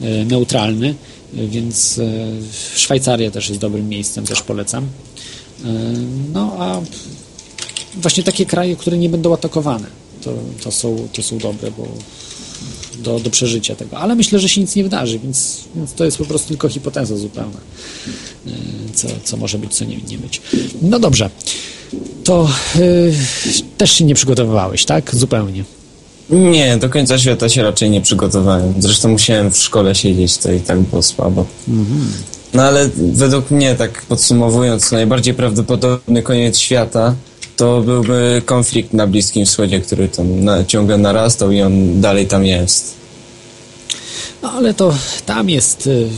e, 0.00 0.24
neutralny, 0.24 0.94
e, 1.36 1.46
więc 1.46 1.98
e, 1.98 2.24
Szwajcaria 2.76 3.30
też 3.30 3.48
jest 3.48 3.60
dobrym 3.60 3.88
miejscem, 3.88 4.26
też 4.26 4.42
polecam. 4.42 4.86
No 6.32 6.52
a 6.58 6.80
właśnie 7.94 8.22
takie 8.22 8.46
kraje, 8.46 8.76
które 8.76 8.98
nie 8.98 9.08
będą 9.08 9.34
atakowane. 9.34 9.86
to, 10.24 10.34
to, 10.62 10.70
są, 10.70 11.08
to 11.12 11.22
są 11.22 11.38
dobre, 11.38 11.70
bo 11.70 11.88
do, 13.00 13.20
do 13.20 13.30
przeżycia 13.30 13.74
tego. 13.74 13.98
Ale 13.98 14.14
myślę, 14.14 14.38
że 14.38 14.48
się 14.48 14.60
nic 14.60 14.76
nie 14.76 14.82
wydarzy, 14.82 15.18
więc, 15.18 15.60
więc 15.76 15.92
to 15.92 16.04
jest 16.04 16.18
po 16.18 16.24
prostu 16.24 16.48
tylko 16.48 16.68
hipoteza 16.68 17.16
zupełna. 17.16 17.60
E, 18.46 18.50
co, 18.94 19.08
co 19.24 19.36
może 19.36 19.58
być, 19.58 19.74
co 19.74 19.84
nie, 19.84 19.96
nie 19.96 20.18
być. 20.18 20.42
No 20.82 20.98
dobrze. 20.98 21.30
To 22.24 22.48
yy, 22.78 23.12
też 23.78 23.92
się 23.92 24.04
nie 24.04 24.14
przygotowywałeś, 24.14 24.84
tak? 24.84 25.14
Zupełnie. 25.14 25.64
Nie, 26.30 26.76
do 26.76 26.88
końca 26.88 27.18
świata 27.18 27.48
się 27.48 27.62
raczej 27.62 27.90
nie 27.90 28.00
przygotowałem. 28.00 28.74
Zresztą 28.78 29.08
musiałem 29.08 29.50
w 29.50 29.58
szkole 29.58 29.94
siedzieć, 29.94 30.38
to 30.38 30.52
i 30.52 30.60
tak 30.60 30.80
było 30.80 31.02
słabo. 31.02 31.46
No 32.54 32.62
ale 32.62 32.90
według 32.96 33.50
mnie, 33.50 33.74
tak 33.74 34.02
podsumowując, 34.02 34.92
najbardziej 34.92 35.34
prawdopodobny 35.34 36.22
koniec 36.22 36.58
świata 36.58 37.14
to 37.60 37.80
byłby 37.80 38.42
konflikt 38.44 38.92
na 38.92 39.06
Bliskim 39.06 39.46
Wschodzie, 39.46 39.80
który 39.80 40.08
tam 40.08 40.44
na, 40.44 40.64
ciągle 40.64 40.98
narastał 40.98 41.50
i 41.52 41.62
on 41.62 42.00
dalej 42.00 42.26
tam 42.26 42.46
jest. 42.46 42.94
No 44.42 44.50
ale 44.52 44.74
to 44.74 44.94
tam 45.26 45.50
jest, 45.50 45.86
y, 45.86 46.08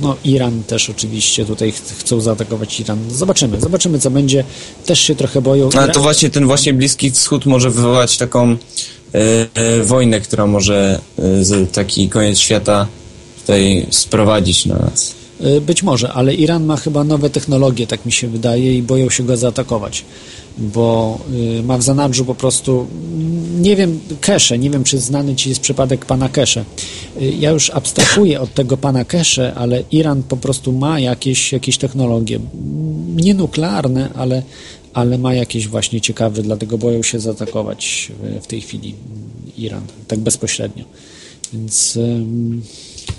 no 0.00 0.16
Iran 0.24 0.62
też 0.62 0.90
oczywiście, 0.90 1.44
tutaj 1.44 1.72
ch- 1.72 1.98
chcą 1.98 2.20
zaatakować 2.20 2.80
Iran. 2.80 2.98
Zobaczymy, 3.10 3.60
zobaczymy 3.60 3.98
co 3.98 4.10
będzie. 4.10 4.44
Też 4.86 5.00
się 5.00 5.14
trochę 5.16 5.42
boją. 5.42 5.68
Ale 5.78 5.92
to 5.92 6.00
właśnie 6.00 6.30
ten 6.30 6.46
właśnie 6.46 6.74
Bliski 6.74 7.10
Wschód 7.10 7.46
może 7.46 7.70
wywołać 7.70 8.16
taką 8.18 8.50
e, 8.52 8.56
e, 9.54 9.82
wojnę, 9.82 10.20
która 10.20 10.46
może 10.46 11.00
e, 11.18 11.66
taki 11.66 12.08
koniec 12.08 12.38
świata 12.38 12.86
tutaj 13.40 13.86
sprowadzić 13.90 14.66
na 14.66 14.74
nas. 14.78 15.14
Y, 15.44 15.60
Być 15.60 15.82
może, 15.82 16.12
ale 16.12 16.34
Iran 16.34 16.64
ma 16.64 16.76
chyba 16.76 17.04
nowe 17.04 17.30
technologie, 17.30 17.86
tak 17.86 18.06
mi 18.06 18.12
się 18.12 18.28
wydaje, 18.28 18.74
i 18.78 18.82
boją 18.82 19.10
się 19.10 19.22
go 19.22 19.36
zaatakować, 19.36 20.04
bo 20.58 21.18
y, 21.58 21.62
ma 21.62 21.78
w 21.78 21.82
zanadrzu 21.82 22.24
po 22.24 22.34
prostu, 22.34 22.86
nie 23.60 23.76
wiem, 23.76 24.00
Kesze, 24.20 24.58
nie 24.58 24.70
wiem, 24.70 24.84
czy 24.84 24.98
znany 24.98 25.36
Ci 25.36 25.48
jest 25.48 25.60
przypadek 25.60 26.04
pana 26.04 26.28
Kesze. 26.28 26.64
Y, 27.22 27.32
Ja 27.38 27.50
już 27.50 27.70
abstrahuję 27.70 28.40
od 28.40 28.54
tego 28.54 28.76
pana 28.76 29.04
Kesze, 29.04 29.54
ale 29.54 29.82
Iran 29.90 30.22
po 30.22 30.36
prostu 30.36 30.72
ma 30.72 31.00
jakieś, 31.00 31.52
jakieś 31.52 31.78
technologie, 31.78 32.40
nie 33.16 33.34
nuklearne, 33.34 34.10
ale, 34.14 34.42
ale 34.92 35.18
ma 35.18 35.34
jakieś 35.34 35.68
właśnie 35.68 36.00
ciekawe, 36.00 36.42
dlatego 36.42 36.78
boją 36.78 37.02
się 37.02 37.20
zaatakować 37.20 38.12
w, 38.22 38.44
w 38.44 38.46
tej 38.46 38.60
chwili 38.60 38.94
Iran, 39.58 39.82
tak 40.08 40.18
bezpośrednio. 40.18 40.84
Więc 41.52 41.98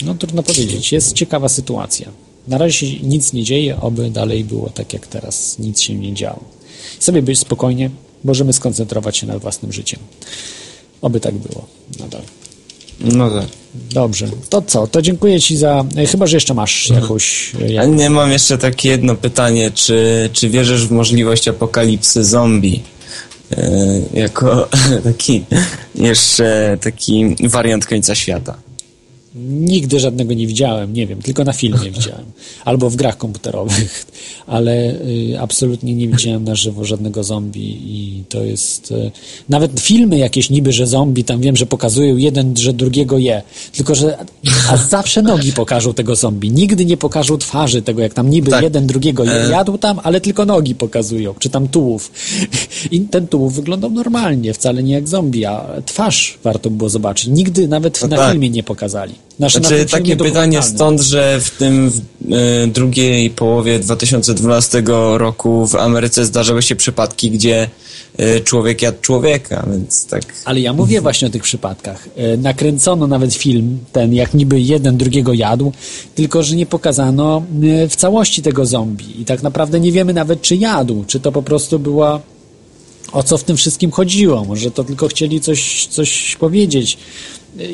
no 0.06 0.16
trudno 0.16 0.44
powiedzieć. 0.44 0.92
Jest 0.92 1.14
ciekawa 1.14 1.50
sytuacja. 1.50 2.12
Na 2.48 2.58
razie 2.58 3.00
nic 3.00 3.34
nie 3.34 3.44
dzieje, 3.44 3.82
oby 3.82 4.10
dalej 4.10 4.44
było 4.44 4.70
tak 4.70 4.94
jak 4.94 5.08
teraz, 5.08 5.60
nic 5.60 5.82
się 5.82 5.96
nie 5.96 6.14
działo. 6.14 6.57
I 7.00 7.04
sobie 7.04 7.22
być 7.22 7.40
spokojnie, 7.40 7.90
możemy 8.24 8.54
skoncentrować 8.54 9.18
się 9.18 9.28
nad 9.28 9.42
własnym 9.42 9.74
życiem. 9.74 10.00
Oby 11.02 11.20
tak 11.20 11.36
było 11.36 11.66
nadal. 12.00 12.22
No 13.00 13.30
tak. 13.32 13.46
Dobrze, 13.94 14.28
to 14.50 14.62
co? 14.62 14.88
To 14.88 15.02
dziękuję 15.02 15.42
Ci 15.42 15.58
za. 15.58 15.86
Chyba, 16.12 16.28
że 16.28 16.38
jeszcze 16.38 16.54
masz 16.54 16.90
jakąś. 16.90 17.52
e, 17.56 17.66
A 17.66 17.68
Jak... 17.68 17.90
nie 17.90 18.10
mam 18.10 18.32
jeszcze 18.32 18.58
takie 18.58 18.90
jedno 18.90 19.16
pytanie, 19.16 19.72
czy, 19.72 20.30
czy 20.34 20.50
wierzysz 20.50 20.88
w 20.88 20.92
możliwość 20.92 21.48
apokalipsy 21.48 22.24
zombie? 22.26 22.84
E, 23.52 23.70
jako 24.14 24.70
taki 25.04 25.44
jeszcze 25.96 26.78
taki 26.82 27.36
wariant 27.50 27.86
końca 27.86 28.16
świata. 28.16 28.58
Nigdy 29.50 30.00
żadnego 30.00 30.34
nie 30.34 30.48
widziałem, 30.48 30.94
nie 30.94 31.08
wiem, 31.08 31.22
tylko 31.22 31.44
na 31.44 31.54
filmie 31.54 31.92
widziałem. 31.98 32.26
Albo 32.66 32.90
w 32.90 32.96
grach 32.96 33.18
komputerowych, 33.18 34.06
ale 34.48 35.02
y, 35.02 35.40
absolutnie 35.40 35.96
nie 35.96 36.08
widziałem 36.08 36.44
na 36.44 36.56
żywo 36.56 36.86
żadnego 36.86 37.24
zombie 37.24 37.78
i 37.82 38.24
to 38.30 38.44
jest... 38.44 38.92
Y, 38.92 39.12
nawet 39.50 39.80
filmy 39.80 40.18
jakieś 40.18 40.50
niby, 40.50 40.72
że 40.72 40.88
zombie, 40.88 41.24
tam 41.24 41.42
wiem, 41.42 41.56
że 41.56 41.66
pokazują 41.66 42.18
jeden, 42.18 42.58
że 42.58 42.74
drugiego 42.74 43.18
je. 43.18 43.42
Tylko, 43.76 43.96
że 43.96 44.18
a 44.70 44.78
zawsze 44.98 45.22
nogi 45.22 45.54
pokażą 45.54 45.94
tego 45.94 46.16
zombie. 46.16 46.52
Nigdy 46.52 46.86
nie 46.86 46.98
pokażą 46.98 47.38
twarzy 47.38 47.82
tego, 47.82 48.02
jak 48.02 48.14
tam 48.14 48.30
niby 48.30 48.52
Tak. 48.52 48.64
jeden 48.64 48.88
drugiego 48.88 49.24
je, 49.24 49.32
E. 49.32 49.50
jadł 49.52 49.78
tam, 49.78 50.00
ale 50.04 50.22
tylko 50.22 50.46
nogi 50.46 50.76
pokazują, 50.76 51.34
czy 51.40 51.50
tam 51.50 51.68
tułów. 51.68 52.12
I 52.92 53.02
ten 53.02 53.28
tułów 53.28 53.56
wyglądał 53.56 53.90
normalnie, 53.92 54.54
wcale 54.54 54.84
nie 54.84 54.94
jak 54.94 55.08
zombie, 55.08 55.46
a 55.46 55.66
twarz 55.86 56.38
warto 56.44 56.70
było 56.70 56.90
zobaczyć. 56.90 57.28
Nigdy 57.28 57.68
nawet 57.68 58.02
No 58.02 58.08
na 58.08 58.18
tak. 58.18 58.32
filmie 58.32 58.50
nie 58.50 58.64
pokazali. 58.64 59.14
Znaczy, 59.40 59.60
na 59.60 59.68
Znaczy, 59.68 59.86
takie 59.86 60.18
pytanie 60.18 60.64
stąd, 60.64 61.02
że 61.02 61.42
w 61.42 61.52
tym 61.52 61.92
w, 61.92 62.02
e, 62.34 62.68
drugiej 62.68 63.30
połowie 63.30 63.80
2012 63.80 64.84
roku 65.18 65.68
w 65.68 65.76
Ameryce 65.76 66.26
zdarzały 66.26 66.62
się 66.62 66.76
przypadki, 66.76 67.32
gdzie 67.32 67.70
e, 68.18 68.40
człowiek 68.40 68.82
jadł 68.82 68.98
człowieka, 69.02 69.68
więc 69.72 70.06
tak. 70.06 70.24
Ale 70.46 70.60
ja 70.60 70.74
mówię 70.74 71.02
właśnie 71.02 71.28
o 71.28 71.32
tych 71.32 71.44
przypadkach. 71.44 72.10
E, 72.16 72.38
Nakręcono 72.38 73.08
nawet 73.08 73.34
film, 73.34 73.80
ten 73.92 74.14
jak 74.14 74.34
niby 74.34 74.60
jeden 74.60 74.98
drugiego 74.98 75.34
jadł, 75.34 75.72
tylko 76.16 76.44
że 76.44 76.56
nie 76.56 76.66
pokazano 76.66 77.44
w 77.90 77.96
całości 77.96 78.42
tego 78.42 78.66
zombie. 78.66 79.22
I 79.22 79.26
tak 79.26 79.44
naprawdę 79.44 79.80
nie 79.80 79.92
wiemy 79.92 80.14
nawet, 80.14 80.42
czy 80.42 80.56
jadł, 80.56 81.04
czy 81.08 81.20
to 81.20 81.32
po 81.32 81.44
prostu 81.44 81.80
była. 81.80 82.22
O 83.12 83.24
co 83.24 83.38
w 83.38 83.44
tym 83.44 83.58
wszystkim 83.58 83.92
chodziło? 83.92 84.46
Może 84.46 84.72
to 84.72 84.84
tylko 84.84 85.08
chcieli 85.08 85.42
coś, 85.42 85.88
coś 85.88 86.36
powiedzieć. 86.40 86.98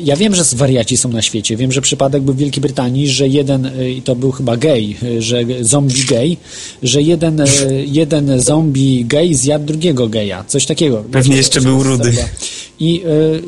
Ja 0.04 0.16
wiem, 0.16 0.34
że 0.34 0.44
wariaci 0.52 0.96
są 0.96 1.08
na 1.08 1.22
świecie. 1.22 1.56
Wiem, 1.56 1.72
że 1.72 1.80
przypadek 1.80 2.22
był 2.22 2.34
w 2.34 2.36
Wielkiej 2.36 2.60
Brytanii, 2.60 3.08
że 3.08 3.28
jeden, 3.28 3.66
e, 3.66 3.90
i 3.90 4.02
to 4.02 4.16
był 4.16 4.30
chyba 4.32 4.56
gej, 4.56 4.96
e, 5.02 5.22
że 5.22 5.44
zombie 5.60 6.04
gej, 6.08 6.36
że 6.82 7.02
jeden, 7.02 7.40
e, 7.40 7.46
jeden 7.86 8.40
zombie 8.40 9.04
gej 9.04 9.34
zjadł 9.34 9.64
drugiego 9.66 10.08
geja. 10.08 10.44
Coś 10.48 10.66
takiego. 10.66 11.04
Pewnie 11.12 11.36
jeszcze 11.36 11.60
był 11.60 11.82
rudy. 11.82 12.12
I 12.80 13.02
y, 13.06 13.42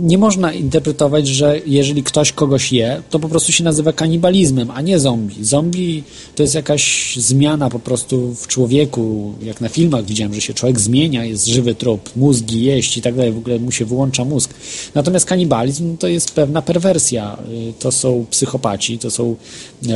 nie 0.00 0.18
można 0.18 0.52
interpretować, 0.52 1.28
że 1.28 1.60
jeżeli 1.66 2.02
ktoś 2.02 2.32
kogoś 2.32 2.72
je, 2.72 3.02
to 3.10 3.18
po 3.18 3.28
prostu 3.28 3.52
się 3.52 3.64
nazywa 3.64 3.92
kanibalizmem, 3.92 4.70
a 4.70 4.80
nie 4.80 4.98
zombie. 4.98 5.44
Zombie 5.44 6.02
to 6.34 6.42
jest 6.42 6.54
jakaś 6.54 7.16
zmiana 7.16 7.70
po 7.70 7.78
prostu 7.78 8.34
w 8.34 8.46
człowieku. 8.46 9.34
Jak 9.42 9.60
na 9.60 9.68
filmach 9.68 10.04
widziałem, 10.04 10.34
że 10.34 10.40
się 10.40 10.54
człowiek 10.54 10.80
zmienia, 10.80 11.24
jest 11.24 11.46
żywy 11.46 11.74
trup, 11.74 12.10
mózgi 12.16 12.62
jeść 12.62 12.96
i 12.96 13.02
tak 13.02 13.14
dalej, 13.14 13.32
w 13.32 13.38
ogóle 13.38 13.58
mu 13.58 13.72
się 13.72 13.84
wyłącza 13.84 14.24
mózg. 14.24 14.54
Natomiast 14.94 15.26
kanibalizm 15.26 15.79
to 15.98 16.08
jest 16.08 16.30
pewna 16.30 16.62
perwersja. 16.62 17.38
Y, 17.70 17.72
To 17.78 17.92
są 17.92 18.26
psychopaci, 18.30 18.98
to 18.98 19.10
są 19.10 19.36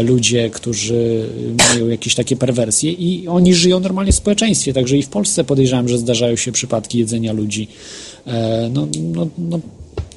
ludzie, 0.03 0.51
którzy 0.51 1.29
mają 1.59 1.89
jakieś 1.89 2.15
takie 2.15 2.37
perwersje 2.37 2.93
i 2.93 3.29
oni 3.29 3.55
żyją 3.55 3.81
normalnie 3.81 4.13
w 4.13 4.17
społeczeństwie. 4.17 4.73
Także 4.73 4.97
i 4.97 5.03
w 5.03 5.09
Polsce 5.09 5.45
podejrzewam, 5.45 5.89
że 5.89 5.99
zdarzają 5.99 6.37
się 6.37 6.53
przypadki 6.53 6.99
jedzenia 6.99 7.33
ludzi. 7.33 7.69
E, 8.27 8.71
No, 8.73 8.87
no, 9.15 9.27
no, 9.39 9.59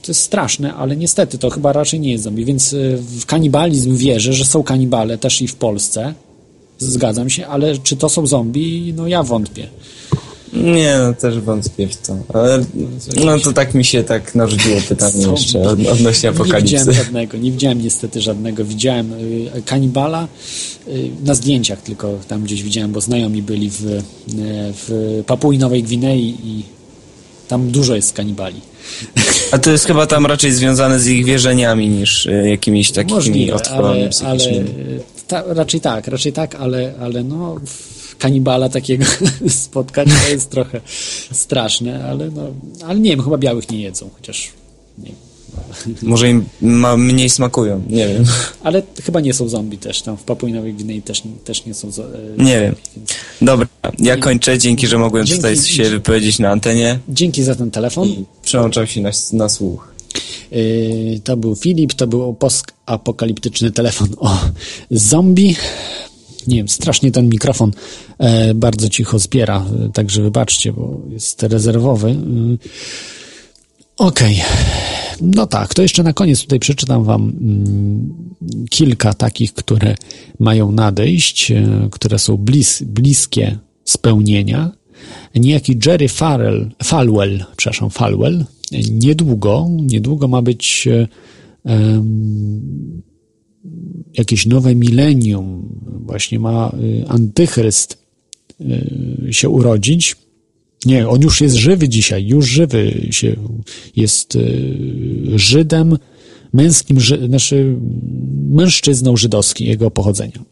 to 0.02 0.12
jest 0.12 0.22
straszne, 0.22 0.74
ale 0.74 0.96
niestety 0.96 1.38
to 1.38 1.50
chyba 1.50 1.74
raczej 1.74 2.00
nie 2.00 2.12
jest 2.12 2.24
zombie, 2.24 2.46
więc 2.46 2.74
e, 2.74 2.78
w 2.98 3.26
kanibalizm 3.26 3.96
wierzę, 3.98 4.34
że 4.34 4.46
są 4.46 4.64
kanibale 4.64 5.18
też 5.18 5.42
i 5.42 5.48
w 5.48 5.56
Polsce. 5.56 6.14
Zgadzam 6.80 7.30
się, 7.30 7.48
ale 7.48 7.78
czy 7.78 7.96
to 7.96 8.10
są 8.10 8.28
zombie? 8.28 8.94
No 8.98 9.08
ja 9.08 9.24
wątpię. 9.24 9.68
Nie, 10.64 10.98
no 10.98 11.14
też 11.14 11.40
wątpię 11.40 11.88
w 11.88 11.98
to. 11.98 12.18
Ale 12.34 12.66
no 13.26 13.40
to 13.40 13.54
tak 13.54 13.74
mi 13.74 13.86
się 13.86 14.04
tak 14.04 14.36
narzuciło 14.36 14.82
pytanie 14.90 15.12
Zombie. 15.12 15.42
jeszcze 15.42 15.62
od, 15.62 15.80
odnośnie 15.88 16.30
Nie 16.30 16.36
apokalipsy. 16.36 16.78
widziałem 16.78 16.94
żadnego, 16.94 17.38
nie 17.38 17.52
widziałem 17.52 17.82
niestety 17.82 18.22
żadnego. 18.22 18.66
Widziałem 18.66 19.14
y, 19.14 19.62
kanibala 19.66 20.28
y, 20.88 21.10
na 21.24 21.36
zdjęciach 21.36 21.82
tylko 21.82 22.14
tam 22.28 22.44
gdzieś 22.44 22.64
widziałem, 22.64 22.92
bo 22.92 23.02
znajomi 23.02 23.42
byli 23.42 23.70
w, 23.70 23.86
y, 23.86 24.02
w 24.74 25.24
Papui 25.28 25.58
Nowej 25.58 25.84
Gwinei 25.84 26.36
i 26.44 26.64
tam 27.48 27.72
dużo 27.72 27.96
jest 27.96 28.14
kanibali. 28.14 28.62
A 29.52 29.58
to 29.58 29.72
jest 29.72 29.86
chyba 29.86 30.08
tam 30.08 30.26
raczej 30.26 30.52
związane 30.54 31.00
z 31.00 31.08
ich 31.08 31.26
wierzeniami 31.26 31.90
niż 31.90 32.28
jakimiś 32.46 32.92
takimi 32.92 33.16
Możliwe, 33.16 33.54
otworami 33.54 33.88
ale, 33.90 34.00
ale 34.00 34.10
psychicznymi. 34.10 34.70
ta, 35.28 35.44
raczej 35.48 35.82
tak, 35.82 36.08
raczej 36.08 36.34
tak, 36.34 36.56
ale, 36.56 36.94
ale 37.02 37.24
no 37.24 37.56
kanibala 38.20 38.70
takiego 38.70 39.06
spotkać 39.50 40.08
to 40.24 40.32
jest 40.32 40.50
trochę 40.50 40.82
straszne, 41.32 42.06
ale 42.06 42.30
no, 42.30 42.42
ale 42.88 43.00
nie 43.00 43.10
wiem, 43.10 43.22
chyba 43.24 43.38
białych 43.38 43.72
nie 43.72 43.82
jedzą, 43.82 44.10
chociaż 44.16 44.50
nie 44.98 45.06
wiem. 45.06 45.28
Może 46.02 46.30
im 46.30 46.46
ma, 46.62 46.98
mniej 46.98 47.30
smakują, 47.30 47.84
nie 47.90 48.08
wiem. 48.08 48.26
Ale 48.64 48.84
chyba 49.04 49.20
nie 49.20 49.34
są 49.34 49.50
zombie 49.50 49.78
też, 49.78 50.02
tam 50.02 50.18
w 50.18 50.24
Papui 50.24 50.54
Nowej 50.54 50.74
Gwinei 50.74 51.02
też, 51.02 51.24
też 51.44 51.66
nie 51.66 51.74
są 51.74 51.88
e, 51.88 52.44
Nie 52.44 52.62
wiem. 52.62 52.76
Dobra, 53.42 53.68
ja 54.00 54.18
kończę. 54.18 54.58
Dzięki, 54.58 54.88
że 54.88 54.98
mogłem 54.98 55.26
Dzięki. 55.26 55.42
tutaj 55.42 55.58
się 55.58 55.90
wypowiedzieć 55.90 56.40
na 56.40 56.50
antenie. 56.50 57.00
Dzięki 57.10 57.44
za 57.44 57.56
ten 57.56 57.72
telefon. 57.72 58.08
I 58.08 58.26
przełączam 58.42 58.88
się 58.88 59.02
na, 59.02 59.10
na 59.34 59.50
słuch. 59.50 59.88
Yy, 60.52 61.20
To 61.24 61.38
był 61.38 61.56
Filip, 61.56 61.94
to 61.94 62.08
był 62.08 62.34
postapokaliptyczny 62.34 63.72
telefon 63.72 64.08
o 64.18 64.40
zombie. 64.92 65.56
Nie 66.48 66.56
wiem, 66.58 66.68
strasznie 66.68 67.12
ten 67.12 67.30
mikrofon 67.30 67.72
e, 68.18 68.54
bardzo 68.54 68.90
cicho 68.90 69.20
zbiera, 69.20 69.66
e, 69.86 69.90
także 69.90 70.22
wybaczcie, 70.22 70.74
bo 70.74 71.02
jest 71.10 71.44
rezerwowy. 71.44 72.10
Yy, 72.10 72.58
Okej. 73.98 74.42
No 75.22 75.48
tak, 75.48 75.74
to 75.74 75.82
jeszcze 75.82 76.04
na 76.04 76.14
koniec 76.14 76.42
tutaj 76.42 76.60
przeczytam 76.60 77.04
Wam 77.04 77.22
mm, 77.22 78.36
kilka 78.70 79.14
takich, 79.14 79.54
które 79.54 79.96
mają 80.40 80.72
nadejść, 80.72 81.52
e, 81.52 81.90
które 81.92 82.20
są 82.20 82.38
blis, 82.38 82.84
bliskie 82.84 83.58
spełnienia. 83.84 84.72
niejaki 85.36 85.78
Jerry 85.86 86.08
Farrell, 86.08 86.72
Falwell, 86.84 87.46
przepraszam, 87.58 87.90
Falwell, 87.90 88.46
niedługo, 88.92 89.68
niedługo 89.70 90.28
ma 90.28 90.42
być 90.42 90.88
um, 91.64 93.02
jakieś 94.14 94.46
nowe 94.46 94.76
milenium, 94.76 95.70
właśnie 96.06 96.40
ma 96.40 96.76
y, 96.84 97.06
antychryst 97.08 97.98
y, 98.62 99.34
się 99.34 99.50
urodzić. 99.50 100.16
Nie, 100.86 101.10
on 101.10 101.22
już 101.22 101.42
jest 101.42 101.56
żywy 101.56 101.90
dzisiaj, 101.90 102.28
już 102.28 102.48
żywy 102.48 103.08
się, 103.12 103.36
jest 103.96 104.36
y, 104.36 104.78
Żydem, 105.36 105.98
męskim, 106.54 106.98
znaczy 107.28 107.76
mężczyzną 108.50 109.18
żydowskim 109.18 109.68
jego 109.68 109.92
pochodzenia. 109.92 110.44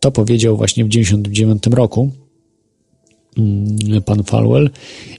To 0.00 0.12
powiedział 0.12 0.56
właśnie 0.56 0.84
w 0.84 0.88
1999 0.88 1.76
roku 1.76 2.10
mm, 3.38 4.02
pan 4.02 4.24
Falwell 4.24 4.70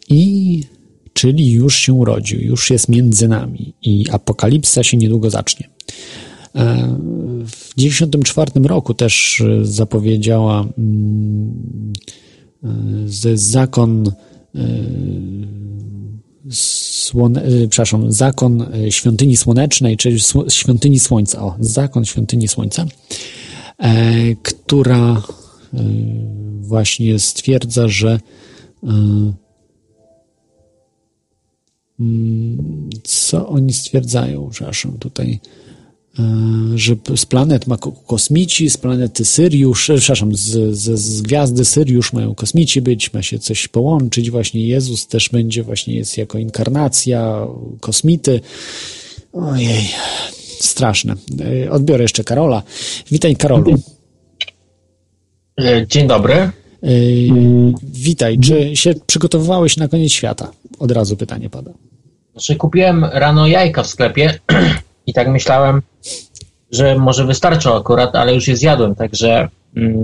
i 0.10 0.64
czyli 1.14 1.52
już 1.52 1.76
się 1.76 1.94
urodził, 1.94 2.40
już 2.40 2.70
jest 2.70 2.90
między 2.90 3.28
nami 3.28 3.74
i 3.82 4.06
apokalipsa 4.12 4.84
się 4.84 4.98
niedługo 4.98 5.30
zacznie. 5.30 5.70
E, 6.56 6.98
w 7.48 7.74
1994 7.76 8.68
roku 8.68 8.94
też 8.94 9.44
zapowiedziała 9.62 10.68
mm, 10.78 11.94
e, 12.64 12.70
że 13.08 13.38
zakon 13.38 14.08
e, 14.08 14.60
słone, 16.52 17.44
przepraszam, 17.70 18.12
zakon 18.12 18.66
świątyni 18.90 19.38
słonecznej, 19.38 19.98
czyli 19.98 20.20
świątyni 20.50 21.00
słońca, 21.00 21.42
o, 21.42 21.56
zakon 21.60 22.06
świątyni 22.06 22.48
słońca, 22.48 22.86
która 24.44 25.22
właśnie 26.62 27.20
stwierdza, 27.20 27.88
że 27.88 28.20
co 33.04 33.48
oni 33.48 33.74
stwierdzają, 33.74 34.50
przepraszam, 34.52 34.98
tutaj, 35.00 35.40
e, 36.20 36.24
że 36.76 36.96
z 37.16 37.26
planet 37.26 37.68
ma 37.68 37.78
kosmici, 38.08 38.70
z 38.70 38.78
planety 38.78 39.26
Syriusz, 39.26 39.90
e, 39.90 39.98
przepraszam, 39.98 40.36
z, 40.36 40.76
z, 40.78 41.00
z 41.00 41.22
gwiazdy 41.22 41.66
Syriusz 41.66 42.14
mają 42.14 42.36
kosmici 42.36 42.82
być, 42.82 43.14
ma 43.14 43.22
się 43.22 43.40
coś 43.40 43.68
połączyć, 43.68 44.32
właśnie 44.32 44.68
Jezus 44.68 45.08
też 45.08 45.30
będzie, 45.30 45.64
właśnie 45.64 45.96
jest 45.96 46.18
jako 46.18 46.38
inkarnacja 46.38 47.48
kosmity. 47.80 48.42
Ojej, 49.34 49.90
straszne. 50.60 51.16
E, 51.66 51.72
odbiorę 51.72 52.04
jeszcze 52.04 52.24
Karola. 52.24 52.64
Witaj 53.12 53.36
Karolu. 53.36 53.76
Dzień 55.88 56.08
dobry. 56.08 56.52
Witaj. 57.84 58.40
Czy 58.40 58.76
się 58.76 58.94
przygotowywałeś 59.06 59.78
na 59.78 59.88
koniec 59.88 60.12
świata? 60.12 60.52
Od 60.80 60.92
razu 60.92 61.18
pytanie 61.18 61.50
pada. 61.50 61.74
Znaczy 62.34 62.56
kupiłem 62.56 63.06
rano 63.06 63.48
jajka 63.48 63.84
w 63.84 63.88
sklepie 63.88 64.40
i 65.08 65.14
tak 65.14 65.28
myślałem, 65.28 65.82
że 66.72 66.98
może 66.98 67.26
wystarczą 67.26 67.76
akurat, 67.76 68.16
ale 68.16 68.36
już 68.36 68.48
je 68.48 68.58
zjadłem, 68.58 68.96
także... 68.96 69.48
Mm, 69.76 70.04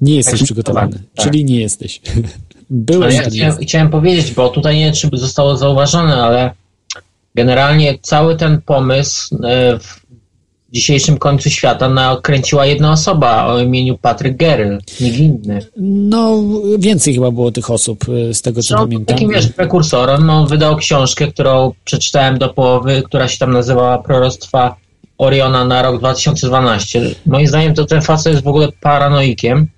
nie 0.00 0.16
jesteś 0.16 0.40
tak 0.40 0.44
przygotowany, 0.44 0.98
tak. 1.14 1.24
czyli 1.24 1.44
nie 1.44 1.60
jesteś. 1.60 2.00
Byłeś, 2.70 3.14
ja 3.14 3.22
chciałem, 3.22 3.56
chciałem 3.56 3.90
powiedzieć, 3.90 4.32
bo 4.32 4.48
tutaj 4.48 4.76
nie 4.76 4.84
wiem, 4.84 4.94
czy 4.94 5.08
zostało 5.12 5.56
zauważone, 5.56 6.14
ale 6.14 6.50
generalnie 7.34 7.98
cały 8.02 8.36
ten 8.36 8.62
pomysł 8.62 9.36
e, 9.44 9.78
w 9.78 10.05
dzisiejszym 10.76 11.18
końcu 11.18 11.50
świata 11.50 11.88
nakręciła 11.88 12.66
jedna 12.66 12.92
osoba 12.92 13.46
o 13.46 13.60
imieniu 13.60 13.98
Patryk 13.98 14.36
Geryl, 14.36 14.78
nikt 15.00 15.18
inny. 15.18 15.66
No, 15.76 16.42
więcej 16.78 17.14
chyba 17.14 17.30
było 17.30 17.50
tych 17.50 17.70
osób, 17.70 18.08
y, 18.08 18.34
z 18.34 18.42
tego 18.42 18.62
co 18.62 18.74
no, 18.74 18.80
pamiętam. 18.80 19.16
Takim 19.16 19.30
wiesz, 19.30 19.48
prekursorem, 19.48 20.26
no, 20.26 20.46
wydał 20.46 20.76
książkę, 20.76 21.26
którą 21.26 21.72
przeczytałem 21.84 22.38
do 22.38 22.48
połowy, 22.48 23.02
która 23.02 23.28
się 23.28 23.38
tam 23.38 23.52
nazywała 23.52 23.98
Proroctwa 23.98 24.76
Oriona 25.18 25.64
na 25.64 25.82
rok 25.82 25.98
2012. 25.98 27.14
Moim 27.26 27.46
zdaniem 27.46 27.74
to 27.74 27.84
ten 27.84 28.02
facet 28.02 28.32
jest 28.32 28.44
w 28.44 28.48
ogóle 28.48 28.68
paranoikiem 28.80 29.68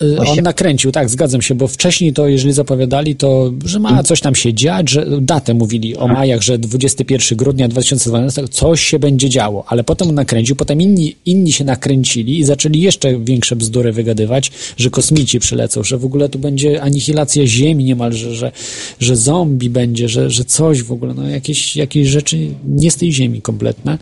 on 0.00 0.42
nakręcił, 0.42 0.92
tak, 0.92 1.08
zgadzam 1.08 1.42
się, 1.42 1.54
bo 1.54 1.68
wcześniej 1.68 2.12
to, 2.12 2.28
jeżeli 2.28 2.54
zapowiadali, 2.54 3.16
to, 3.16 3.52
że 3.64 3.80
ma 3.80 4.02
coś 4.02 4.20
tam 4.20 4.34
się 4.34 4.54
dziać, 4.54 4.90
że 4.90 5.06
datę 5.20 5.54
mówili 5.54 5.96
o 5.96 6.08
majach, 6.08 6.42
że 6.42 6.58
21 6.58 7.38
grudnia 7.38 7.68
2012 7.68 8.48
coś 8.48 8.84
się 8.84 8.98
będzie 8.98 9.28
działo, 9.28 9.64
ale 9.66 9.84
potem 9.84 10.14
nakręcił, 10.14 10.56
potem 10.56 10.80
inni, 10.80 11.16
inni 11.26 11.52
się 11.52 11.64
nakręcili 11.64 12.38
i 12.38 12.44
zaczęli 12.44 12.80
jeszcze 12.80 13.18
większe 13.18 13.56
bzdury 13.56 13.92
wygadywać, 13.92 14.50
że 14.76 14.90
kosmici 14.90 15.40
przylecą, 15.40 15.82
że 15.82 15.98
w 15.98 16.04
ogóle 16.04 16.28
tu 16.28 16.38
będzie 16.38 16.82
anihilacja 16.82 17.46
Ziemi 17.46 17.84
niemalże, 17.84 18.34
że, 18.34 18.52
że 19.00 19.16
zombie 19.16 19.70
będzie, 19.70 20.08
że, 20.08 20.30
że 20.30 20.44
coś 20.44 20.82
w 20.82 20.92
ogóle, 20.92 21.14
no 21.14 21.28
jakieś, 21.28 21.76
jakieś 21.76 22.08
rzeczy 22.08 22.48
nie 22.68 22.90
z 22.90 22.96
tej 22.96 23.12
Ziemi 23.12 23.42
kompletne. 23.42 23.98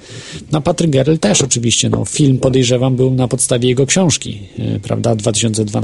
No 0.53 0.61
Patryk 0.61 0.91
Gerel 0.91 1.19
też 1.19 1.43
oczywiście, 1.43 1.91
no 1.91 2.05
film 2.05 2.39
podejrzewam 2.39 2.97
był 2.97 3.11
na 3.11 3.29
podstawie 3.29 3.69
jego 3.69 3.87
książki, 3.87 4.39
y, 4.59 4.81
prawda, 4.81 5.16
2012 5.16 5.84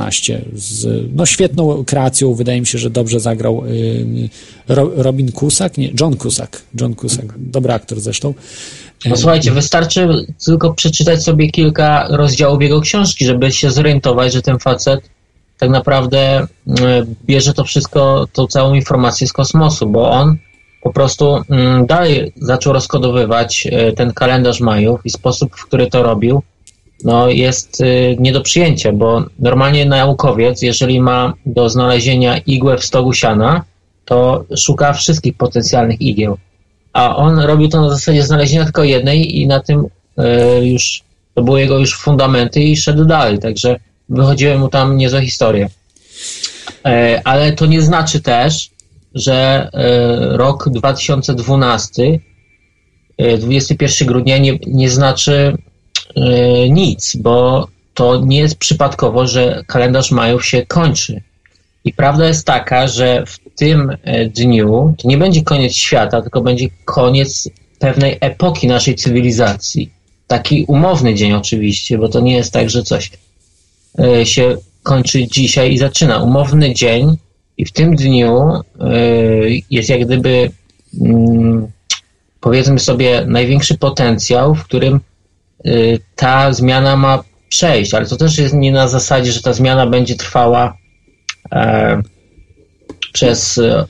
z 0.55 0.87
no, 1.15 1.27
świetną 1.27 1.85
kreacją. 1.85 2.35
Wydaje 2.35 2.61
mi 2.61 2.67
się, 2.67 2.79
że 2.79 2.91
dobrze 2.91 3.21
zagrał 3.21 3.65
y, 3.67 4.29
Robin 4.97 5.33
Cusack, 5.33 5.79
nie, 5.79 5.91
John 6.01 6.17
Cusack. 6.17 6.63
John 6.81 6.95
Cusack, 6.95 7.35
dobry 7.37 7.73
aktor 7.73 8.01
zresztą. 8.01 8.35
No 9.07 9.17
słuchajcie, 9.17 9.51
wystarczy 9.51 10.09
tylko 10.45 10.75
przeczytać 10.75 11.23
sobie 11.23 11.51
kilka 11.51 12.07
rozdziałów 12.11 12.63
jego 12.63 12.81
książki, 12.81 13.25
żeby 13.25 13.53
się 13.53 13.71
zorientować, 13.71 14.33
że 14.33 14.43
ten 14.43 14.59
facet 14.59 15.11
tak 15.59 15.71
naprawdę 15.71 16.43
y, 16.43 16.73
bierze 17.25 17.55
to 17.55 17.65
wszystko, 17.65 18.27
tą 18.33 18.47
całą 18.47 18.75
informację 18.75 19.27
z 19.27 19.33
kosmosu, 19.33 19.87
bo 19.87 20.11
on 20.11 20.37
po 20.83 20.93
prostu 20.93 21.43
mm, 21.51 21.87
dalej 21.87 22.33
zaczął 22.37 22.73
rozkodowywać 22.73 23.67
y, 23.67 23.93
ten 23.93 24.13
kalendarz 24.13 24.61
Majów 24.61 25.01
i 25.05 25.11
sposób, 25.11 25.57
w 25.57 25.67
który 25.67 25.87
to 25.87 26.03
robił, 26.03 26.43
no, 27.05 27.29
jest 27.29 27.81
y, 27.81 28.17
nie 28.19 28.33
do 28.33 28.41
przyjęcia, 28.41 28.93
bo 28.93 29.25
normalnie 29.39 29.87
naukowiec, 29.87 30.63
jeżeli 30.63 31.01
ma 31.01 31.35
do 31.47 31.69
znalezienia 31.69 32.39
igłę 32.39 32.79
w 32.79 32.85
stogu 32.85 33.13
siana, 33.13 33.65
to 34.05 34.45
szuka 34.57 34.93
wszystkich 34.93 35.37
potencjalnych 35.37 36.01
igieł. 36.01 36.37
A 36.93 37.17
on 37.17 37.39
robił 37.39 37.69
to 37.69 37.81
na 37.81 37.91
zasadzie 37.91 38.23
znalezienia 38.23 38.65
tylko 38.65 38.85
jednej 38.85 39.41
i 39.41 39.47
na 39.47 39.61
tym 39.61 39.87
y, 40.61 40.67
już 40.67 41.03
to 41.35 41.43
były 41.43 41.61
jego 41.61 41.79
już 41.79 41.99
fundamenty 41.99 42.61
i 42.61 42.77
szedł 42.77 43.05
dalej, 43.05 43.39
także 43.39 43.77
wychodziły 44.09 44.59
mu 44.59 44.69
tam 44.69 44.97
niezłe 44.97 45.23
historie. 45.23 45.69
E, 46.87 47.21
ale 47.25 47.53
to 47.53 47.67
nie 47.67 47.83
znaczy 47.83 48.21
też, 48.21 48.71
że 49.15 49.69
e, 49.73 50.37
rok 50.37 50.69
2012, 50.69 52.19
21 53.39 54.09
e, 54.09 54.13
grudnia 54.13 54.39
nie, 54.39 54.59
nie 54.67 54.91
znaczy 54.91 55.57
nic, 56.71 57.17
bo 57.17 57.67
to 57.95 58.21
nie 58.21 58.39
jest 58.39 58.59
przypadkowo, 58.59 59.27
że 59.27 59.65
kalendarz 59.67 60.11
Majów 60.11 60.47
się 60.47 60.67
kończy. 60.67 61.23
I 61.85 61.93
prawda 61.93 62.27
jest 62.27 62.47
taka, 62.47 62.89
że 62.89 63.25
w 63.27 63.39
tym 63.57 63.97
e, 64.03 64.27
dniu 64.27 64.95
to 64.99 65.09
nie 65.09 65.19
będzie 65.19 65.43
koniec 65.43 65.75
świata, 65.75 66.23
tylko 66.23 66.41
będzie 66.41 66.69
koniec 66.85 67.49
pewnej 67.79 68.19
epoki 68.21 68.67
naszej 68.67 68.95
cywilizacji. 68.95 69.91
Taki 70.27 70.65
umowny 70.69 71.15
dzień 71.15 71.33
oczywiście, 71.33 71.99
bo 71.99 72.09
to 72.09 72.21
nie 72.21 72.37
jest 72.37 72.53
tak, 72.53 72.71
że 72.71 72.83
coś 72.83 73.11
e, 73.99 74.27
się 74.27 74.57
kończy 74.83 75.27
dzisiaj 75.27 75.73
i 75.73 75.79
zaczyna. 75.79 76.19
Umowny 76.19 76.75
dzień 76.75 77.17
i 77.59 77.65
w 77.65 77.73
tym 77.73 77.97
dniu 77.97 78.51
jest 79.71 79.89
jak 79.89 80.05
gdyby 80.05 80.51
mm, 81.01 81.69
powiedzmy 82.41 82.79
sobie 82.79 83.25
największy 83.27 83.79
potencjał, 83.79 84.55
w 84.55 84.65
którym 84.65 85.01
ta 86.17 86.53
zmiana 86.53 86.97
ma 86.97 87.25
przejść, 87.49 87.95
ale 87.95 88.07
to 88.07 88.17
też 88.17 88.39
jest 88.39 88.55
nie 88.55 88.73
na 88.73 88.89
zasadzie, 88.89 89.33
że 89.33 89.43
ta 89.43 89.53
zmiana 89.53 89.87
będzie 89.87 90.15
trwała 90.15 90.77
e, 91.53 92.03
przez, 93.13 93.59
e, 93.59 93.85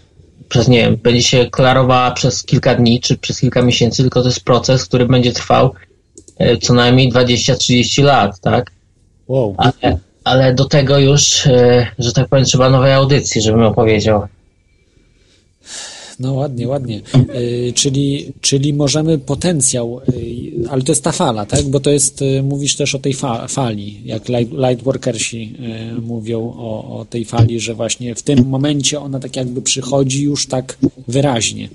przez, 0.49 0.69
nie 0.69 0.79
wiem, 0.79 0.97
będzie 0.97 1.23
się 1.23 1.47
klarowała 1.51 2.11
przez 2.11 2.43
kilka 2.45 2.75
dni 2.75 3.01
czy 3.01 3.19
przez 3.19 3.41
kilka 3.41 3.63
miesięcy, 3.63 4.03
tylko 4.03 4.21
to 4.23 4.29
jest 4.29 4.45
proces, 4.45 4.85
który 4.85 5.07
będzie 5.07 5.33
trwał 5.33 5.75
e, 6.39 6.57
co 6.57 6.75
najmniej 6.75 7.13
20-30 7.13 8.05
lat, 8.05 8.41
tak? 8.41 8.71
Wow. 9.29 9.55
Ale, 9.59 9.99
ale 10.25 10.55
do 10.55 10.65
tego 10.65 10.99
już, 10.99 11.47
e, 11.47 11.87
że 11.99 12.13
tak 12.13 12.29
powiem, 12.29 12.45
trzeba 12.45 12.71
nowej 12.71 12.93
audycji, 12.93 13.43
żebym 13.43 13.63
opowiedział. 13.63 14.27
No 16.21 16.35
ładnie, 16.35 16.69
ładnie. 16.69 17.01
Y, 17.35 17.73
czyli, 17.75 18.33
czyli 18.41 18.73
możemy 18.73 19.19
potencjał, 19.19 20.01
y, 20.09 20.71
ale 20.71 20.83
to 20.83 20.93
jest 20.93 21.05
ta 21.05 21.13
fala, 21.13 21.47
tak? 21.47 21.65
Bo 21.65 21.81
to 21.81 21.91
jest, 21.91 22.23
y, 22.23 22.43
mówisz 22.43 22.77
też 22.77 22.95
o 22.95 22.99
tej 22.99 23.15
fa 23.15 23.49
fali, 23.49 24.01
jak 24.05 24.29
light, 24.29 24.53
lightworkersi 24.53 25.55
mówią 26.03 26.41
o, 26.41 26.99
o 26.99 27.05
tej 27.05 27.25
fali, 27.25 27.61
że 27.61 27.75
właśnie 27.75 28.15
w 28.15 28.23
tym 28.23 28.49
momencie 28.49 29.01
ona 29.01 29.21
tak 29.21 29.37
jakby 29.37 29.63
przychodzi 29.63 30.23
już 30.23 30.47
tak 30.47 30.79
wyraźnie. 31.09 31.69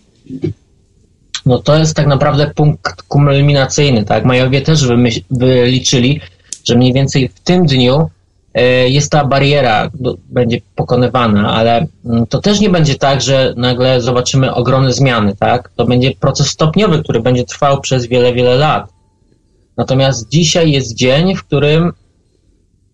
No 1.46 1.60
to 1.60 1.78
jest 1.78 1.96
tak 1.96 2.08
naprawdę 2.08 2.52
punkt 2.56 3.02
kulminacyjny, 3.02 4.04
tak? 4.04 4.26
Majowie 4.26 4.62
też 4.62 4.88
wyliczyli, 5.32 6.22
że 6.64 6.76
mniej 6.76 6.94
więcej 6.94 7.30
w 7.30 7.40
tym 7.40 7.66
dniu 7.66 8.10
jest 8.88 9.12
ta 9.12 9.26
bariera, 9.26 9.90
będzie 10.30 10.62
pokonywana, 10.76 11.54
ale 11.54 11.88
mm, 12.06 12.28
to 12.28 12.42
też 12.42 12.60
nie 12.60 12.70
będzie 12.70 12.96
tak, 12.96 13.22
że 13.22 13.54
nagle 13.58 14.02
zobaczymy 14.02 14.54
ogromne 14.54 14.94
zmiany, 14.94 15.36
tak? 15.40 15.70
To 15.76 15.86
będzie 15.86 16.12
proces 16.12 16.48
stopniowy, 16.48 17.04
który 17.04 17.20
będzie 17.20 17.44
trwał 17.44 17.82
przez 17.82 18.06
wiele, 18.06 18.34
wiele 18.34 18.56
lat. 18.56 18.90
Natomiast 19.78 20.30
dzisiaj 20.30 20.72
jest 20.72 20.96
dzień, 20.96 21.36
w 21.36 21.44
którym 21.44 21.94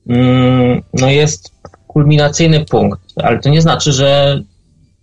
mm, 0.08 0.82
no 0.94 1.10
jest 1.10 1.52
kulminacyjny 1.88 2.66
punkt, 2.66 3.00
ale 3.16 3.40
to 3.40 3.50
nie 3.50 3.62
znaczy, 3.62 3.92
że 3.92 4.42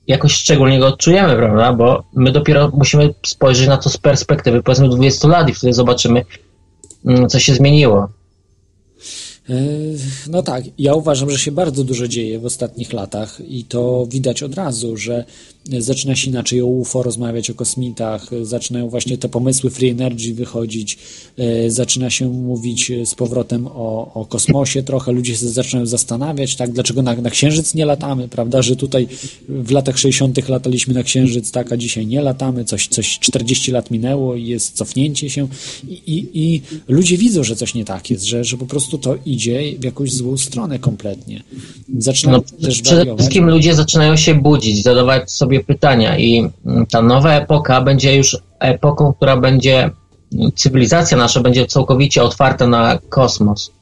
jakoś 0.06 0.32
szczególnie 0.32 0.78
go 0.78 0.86
odczujemy, 0.86 1.36
prawda? 1.36 1.72
Bo 1.72 2.04
my 2.14 2.32
dopiero 2.32 2.70
musimy 2.74 3.14
spojrzeć 3.26 3.68
na 3.68 3.76
to 3.76 3.90
z 3.90 3.98
perspektywy 3.98 4.62
powiedzmy 4.62 4.88
20 4.88 5.28
lat 5.28 5.48
i 5.48 5.54
wtedy 5.54 5.72
zobaczymy, 5.72 6.24
mm, 7.06 7.28
co 7.28 7.38
się 7.38 7.54
zmieniło. 7.54 8.08
E, 9.50 9.54
No 10.28 10.42
tak, 10.42 10.64
ja 10.78 10.94
uważam, 10.94 11.30
że 11.30 11.38
się 11.38 11.52
bardzo 11.52 11.84
dużo 11.84 12.08
dzieje 12.08 12.38
w 12.38 12.44
ostatnich 12.44 12.92
latach 12.92 13.40
i 13.48 13.64
to 13.64 14.06
widać 14.10 14.42
od 14.42 14.54
razu, 14.54 14.96
że 14.96 15.24
zaczyna 15.78 16.16
się 16.16 16.30
inaczej 16.30 16.62
o 16.62 16.66
UFO 16.66 17.02
rozmawiać, 17.02 17.50
o 17.50 17.54
kosmitach, 17.54 18.30
zaczynają 18.42 18.88
właśnie 18.88 19.18
te 19.18 19.28
pomysły 19.28 19.70
free 19.70 19.90
energy 19.90 20.34
wychodzić, 20.34 20.98
e, 21.38 21.70
zaczyna 21.70 22.10
się 22.10 22.28
mówić 22.28 22.92
z 23.04 23.14
powrotem 23.14 23.66
o, 23.66 24.10
o 24.14 24.24
kosmosie 24.26 24.82
trochę, 24.82 25.12
ludzie 25.12 25.36
się 25.36 25.48
zaczynają 25.48 25.86
zastanawiać, 25.86 26.56
tak, 26.56 26.72
dlaczego 26.72 27.02
na, 27.02 27.14
na 27.16 27.30
Księżyc 27.30 27.74
nie 27.74 27.84
latamy, 27.84 28.28
prawda, 28.28 28.62
że 28.62 28.76
tutaj 28.76 29.08
w 29.48 29.70
latach 29.70 29.98
60. 29.98 30.48
lataliśmy 30.48 30.94
na 30.94 31.02
Księżyc, 31.02 31.50
tak, 31.50 31.72
a 31.72 31.76
dzisiaj 31.76 32.06
nie 32.06 32.20
latamy, 32.22 32.64
coś, 32.64 32.88
coś 32.88 33.18
40 33.18 33.72
lat 33.72 33.90
minęło 33.90 34.36
i 34.36 34.46
jest 34.46 34.76
cofnięcie 34.76 35.30
się 35.30 35.48
i, 35.88 35.92
i, 36.06 36.26
i 36.34 36.62
ludzie 36.88 37.16
widzą, 37.18 37.44
że 37.44 37.56
coś 37.56 37.74
nie 37.74 37.84
tak 37.84 38.10
jest, 38.10 38.24
że, 38.24 38.44
że 38.44 38.56
po 38.56 38.66
prostu 38.66 38.98
to 38.98 39.16
idzie 39.26 39.62
w 39.80 39.84
jakąś 39.84 40.12
złą 40.12 40.36
stronę 40.36 40.78
kompletnie. 40.78 41.42
Zaczynają 41.98 42.38
No, 42.38 42.66
też 42.66 42.82
przede 42.82 42.96
wariować. 42.96 43.20
wszystkim 43.20 43.50
ludzie 43.50 43.74
zaczynają 43.74 44.16
się 44.16 44.34
budzić, 44.34 44.82
zadawać 44.82 45.30
sobie 45.32 45.57
pytania 45.60 46.18
i 46.18 46.50
mm, 46.66 46.86
ta 46.86 47.02
nowa 47.02 47.32
epoka 47.32 47.80
będzie 47.80 48.16
już 48.16 48.36
epoką, 48.60 49.12
która 49.12 49.36
będzie, 49.36 49.90
cywilizacja 50.54 51.16
nasza 51.16 51.40
będzie 51.40 51.66
całkowicie 51.66 52.22
otwarta 52.22 52.66
na 52.66 52.98
kosmos, 53.08 53.72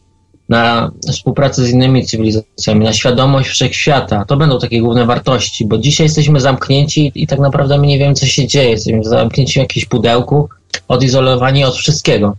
na 0.48 0.90
współpracę 1.12 1.64
z 1.64 1.70
innymi 1.70 2.06
cywilizacjami, 2.06 2.84
na 2.84 2.92
świadomość 2.92 3.48
wszechświata. 3.48 4.24
To 4.24 4.36
będą 4.36 4.58
takie 4.58 4.80
główne 4.80 5.06
wartości, 5.06 5.64
bo 5.64 5.78
dzisiaj 5.78 6.04
jesteśmy 6.04 6.40
zamknięci 6.40 7.12
i 7.14 7.26
tak 7.26 7.38
naprawdę 7.38 7.78
my 7.78 7.86
nie 7.86 7.98
wiemy, 7.98 8.14
co 8.14 8.26
się 8.26 8.46
dzieje. 8.46 8.70
Jesteśmy 8.70 9.04
zamknięci 9.04 9.52
w 9.52 9.56
jakimś 9.56 9.84
pudełku, 9.84 10.48
odizolowani 10.88 11.64
od 11.64 11.74
wszystkiego. 11.74 12.36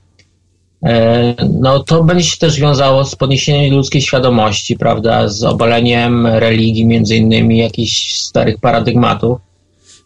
E, 0.88 1.35
No 1.59 1.84
to 1.84 2.03
będzie 2.03 2.23
się 2.23 2.38
też 2.38 2.59
wiązało 2.59 3.05
z 3.05 3.15
podniesieniem 3.15 3.76
ludzkiej 3.76 4.01
świadomości, 4.01 4.77
prawda, 4.77 5.27
z 5.27 5.43
obaleniem 5.43 6.27
religii, 6.27 6.85
między 6.85 7.15
innymi 7.15 7.57
jakichś 7.57 8.14
starych 8.14 8.59
paradygmatów. 8.59 9.39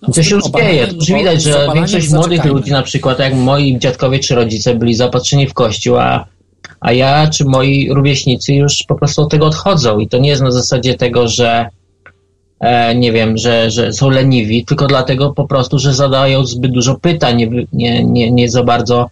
I 0.07 0.11
to 0.11 0.23
się 0.23 0.35
już 0.35 0.43
dzieje, 0.43 0.87
to 0.87 0.95
już 0.95 1.11
widać, 1.11 1.43
że 1.43 1.67
większość 1.73 2.09
młodych 2.09 2.45
ludzi, 2.45 2.71
na 2.71 2.81
przykład 2.81 3.19
jak 3.19 3.35
moi 3.35 3.79
dziadkowie 3.79 4.19
czy 4.19 4.35
rodzice 4.35 4.75
byli 4.75 4.93
zapatrzeni 4.93 5.47
w 5.47 5.53
kościół, 5.53 5.97
a, 5.97 6.25
a 6.79 6.91
ja 6.91 7.27
czy 7.27 7.45
moi 7.45 7.93
rówieśnicy 7.93 8.53
już 8.53 8.83
po 8.87 8.95
prostu 8.95 9.21
od 9.21 9.31
tego 9.31 9.45
odchodzą. 9.45 9.99
I 9.99 10.07
to 10.07 10.17
nie 10.17 10.29
jest 10.29 10.41
na 10.41 10.51
zasadzie 10.51 10.95
tego, 10.95 11.27
że 11.27 11.67
e, 12.59 12.95
nie 12.95 13.11
wiem, 13.11 13.37
że, 13.37 13.71
że 13.71 13.93
są 13.93 14.09
leniwi, 14.09 14.65
tylko 14.65 14.87
dlatego 14.87 15.33
po 15.33 15.47
prostu, 15.47 15.79
że 15.79 15.93
zadają 15.93 16.45
zbyt 16.45 16.71
dużo 16.71 16.95
pytań, 16.95 17.37
nie, 17.37 17.65
nie, 17.73 18.03
nie, 18.03 18.31
nie 18.31 18.49
za 18.49 18.63
bardzo 18.63 19.09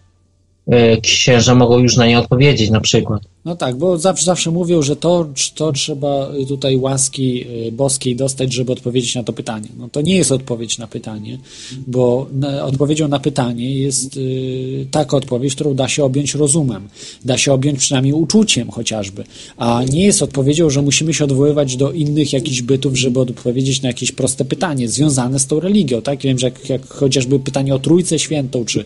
księża 1.02 1.54
mogą 1.54 1.78
już 1.78 1.96
na 1.96 2.06
nie 2.06 2.18
odpowiedzieć 2.18 2.70
na 2.70 2.80
przykład. 2.80 3.22
No 3.44 3.56
tak, 3.56 3.76
bo 3.76 3.98
zawsze, 3.98 4.24
zawsze 4.24 4.50
mówią, 4.50 4.82
że 4.82 4.96
to, 4.96 5.26
to 5.54 5.72
trzeba 5.72 6.30
tutaj 6.48 6.76
łaski 6.76 7.44
y, 7.66 7.72
boskiej 7.72 8.16
dostać, 8.16 8.52
żeby 8.52 8.72
odpowiedzieć 8.72 9.14
na 9.14 9.22
to 9.22 9.32
pytanie. 9.32 9.68
No 9.78 9.88
to 9.88 10.00
nie 10.00 10.16
jest 10.16 10.32
odpowiedź 10.32 10.78
na 10.78 10.86
pytanie, 10.86 11.38
bo 11.86 12.26
odpowiedzią 12.62 13.08
na 13.08 13.20
pytanie 13.20 13.74
jest 13.74 14.16
y, 14.16 14.86
taka 14.90 15.16
odpowiedź, 15.16 15.54
którą 15.54 15.74
da 15.74 15.88
się 15.88 16.04
objąć 16.04 16.34
rozumem, 16.34 16.88
da 17.24 17.38
się 17.38 17.52
objąć 17.52 17.78
przynajmniej 17.78 18.12
uczuciem 18.12 18.70
chociażby, 18.70 19.24
a 19.56 19.84
nie 19.84 20.04
jest 20.04 20.22
odpowiedzią, 20.22 20.70
że 20.70 20.82
musimy 20.82 21.14
się 21.14 21.24
odwoływać 21.24 21.76
do 21.76 21.92
innych 21.92 22.32
jakichś 22.32 22.62
bytów, 22.62 22.98
żeby 22.98 23.20
odpowiedzieć 23.20 23.82
na 23.82 23.88
jakieś 23.88 24.12
proste 24.12 24.44
pytanie 24.44 24.88
związane 24.88 25.38
z 25.38 25.46
tą 25.46 25.60
religią, 25.60 26.02
tak? 26.02 26.20
Wiem, 26.20 26.38
że 26.38 26.46
jak, 26.46 26.68
jak 26.68 26.88
chociażby 26.88 27.38
pytanie 27.38 27.74
o 27.74 27.78
Trójcę 27.78 28.18
Świętą, 28.18 28.64
czy, 28.64 28.84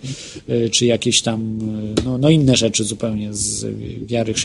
y, 0.49 0.71
czy 0.71 0.87
jakieś 0.87 1.23
tam, 1.23 1.59
no, 2.05 2.19
no 2.19 2.31
inne 2.31 2.57
rzeczy 2.57 2.85
zupełnie 2.85 3.35
z 3.35 3.67
wiary 4.07 4.35
chrześcijańskiej. 4.35 4.44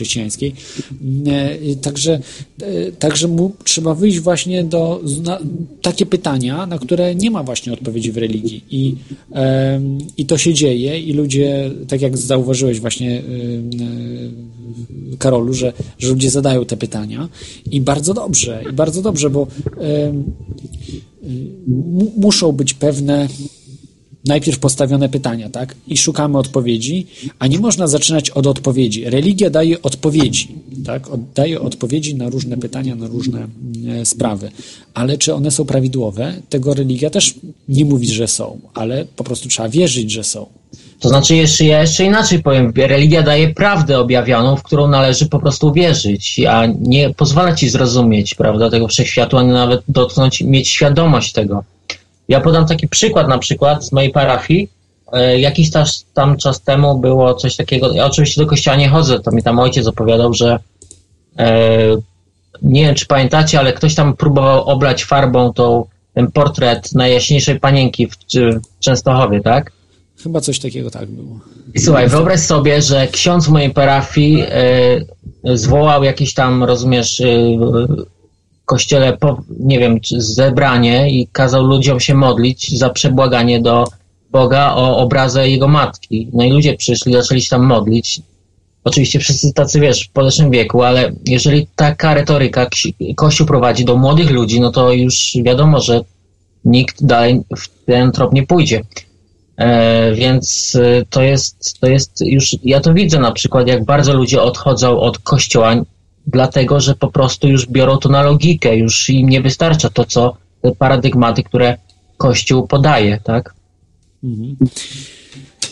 E, 1.26 1.76
Także, 1.76 2.20
e, 2.62 2.92
także 2.92 3.28
mu, 3.28 3.52
trzeba 3.64 3.94
wyjść 3.94 4.18
właśnie 4.18 4.64
do 4.64 5.00
na, 5.22 5.38
takie 5.82 6.06
pytania, 6.06 6.66
na 6.66 6.78
które 6.78 7.14
nie 7.14 7.30
ma 7.30 7.42
właśnie 7.42 7.72
odpowiedzi 7.72 8.12
w 8.12 8.16
religii. 8.16 8.64
I, 8.70 8.96
I 10.16 10.26
to 10.26 10.38
się 10.38 10.54
dzieje 10.54 11.00
i 11.00 11.12
ludzie, 11.12 11.70
tak 11.88 12.00
jak 12.00 12.18
zauważyłeś 12.18 12.80
właśnie 12.80 13.18
e, 13.18 13.22
Karolu, 15.18 15.54
że, 15.54 15.72
że 15.98 16.08
ludzie 16.08 16.30
zadają 16.30 16.64
te 16.64 16.76
pytania 16.76 17.28
i 17.70 17.80
bardzo 17.80 18.14
dobrze, 18.14 18.62
i 18.70 18.72
bardzo 18.72 19.02
dobrze, 19.02 19.30
bo 19.30 19.46
muszą 22.16 22.52
być 22.52 22.74
pewne 22.74 23.28
najpierw 24.24 24.58
postawione 24.58 25.08
pytania, 25.08 25.50
tak? 25.50 25.74
I 25.88 25.96
szukamy 25.96 26.38
odpowiedzi, 26.38 27.06
a 27.38 27.46
nie 27.46 27.58
można 27.58 27.86
zaczynać 27.86 28.30
od 28.30 28.46
odpowiedzi. 28.46 29.04
Religia 29.04 29.50
daje 29.50 29.82
odpowiedzi, 29.82 30.48
tak? 30.86 31.08
Daje 31.34 31.60
odpowiedzi 31.60 32.14
na 32.14 32.28
różne 32.28 32.56
pytania, 32.56 32.94
na 32.94 33.06
różne 33.06 33.46
e, 33.88 34.06
sprawy. 34.06 34.50
Ale 34.94 35.18
czy 35.18 35.34
one 35.34 35.50
są 35.50 35.64
prawidłowe? 35.64 36.34
Tego 36.48 36.74
religia 36.74 37.10
też 37.10 37.34
nie 37.68 37.84
mówi, 37.84 38.08
że 38.08 38.28
są, 38.28 38.60
ale 38.74 39.04
po 39.16 39.24
prostu 39.24 39.48
trzeba 39.48 39.68
wierzyć, 39.68 40.10
że 40.10 40.24
są. 40.24 40.46
To 41.00 41.08
znaczy, 41.08 41.36
jeszcze, 41.36 41.64
ja 41.64 41.80
jeszcze 41.80 42.04
inaczej 42.04 42.42
powiem, 42.42 42.72
religia 42.76 43.22
daje 43.22 43.54
prawdę 43.54 43.98
objawioną, 43.98 44.56
w 44.56 44.62
którą 44.62 44.88
należy 44.88 45.26
po 45.26 45.38
prostu 45.38 45.72
wierzyć, 45.72 46.40
a 46.48 46.66
nie 46.66 47.14
pozwala 47.14 47.54
ci 47.54 47.68
zrozumieć, 47.68 48.34
prawda, 48.34 48.70
tego 48.70 48.88
wszechświatu, 48.88 49.38
ani 49.38 49.48
nawet 49.48 49.82
dotknąć, 49.88 50.40
mieć 50.40 50.68
świadomość 50.68 51.32
tego. 51.32 51.64
Ja 52.30 52.40
podam 52.40 52.66
taki 52.66 52.88
przykład 52.88 53.28
na 53.28 53.38
przykład 53.38 53.84
z 53.84 53.92
mojej 53.92 54.10
parafii. 54.10 54.70
E, 55.12 55.40
Jakiś 55.40 55.70
tam 56.14 56.36
czas 56.36 56.60
temu 56.62 56.98
było 56.98 57.34
coś 57.34 57.56
takiego, 57.56 57.92
ja 57.92 58.06
oczywiście 58.06 58.40
do 58.40 58.46
kościoła 58.46 58.76
nie 58.76 58.88
chodzę, 58.88 59.20
to 59.20 59.30
mi 59.30 59.42
tam 59.42 59.58
ojciec 59.58 59.86
opowiadał, 59.86 60.34
że 60.34 60.58
e, 61.38 61.78
nie 62.62 62.84
wiem, 62.84 62.94
czy 62.94 63.06
pamiętacie, 63.06 63.58
ale 63.58 63.72
ktoś 63.72 63.94
tam 63.94 64.16
próbował 64.16 64.64
oblać 64.64 65.04
farbą 65.04 65.52
tą, 65.52 65.84
ten 66.14 66.32
portret 66.32 66.92
najjaśniejszej 66.92 67.60
panienki 67.60 68.06
w, 68.06 68.16
w 68.76 68.80
Częstochowie, 68.80 69.40
tak? 69.40 69.72
Chyba 70.22 70.40
coś 70.40 70.58
takiego 70.58 70.90
tak 70.90 71.08
było. 71.08 71.40
I 71.74 71.80
słuchaj, 71.80 72.08
wyobraź 72.08 72.40
sobie, 72.40 72.82
że 72.82 73.06
ksiądz 73.06 73.46
w 73.46 73.50
mojej 73.50 73.70
parafii 73.70 74.42
e, 75.44 75.56
zwołał 75.56 76.04
jakieś 76.04 76.34
tam, 76.34 76.64
rozumiesz, 76.64 77.22
kościele, 78.70 79.16
po, 79.16 79.42
nie 79.60 79.78
wiem, 79.78 79.98
zebranie 80.18 81.10
i 81.10 81.28
kazał 81.32 81.62
ludziom 81.64 82.00
się 82.00 82.14
modlić 82.14 82.78
za 82.78 82.90
przebłaganie 82.90 83.60
do 83.60 83.84
Boga 84.30 84.74
o 84.74 84.96
obrazę 84.98 85.50
jego 85.50 85.68
matki. 85.68 86.28
No 86.32 86.44
i 86.44 86.50
ludzie 86.50 86.76
przyszli, 86.76 87.12
zaczęli 87.12 87.40
się 87.40 87.50
tam 87.50 87.66
modlić. 87.66 88.22
Oczywiście 88.84 89.18
wszyscy 89.18 89.52
tacy, 89.52 89.80
wiesz, 89.80 90.04
w 90.04 90.12
podeszłym 90.12 90.50
wieku, 90.50 90.82
ale 90.82 91.12
jeżeli 91.26 91.66
taka 91.76 92.14
retoryka 92.14 92.66
Kościół 93.16 93.46
prowadzi 93.46 93.84
do 93.84 93.96
młodych 93.96 94.30
ludzi, 94.30 94.60
no 94.60 94.70
to 94.70 94.92
już 94.92 95.32
wiadomo, 95.44 95.80
że 95.80 96.00
nikt 96.64 97.04
dalej 97.04 97.40
w 97.56 97.84
ten 97.86 98.12
trop 98.12 98.32
nie 98.32 98.46
pójdzie. 98.46 98.80
E, 99.56 100.14
więc 100.14 100.76
e, 100.82 101.04
to 101.10 101.22
jest, 101.22 101.80
to 101.80 101.86
jest 101.86 102.20
już, 102.20 102.56
ja 102.64 102.80
to 102.80 102.94
widzę 102.94 103.18
na 103.18 103.32
przykład, 103.32 103.68
jak 103.68 103.84
bardzo 103.84 104.14
ludzie 104.14 104.42
odchodzą 104.42 105.00
od 105.00 105.18
kościoła, 105.18 105.74
dlatego 106.30 106.80
że 106.80 106.94
po 106.94 107.10
prostu 107.10 107.48
już 107.48 107.66
biorą 107.66 107.96
to 107.96 108.08
na 108.08 108.22
logikę, 108.22 108.76
już 108.76 109.10
im 109.10 109.28
nie 109.28 109.40
wystarcza 109.40 109.90
to, 109.90 110.04
co 110.04 110.36
te 110.62 110.74
paradygmaty, 110.74 111.42
które 111.42 111.76
kościół 112.16 112.66
podaje, 112.66 113.20
tak? 113.24 113.54
Mhm. 114.24 114.56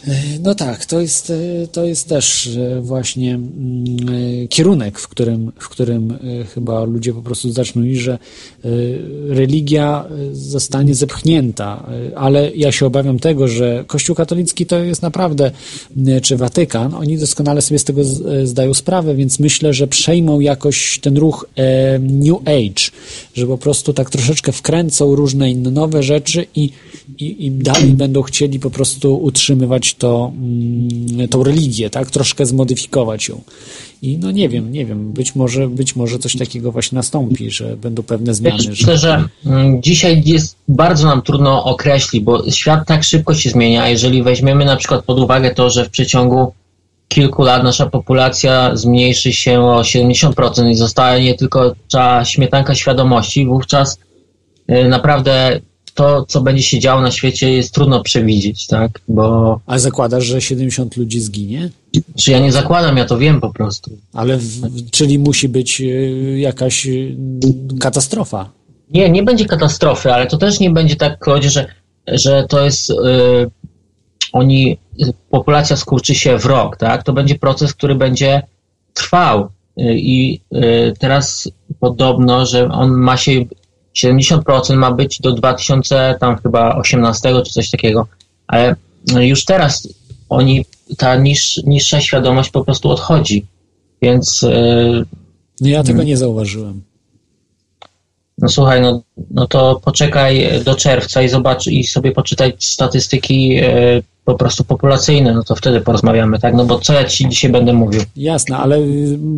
E, 0.09 0.39
No 0.43 0.55
tak, 0.55 0.86
to 0.86 1.01
jest, 1.01 1.30
e, 1.30 1.66
to 1.72 1.85
jest 1.85 2.09
też 2.09 2.47
e, 2.47 2.80
właśnie 2.80 3.35
mm, 3.35 4.48
kierunek, 4.48 4.98
w 4.98 5.09
którym, 5.09 5.52
w 5.59 5.68
którym 5.68 6.18
chyba 6.55 6.85
ludzie 6.85 7.12
po 7.12 7.22
prostu 7.22 7.52
zaczną 7.52 7.82
iść, 7.82 8.01
że 8.01 8.18
religia 9.28 10.05
zostanie 10.32 10.94
zepchnięta, 10.94 11.86
ale 12.16 12.51
ja 12.56 12.72
się 12.72 12.86
obawiam 12.86 13.18
tego, 13.18 13.48
że 13.48 13.85
Kościół 13.86 14.16
katolicki 14.16 14.66
to 14.66 14.78
jest 14.78 15.02
naprawdę, 15.02 15.51
czy 16.22 16.36
Watykan, 16.36 16.94
oni 16.94 17.18
doskonale 17.18 17.62
sobie 17.62 17.78
z 17.78 17.85
tego 17.85 18.01
zdają 18.44 18.74
sprawę, 18.74 19.14
więc 19.14 19.39
myślę, 19.39 19.74
że 19.74 19.86
przejmą 19.89 20.40
jakoś 20.40 20.98
ten 20.98 21.16
ruch 21.16 21.47
New 22.01 22.39
Age, 22.44 22.90
że 23.35 23.47
po 23.47 23.59
prostu 23.59 23.93
tak 23.93 24.10
troszeczkę 24.10 24.52
wkręcą 24.52 25.14
różne 25.14 25.51
inne 25.51 25.70
nowe 25.70 26.02
rzeczy 26.02 26.47
i, 26.55 26.70
i, 27.18 27.47
i 27.47 27.51
dalej 27.51 27.90
będą 27.90 28.22
chcieli 28.22 28.60
po 28.60 28.70
prostu 28.70 29.22
utrzymywać 29.22 29.94
to, 29.98 30.32
mm, 30.36 31.28
tą 31.28 31.44
religię, 31.44 31.90
tak? 31.90 32.10
Troszkę 32.10 32.46
zmodyfikować 32.46 33.28
ją. 33.28 33.40
I 34.02 34.18
no 34.18 34.30
nie 34.30 34.48
wiem, 34.48 34.72
nie 34.72 34.86
wiem, 34.86 35.12
być 35.12 35.34
może, 35.34 35.68
być 35.68 35.96
może 35.96 36.18
coś 36.18 36.36
takiego 36.36 36.72
właśnie 36.72 36.96
nastąpi, 36.96 37.50
że 37.50 37.76
będą 37.76 38.02
pewne 38.02 38.34
zmiany. 38.34 38.62
Ja 38.64 38.70
myślę, 38.70 38.98
że 38.98 39.24
mm, 39.46 39.82
dzisiaj 39.82 40.22
jest 40.26 40.56
bardzo 40.68 41.06
nam 41.06 41.22
trudno 41.22 41.64
określić, 41.64 42.22
bo 42.22 42.50
świat 42.50 42.86
tak 42.86 43.04
szybko 43.04 43.34
się 43.34 43.50
zmienia. 43.50 43.88
Jeżeli 43.88 44.22
weźmiemy 44.22 44.64
na 44.64 44.76
przykład 44.76 45.04
pod 45.04 45.18
uwagę 45.18 45.54
to, 45.54 45.70
że 45.70 45.84
w 45.84 45.90
przeciągu 45.90 46.52
kilku 47.08 47.42
lat 47.42 47.62
nasza 47.62 47.86
populacja 47.86 48.76
zmniejszy 48.76 49.32
się 49.32 49.60
o 49.60 49.80
70% 49.80 50.70
i 50.70 50.74
zostanie 50.74 51.34
tylko 51.34 51.74
ta 51.90 52.24
śmietanka 52.24 52.74
świadomości, 52.74 53.46
wówczas 53.46 53.98
y, 54.70 54.88
naprawdę 54.88 55.60
to, 55.98 56.24
co 56.28 56.40
będzie 56.40 56.62
się 56.62 56.78
działo 56.78 57.00
na 57.00 57.10
świecie, 57.10 57.52
jest 57.52 57.74
trudno 57.74 58.02
przewidzieć, 58.02 58.66
tak? 58.66 59.00
Bo. 59.08 59.60
A 59.66 59.78
zakładasz, 59.78 60.24
że 60.24 60.40
70 60.40 60.96
ludzi 60.96 61.20
zginie? 61.20 61.70
Czy 62.16 62.30
ja 62.30 62.38
nie 62.38 62.52
zakładam, 62.52 62.96
ja 62.96 63.04
to 63.04 63.18
wiem 63.18 63.40
po 63.40 63.52
prostu. 63.52 63.90
Ale 64.12 64.36
w, 64.36 64.90
czyli 64.90 65.18
musi 65.18 65.48
być 65.48 65.80
y, 65.80 66.38
jakaś 66.38 66.86
y, 66.86 67.16
katastrofa. 67.80 68.50
Nie, 68.90 69.10
nie 69.10 69.22
będzie 69.22 69.44
katastrofy, 69.44 70.12
ale 70.12 70.26
to 70.26 70.36
też 70.36 70.60
nie 70.60 70.70
będzie 70.70 70.96
tak, 70.96 71.18
Klodzie, 71.18 71.50
że, 71.50 71.66
że 72.06 72.46
to 72.48 72.64
jest. 72.64 72.88
Yy, 72.88 73.50
oni, 74.32 74.78
populacja 75.30 75.76
skurczy 75.76 76.14
się 76.14 76.38
w 76.38 76.46
rok, 76.46 76.76
tak? 76.76 77.02
To 77.02 77.12
będzie 77.12 77.38
proces, 77.38 77.74
który 77.74 77.94
będzie 77.94 78.42
trwał. 78.94 79.48
I 79.94 80.40
teraz 80.98 81.50
podobno, 81.80 82.46
że 82.46 82.68
on 82.68 82.90
ma 82.90 83.16
się 83.16 83.44
70% 84.04 84.76
ma 84.76 84.92
być 84.92 85.20
do 85.20 85.32
2000 85.32 86.16
tam 86.20 86.38
chyba 86.38 86.76
18 86.76 87.42
czy 87.46 87.52
coś 87.52 87.70
takiego, 87.70 88.06
ale 88.46 88.76
już 89.20 89.44
teraz 89.44 89.88
oni, 90.28 90.64
ta 90.98 91.16
niż, 91.16 91.60
niższa 91.66 92.00
świadomość 92.00 92.50
po 92.50 92.64
prostu 92.64 92.90
odchodzi, 92.90 93.46
więc... 94.02 94.42
Yy, 94.42 95.04
no 95.60 95.68
ja 95.68 95.82
tego 95.82 96.02
nie 96.02 96.16
zauważyłem. 96.16 96.82
No 98.38 98.48
słuchaj, 98.48 98.80
no, 98.80 99.02
no 99.30 99.46
to 99.46 99.80
poczekaj 99.84 100.62
do 100.64 100.74
czerwca 100.74 101.22
i 101.22 101.28
zobacz 101.28 101.66
i 101.66 101.84
sobie 101.84 102.12
poczytaj 102.12 102.52
statystyki 102.58 103.48
yy, 103.48 104.02
po 104.28 104.34
prostu 104.34 104.64
populacyjne, 104.64 105.34
no 105.34 105.42
to 105.44 105.55
wtedy 105.55 105.80
porozmawiamy, 105.80 106.38
tak? 106.38 106.55
No 106.55 106.64
bo 106.64 106.78
co 106.78 106.92
ja 106.92 107.05
ci 107.05 107.28
dzisiaj 107.28 107.50
będę 107.50 107.72
mówił? 107.72 108.00
Jasne, 108.16 108.56
ale 108.56 108.78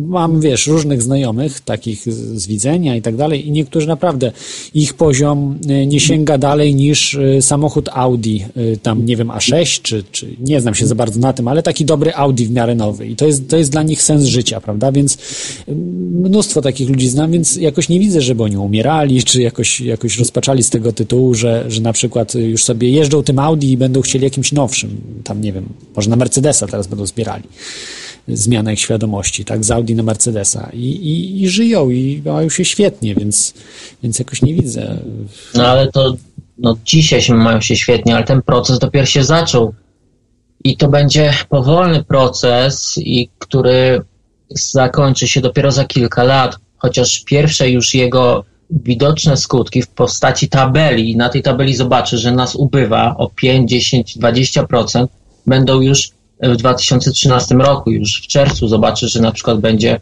mam, 0.07 0.41
wiesz, 0.41 0.67
różnych 0.67 1.01
znajomych, 1.01 1.59
takich 1.59 2.13
z 2.13 2.47
widzenia 2.47 2.95
i 2.95 3.01
tak 3.01 3.15
dalej 3.15 3.47
i 3.47 3.51
niektórzy 3.51 3.87
naprawdę, 3.87 4.31
ich 4.73 4.93
poziom 4.93 5.59
e, 5.69 5.85
nie 5.85 5.99
sięga 5.99 6.37
dalej 6.37 6.75
niż 6.75 7.15
e, 7.15 7.41
samochód 7.41 7.89
Audi, 7.93 8.37
e, 8.37 8.77
tam 8.77 9.05
nie 9.05 9.17
wiem, 9.17 9.27
A6, 9.27 9.81
czy, 9.81 10.03
czy 10.11 10.35
nie 10.39 10.61
znam 10.61 10.75
się 10.75 10.87
za 10.87 10.95
bardzo 10.95 11.19
na 11.19 11.33
tym, 11.33 11.47
ale 11.47 11.63
taki 11.63 11.85
dobry 11.85 12.13
Audi 12.13 12.45
w 12.45 12.51
miarę 12.51 12.75
nowy 12.75 13.07
i 13.07 13.15
to 13.15 13.25
jest, 13.25 13.49
to 13.49 13.57
jest 13.57 13.71
dla 13.71 13.83
nich 13.83 14.01
sens 14.01 14.23
życia, 14.23 14.61
prawda? 14.61 14.91
Więc 14.91 15.17
mnóstwo 16.11 16.61
takich 16.61 16.89
ludzi 16.89 17.09
znam, 17.09 17.31
więc 17.31 17.55
jakoś 17.55 17.89
nie 17.89 17.99
widzę, 17.99 18.21
żeby 18.21 18.43
oni 18.43 18.57
umierali, 18.57 19.23
czy 19.23 19.41
jakoś, 19.41 19.81
jakoś 19.81 20.19
rozpaczali 20.19 20.63
z 20.63 20.69
tego 20.69 20.93
tytułu, 20.93 21.33
że, 21.33 21.65
że 21.67 21.81
na 21.81 21.93
przykład 21.93 22.35
już 22.35 22.63
sobie 22.63 22.89
jeżdżą 22.89 23.23
tym 23.23 23.39
Audi 23.39 23.71
i 23.71 23.77
będą 23.77 24.01
chcieli 24.01 24.23
jakimś 24.23 24.51
nowszym 24.51 24.80
tam 25.23 25.41
nie 25.41 25.53
wiem, 25.53 25.65
może 25.95 26.09
na 26.09 26.15
Mercedesa 26.15 26.67
teraz 26.67 26.87
będą 26.87 27.05
zbierali 27.05 27.43
zmianę 28.27 28.73
ich 28.73 28.79
świadomości, 28.79 29.45
tak, 29.45 29.63
z 29.63 29.71
Audi 29.71 29.93
na 29.93 30.03
Mercedesa. 30.03 30.69
I, 30.73 30.85
i, 30.85 31.43
i 31.43 31.49
żyją 31.49 31.89
i 31.89 32.21
mają 32.25 32.49
się 32.49 32.65
świetnie, 32.65 33.15
więc, 33.15 33.53
więc 34.03 34.19
jakoś 34.19 34.41
nie 34.41 34.53
widzę. 34.53 34.97
No 35.55 35.67
ale 35.67 35.91
to 35.91 36.15
no, 36.57 36.77
dzisiaj 36.85 37.21
się 37.21 37.33
mają 37.33 37.61
się 37.61 37.75
świetnie, 37.75 38.15
ale 38.15 38.23
ten 38.23 38.41
proces 38.41 38.79
dopiero 38.79 39.05
się 39.05 39.23
zaczął. 39.23 39.73
I 40.63 40.77
to 40.77 40.87
będzie 40.89 41.33
powolny 41.49 42.03
proces, 42.03 42.93
i 42.97 43.29
który 43.39 44.01
zakończy 44.49 45.27
się 45.27 45.41
dopiero 45.41 45.71
za 45.71 45.85
kilka 45.85 46.23
lat, 46.23 46.57
chociaż 46.77 47.23
pierwsze 47.23 47.69
już 47.69 47.93
jego 47.93 48.45
widoczne 48.71 49.37
skutki 49.37 49.81
w 49.81 49.87
postaci 49.87 50.49
tabeli 50.49 51.11
i 51.11 51.17
na 51.17 51.29
tej 51.29 51.41
tabeli 51.41 51.75
zobaczy, 51.75 52.17
że 52.17 52.31
nas 52.31 52.55
ubywa 52.55 53.15
o 53.17 53.29
5, 53.29 53.69
10, 53.69 54.17
20%, 54.17 55.07
będą 55.47 55.81
już 55.81 56.11
w 56.41 56.55
2013 56.55 57.55
roku, 57.55 57.91
już 57.91 58.21
w 58.21 58.27
czerwcu 58.27 58.67
zobaczy, 58.67 59.07
że 59.07 59.21
na 59.21 59.31
przykład 59.31 59.59
będzie 59.59 59.99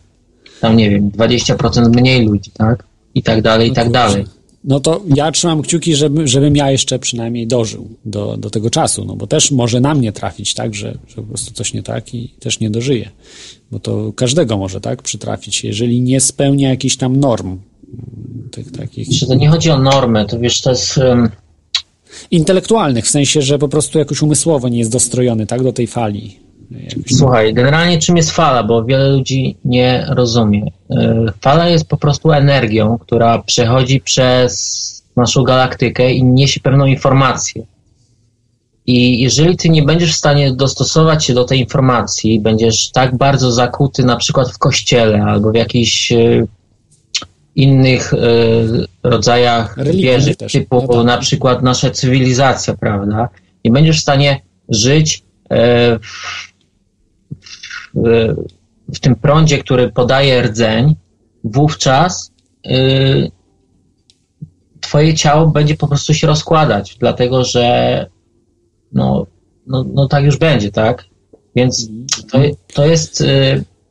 tam, 0.62 0.78
nie 0.78 0.90
wiem, 0.90 1.12
20% 1.12 1.96
mniej 1.96 2.26
ludzi, 2.26 2.52
tak? 2.52 2.84
I 3.16 3.24
tak 3.24 3.42
dalej, 3.42 3.70
i 3.70 3.74
tak 3.74 3.92
dalej. 3.92 4.26
No 4.64 4.80
to 4.80 5.02
ja 5.16 5.32
trzymam 5.32 5.62
kciuki, 5.62 5.96
żeby, 5.96 6.28
żebym 6.28 6.56
ja 6.56 6.72
jeszcze 6.72 7.00
przynajmniej 7.00 7.48
dożył 7.48 7.90
do, 8.06 8.38
do 8.38 8.50
tego 8.50 8.70
czasu, 8.70 9.06
no 9.06 9.16
bo 9.16 9.28
też 9.28 9.52
może 9.52 9.82
na 9.82 9.96
mnie 9.96 10.12
trafić, 10.12 10.54
tak, 10.54 10.76
że, 10.76 10.98
że 11.08 11.16
po 11.16 11.24
prostu 11.24 11.54
coś 11.54 11.74
nie 11.74 11.84
tak 11.84 12.14
i 12.14 12.28
też 12.40 12.60
nie 12.60 12.70
dożyję. 12.70 13.10
Bo 13.72 13.80
to 13.80 14.14
każdego 14.16 14.58
może, 14.58 14.82
tak, 14.82 15.02
przytrafić, 15.02 15.64
jeżeli 15.64 16.02
nie 16.02 16.22
spełnia 16.22 16.70
jakichś 16.70 16.96
tam 16.96 17.16
norm, 17.16 17.58
tych 18.52 18.72
takich. 18.72 19.28
To 19.28 19.36
nie 19.36 19.50
chodzi 19.50 19.72
o 19.72 19.80
normę, 19.80 20.26
to 20.26 20.40
wiesz, 20.40 20.62
to 20.62 20.70
jest. 20.70 20.98
Um... 20.98 21.30
Intelektualnych, 22.32 23.06
w 23.06 23.10
sensie, 23.10 23.42
że 23.42 23.60
po 23.60 23.68
prostu 23.68 24.00
jakoś 24.00 24.22
umysłowo 24.22 24.70
nie 24.70 24.80
jest 24.80 24.92
dostrojony, 24.92 25.46
tak, 25.46 25.64
do 25.64 25.74
tej 25.74 25.88
fali. 25.88 26.40
Jakoś... 26.72 27.18
Słuchaj, 27.18 27.54
generalnie 27.54 27.98
czym 27.98 28.18
jest 28.18 28.32
fala, 28.32 28.64
bo 28.64 28.86
wiele 28.86 29.10
ludzi 29.10 29.58
nie 29.66 30.06
rozumie. 30.10 30.72
E, 30.92 31.26
fala 31.42 31.70
jest 31.70 31.88
po 31.88 31.98
prostu 31.98 32.32
energią, 32.32 32.98
która 32.98 33.40
przechodzi 33.40 34.02
przez 34.02 35.04
naszą 35.16 35.44
galaktykę 35.44 36.14
i 36.14 36.24
niesie 36.24 36.60
pewną 36.60 36.86
informację. 36.86 37.66
I 38.86 39.20
jeżeli 39.20 39.58
ty 39.58 39.70
nie 39.70 39.84
będziesz 39.84 40.14
w 40.14 40.18
stanie 40.18 40.54
dostosować 40.54 41.26
się 41.26 41.34
do 41.34 41.46
tej 41.46 41.60
informacji, 41.60 42.40
będziesz 42.40 42.92
tak 42.92 43.18
bardzo 43.18 43.52
zakuty 43.52 44.04
na 44.04 44.16
przykład 44.16 44.52
w 44.52 44.58
kościele 44.58 45.24
albo 45.24 45.52
w 45.52 45.56
jakiejś 45.56 46.12
e, 46.12 46.46
innych 47.60 48.14
e, 48.14 48.18
rodzajach 49.04 49.76
wierzy, 49.84 50.36
typu 50.36 50.82
no 50.82 50.94
tak. 50.94 51.06
na 51.06 51.18
przykład 51.18 51.64
nasza 51.64 51.90
cywilizacja, 51.90 52.74
prawda? 52.74 53.30
Nie 53.66 53.72
będziesz 53.72 53.98
w 53.98 54.02
stanie 54.02 54.42
żyć 54.70 55.24
e, 55.50 56.00
w, 56.00 56.40
w, 57.94 58.36
w 58.96 59.00
tym 59.00 59.16
prądzie, 59.16 59.58
który 59.58 59.92
podaje 59.92 60.42
rdzeń, 60.42 60.96
wówczas 61.44 62.32
e, 62.66 62.72
twoje 64.82 65.14
ciało 65.14 65.48
będzie 65.48 65.76
po 65.76 65.88
prostu 65.88 66.14
się 66.14 66.28
rozkładać, 66.28 66.98
dlatego 67.00 67.44
że 67.44 68.06
no, 68.94 69.26
no, 69.68 69.86
no 69.94 70.08
tak 70.08 70.24
już 70.24 70.38
będzie, 70.38 70.72
tak? 70.72 71.06
Więc 71.56 71.90
to, 72.32 72.40
to 72.74 72.86
jest 72.86 73.24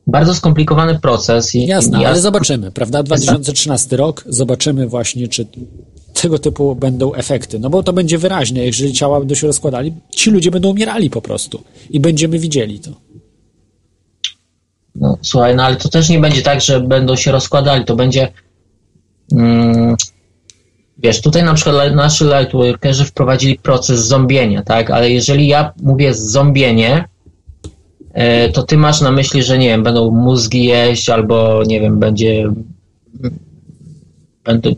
bardzo 0.08 0.34
skomplikowany 0.34 0.98
proces. 0.98 1.54
I, 1.54 1.66
Jasne, 1.66 2.02
i 2.02 2.04
ale 2.04 2.20
zobaczymy, 2.20 2.70
prawda? 2.70 3.02
2013 3.02 3.96
rok, 3.96 4.24
zobaczymy 4.26 4.86
właśnie, 4.86 5.28
czy 5.28 5.46
tego 6.22 6.38
typu 6.38 6.74
będą 6.74 7.14
efekty. 7.14 7.58
No 7.58 7.70
bo 7.70 7.82
to 7.82 7.92
będzie 7.92 8.18
wyraźne, 8.18 8.64
jeżeli 8.64 8.92
ciała 8.92 9.18
będą 9.18 9.34
się 9.34 9.46
rozkładali, 9.46 9.94
ci 10.10 10.30
ludzie 10.30 10.50
będą 10.50 10.68
umierali 10.68 11.10
po 11.10 11.22
prostu 11.22 11.62
i 11.90 12.00
będziemy 12.00 12.38
widzieli 12.38 12.80
to. 12.80 12.90
No, 14.94 15.18
słuchaj, 15.22 15.56
no 15.56 15.62
ale 15.64 15.76
to 15.76 15.88
też 15.88 16.08
nie 16.08 16.18
będzie 16.18 16.42
tak, 16.42 16.60
że 16.60 16.80
będą 16.80 17.16
się 17.16 17.32
rozkładali, 17.32 17.84
to 17.84 17.96
będzie 17.96 18.32
mm, 19.32 19.96
wiesz, 20.98 21.20
tutaj 21.20 21.44
na 21.44 21.54
przykład 21.54 21.94
nasi 21.94 22.24
lightworkerzy 22.24 23.04
wprowadzili 23.04 23.58
proces 23.58 24.06
zombienia, 24.06 24.62
tak, 24.62 24.90
ale 24.90 25.10
jeżeli 25.10 25.48
ja 25.48 25.72
mówię 25.82 26.14
zombienie, 26.14 27.08
to 28.52 28.62
ty 28.62 28.76
masz 28.76 29.00
na 29.00 29.10
myśli, 29.10 29.42
że 29.42 29.58
nie 29.58 29.68
wiem, 29.68 29.82
będą 29.82 30.10
mózgi 30.10 30.64
jeść 30.64 31.08
albo 31.08 31.62
nie 31.66 31.80
wiem, 31.80 31.98
będzie 31.98 32.50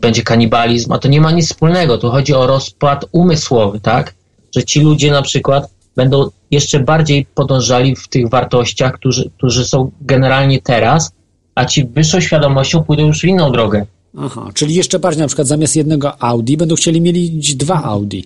będzie 0.01 0.23
kanibalizm, 0.23 0.91
a 0.91 0.99
to 0.99 1.07
nie 1.07 1.21
ma 1.21 1.31
nic 1.31 1.45
wspólnego. 1.45 1.97
Tu 1.97 2.09
chodzi 2.09 2.33
o 2.33 2.47
rozpad 2.47 3.05
umysłowy, 3.11 3.79
tak? 3.79 4.13
Że 4.55 4.63
ci 4.63 4.79
ludzie 4.79 5.11
na 5.11 5.21
przykład 5.21 5.69
będą 5.95 6.29
jeszcze 6.51 6.79
bardziej 6.79 7.25
podążali 7.35 7.95
w 7.95 8.07
tych 8.07 8.29
wartościach, 8.29 8.93
którzy, 8.93 9.29
którzy 9.37 9.65
są 9.65 9.91
generalnie 10.01 10.61
teraz, 10.61 11.11
a 11.55 11.65
ci 11.65 11.85
wyższą 11.85 12.19
świadomością 12.19 12.83
pójdą 12.83 13.07
już 13.07 13.21
w 13.21 13.23
inną 13.23 13.51
drogę. 13.51 13.85
Aha, 14.17 14.49
czyli 14.53 14.75
jeszcze 14.75 14.99
bardziej, 14.99 15.21
na 15.21 15.27
przykład 15.27 15.47
zamiast 15.47 15.75
jednego 15.75 16.23
Audi 16.23 16.57
będą 16.57 16.75
chcieli 16.75 17.01
mieć 17.01 17.55
dwa 17.55 17.83
Audi. 17.83 18.21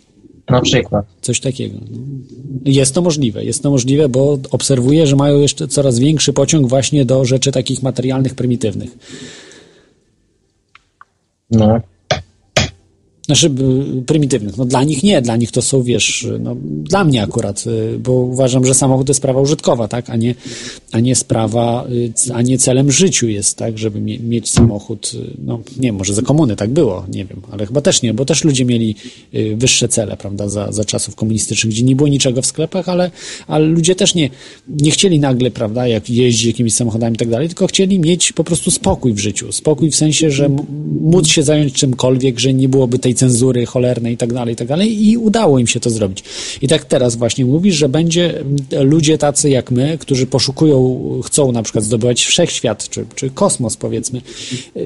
Na 0.49 0.61
przykład. 0.61 1.05
Coś 1.21 1.39
takiego. 1.39 1.77
Jest 2.65 2.95
to 2.95 3.01
możliwe, 3.01 3.45
jest 3.45 3.63
to 3.63 3.71
możliwe, 3.71 4.09
bo 4.09 4.39
obserwuję, 4.51 5.07
że 5.07 5.15
mają 5.15 5.39
jeszcze 5.39 5.67
coraz 5.67 5.99
większy 5.99 6.33
pociąg 6.33 6.67
właśnie 6.67 7.05
do 7.05 7.25
rzeczy 7.25 7.51
takich 7.51 7.83
materialnych, 7.83 8.35
prymitywnych. 8.35 8.97
No. 11.51 11.81
Znaczy 13.25 13.51
y, 13.99 14.01
prymitywnych. 14.01 14.57
No 14.57 14.65
dla 14.65 14.83
nich 14.83 15.03
nie, 15.03 15.21
dla 15.21 15.35
nich 15.35 15.51
to 15.51 15.61
są, 15.61 15.83
wiesz, 15.83 16.27
no 16.39 16.55
dla 16.61 17.03
mnie 17.03 17.23
akurat, 17.23 17.63
y, 17.67 17.99
bo 17.99 18.11
uważam, 18.11 18.65
że 18.65 18.73
samochód 18.73 19.07
to 19.07 19.11
jest 19.11 19.17
sprawa 19.17 19.41
użytkowa, 19.41 19.87
tak, 19.87 20.09
a 20.09 20.15
nie, 20.15 20.35
a 20.91 20.99
nie 20.99 21.15
sprawa, 21.15 21.87
y, 22.29 22.33
a 22.33 22.41
nie 22.41 22.57
celem 22.57 22.91
życiu 22.91 23.27
jest, 23.27 23.57
tak, 23.57 23.77
żeby 23.77 24.01
mie 24.01 24.19
mieć 24.19 24.49
samochód, 24.49 25.11
no 25.45 25.59
nie 25.79 25.93
może 25.93 26.13
za 26.13 26.21
komuny 26.21 26.55
tak 26.55 26.69
było, 26.69 27.05
nie 27.13 27.25
wiem, 27.25 27.41
ale 27.51 27.65
chyba 27.65 27.81
też 27.81 28.01
nie, 28.01 28.13
bo 28.13 28.25
też 28.25 28.43
ludzie 28.43 28.65
mieli 28.65 28.95
wyższe 29.55 29.87
cele, 29.87 30.17
prawda, 30.17 30.49
za, 30.49 30.71
za 30.71 30.85
czasów 30.85 31.15
komunistycznych, 31.15 31.73
gdzie 31.73 31.83
nie 31.83 31.95
było 31.95 32.09
niczego 32.09 32.41
w 32.41 32.45
sklepach, 32.45 32.89
ale, 32.89 33.11
ale 33.47 33.65
ludzie 33.65 33.95
też 33.95 34.15
nie, 34.15 34.29
nie 34.67 34.91
chcieli 34.91 35.19
nagle, 35.19 35.51
prawda, 35.51 35.87
jak 35.87 36.09
jeździć 36.09 36.45
jakimiś 36.45 36.73
samochodami 36.73 37.15
i 37.15 37.17
tak 37.17 37.29
dalej, 37.29 37.47
tylko 37.47 37.67
chcieli 37.67 37.99
mieć 37.99 38.31
po 38.31 38.43
prostu 38.43 38.71
spokój 38.71 39.13
w 39.13 39.19
życiu, 39.19 39.51
spokój 39.51 39.91
w 39.91 39.95
sensie, 39.95 40.31
że 40.31 40.49
móc 41.01 41.27
się 41.27 41.43
zająć 41.43 41.73
czymkolwiek, 41.73 42.39
że 42.39 42.53
nie 42.53 42.69
byłoby 42.69 42.99
tej 42.99 43.14
cenzury 43.15 43.65
cholernej 43.65 44.13
i 44.13 44.17
tak 44.17 44.33
dalej, 44.33 44.53
i 44.53 44.55
tak 44.55 44.67
dalej 44.67 45.07
i 45.07 45.17
udało 45.17 45.59
im 45.59 45.67
się 45.67 45.79
to 45.79 45.89
zrobić. 45.89 46.23
I 46.61 46.67
tak 46.67 46.85
teraz 46.85 47.15
właśnie 47.15 47.45
mówisz, 47.45 47.75
że 47.75 47.89
będzie 47.89 48.43
ludzie 48.81 49.17
tacy 49.17 49.49
jak 49.49 49.71
my, 49.71 49.97
którzy 49.97 50.25
poszukują, 50.25 51.01
chcą 51.25 51.51
na 51.51 51.63
przykład 51.63 51.85
zdobywać 51.85 52.25
wszechświat, 52.25 52.89
czy, 52.89 53.05
czy 53.15 53.29
kosmos 53.29 53.77
powiedzmy, 53.77 54.21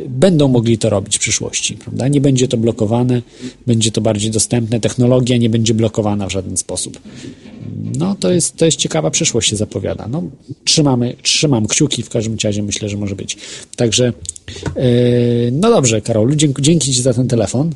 będą 0.08 0.48
mogli 0.48 0.78
to 0.78 0.90
robić 0.90 1.18
w 1.18 1.20
przyszłości, 1.20 1.76
prawda? 1.76 2.08
Nie 2.08 2.22
będzie 2.22 2.48
to 2.48 2.58
blokowane, 2.58 3.22
będzie 3.68 3.92
to 3.92 4.02
bardziej 4.02 4.32
dostępne, 4.32 4.80
technologia 4.80 5.38
nie 5.38 5.50
będzie 5.50 5.74
blokowana 5.74 6.28
w 6.28 6.32
żaden 6.32 6.58
sposób. 6.58 7.00
No, 7.98 8.16
to 8.16 8.32
jest, 8.32 8.56
to 8.56 8.66
jest 8.66 8.78
ciekawa 8.78 9.12
przyszłość 9.12 9.50
się 9.50 9.56
zapowiada. 9.56 10.08
No, 10.08 10.24
trzymamy, 10.64 11.16
trzymam 11.22 11.68
kciuki, 11.68 12.04
w 12.04 12.10
każdym 12.10 12.38
razie 12.44 12.64
myślę, 12.64 12.90
że 12.90 12.98
może 12.98 13.16
być. 13.16 13.38
Także, 13.76 14.14
no 15.52 15.70
dobrze, 15.70 16.02
Karol, 16.02 16.36
dzięki, 16.36 16.94
Ci 16.94 17.02
za 17.02 17.14
ten 17.14 17.28
telefon. 17.28 17.72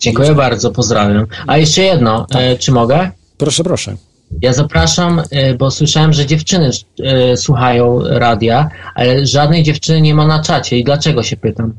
Dziękuję 0.00 0.34
bardzo, 0.34 0.70
pozdrawiam. 0.70 1.26
A 1.46 1.58
jeszcze 1.58 1.82
jedno, 1.82 2.26
tak. 2.30 2.42
e, 2.42 2.58
czy 2.58 2.72
mogę? 2.72 3.10
Proszę, 3.36 3.64
proszę. 3.64 3.96
Ja 4.42 4.52
zapraszam, 4.52 5.22
e, 5.30 5.54
bo 5.54 5.70
słyszałem, 5.70 6.12
że 6.12 6.26
dziewczyny 6.26 6.70
e, 7.02 7.36
słuchają 7.36 8.00
radia, 8.04 8.68
ale 8.94 9.26
żadnej 9.26 9.62
dziewczyny 9.62 10.00
nie 10.00 10.14
ma 10.14 10.26
na 10.26 10.42
czacie. 10.42 10.78
I 10.78 10.84
dlaczego 10.84 11.22
się 11.22 11.36
pytam? 11.36 11.74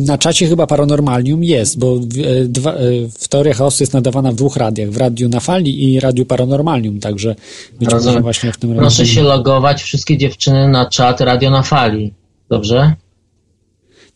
Na 0.00 0.18
czacie 0.18 0.48
chyba 0.48 0.66
Paranormalium 0.66 1.44
jest, 1.44 1.78
bo 1.78 1.96
w, 1.96 2.06
dwa, 2.48 2.74
w 3.18 3.28
teoria 3.28 3.54
chaosu 3.54 3.82
jest 3.82 3.94
nadawana 3.94 4.32
w 4.32 4.34
dwóch 4.34 4.56
radiach, 4.56 4.90
w 4.90 4.96
Radiu 4.96 5.28
na 5.28 5.40
Fali 5.40 5.92
i 5.92 6.00
Radiu 6.00 6.26
Paranormalium, 6.26 7.00
także 7.00 7.34
być 7.80 7.90
może 7.90 8.20
właśnie 8.20 8.52
w 8.52 8.56
tym 8.56 8.70
radiu. 8.70 8.80
Proszę 8.80 9.06
się 9.06 9.22
logować 9.22 9.82
wszystkie 9.82 10.18
dziewczyny 10.18 10.68
na 10.68 10.86
czat 10.86 11.20
Radio 11.20 11.50
na 11.50 11.62
Fali, 11.62 12.14
dobrze? 12.48 12.94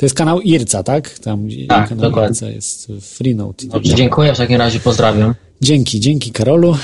To 0.01 0.07
jest 0.07 0.15
kanał 0.15 0.41
Irca, 0.41 0.83
tak? 0.83 1.19
Tam 1.19 1.49
tak, 1.69 1.89
kanał 1.89 2.03
dokładnie. 2.03 2.31
Irca 2.31 2.51
jest 2.51 2.93
Freenote. 3.01 3.67
Dobrze, 3.67 3.95
dziękuję, 3.95 4.35
w 4.35 4.39
takim 4.39 4.57
razie 4.57 4.81
pozdrawiam. 4.81 5.35
Dzięki, 5.61 6.01
dzięki 6.01 6.31
Karolu. 6.31 6.77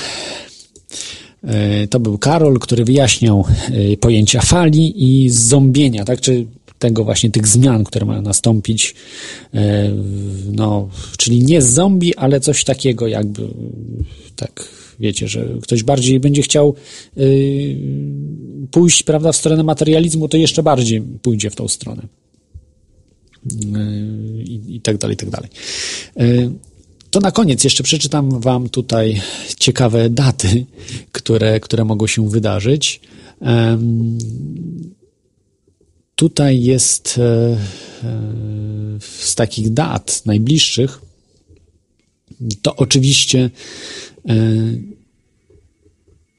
E, 1.43 1.87
to 1.87 1.99
był 1.99 2.17
Karol, 2.17 2.59
który 2.59 2.85
wyjaśniał 2.85 3.45
e, 3.93 3.97
pojęcia 3.97 4.41
fali 4.41 5.03
i 5.03 5.29
zombienia, 5.29 6.05
tak? 6.05 6.21
Czy 6.21 6.45
tego 6.79 7.03
właśnie, 7.03 7.31
tych 7.31 7.47
zmian, 7.47 7.83
które 7.83 8.05
mają 8.05 8.21
nastąpić, 8.21 8.95
e, 9.53 9.91
no, 10.51 10.89
czyli 11.17 11.43
nie 11.43 11.61
zombie, 11.61 12.15
ale 12.15 12.39
coś 12.39 12.63
takiego 12.63 13.07
jakby, 13.07 13.47
tak, 14.35 14.67
wiecie, 14.99 15.27
że 15.27 15.45
ktoś 15.61 15.83
bardziej 15.83 16.19
będzie 16.19 16.41
chciał 16.41 16.75
pójść, 18.71 19.03
prawda, 19.03 19.31
w 19.31 19.35
stronę 19.35 19.63
materializmu, 19.63 20.27
to 20.27 20.37
jeszcze 20.37 20.63
bardziej 20.63 21.01
pójdzie 21.01 21.49
w 21.49 21.55
tą 21.55 21.67
stronę. 21.67 22.01
I, 24.43 24.61
i 24.67 24.81
tak 24.81 24.97
dalej, 24.97 25.13
i 25.13 25.17
tak 25.17 25.29
dalej. 25.29 25.49
To 27.11 27.19
na 27.19 27.31
koniec 27.31 27.63
jeszcze 27.63 27.83
przeczytam 27.83 28.41
Wam 28.41 28.69
tutaj 28.69 29.21
ciekawe 29.59 30.09
daty, 30.09 30.65
które, 31.11 31.59
które 31.59 31.85
mogą 31.85 32.07
się 32.07 32.29
wydarzyć. 32.29 33.01
Tutaj 36.15 36.63
jest 36.63 37.17
e, 37.17 37.23
e, 37.23 37.57
z 38.99 39.35
takich 39.35 39.73
dat 39.73 40.21
najbliższych, 40.25 41.01
to 42.61 42.75
oczywiście, 42.75 43.49
e, 44.29 44.35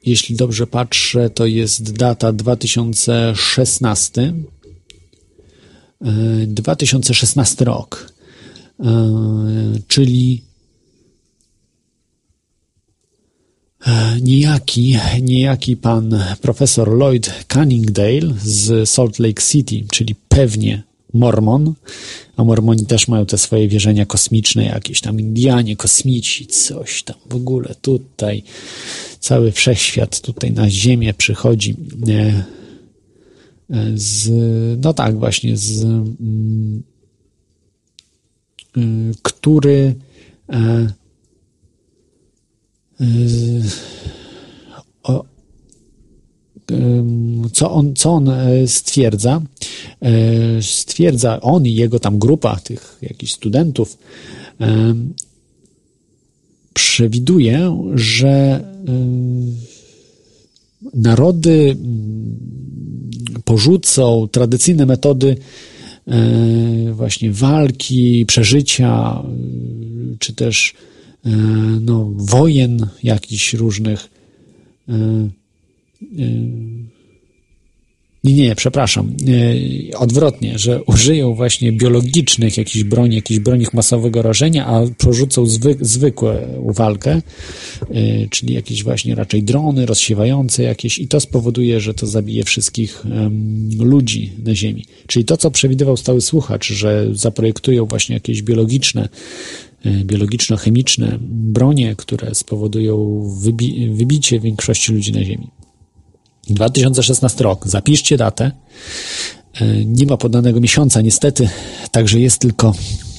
jeśli 0.05 0.35
dobrze 0.35 0.67
patrzę, 0.67 1.29
to 1.29 1.45
jest 1.45 1.93
data 1.93 2.33
2016. 2.33 4.33
2016 6.47 7.65
rok, 7.65 8.13
czyli 9.87 10.41
niejaki, 14.21 14.97
niejaki 15.21 15.77
pan 15.77 16.23
profesor 16.41 16.97
Lloyd 16.97 17.45
Cunningdale 17.53 18.33
z 18.43 18.89
Salt 18.89 19.19
Lake 19.19 19.41
City, 19.41 19.85
czyli 19.91 20.15
pewnie 20.29 20.83
Mormon, 21.13 21.73
a 22.37 22.43
Mormoni 22.43 22.85
też 22.85 23.07
mają 23.07 23.25
te 23.25 23.37
swoje 23.37 23.67
wierzenia 23.67 24.05
kosmiczne, 24.05 24.65
jakieś 24.65 25.01
tam 25.01 25.19
Indianie, 25.19 25.75
kosmici, 25.75 26.47
coś 26.47 27.03
tam 27.03 27.15
w 27.29 27.35
ogóle 27.35 27.75
tutaj, 27.81 28.43
cały 29.19 29.51
wszechświat 29.51 30.21
tutaj 30.21 30.51
na 30.51 30.69
Ziemię 30.69 31.13
przychodzi. 31.13 31.75
E, 32.09 32.58
z, 33.95 34.31
no 34.83 34.93
tak, 34.93 35.19
właśnie 35.19 35.57
z, 35.57 35.83
mm, 35.83 36.83
y, 38.77 39.11
który 39.21 39.95
e, 40.49 40.87
co 47.53 47.71
on, 47.71 47.95
co 47.95 48.11
on 48.11 48.29
e, 48.29 48.67
stwierdza? 48.67 49.41
E, 50.01 50.11
stwierdza 50.61 51.41
on 51.41 51.65
i 51.65 51.75
jego 51.75 51.99
tam 51.99 52.19
grupa 52.19 52.55
tych 52.55 52.97
jakichś 53.01 53.33
studentów 53.33 53.97
przewiduje, 56.73 57.77
że 57.95 58.63
narody 60.93 61.77
porzucą 63.45 64.27
tradycyjne 64.31 64.85
metody 64.85 65.37
właśnie 66.93 67.31
walki, 67.31 68.25
przeżycia, 68.25 69.23
czy 70.19 70.33
też 70.33 70.73
E, 71.25 71.29
no, 71.81 72.11
wojen 72.15 72.87
jakichś 73.03 73.53
różnych. 73.53 74.09
E, 78.25 78.29
e, 78.29 78.33
nie, 78.33 78.47
nie, 78.47 78.55
przepraszam. 78.55 79.15
Odwrotnie, 79.97 80.59
że 80.59 80.83
użyją 80.83 81.33
właśnie 81.35 81.71
biologicznych 81.71 82.57
jakichś 82.57 82.83
broni, 82.83 83.15
jakichś 83.15 83.39
broni 83.39 83.65
masowego 83.73 84.21
rażenia, 84.21 84.65
a 84.65 84.81
porzucą 84.97 85.45
zwy, 85.45 85.77
zwykłą 85.81 86.29
walkę, 86.65 87.21
czyli 88.29 88.53
jakieś 88.53 88.83
właśnie 88.83 89.15
raczej 89.15 89.43
drony 89.43 89.85
rozsiewające 89.85 90.63
jakieś 90.63 90.99
i 90.99 91.07
to 91.07 91.19
spowoduje, 91.19 91.79
że 91.79 91.93
to 91.93 92.07
zabije 92.07 92.43
wszystkich 92.43 93.03
ludzi 93.79 94.31
na 94.45 94.55
Ziemi. 94.55 94.85
Czyli 95.07 95.25
to, 95.25 95.37
co 95.37 95.51
przewidywał 95.51 95.97
stały 95.97 96.21
słuchacz, 96.21 96.73
że 96.73 97.07
zaprojektują 97.11 97.85
właśnie 97.85 98.13
jakieś 98.13 98.41
biologiczne 98.41 99.09
E, 99.85 100.05
biologiczno-chemiczne 100.05 101.17
bronie, 101.21 101.95
które 101.95 102.35
spowodują 102.35 103.23
wybi 103.41 103.89
wybicie 103.89 104.39
większości 104.39 104.93
ludzi 104.93 105.11
na 105.11 105.23
Ziemi. 105.23 105.47
2016 106.53 107.43
rok. 107.43 107.67
Zapiszcie 107.67 108.17
datę. 108.17 108.51
E, 109.61 109.85
nie 109.85 110.05
ma 110.05 110.17
podanego 110.17 110.59
miesiąca, 110.59 111.01
niestety, 111.01 111.49
także 111.91 112.19
jest 112.19 112.39
tylko, 112.39 112.73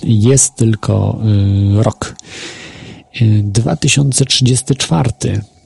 jest 0.04 0.54
tylko 0.54 1.20
e, 1.78 1.82
rok. 1.82 2.16
2034 3.42 5.10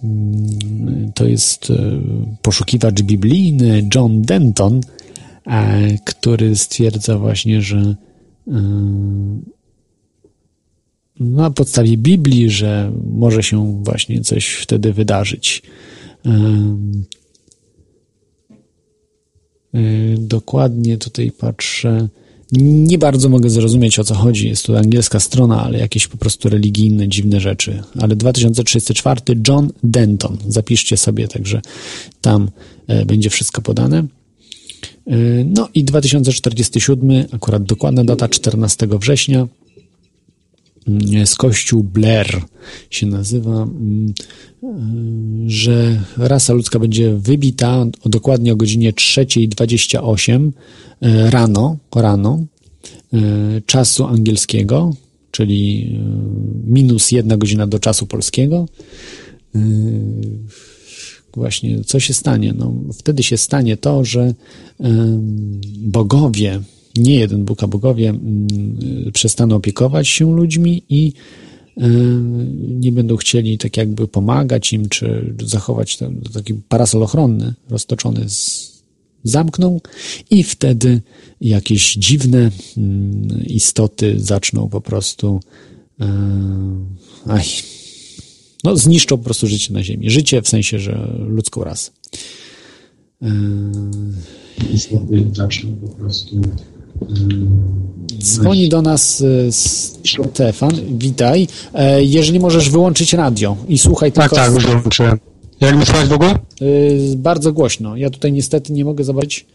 mm, 0.03 1.13
to 1.15 1.27
jest 1.27 1.73
poszukiwacz 2.43 3.03
biblijny 3.03 3.89
John 3.95 4.23
Denton, 4.23 4.81
który 6.05 6.57
stwierdza 6.57 7.19
właśnie, 7.19 7.63
że 7.63 7.95
na 11.21 11.51
podstawie 11.51 11.97
Biblii, 11.97 12.51
że 12.51 12.93
może 13.11 13.43
się 13.43 13.83
właśnie 13.83 14.21
coś 14.21 14.55
wtedy 14.55 14.93
wydarzyć. 14.93 15.63
Y, 19.75 20.17
dokładnie 20.19 20.99
tutaj 20.99 21.33
patrzę. 21.33 22.09
Nie 22.53 22.99
bardzo 22.99 23.29
mogę 23.29 23.51
zrozumieć 23.51 23.99
o 23.99 24.05
co 24.05 24.15
chodzi. 24.15 24.49
Jest 24.49 24.67
to 24.67 24.79
angielska 24.79 25.21
strona, 25.21 25.63
ale 25.63 25.79
jakieś 25.79 26.09
po 26.09 26.17
prostu 26.17 26.49
religijne, 26.49 27.09
dziwne 27.09 27.41
rzeczy. 27.41 27.83
Ale 28.01 28.17
2034 28.17 29.21
John 29.49 29.73
Denton. 29.83 30.39
Zapiszcie 30.49 30.97
sobie, 30.97 31.29
także 31.29 31.61
tam 32.21 32.51
e, 32.87 33.05
będzie 33.05 33.31
wszystko 33.31 33.63
podane. 33.63 33.99
E, 33.99 34.05
no 35.45 35.69
i 35.75 35.85
2047, 35.85 37.25
akurat 37.33 37.63
dokładna 37.63 38.05
data 38.05 38.29
14 38.29 38.89
września 39.01 39.49
z 41.25 41.35
kościół 41.35 41.85
Blair 41.85 42.43
się 42.91 43.07
nazywa, 43.07 43.63
mm, 43.63 44.15
e, 44.63 44.67
że 45.47 46.01
rasa 46.17 46.53
ludzka 46.53 46.79
będzie 46.79 47.15
wybita 47.15 47.87
dokładnie 48.07 48.53
o 48.53 48.57
godzinie 48.57 48.93
3.28 48.93 50.51
e, 51.01 51.31
rano, 51.31 51.77
rano 51.95 52.45
e, 53.13 53.19
czasu 53.67 54.05
angielskiego, 54.05 54.95
czyli 55.31 55.93
minus 56.65 57.13
jedna 57.13 57.37
godzina 57.37 57.67
do 57.67 57.79
czasu 57.79 58.07
polskiego. 58.07 58.69
Właśnie, 61.35 61.85
co 61.85 62.01
się 62.01 62.15
stanie? 62.15 62.53
No, 62.53 62.75
wtedy 62.93 63.23
się 63.23 63.37
stanie 63.37 63.77
to, 63.77 64.05
że 64.05 64.35
bogowie, 65.79 66.61
nie 66.97 67.15
jeden 67.15 67.45
Bóg, 67.45 67.63
a 67.63 67.67
bogowie 67.67 68.09
mm, 68.09 68.49
przestaną 69.13 69.57
opiekować 69.57 70.09
się 70.09 70.37
ludźmi 70.37 70.83
i 70.89 71.13
em, 71.77 72.81
nie 72.81 72.93
będą 72.93 73.17
chcieli 73.17 73.59
tak 73.59 73.77
jakby 73.77 74.09
pomagać 74.09 74.73
im, 74.73 74.89
czy 74.89 75.35
zachować 75.45 75.97
ten, 75.97 76.21
taki 76.21 76.55
parasol 76.55 77.03
ochronny 77.03 77.55
roztoczony 77.71 78.29
z, 78.29 78.75
zamkną 79.25 79.81
i 80.31 80.43
wtedy 80.43 81.03
jakieś 81.41 81.95
dziwne 81.95 82.51
mm, 82.77 83.47
istoty 83.47 84.15
zaczną 84.19 84.69
po 84.69 84.81
prostu 84.81 85.41
em, 85.99 86.87
aj, 87.27 87.45
no, 88.65 88.77
zniszczą 88.77 89.19
po 89.19 89.25
prostu 89.25 89.47
życie 89.47 89.73
na 89.73 89.83
Ziemi. 89.83 90.11
Życie 90.11 90.43
w 90.43 90.49
sensie, 90.49 90.79
że 90.79 91.17
ludzką 91.29 91.65
rasę. 91.65 91.91
Istoty 94.75 95.25
zaczną 95.33 95.77
po 95.77 95.89
prostu. 95.89 96.41
Dzwoni 98.19 98.69
do 98.69 98.83
nas 98.83 99.23
e, 99.23 99.53
Stefan, 99.53 100.71
witaj. 100.99 101.49
E, 101.75 102.05
Jeżeli 102.05 102.41
możesz 102.41 102.71
wyłączyć 102.71 103.13
radio 103.13 103.57
i 103.69 103.79
słuchaj 103.79 104.13
Tak, 104.13 104.31
tylko... 104.31 104.37
tak, 104.47 104.55
już 104.55 104.67
wyłączyłem. 104.67 105.19
Jak 105.61 105.77
mnie 105.77 105.87
słychać 105.87 106.09
w 106.09 106.13
ogóle? 106.13 106.31
E, 106.31 106.37
Bardzo 107.17 107.53
głośno. 107.53 107.97
Ja 107.97 108.11
tutaj 108.11 108.33
niestety 108.33 108.73
nie 108.73 108.85
mogę 108.85 109.05
zobaczyć, 109.05 109.47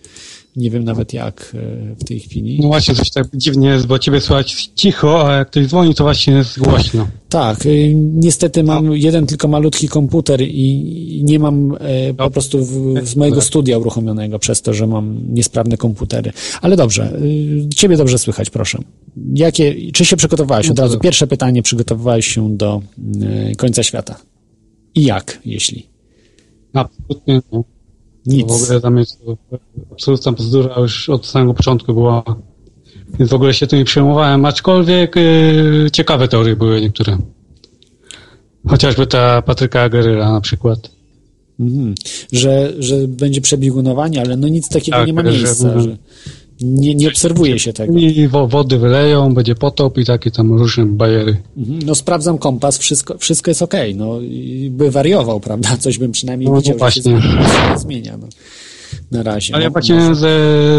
nie 0.56 0.70
wiem 0.70 0.84
nawet 0.84 1.14
jak 1.14 1.56
e, 1.56 1.96
w 1.96 2.04
tej 2.04 2.20
chwili. 2.20 2.60
No 2.62 2.68
właśnie, 2.68 2.96
coś 2.96 3.12
tak 3.12 3.28
dziwnie 3.34 3.68
jest, 3.68 3.88
bo 3.88 4.00
ciebie 4.00 4.22
słychać 4.22 4.72
cicho, 4.76 5.28
a 5.30 5.34
jak 5.34 5.50
ktoś 5.50 5.68
dzwoni, 5.68 5.96
to 5.96 6.04
właśnie 6.04 6.34
jest 6.34 6.60
głośno. 6.60 7.08
Tak, 7.30 7.66
y, 7.66 7.94
niestety 7.96 8.64
mam 8.64 8.94
jeden 8.94 9.26
tylko 9.26 9.48
malutki 9.48 9.88
komputer 9.88 10.42
i 10.42 11.22
nie 11.24 11.40
mam 11.40 11.78
e, 11.80 12.14
po 12.14 12.32
prostu 12.32 12.66
w, 12.66 12.96
z 13.04 13.16
mojego 13.16 13.42
studia 13.42 13.78
uruchomionego 13.78 14.40
przez 14.40 14.62
to, 14.62 14.74
że 14.74 14.88
mam 14.88 15.34
niesprawne 15.34 15.78
komputery. 15.78 16.32
Ale 16.62 16.76
dobrze, 16.76 17.20
y, 17.22 17.70
ciebie 17.76 17.98
dobrze 17.98 18.18
słychać, 18.18 18.50
proszę. 18.50 18.80
Jakie, 19.34 19.92
czy 19.92 20.06
się 20.06 20.18
przygotowałeś? 20.18 20.70
Od 20.70 20.80
razu 20.80 21.00
pierwsze 21.00 21.28
pytanie, 21.28 21.64
przygotowywałeś 21.64 22.28
się 22.28 22.58
do 22.58 22.82
y, 23.52 23.56
końca 23.56 23.84
świata. 23.84 24.16
I 24.96 25.04
jak, 25.04 25.40
jeśli? 25.46 25.90
Absolutnie 26.74 27.42
nie. 27.52 27.79
Nic. 28.30 28.48
W 28.48 28.64
ogóle 28.64 28.82
tam 28.82 28.98
jest 28.98 29.22
absolutna 29.92 30.32
bzdura 30.32 30.76
już 30.80 31.10
od 31.10 31.26
samego 31.26 31.54
początku 31.54 31.94
była. 31.94 32.24
Więc 33.20 33.32
w 33.32 33.34
ogóle 33.34 33.54
się 33.54 33.68
tym 33.68 33.80
nie 33.80 33.86
przejmowałem, 33.86 34.46
aczkolwiek 34.46 35.16
yy, 35.16 35.88
ciekawe 35.94 36.28
teorie 36.28 36.56
były 36.56 36.82
niektóre. 36.82 37.18
Chociażby 38.68 39.08
ta 39.08 39.42
Patryka 39.42 39.90
Geryla 39.90 40.32
na 40.32 40.42
przykład. 40.42 40.92
Mhm. 41.60 41.96
Że, 42.32 42.74
że 42.80 42.96
będzie 43.08 43.42
przebiegunowanie, 43.42 44.22
ale 44.22 44.38
no 44.38 44.48
nic 44.48 44.70
takiego 44.70 44.98
Tak, 44.98 45.08
nie 45.08 45.14
ma 45.14 45.24
że- 45.24 45.32
miejsca. 45.32 45.80
Że 45.80 45.98
nie, 46.62 46.96
nie 46.96 47.08
obserwuje 47.08 47.60
się 47.60 47.74
tego. 47.74 47.94
I 47.98 48.28
wo- 48.28 48.48
wody 48.48 48.78
wyleją, 48.78 49.34
będzie 49.34 49.56
potop 49.56 49.98
i 49.98 50.06
takie 50.06 50.32
tam 50.32 50.54
różne 50.54 50.86
bajery. 50.86 51.38
Mhm. 51.58 51.80
No 51.86 51.96
sprawdzam 51.96 52.38
kompas, 52.38 52.78
wszystko, 52.78 53.18
wszystko 53.18 53.52
jest 53.52 53.62
okej. 53.62 53.96
No, 53.96 54.20
i 54.22 54.70
by 54.74 54.92
wariował, 54.92 55.40
prawda? 55.40 55.78
Coś 55.78 55.98
bym 55.98 56.12
przynajmniej 56.12 56.50
No, 56.52 56.56
widział, 56.58 56.74
że 56.74 56.74
się 56.74 56.80
właśnie. 56.80 57.02
zmienia. 57.02 57.78
zmienia 57.78 58.18
no. 58.18 58.28
Na 59.12 59.24
razie. 59.24 59.54
Ale 59.56 59.64
ja 59.64 59.70
no, 59.70 59.74
właśnie 59.74 59.96
może- 59.96 60.16
ze, 60.16 60.30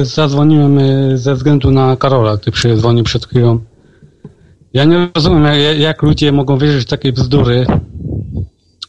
zadzwoniłem 0.04 0.78
y, 0.78 1.18
ze 1.18 1.34
względu 1.34 1.70
na 1.70 1.96
Karola, 1.96 2.36
który 2.36 2.52
przydzwonił 2.52 3.04
przed 3.04 3.26
chwilą. 3.26 3.58
Ja 4.74 4.84
nie 4.84 5.08
rozumiem, 5.14 5.44
jak, 5.44 5.78
jak 5.78 6.02
ludzie 6.02 6.32
mogą 6.32 6.58
wierzyć 6.58 6.82
w 6.86 6.90
takie 6.90 7.12
bzdury. 7.12 7.66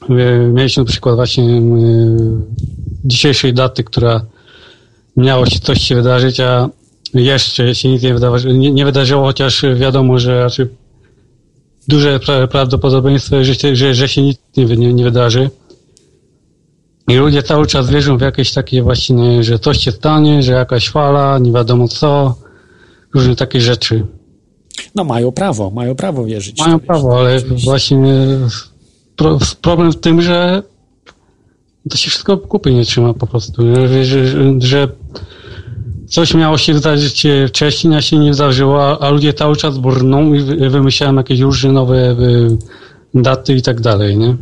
Y, 0.10 0.52
Mieliśmy 0.54 0.86
przykład 0.86 1.16
właśnie 1.16 1.44
y, 1.44 1.62
dzisiejszej 3.06 3.54
daty, 3.54 3.84
która 3.84 4.26
miało 5.18 5.46
się 5.46 5.60
coś 5.60 5.82
się 5.82 5.96
wydarzyć, 5.96 6.40
a 6.40 6.70
jeszcze 7.14 7.76
się 7.76 7.90
nic 7.90 8.04
nie, 8.04 8.14
wydawa- 8.14 8.54
nie, 8.54 8.72
nie 8.72 8.86
wydarzyło, 8.86 9.24
chociaż 9.24 9.66
wiadomo, 9.76 10.20
że 10.20 10.40
raczej 10.44 10.66
duże 11.88 12.18
pra- 12.20 12.48
prawdopodobieństwo, 12.48 13.44
że, 13.44 13.56
się- 13.56 13.76
że, 13.76 13.94
że 13.96 14.08
się 14.08 14.22
nic 14.22 14.38
nie, 14.58 14.66
nie, 14.66 14.94
nie 14.94 15.04
wydarzy. 15.04 15.50
I 17.08 17.16
ludzie 17.16 17.44
cały 17.44 17.68
czas 17.68 17.90
wierzą 17.90 18.18
w 18.18 18.22
jakieś 18.22 18.54
takie 18.54 18.84
właśnie, 18.84 19.44
że 19.44 19.60
coś 19.60 19.78
się 19.78 19.92
stanie, 19.92 20.44
że 20.44 20.52
jakaś 20.54 20.90
fala, 20.90 21.40
nie 21.40 21.52
wiadomo 21.52 21.88
co, 21.88 22.36
różne 23.14 23.36
takie 23.36 23.62
rzeczy. 23.62 24.06
No 24.96 25.04
mają 25.04 25.32
prawo, 25.32 25.70
mają 25.70 25.96
prawo 25.96 26.26
wierzyć. 26.26 26.60
Mają 26.60 26.80
prawo, 26.80 27.20
ale 27.20 27.40
właśnie 27.64 28.26
pro, 29.16 29.38
problem 29.62 29.92
w 29.92 30.00
tym, 30.00 30.22
że 30.22 30.64
to 31.90 31.98
się 31.98 32.10
wszystko 32.10 32.38
kupy 32.38 32.74
nie 32.74 32.86
trzyma 32.86 33.14
po 33.14 33.28
prostu, 33.28 33.64
że, 33.88 34.06
że, 34.06 34.26
że 34.60 34.88
coś 36.12 36.34
miało 36.34 36.58
się 36.58 36.74
wydarzyć 36.74 37.28
wcześniej, 37.48 37.96
a 37.96 38.02
się 38.02 38.18
nie 38.18 38.32
wydarzyło, 38.32 39.02
a- 39.04 39.10
ludzie 39.10 39.34
cały 39.34 39.56
czas 39.56 39.78
brną 39.78 40.34
i 40.34 40.40
wy- 40.40 40.70
wymyślają 40.70 41.16
jakieś 41.16 41.40
różne 41.40 41.72
nowe 41.72 42.12
y, 42.12 42.58
daty 43.14 43.54
i 43.54 43.62
tak 43.62 43.82
dalej, 43.82 44.18
nie? 44.18 44.36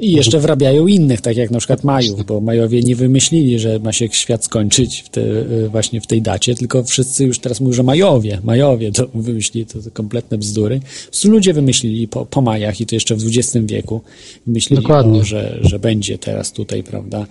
I 0.00 0.12
jeszcze 0.12 0.40
wrabiają 0.40 0.86
innych, 0.86 1.20
tak 1.20 1.36
jak 1.36 1.50
na 1.50 1.58
przykład 1.58 1.84
Majów, 1.84 2.26
bo 2.26 2.40
Majowie 2.40 2.80
nie 2.82 2.96
wymyślili, 2.96 3.58
że 3.58 3.78
ma 3.78 3.92
się 3.92 4.08
świat 4.12 4.44
skończyć 4.44 5.02
w 5.02 5.08
te, 5.08 5.20
y, 5.20 5.68
właśnie 5.68 6.00
w 6.00 6.06
tej 6.06 6.22
dacie, 6.22 6.54
tylko 6.54 6.84
wszyscy 6.84 7.24
już 7.24 7.38
teraz 7.38 7.60
mówią, 7.60 7.72
że 7.72 7.82
Majowie, 7.82 8.40
Majowie 8.44 8.92
to 8.92 9.08
wymyślili, 9.14 9.66
to, 9.66 9.82
to 9.82 9.90
kompletne 9.90 10.38
bzdury. 10.38 10.80
Ludzie 11.24 11.52
wymyślili 11.54 12.08
po, 12.08 12.26
po 12.26 12.40
Majach 12.40 12.80
i 12.80 12.86
to 12.86 12.96
jeszcze 12.96 13.16
w 13.16 13.26
XX 13.26 13.66
wieku, 13.66 14.00
wymyślili, 14.46 14.82
Dokładnie. 14.82 15.24
że, 15.24 15.58
że 15.60 15.78
będzie 15.78 16.18
teraz 16.18 16.52
tutaj, 16.52 16.82
prawda, 16.82 17.26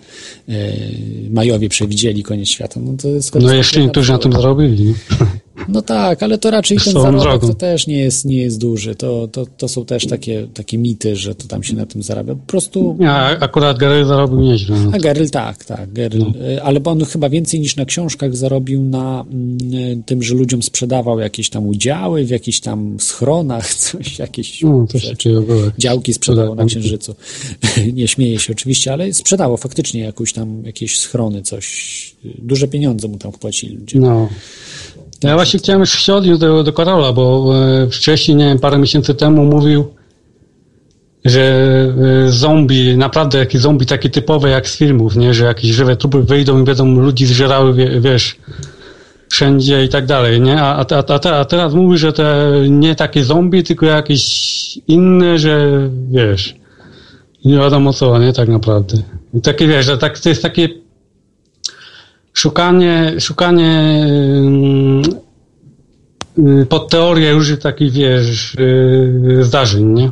y, 0.50 0.54
Majowie 1.30 1.70
przewidzieli 1.70 2.24
koniec 2.24 2.50
świata. 2.50 2.80
No, 2.84 2.94
to 3.02 3.08
jest 3.08 3.36
No 3.36 3.54
jeszcze 3.54 3.82
niektórzy 3.82 4.12
na 4.12 4.18
tym 4.18 4.32
zarobili. 4.32 4.94
No 5.70 5.82
tak, 5.82 6.24
ale 6.24 6.38
to 6.38 6.52
raczej 6.52 6.78
ten 6.78 6.94
zarobek 6.94 7.22
drogą. 7.22 7.48
to 7.48 7.54
też 7.54 7.88
nie 7.88 7.98
jest, 7.98 8.26
nie 8.26 8.38
jest 8.38 8.60
duży. 8.60 8.96
To, 8.96 9.28
to, 9.28 9.46
to 9.58 9.68
są 9.68 9.86
też 9.86 10.06
takie, 10.08 10.48
takie 10.54 10.78
mity, 10.78 11.16
że 11.16 11.36
to 11.36 11.48
tam 11.48 11.64
się 11.64 11.76
na 11.76 11.86
tym 11.86 12.04
zarabia. 12.04 12.36
Po 12.36 12.46
prostu 12.48 12.96
Nie, 13.00 13.12
a- 13.12 13.40
akurat 13.40 13.78
Gary 13.78 14.06
zarobił 14.06 14.40
nieźle. 14.40 14.78
No. 14.80 14.92
a 14.94 14.98
Geryl 15.00 15.30
tak, 15.30 15.66
tak, 15.66 15.94
Geryl, 15.94 16.22
y, 16.22 16.64
ale 16.64 16.80
on 16.84 17.06
chyba 17.06 17.30
więcej 17.30 17.60
niż 17.60 17.76
na 17.76 17.86
książkach 17.86 18.36
zarobił 18.36 18.84
na 18.84 19.26
mm, 19.32 20.04
tym, 20.04 20.24
że 20.24 20.36
ludziom 20.36 20.64
sprzedawał 20.64 21.20
jakieś 21.20 21.50
tam 21.50 21.68
udziały 21.68 22.26
w 22.26 22.30
jakichś 22.30 22.60
tam 22.60 23.00
schronach, 23.00 23.74
coś, 23.84 24.20
jakieś 24.20 24.62
No, 24.64 24.86
było. 25.24 25.72
działki 25.78 26.14
sprzedało 26.14 26.56
na. 26.56 26.66
Księżycu. 26.66 27.16
Nie 27.94 28.08
śmieję 28.08 28.40
się 28.40 28.54
oczywiście, 28.54 28.94
ale 28.94 29.14
sprzedało 29.14 29.58
faktycznie 29.58 30.02
jakąś 30.02 30.34
tam, 30.34 30.64
jakieś 30.66 31.00
schrony, 31.00 31.42
coś, 31.42 32.16
duże 32.40 32.68
pieniądze 32.68 33.08
mu 33.08 33.18
tam 33.18 33.32
wpłacili 33.32 33.76
ludzie. 33.76 34.00
No. 34.00 34.30
Ja 35.24 35.36
właśnie 35.36 35.60
chciałem 35.60 35.82
jeszcze 35.82 35.98
się 35.98 36.16
odnieść 36.16 36.40
do, 36.40 36.64
do 36.64 36.74
Karola, 36.74 37.14
bo 37.14 37.54
e, 37.56 37.88
wcześniej, 37.90 38.38
nie 38.38 38.46
wiem, 38.46 38.60
parę 38.60 38.78
miesięcy 38.78 39.16
temu 39.16 39.46
mówił, 39.46 39.94
że 41.26 41.42
e, 42.26 42.32
zombie, 42.32 42.98
naprawdę 42.98 43.38
jakieś 43.38 43.62
zombie 43.62 43.86
takie 43.86 44.10
typowe 44.10 44.50
jak 44.50 44.68
z 44.68 44.78
filmów, 44.78 45.16
nie, 45.16 45.34
że 45.34 45.46
jakieś 45.46 45.72
żywe 45.72 45.96
trupy 45.96 46.24
wyjdą 46.24 46.62
i 46.62 46.64
będą 46.64 46.96
ludzi 46.96 47.26
zżerały, 47.26 47.74
wie, 47.74 48.02
wiesz, 48.02 48.36
wszędzie 49.30 49.84
i 49.84 49.90
tak 49.90 50.06
dalej, 50.06 50.42
nie, 50.42 50.62
a, 50.62 50.86
a, 50.90 51.04
a, 51.08 51.40
a 51.40 51.46
teraz 51.46 51.74
mówi, 51.74 51.98
że 51.98 52.14
te 52.14 52.52
nie 52.70 52.96
takie 52.96 53.24
zombie, 53.24 53.64
tylko 53.64 53.86
jakieś 53.86 54.80
inne, 54.88 55.40
że 55.40 55.72
wiesz, 56.12 56.56
nie 57.46 57.58
wiadomo 57.58 57.94
co, 57.94 58.20
nie, 58.20 58.34
tak 58.34 58.50
naprawdę. 58.50 58.98
I 59.34 59.42
takie, 59.42 59.68
wiesz, 59.68 59.86
że 59.86 59.98
tak, 59.98 60.20
to 60.20 60.30
jest 60.30 60.42
takie 60.42 60.70
szukanie, 62.38 63.14
szukanie 63.20 64.06
ym, 64.38 65.02
y, 66.62 66.66
pod 66.66 66.90
teorię 66.90 67.32
różnych 67.32 67.60
takich, 67.60 67.94
wiesz, 67.94 68.56
y, 68.56 69.40
zdarzeń, 69.42 69.94
nie? 69.94 70.12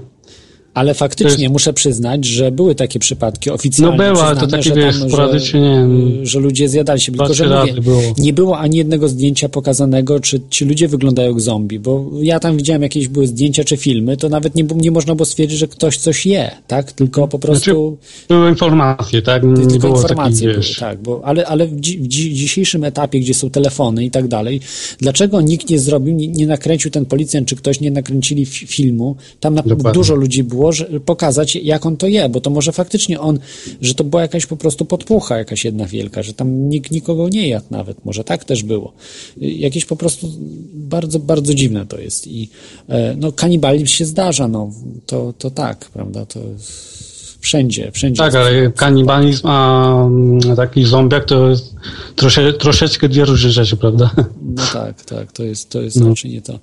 Ale 0.76 0.94
faktycznie 0.94 1.50
muszę 1.50 1.74
przyznać, 1.74 2.26
że 2.26 2.52
były 2.52 2.76
takie 2.76 3.00
przypadki 3.00 3.50
oficjalne. 3.50 3.98
No 3.98 4.14
były, 4.14 4.26
ale 4.26 4.40
to 4.40 4.48
takie, 4.48 4.64
że 4.64 4.76
wiesz, 4.76 5.00
tam, 5.00 5.10
sporadycznie, 5.10 5.60
nie 5.62 6.26
że 6.26 6.40
ludzie 6.40 6.70
zjadali 6.70 7.02
się. 7.02 7.12
Tylko, 7.12 7.34
że 7.34 7.60
mówię, 7.60 7.82
było. 7.82 8.02
nie 8.18 8.34
było 8.34 8.58
ani 8.58 8.78
jednego 8.78 9.08
zdjęcia 9.08 9.50
pokazanego, 9.50 10.20
czy 10.20 10.42
ci 10.50 10.66
ludzie 10.66 10.88
wyglądają 10.88 11.30
jak 11.30 11.42
zombie, 11.42 11.80
bo 11.80 12.12
ja 12.22 12.40
tam 12.40 12.58
widziałem 12.58 12.82
jakieś 12.82 13.08
były 13.08 13.28
zdjęcia 13.28 13.64
czy 13.64 13.78
filmy, 13.78 14.18
to 14.18 14.30
nawet 14.30 14.56
nie, 14.56 14.64
nie 14.76 14.92
można 14.92 15.16
było 15.16 15.26
stwierdzić, 15.26 15.60
że 15.60 15.68
ktoś 15.68 15.98
coś 15.98 16.26
je, 16.26 16.52
tak? 16.68 16.92
Tylko 16.92 17.28
po 17.28 17.40
prostu... 17.40 17.98
Były 18.30 18.50
informacje, 18.50 19.22
tak? 19.22 19.44
Nie 19.44 19.56
Tylko 19.56 19.80
było 19.80 19.94
takich, 19.94 20.10
informacje 20.10 20.52
były, 20.52 20.64
tak, 20.80 21.02
bo, 21.02 21.22
ale, 21.24 21.48
ale 21.48 21.68
w, 21.68 21.80
dzi, 21.80 22.00
w 22.00 22.08
dzi- 22.08 22.34
dzisiejszym 22.34 22.84
etapie, 22.84 23.20
gdzie 23.20 23.34
są 23.34 23.50
telefony 23.50 24.06
i 24.06 24.12
tak 24.12 24.28
dalej, 24.28 24.62
dlaczego 25.00 25.42
nikt 25.42 25.70
nie 25.70 25.80
zrobił, 25.80 26.16
nie, 26.16 26.28
nie 26.28 26.48
nakręcił 26.48 26.92
ten 26.92 27.06
policjant, 27.06 27.48
czy 27.48 27.56
ktoś 27.56 27.80
nie 27.80 27.92
nakręcili 27.92 28.46
filmu, 28.46 29.16
tam 29.40 29.56
na, 29.56 29.62
dużo 29.94 30.16
ludzi 30.16 30.44
było, 30.44 30.65
że, 30.72 30.86
pokazać 31.06 31.56
jak 31.56 31.86
on 31.86 31.98
to 31.98 32.08
je, 32.08 32.30
bo 32.30 32.42
to 32.42 32.50
może 32.50 32.72
faktycznie 32.72 33.20
on, 33.20 33.40
że 33.82 33.94
to 33.94 34.04
była 34.04 34.22
jakaś 34.22 34.46
po 34.46 34.58
prostu 34.58 34.86
podpucha 34.86 35.38
jakaś 35.38 35.66
jedna 35.66 35.86
wielka, 35.86 36.24
że 36.24 36.34
tam 36.34 36.70
nikt 36.70 36.92
nikogo 36.92 37.30
nie 37.30 37.48
jadł 37.48 37.66
nawet, 37.70 38.06
może 38.06 38.24
tak 38.24 38.46
też 38.46 38.64
było. 38.64 38.94
Jakieś 39.38 39.86
po 39.86 39.96
prostu 39.96 40.32
bardzo, 40.74 41.20
bardzo 41.20 41.54
dziwne 41.54 41.86
to 41.86 42.00
jest 42.00 42.28
i 42.28 42.50
e, 42.90 43.16
no 43.20 43.32
kanibalizm 43.32 43.86
się 43.86 44.06
zdarza, 44.06 44.48
no 44.48 44.72
to, 45.06 45.34
to 45.38 45.52
tak, 45.52 45.86
prawda, 45.86 46.26
to 46.26 46.40
wszędzie, 47.46 47.92
wszędzie. 47.92 48.18
Tak, 48.18 48.36
ale 48.36 48.72
kanibalizm, 48.72 49.48
a 49.48 49.92
mm, 50.06 50.56
taki 50.56 50.86
zombiak 50.86 51.26
to 51.26 51.50
jest 51.50 51.76
trosze, 52.16 52.54
troszeczkę 52.54 53.10
dwie 53.10 53.26
różne 53.26 53.52
rzeczy, 53.52 53.78
prawda? 53.78 54.10
No 54.56 54.64
tak, 54.74 55.06
tak, 55.06 55.32
to 55.32 55.44
jest, 55.44 55.70
to 55.70 55.82
jest 55.82 56.00
No. 56.00 56.10
raczej 56.10 56.32
nie 56.32 56.42
to. 56.42 56.60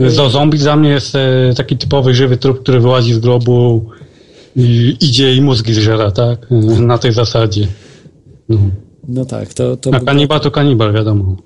Zo- 0.00 0.30
Zombie 0.30 0.58
dla 0.58 0.76
mnie 0.76 0.90
jest 0.90 1.14
e, 1.14 1.52
taki 1.56 1.76
typowy 1.76 2.14
żywy 2.14 2.36
trup, 2.36 2.60
który 2.62 2.80
wyłazi 2.80 3.14
z 3.14 3.18
grobu 3.18 3.84
i 4.56 4.96
idzie 5.00 5.34
i 5.34 5.40
mózgi 5.42 5.74
zżera, 5.74 6.10
tak? 6.10 6.46
Na 6.80 6.98
tej 6.98 7.12
zasadzie. 7.12 7.68
No. 8.48 8.58
No 9.08 9.24
tak, 9.24 9.54
to, 9.54 9.76
to, 9.76 9.90
A 9.94 10.00
kanibal 10.00 10.40
to 10.40 10.50
kanibal, 10.50 10.92
wiadomo. 10.92 11.36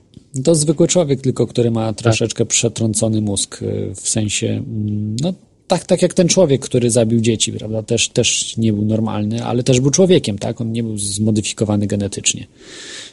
to 0.45 0.55
zwykły 0.55 0.89
człowiek 0.89 1.21
tylko, 1.21 1.47
który 1.47 1.71
ma 1.71 1.93
troszeczkę 1.93 2.47
przetrącony 2.47 3.21
mózg, 3.21 3.63
y, 3.63 3.93
w 3.95 4.09
sensie, 4.09 4.47
mm, 4.47 5.17
no 5.23 5.33
tak, 5.69 5.87
tak 5.87 6.03
jak 6.03 6.15
ten 6.15 6.29
człowiek, 6.29 6.61
który 6.61 6.91
zabił 6.91 7.21
dzieci, 7.21 7.53
prawda, 7.53 7.83
też, 7.83 8.09
też 8.09 8.57
nie 8.57 8.73
był 8.73 8.85
normalny, 8.85 9.45
ale 9.45 9.63
też 9.63 9.81
był 9.81 9.91
człowiekiem, 9.91 10.39
tak, 10.39 10.61
on 10.61 10.73
nie 10.73 10.83
był 10.83 10.99
zmodyfikowany 10.99 11.87
genetycznie, 11.87 12.47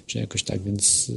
czy 0.05 0.17
jakoś 0.17 0.43
tak, 0.43 0.63
więc, 0.63 1.11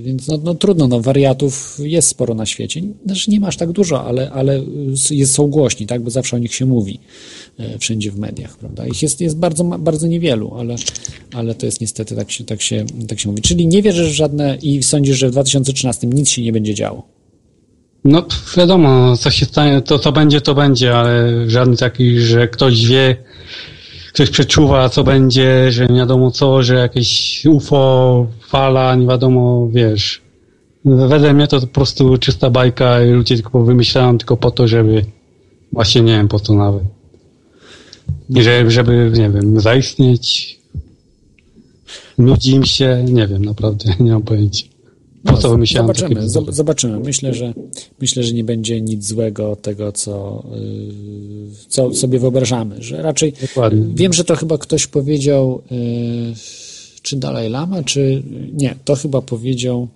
więc 0.00 0.28
no, 0.28 0.38
no 0.44 0.54
trudno, 0.54 0.88
no 0.88 1.00
wariatów 1.00 1.78
jest 1.82 2.08
sporo 2.08 2.34
na 2.34 2.46
świecie, 2.46 2.82
znaczy 3.06 3.30
nie 3.30 3.40
masz 3.40 3.56
tak 3.56 3.72
dużo, 3.72 4.04
ale, 4.04 4.30
ale 4.30 4.64
jest, 5.10 5.32
są 5.32 5.46
głośni, 5.46 5.86
tak, 5.86 6.02
bo 6.02 6.10
zawsze 6.10 6.36
o 6.36 6.38
nich 6.38 6.54
się 6.54 6.66
mówi 6.66 6.98
e, 7.58 7.78
wszędzie 7.78 8.10
w 8.10 8.18
mediach, 8.18 8.56
prawda, 8.56 8.86
ich 8.86 9.02
jest, 9.02 9.20
jest 9.20 9.36
bardzo, 9.36 9.64
bardzo 9.64 10.06
niewielu, 10.06 10.54
ale, 10.54 10.76
ale 11.32 11.54
to 11.54 11.66
jest 11.66 11.80
niestety 11.80 12.16
tak 12.16 12.30
się, 12.30 12.44
tak, 12.44 12.62
się, 12.62 12.84
tak 13.08 13.20
się 13.20 13.28
mówi, 13.28 13.42
czyli 13.42 13.66
nie 13.66 13.82
wierzysz 13.82 14.10
w 14.10 14.14
żadne 14.14 14.58
i 14.62 14.82
sądzisz, 14.82 15.18
że 15.18 15.28
w 15.28 15.32
2013 15.32 16.06
nic 16.06 16.30
się 16.30 16.42
nie 16.42 16.52
będzie 16.52 16.74
działo. 16.74 17.21
No 18.04 18.24
wiadomo, 18.56 19.16
co 19.16 19.30
się 19.30 19.46
stanie, 19.46 19.80
to 19.80 19.98
co 19.98 20.12
będzie, 20.12 20.40
to 20.40 20.54
będzie, 20.54 20.96
ale 20.96 21.28
żadny 21.50 21.76
taki, 21.76 22.20
że 22.20 22.48
ktoś 22.48 22.86
wie, 22.86 23.16
ktoś 24.12 24.30
przeczuwa, 24.30 24.88
co 24.88 25.04
będzie, 25.04 25.72
że 25.72 25.86
nie 25.86 25.98
wiadomo 25.98 26.30
co, 26.30 26.62
że 26.62 26.74
jakieś 26.74 27.42
UFO, 27.46 28.26
fala, 28.48 28.94
nie 28.94 29.06
wiadomo, 29.06 29.68
wiesz. 29.72 30.22
Wedle 30.84 31.34
mnie 31.34 31.46
to 31.46 31.60
po 31.60 31.66
prostu 31.66 32.18
czysta 32.18 32.50
bajka 32.50 33.04
i 33.04 33.10
ludzie 33.10 33.34
tylko 33.34 33.64
wymyślają 33.64 34.18
tylko 34.18 34.36
po 34.36 34.50
to, 34.50 34.68
żeby 34.68 35.04
właśnie 35.72 36.02
nie 36.02 36.16
wiem 36.16 36.28
po 36.28 36.40
co 36.40 36.54
nawet. 36.54 36.82
Żeby, 38.36 38.70
żeby, 38.70 39.12
nie 39.14 39.30
wiem, 39.30 39.60
zaistnieć. 39.60 40.58
Nudzi 42.18 42.50
im 42.50 42.64
się, 42.64 43.04
nie 43.08 43.26
wiem, 43.26 43.44
naprawdę, 43.44 43.84
nie 44.00 44.12
mam 44.12 44.22
pojęcia. 44.22 44.71
Po 45.24 45.36
co 45.36 45.50
wymyślałem 45.50 45.94
Zobaczymy, 45.94 46.28
zobaczymy. 46.52 47.00
Myślę, 47.00 47.34
że 47.34 47.54
myślę, 48.00 48.22
że 48.22 48.34
nie 48.34 48.44
będzie 48.44 48.80
nic 48.80 49.06
złego 49.06 49.56
tego, 49.56 49.92
co, 49.92 50.44
yy, 50.50 51.50
co 51.68 51.94
sobie 51.94 52.18
wyobrażamy, 52.18 52.82
że 52.82 53.02
raczej 53.02 53.32
Dokładnie. 53.40 53.86
wiem, 53.94 54.12
że 54.12 54.24
to 54.24 54.36
chyba 54.36 54.58
ktoś 54.58 54.86
powiedział, 54.86 55.62
yy, 55.70 55.78
czy 57.02 57.16
Dalaj 57.16 57.50
Lama, 57.50 57.82
czy 57.82 58.22
nie, 58.52 58.74
to 58.84 58.94
chyba 58.94 59.22
powiedział 59.22 59.88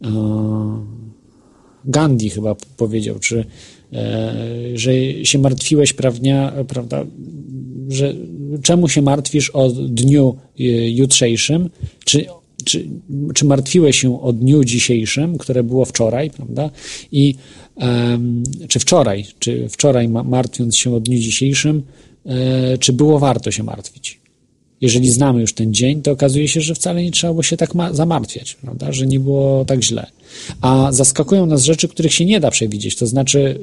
yy, 0.00 0.10
Gandhi 1.84 2.30
chyba 2.30 2.54
powiedział, 2.76 3.18
czy 3.18 3.44
że 4.74 4.92
się 5.24 5.38
martwiłeś, 5.38 5.92
prawnia, 5.92 6.52
prawda, 6.68 7.04
że 7.88 8.14
czemu 8.62 8.88
się 8.88 9.02
martwisz 9.02 9.50
o 9.50 9.68
dniu 9.70 10.36
jutrzejszym, 10.88 11.70
czy, 12.04 12.26
czy, 12.64 12.86
czy 13.34 13.44
martwiłeś 13.44 14.00
się 14.00 14.22
o 14.22 14.32
dniu 14.32 14.64
dzisiejszym, 14.64 15.38
które 15.38 15.62
było 15.62 15.84
wczoraj, 15.84 16.30
prawda? 16.30 16.70
I 17.12 17.34
em, 17.76 18.42
czy 18.68 18.78
wczoraj, 18.78 19.26
czy 19.38 19.68
wczoraj 19.68 20.08
ma, 20.08 20.22
martwiąc 20.22 20.76
się 20.76 20.94
o 20.94 21.00
dniu 21.00 21.18
dzisiejszym, 21.18 21.82
e, 22.26 22.78
czy 22.78 22.92
było 22.92 23.18
warto 23.18 23.50
się 23.50 23.62
martwić? 23.62 24.20
Jeżeli 24.80 25.10
znamy 25.10 25.40
już 25.40 25.52
ten 25.54 25.74
dzień, 25.74 26.02
to 26.02 26.10
okazuje 26.12 26.48
się, 26.48 26.60
że 26.60 26.74
wcale 26.74 27.02
nie 27.02 27.10
trzeba 27.10 27.32
było 27.32 27.42
się 27.42 27.56
tak 27.56 27.74
ma- 27.74 27.92
zamartwiać, 27.92 28.54
prawda? 28.54 28.92
Że 28.92 29.06
nie 29.06 29.20
było 29.20 29.64
tak 29.64 29.84
źle. 29.84 30.06
A 30.60 30.92
zaskakują 30.92 31.46
nas 31.46 31.64
rzeczy, 31.64 31.88
których 31.88 32.14
się 32.14 32.24
nie 32.24 32.40
da 32.40 32.50
przewidzieć. 32.50 32.96
To 32.96 33.06
znaczy, 33.06 33.60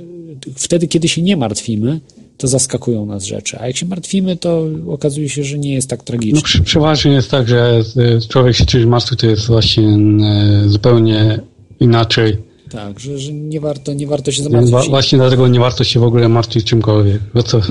wtedy, 0.55 0.87
kiedy 0.87 1.07
się 1.07 1.21
nie 1.21 1.37
martwimy, 1.37 1.99
to 2.37 2.47
zaskakują 2.47 3.05
nas 3.05 3.23
rzeczy. 3.23 3.59
A 3.59 3.67
jak 3.67 3.77
się 3.77 3.85
martwimy, 3.85 4.37
to 4.37 4.65
okazuje 4.87 5.29
się, 5.29 5.43
że 5.43 5.57
nie 5.57 5.73
jest 5.73 5.89
tak 5.89 6.03
tragicznie. 6.03 6.35
No 6.35 6.41
przy, 6.41 6.61
przeważnie 6.61 7.11
jest 7.11 7.31
tak, 7.31 7.47
że 7.47 7.81
e, 7.97 8.21
człowiek 8.29 8.55
się 8.55 8.65
czymś 8.65 8.85
martwi, 8.85 9.17
to 9.17 9.27
jest 9.27 9.47
właśnie 9.47 9.87
e, 9.87 10.69
zupełnie 10.69 11.39
inaczej. 11.79 12.37
Tak, 12.69 12.99
że, 12.99 13.19
że 13.19 13.33
nie, 13.33 13.59
warto, 13.59 13.93
nie 13.93 14.07
warto 14.07 14.31
się 14.31 14.43
zamartwić. 14.43 14.89
właśnie 14.89 15.17
dlatego 15.17 15.47
nie 15.47 15.59
warto 15.59 15.83
się 15.83 15.99
w 15.99 16.03
ogóle 16.03 16.29
martwić 16.29 16.65
czymkolwiek. 16.65 17.21
Bo 17.33 17.43
co? 17.43 17.61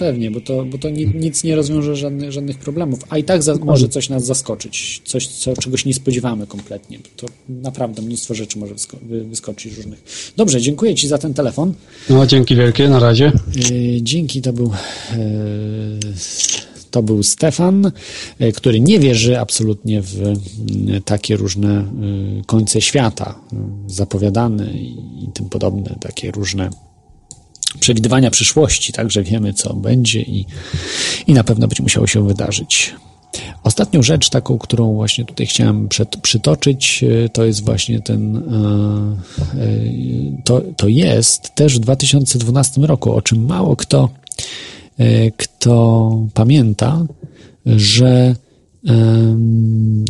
Pewnie, 0.00 0.30
bo 0.30 0.40
to, 0.40 0.64
bo 0.64 0.78
to 0.78 0.90
ni, 0.90 1.06
nic 1.06 1.44
nie 1.44 1.56
rozwiąże 1.56 1.96
żadnych, 1.96 2.32
żadnych 2.32 2.58
problemów, 2.58 3.00
a 3.08 3.18
i 3.18 3.24
tak 3.24 3.42
za, 3.42 3.54
może 3.54 3.88
coś 3.88 4.08
nas 4.08 4.24
zaskoczyć, 4.24 5.02
coś, 5.04 5.26
co, 5.26 5.56
czegoś 5.56 5.84
nie 5.84 5.94
spodziewamy 5.94 6.46
kompletnie. 6.46 6.98
To 7.16 7.26
naprawdę 7.48 8.02
mnóstwo 8.02 8.34
rzeczy 8.34 8.58
może 8.58 8.74
wysko, 8.74 8.96
wy, 9.02 9.24
wyskoczyć 9.24 9.76
różnych. 9.76 10.32
Dobrze, 10.36 10.60
dziękuję 10.60 10.94
Ci 10.94 11.08
za 11.08 11.18
ten 11.18 11.34
telefon. 11.34 11.74
No 12.10 12.26
dzięki 12.26 12.56
wielkie, 12.56 12.88
na 12.88 12.98
razie. 12.98 13.32
Yy, 13.70 14.02
Dzięki, 14.02 14.42
to 14.42 14.52
był, 14.52 14.70
yy, 15.16 16.10
to 16.90 17.02
był 17.02 17.22
Stefan, 17.22 17.92
yy, 18.38 18.52
który 18.52 18.80
nie 18.80 18.98
wierzy 18.98 19.38
absolutnie 19.38 20.02
w 20.02 20.34
takie 21.04 21.36
różne 21.36 21.84
końce 22.46 22.80
świata, 22.80 23.40
zapowiadane 23.86 24.72
i 24.72 25.28
tym 25.34 25.48
podobne, 25.48 25.96
takie 26.00 26.30
różne 26.30 26.70
przewidywania 27.80 28.30
przyszłości, 28.30 28.92
także 28.92 29.22
wiemy, 29.22 29.52
co 29.52 29.74
będzie 29.74 30.20
i, 30.20 30.46
i 31.26 31.32
na 31.34 31.44
pewno 31.44 31.68
będzie 31.68 31.82
musiało 31.82 32.06
się 32.06 32.26
wydarzyć. 32.26 32.94
Ostatnią 33.62 34.02
rzecz, 34.02 34.30
taką, 34.30 34.58
którą 34.58 34.94
właśnie 34.94 35.24
tutaj 35.24 35.46
chciałem 35.46 35.88
przed, 35.88 36.16
przytoczyć, 36.16 37.04
e, 37.24 37.28
to 37.28 37.44
jest 37.44 37.64
właśnie 37.64 38.00
ten, 38.00 38.36
e, 38.36 38.40
e, 38.40 39.72
to, 40.44 40.62
to 40.76 40.88
jest 40.88 41.54
też 41.54 41.76
w 41.76 41.80
2012 41.80 42.80
roku, 42.80 43.12
o 43.12 43.22
czym 43.22 43.46
mało 43.46 43.76
kto, 43.76 44.08
kto 45.36 46.10
pamięta, 46.34 47.06
że 47.66 48.34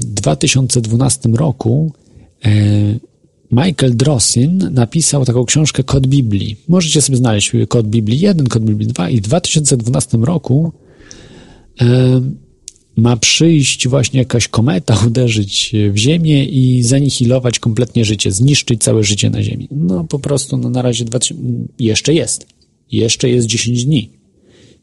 w 0.00 0.14
2012 0.14 1.28
roku 1.28 1.92
Michael 3.52 3.96
Drossin 3.96 4.68
napisał 4.72 5.24
taką 5.24 5.44
książkę 5.44 5.84
Kod 5.84 6.06
Biblii. 6.06 6.56
Możecie 6.68 7.02
sobie 7.02 7.18
znaleźć 7.18 7.52
Kod 7.68 7.86
Biblii 7.86 8.20
1, 8.20 8.46
Kod 8.46 8.64
Biblii 8.64 8.88
2 8.88 9.10
i 9.10 9.16
w 9.16 9.20
2012 9.20 10.18
roku 10.18 10.72
em, 11.78 12.36
ma 12.96 13.16
przyjść 13.16 13.88
właśnie 13.88 14.18
jakaś 14.18 14.48
kometa, 14.48 14.98
uderzyć 15.06 15.72
w 15.92 15.96
Ziemię 15.96 16.44
i 16.44 16.82
zanihilować 16.82 17.58
kompletnie 17.58 18.04
życie, 18.04 18.32
zniszczyć 18.32 18.82
całe 18.82 19.04
życie 19.04 19.30
na 19.30 19.42
Ziemi. 19.42 19.68
No 19.70 20.04
po 20.04 20.18
prostu 20.18 20.56
no, 20.56 20.70
na 20.70 20.82
razie 20.82 21.04
2000, 21.04 21.44
jeszcze 21.78 22.14
jest. 22.14 22.46
Jeszcze 22.92 23.28
jest 23.28 23.46
10 23.46 23.84
dni. 23.84 24.10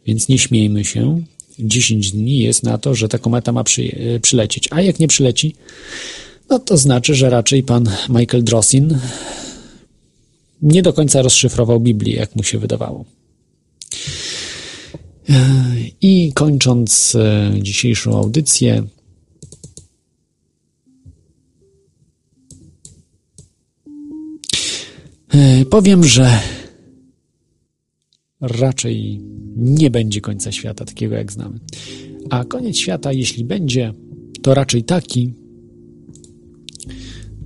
Więc 0.06 0.27
nie 0.27 0.38
śmiejmy 0.38 0.85
się. 0.85 1.22
10 1.60 2.11
dni 2.11 2.39
jest 2.39 2.64
na 2.64 2.77
to, 2.77 2.95
że 2.95 3.10
ta 3.10 3.18
kometa 3.18 3.52
ma 3.52 3.64
przy, 3.64 3.81
e, 4.15 4.19
przylecieć. 4.19 4.68
A 4.72 4.81
jak 4.81 4.99
nie 4.99 5.07
przyleci, 5.07 5.56
no 6.49 6.60
to 6.60 6.78
znaczy, 6.78 7.15
że 7.15 7.30
raczej 7.30 7.64
pan 7.64 7.90
Michael 8.10 8.44
Drosin 8.44 8.98
nie 10.61 10.82
do 10.82 10.94
końca 10.94 11.22
rozszyfrował 11.22 11.80
Biblię, 11.80 12.15
jak 12.15 12.36
mu 12.36 12.44
się 12.44 12.60
wydawało. 12.60 13.06
I 16.02 16.32
kończąc 16.34 17.15
e, 17.15 17.52
dzisiejszą 17.61 18.18
audycję, 18.18 18.84
e, 25.30 25.65
powiem, 25.65 26.03
że 26.03 26.40
raczej 28.41 29.22
nie 29.56 29.90
będzie 29.90 30.22
końca 30.22 30.52
świata 30.52 30.86
takiego, 30.86 31.15
jak 31.15 31.32
znamy. 31.32 31.60
A 32.30 32.45
koniec 32.45 32.78
świata, 32.78 33.14
jeśli 33.14 33.44
będzie, 33.44 33.94
to 34.41 34.53
raczej 34.53 34.84
taki, 34.84 35.34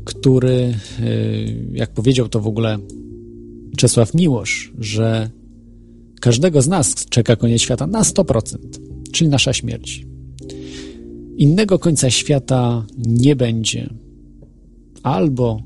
który, 0.05 0.73
y, 0.99 1.69
jak 1.73 1.93
powiedział 1.93 2.29
to 2.29 2.39
w 2.39 2.47
ogóle 2.47 2.77
Czesław 3.77 4.13
Miłosz, 4.13 4.73
że 4.79 5.29
każdego 6.21 6.61
z 6.61 6.67
nas 6.67 6.95
czeka 7.05 7.35
koniec 7.35 7.61
świata 7.61 7.87
na 7.87 8.01
100%, 8.03 8.57
czyli 9.11 9.29
nasza 9.29 9.53
śmierć. 9.53 10.05
Innego 11.37 11.79
końca 11.79 12.09
świata 12.09 12.85
nie 12.97 13.35
będzie, 13.35 13.89
albo 15.03 15.61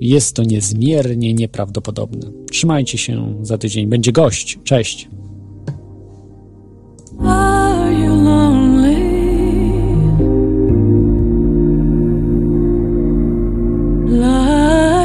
jest 0.00 0.36
to 0.36 0.42
niezmiernie 0.42 1.34
nieprawdopodobne. 1.34 2.32
Trzymajcie 2.50 2.98
się 2.98 3.34
za 3.42 3.58
tydzień. 3.58 3.86
Będzie 3.86 4.12
gość. 4.12 4.58
Cześć. 4.64 5.08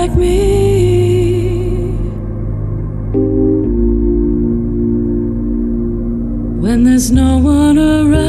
like 0.08 0.18
me. 0.18 1.98
When 6.62 6.84
there's 6.84 7.12
no 7.12 7.38
one 7.38 7.78
around. 7.78 8.27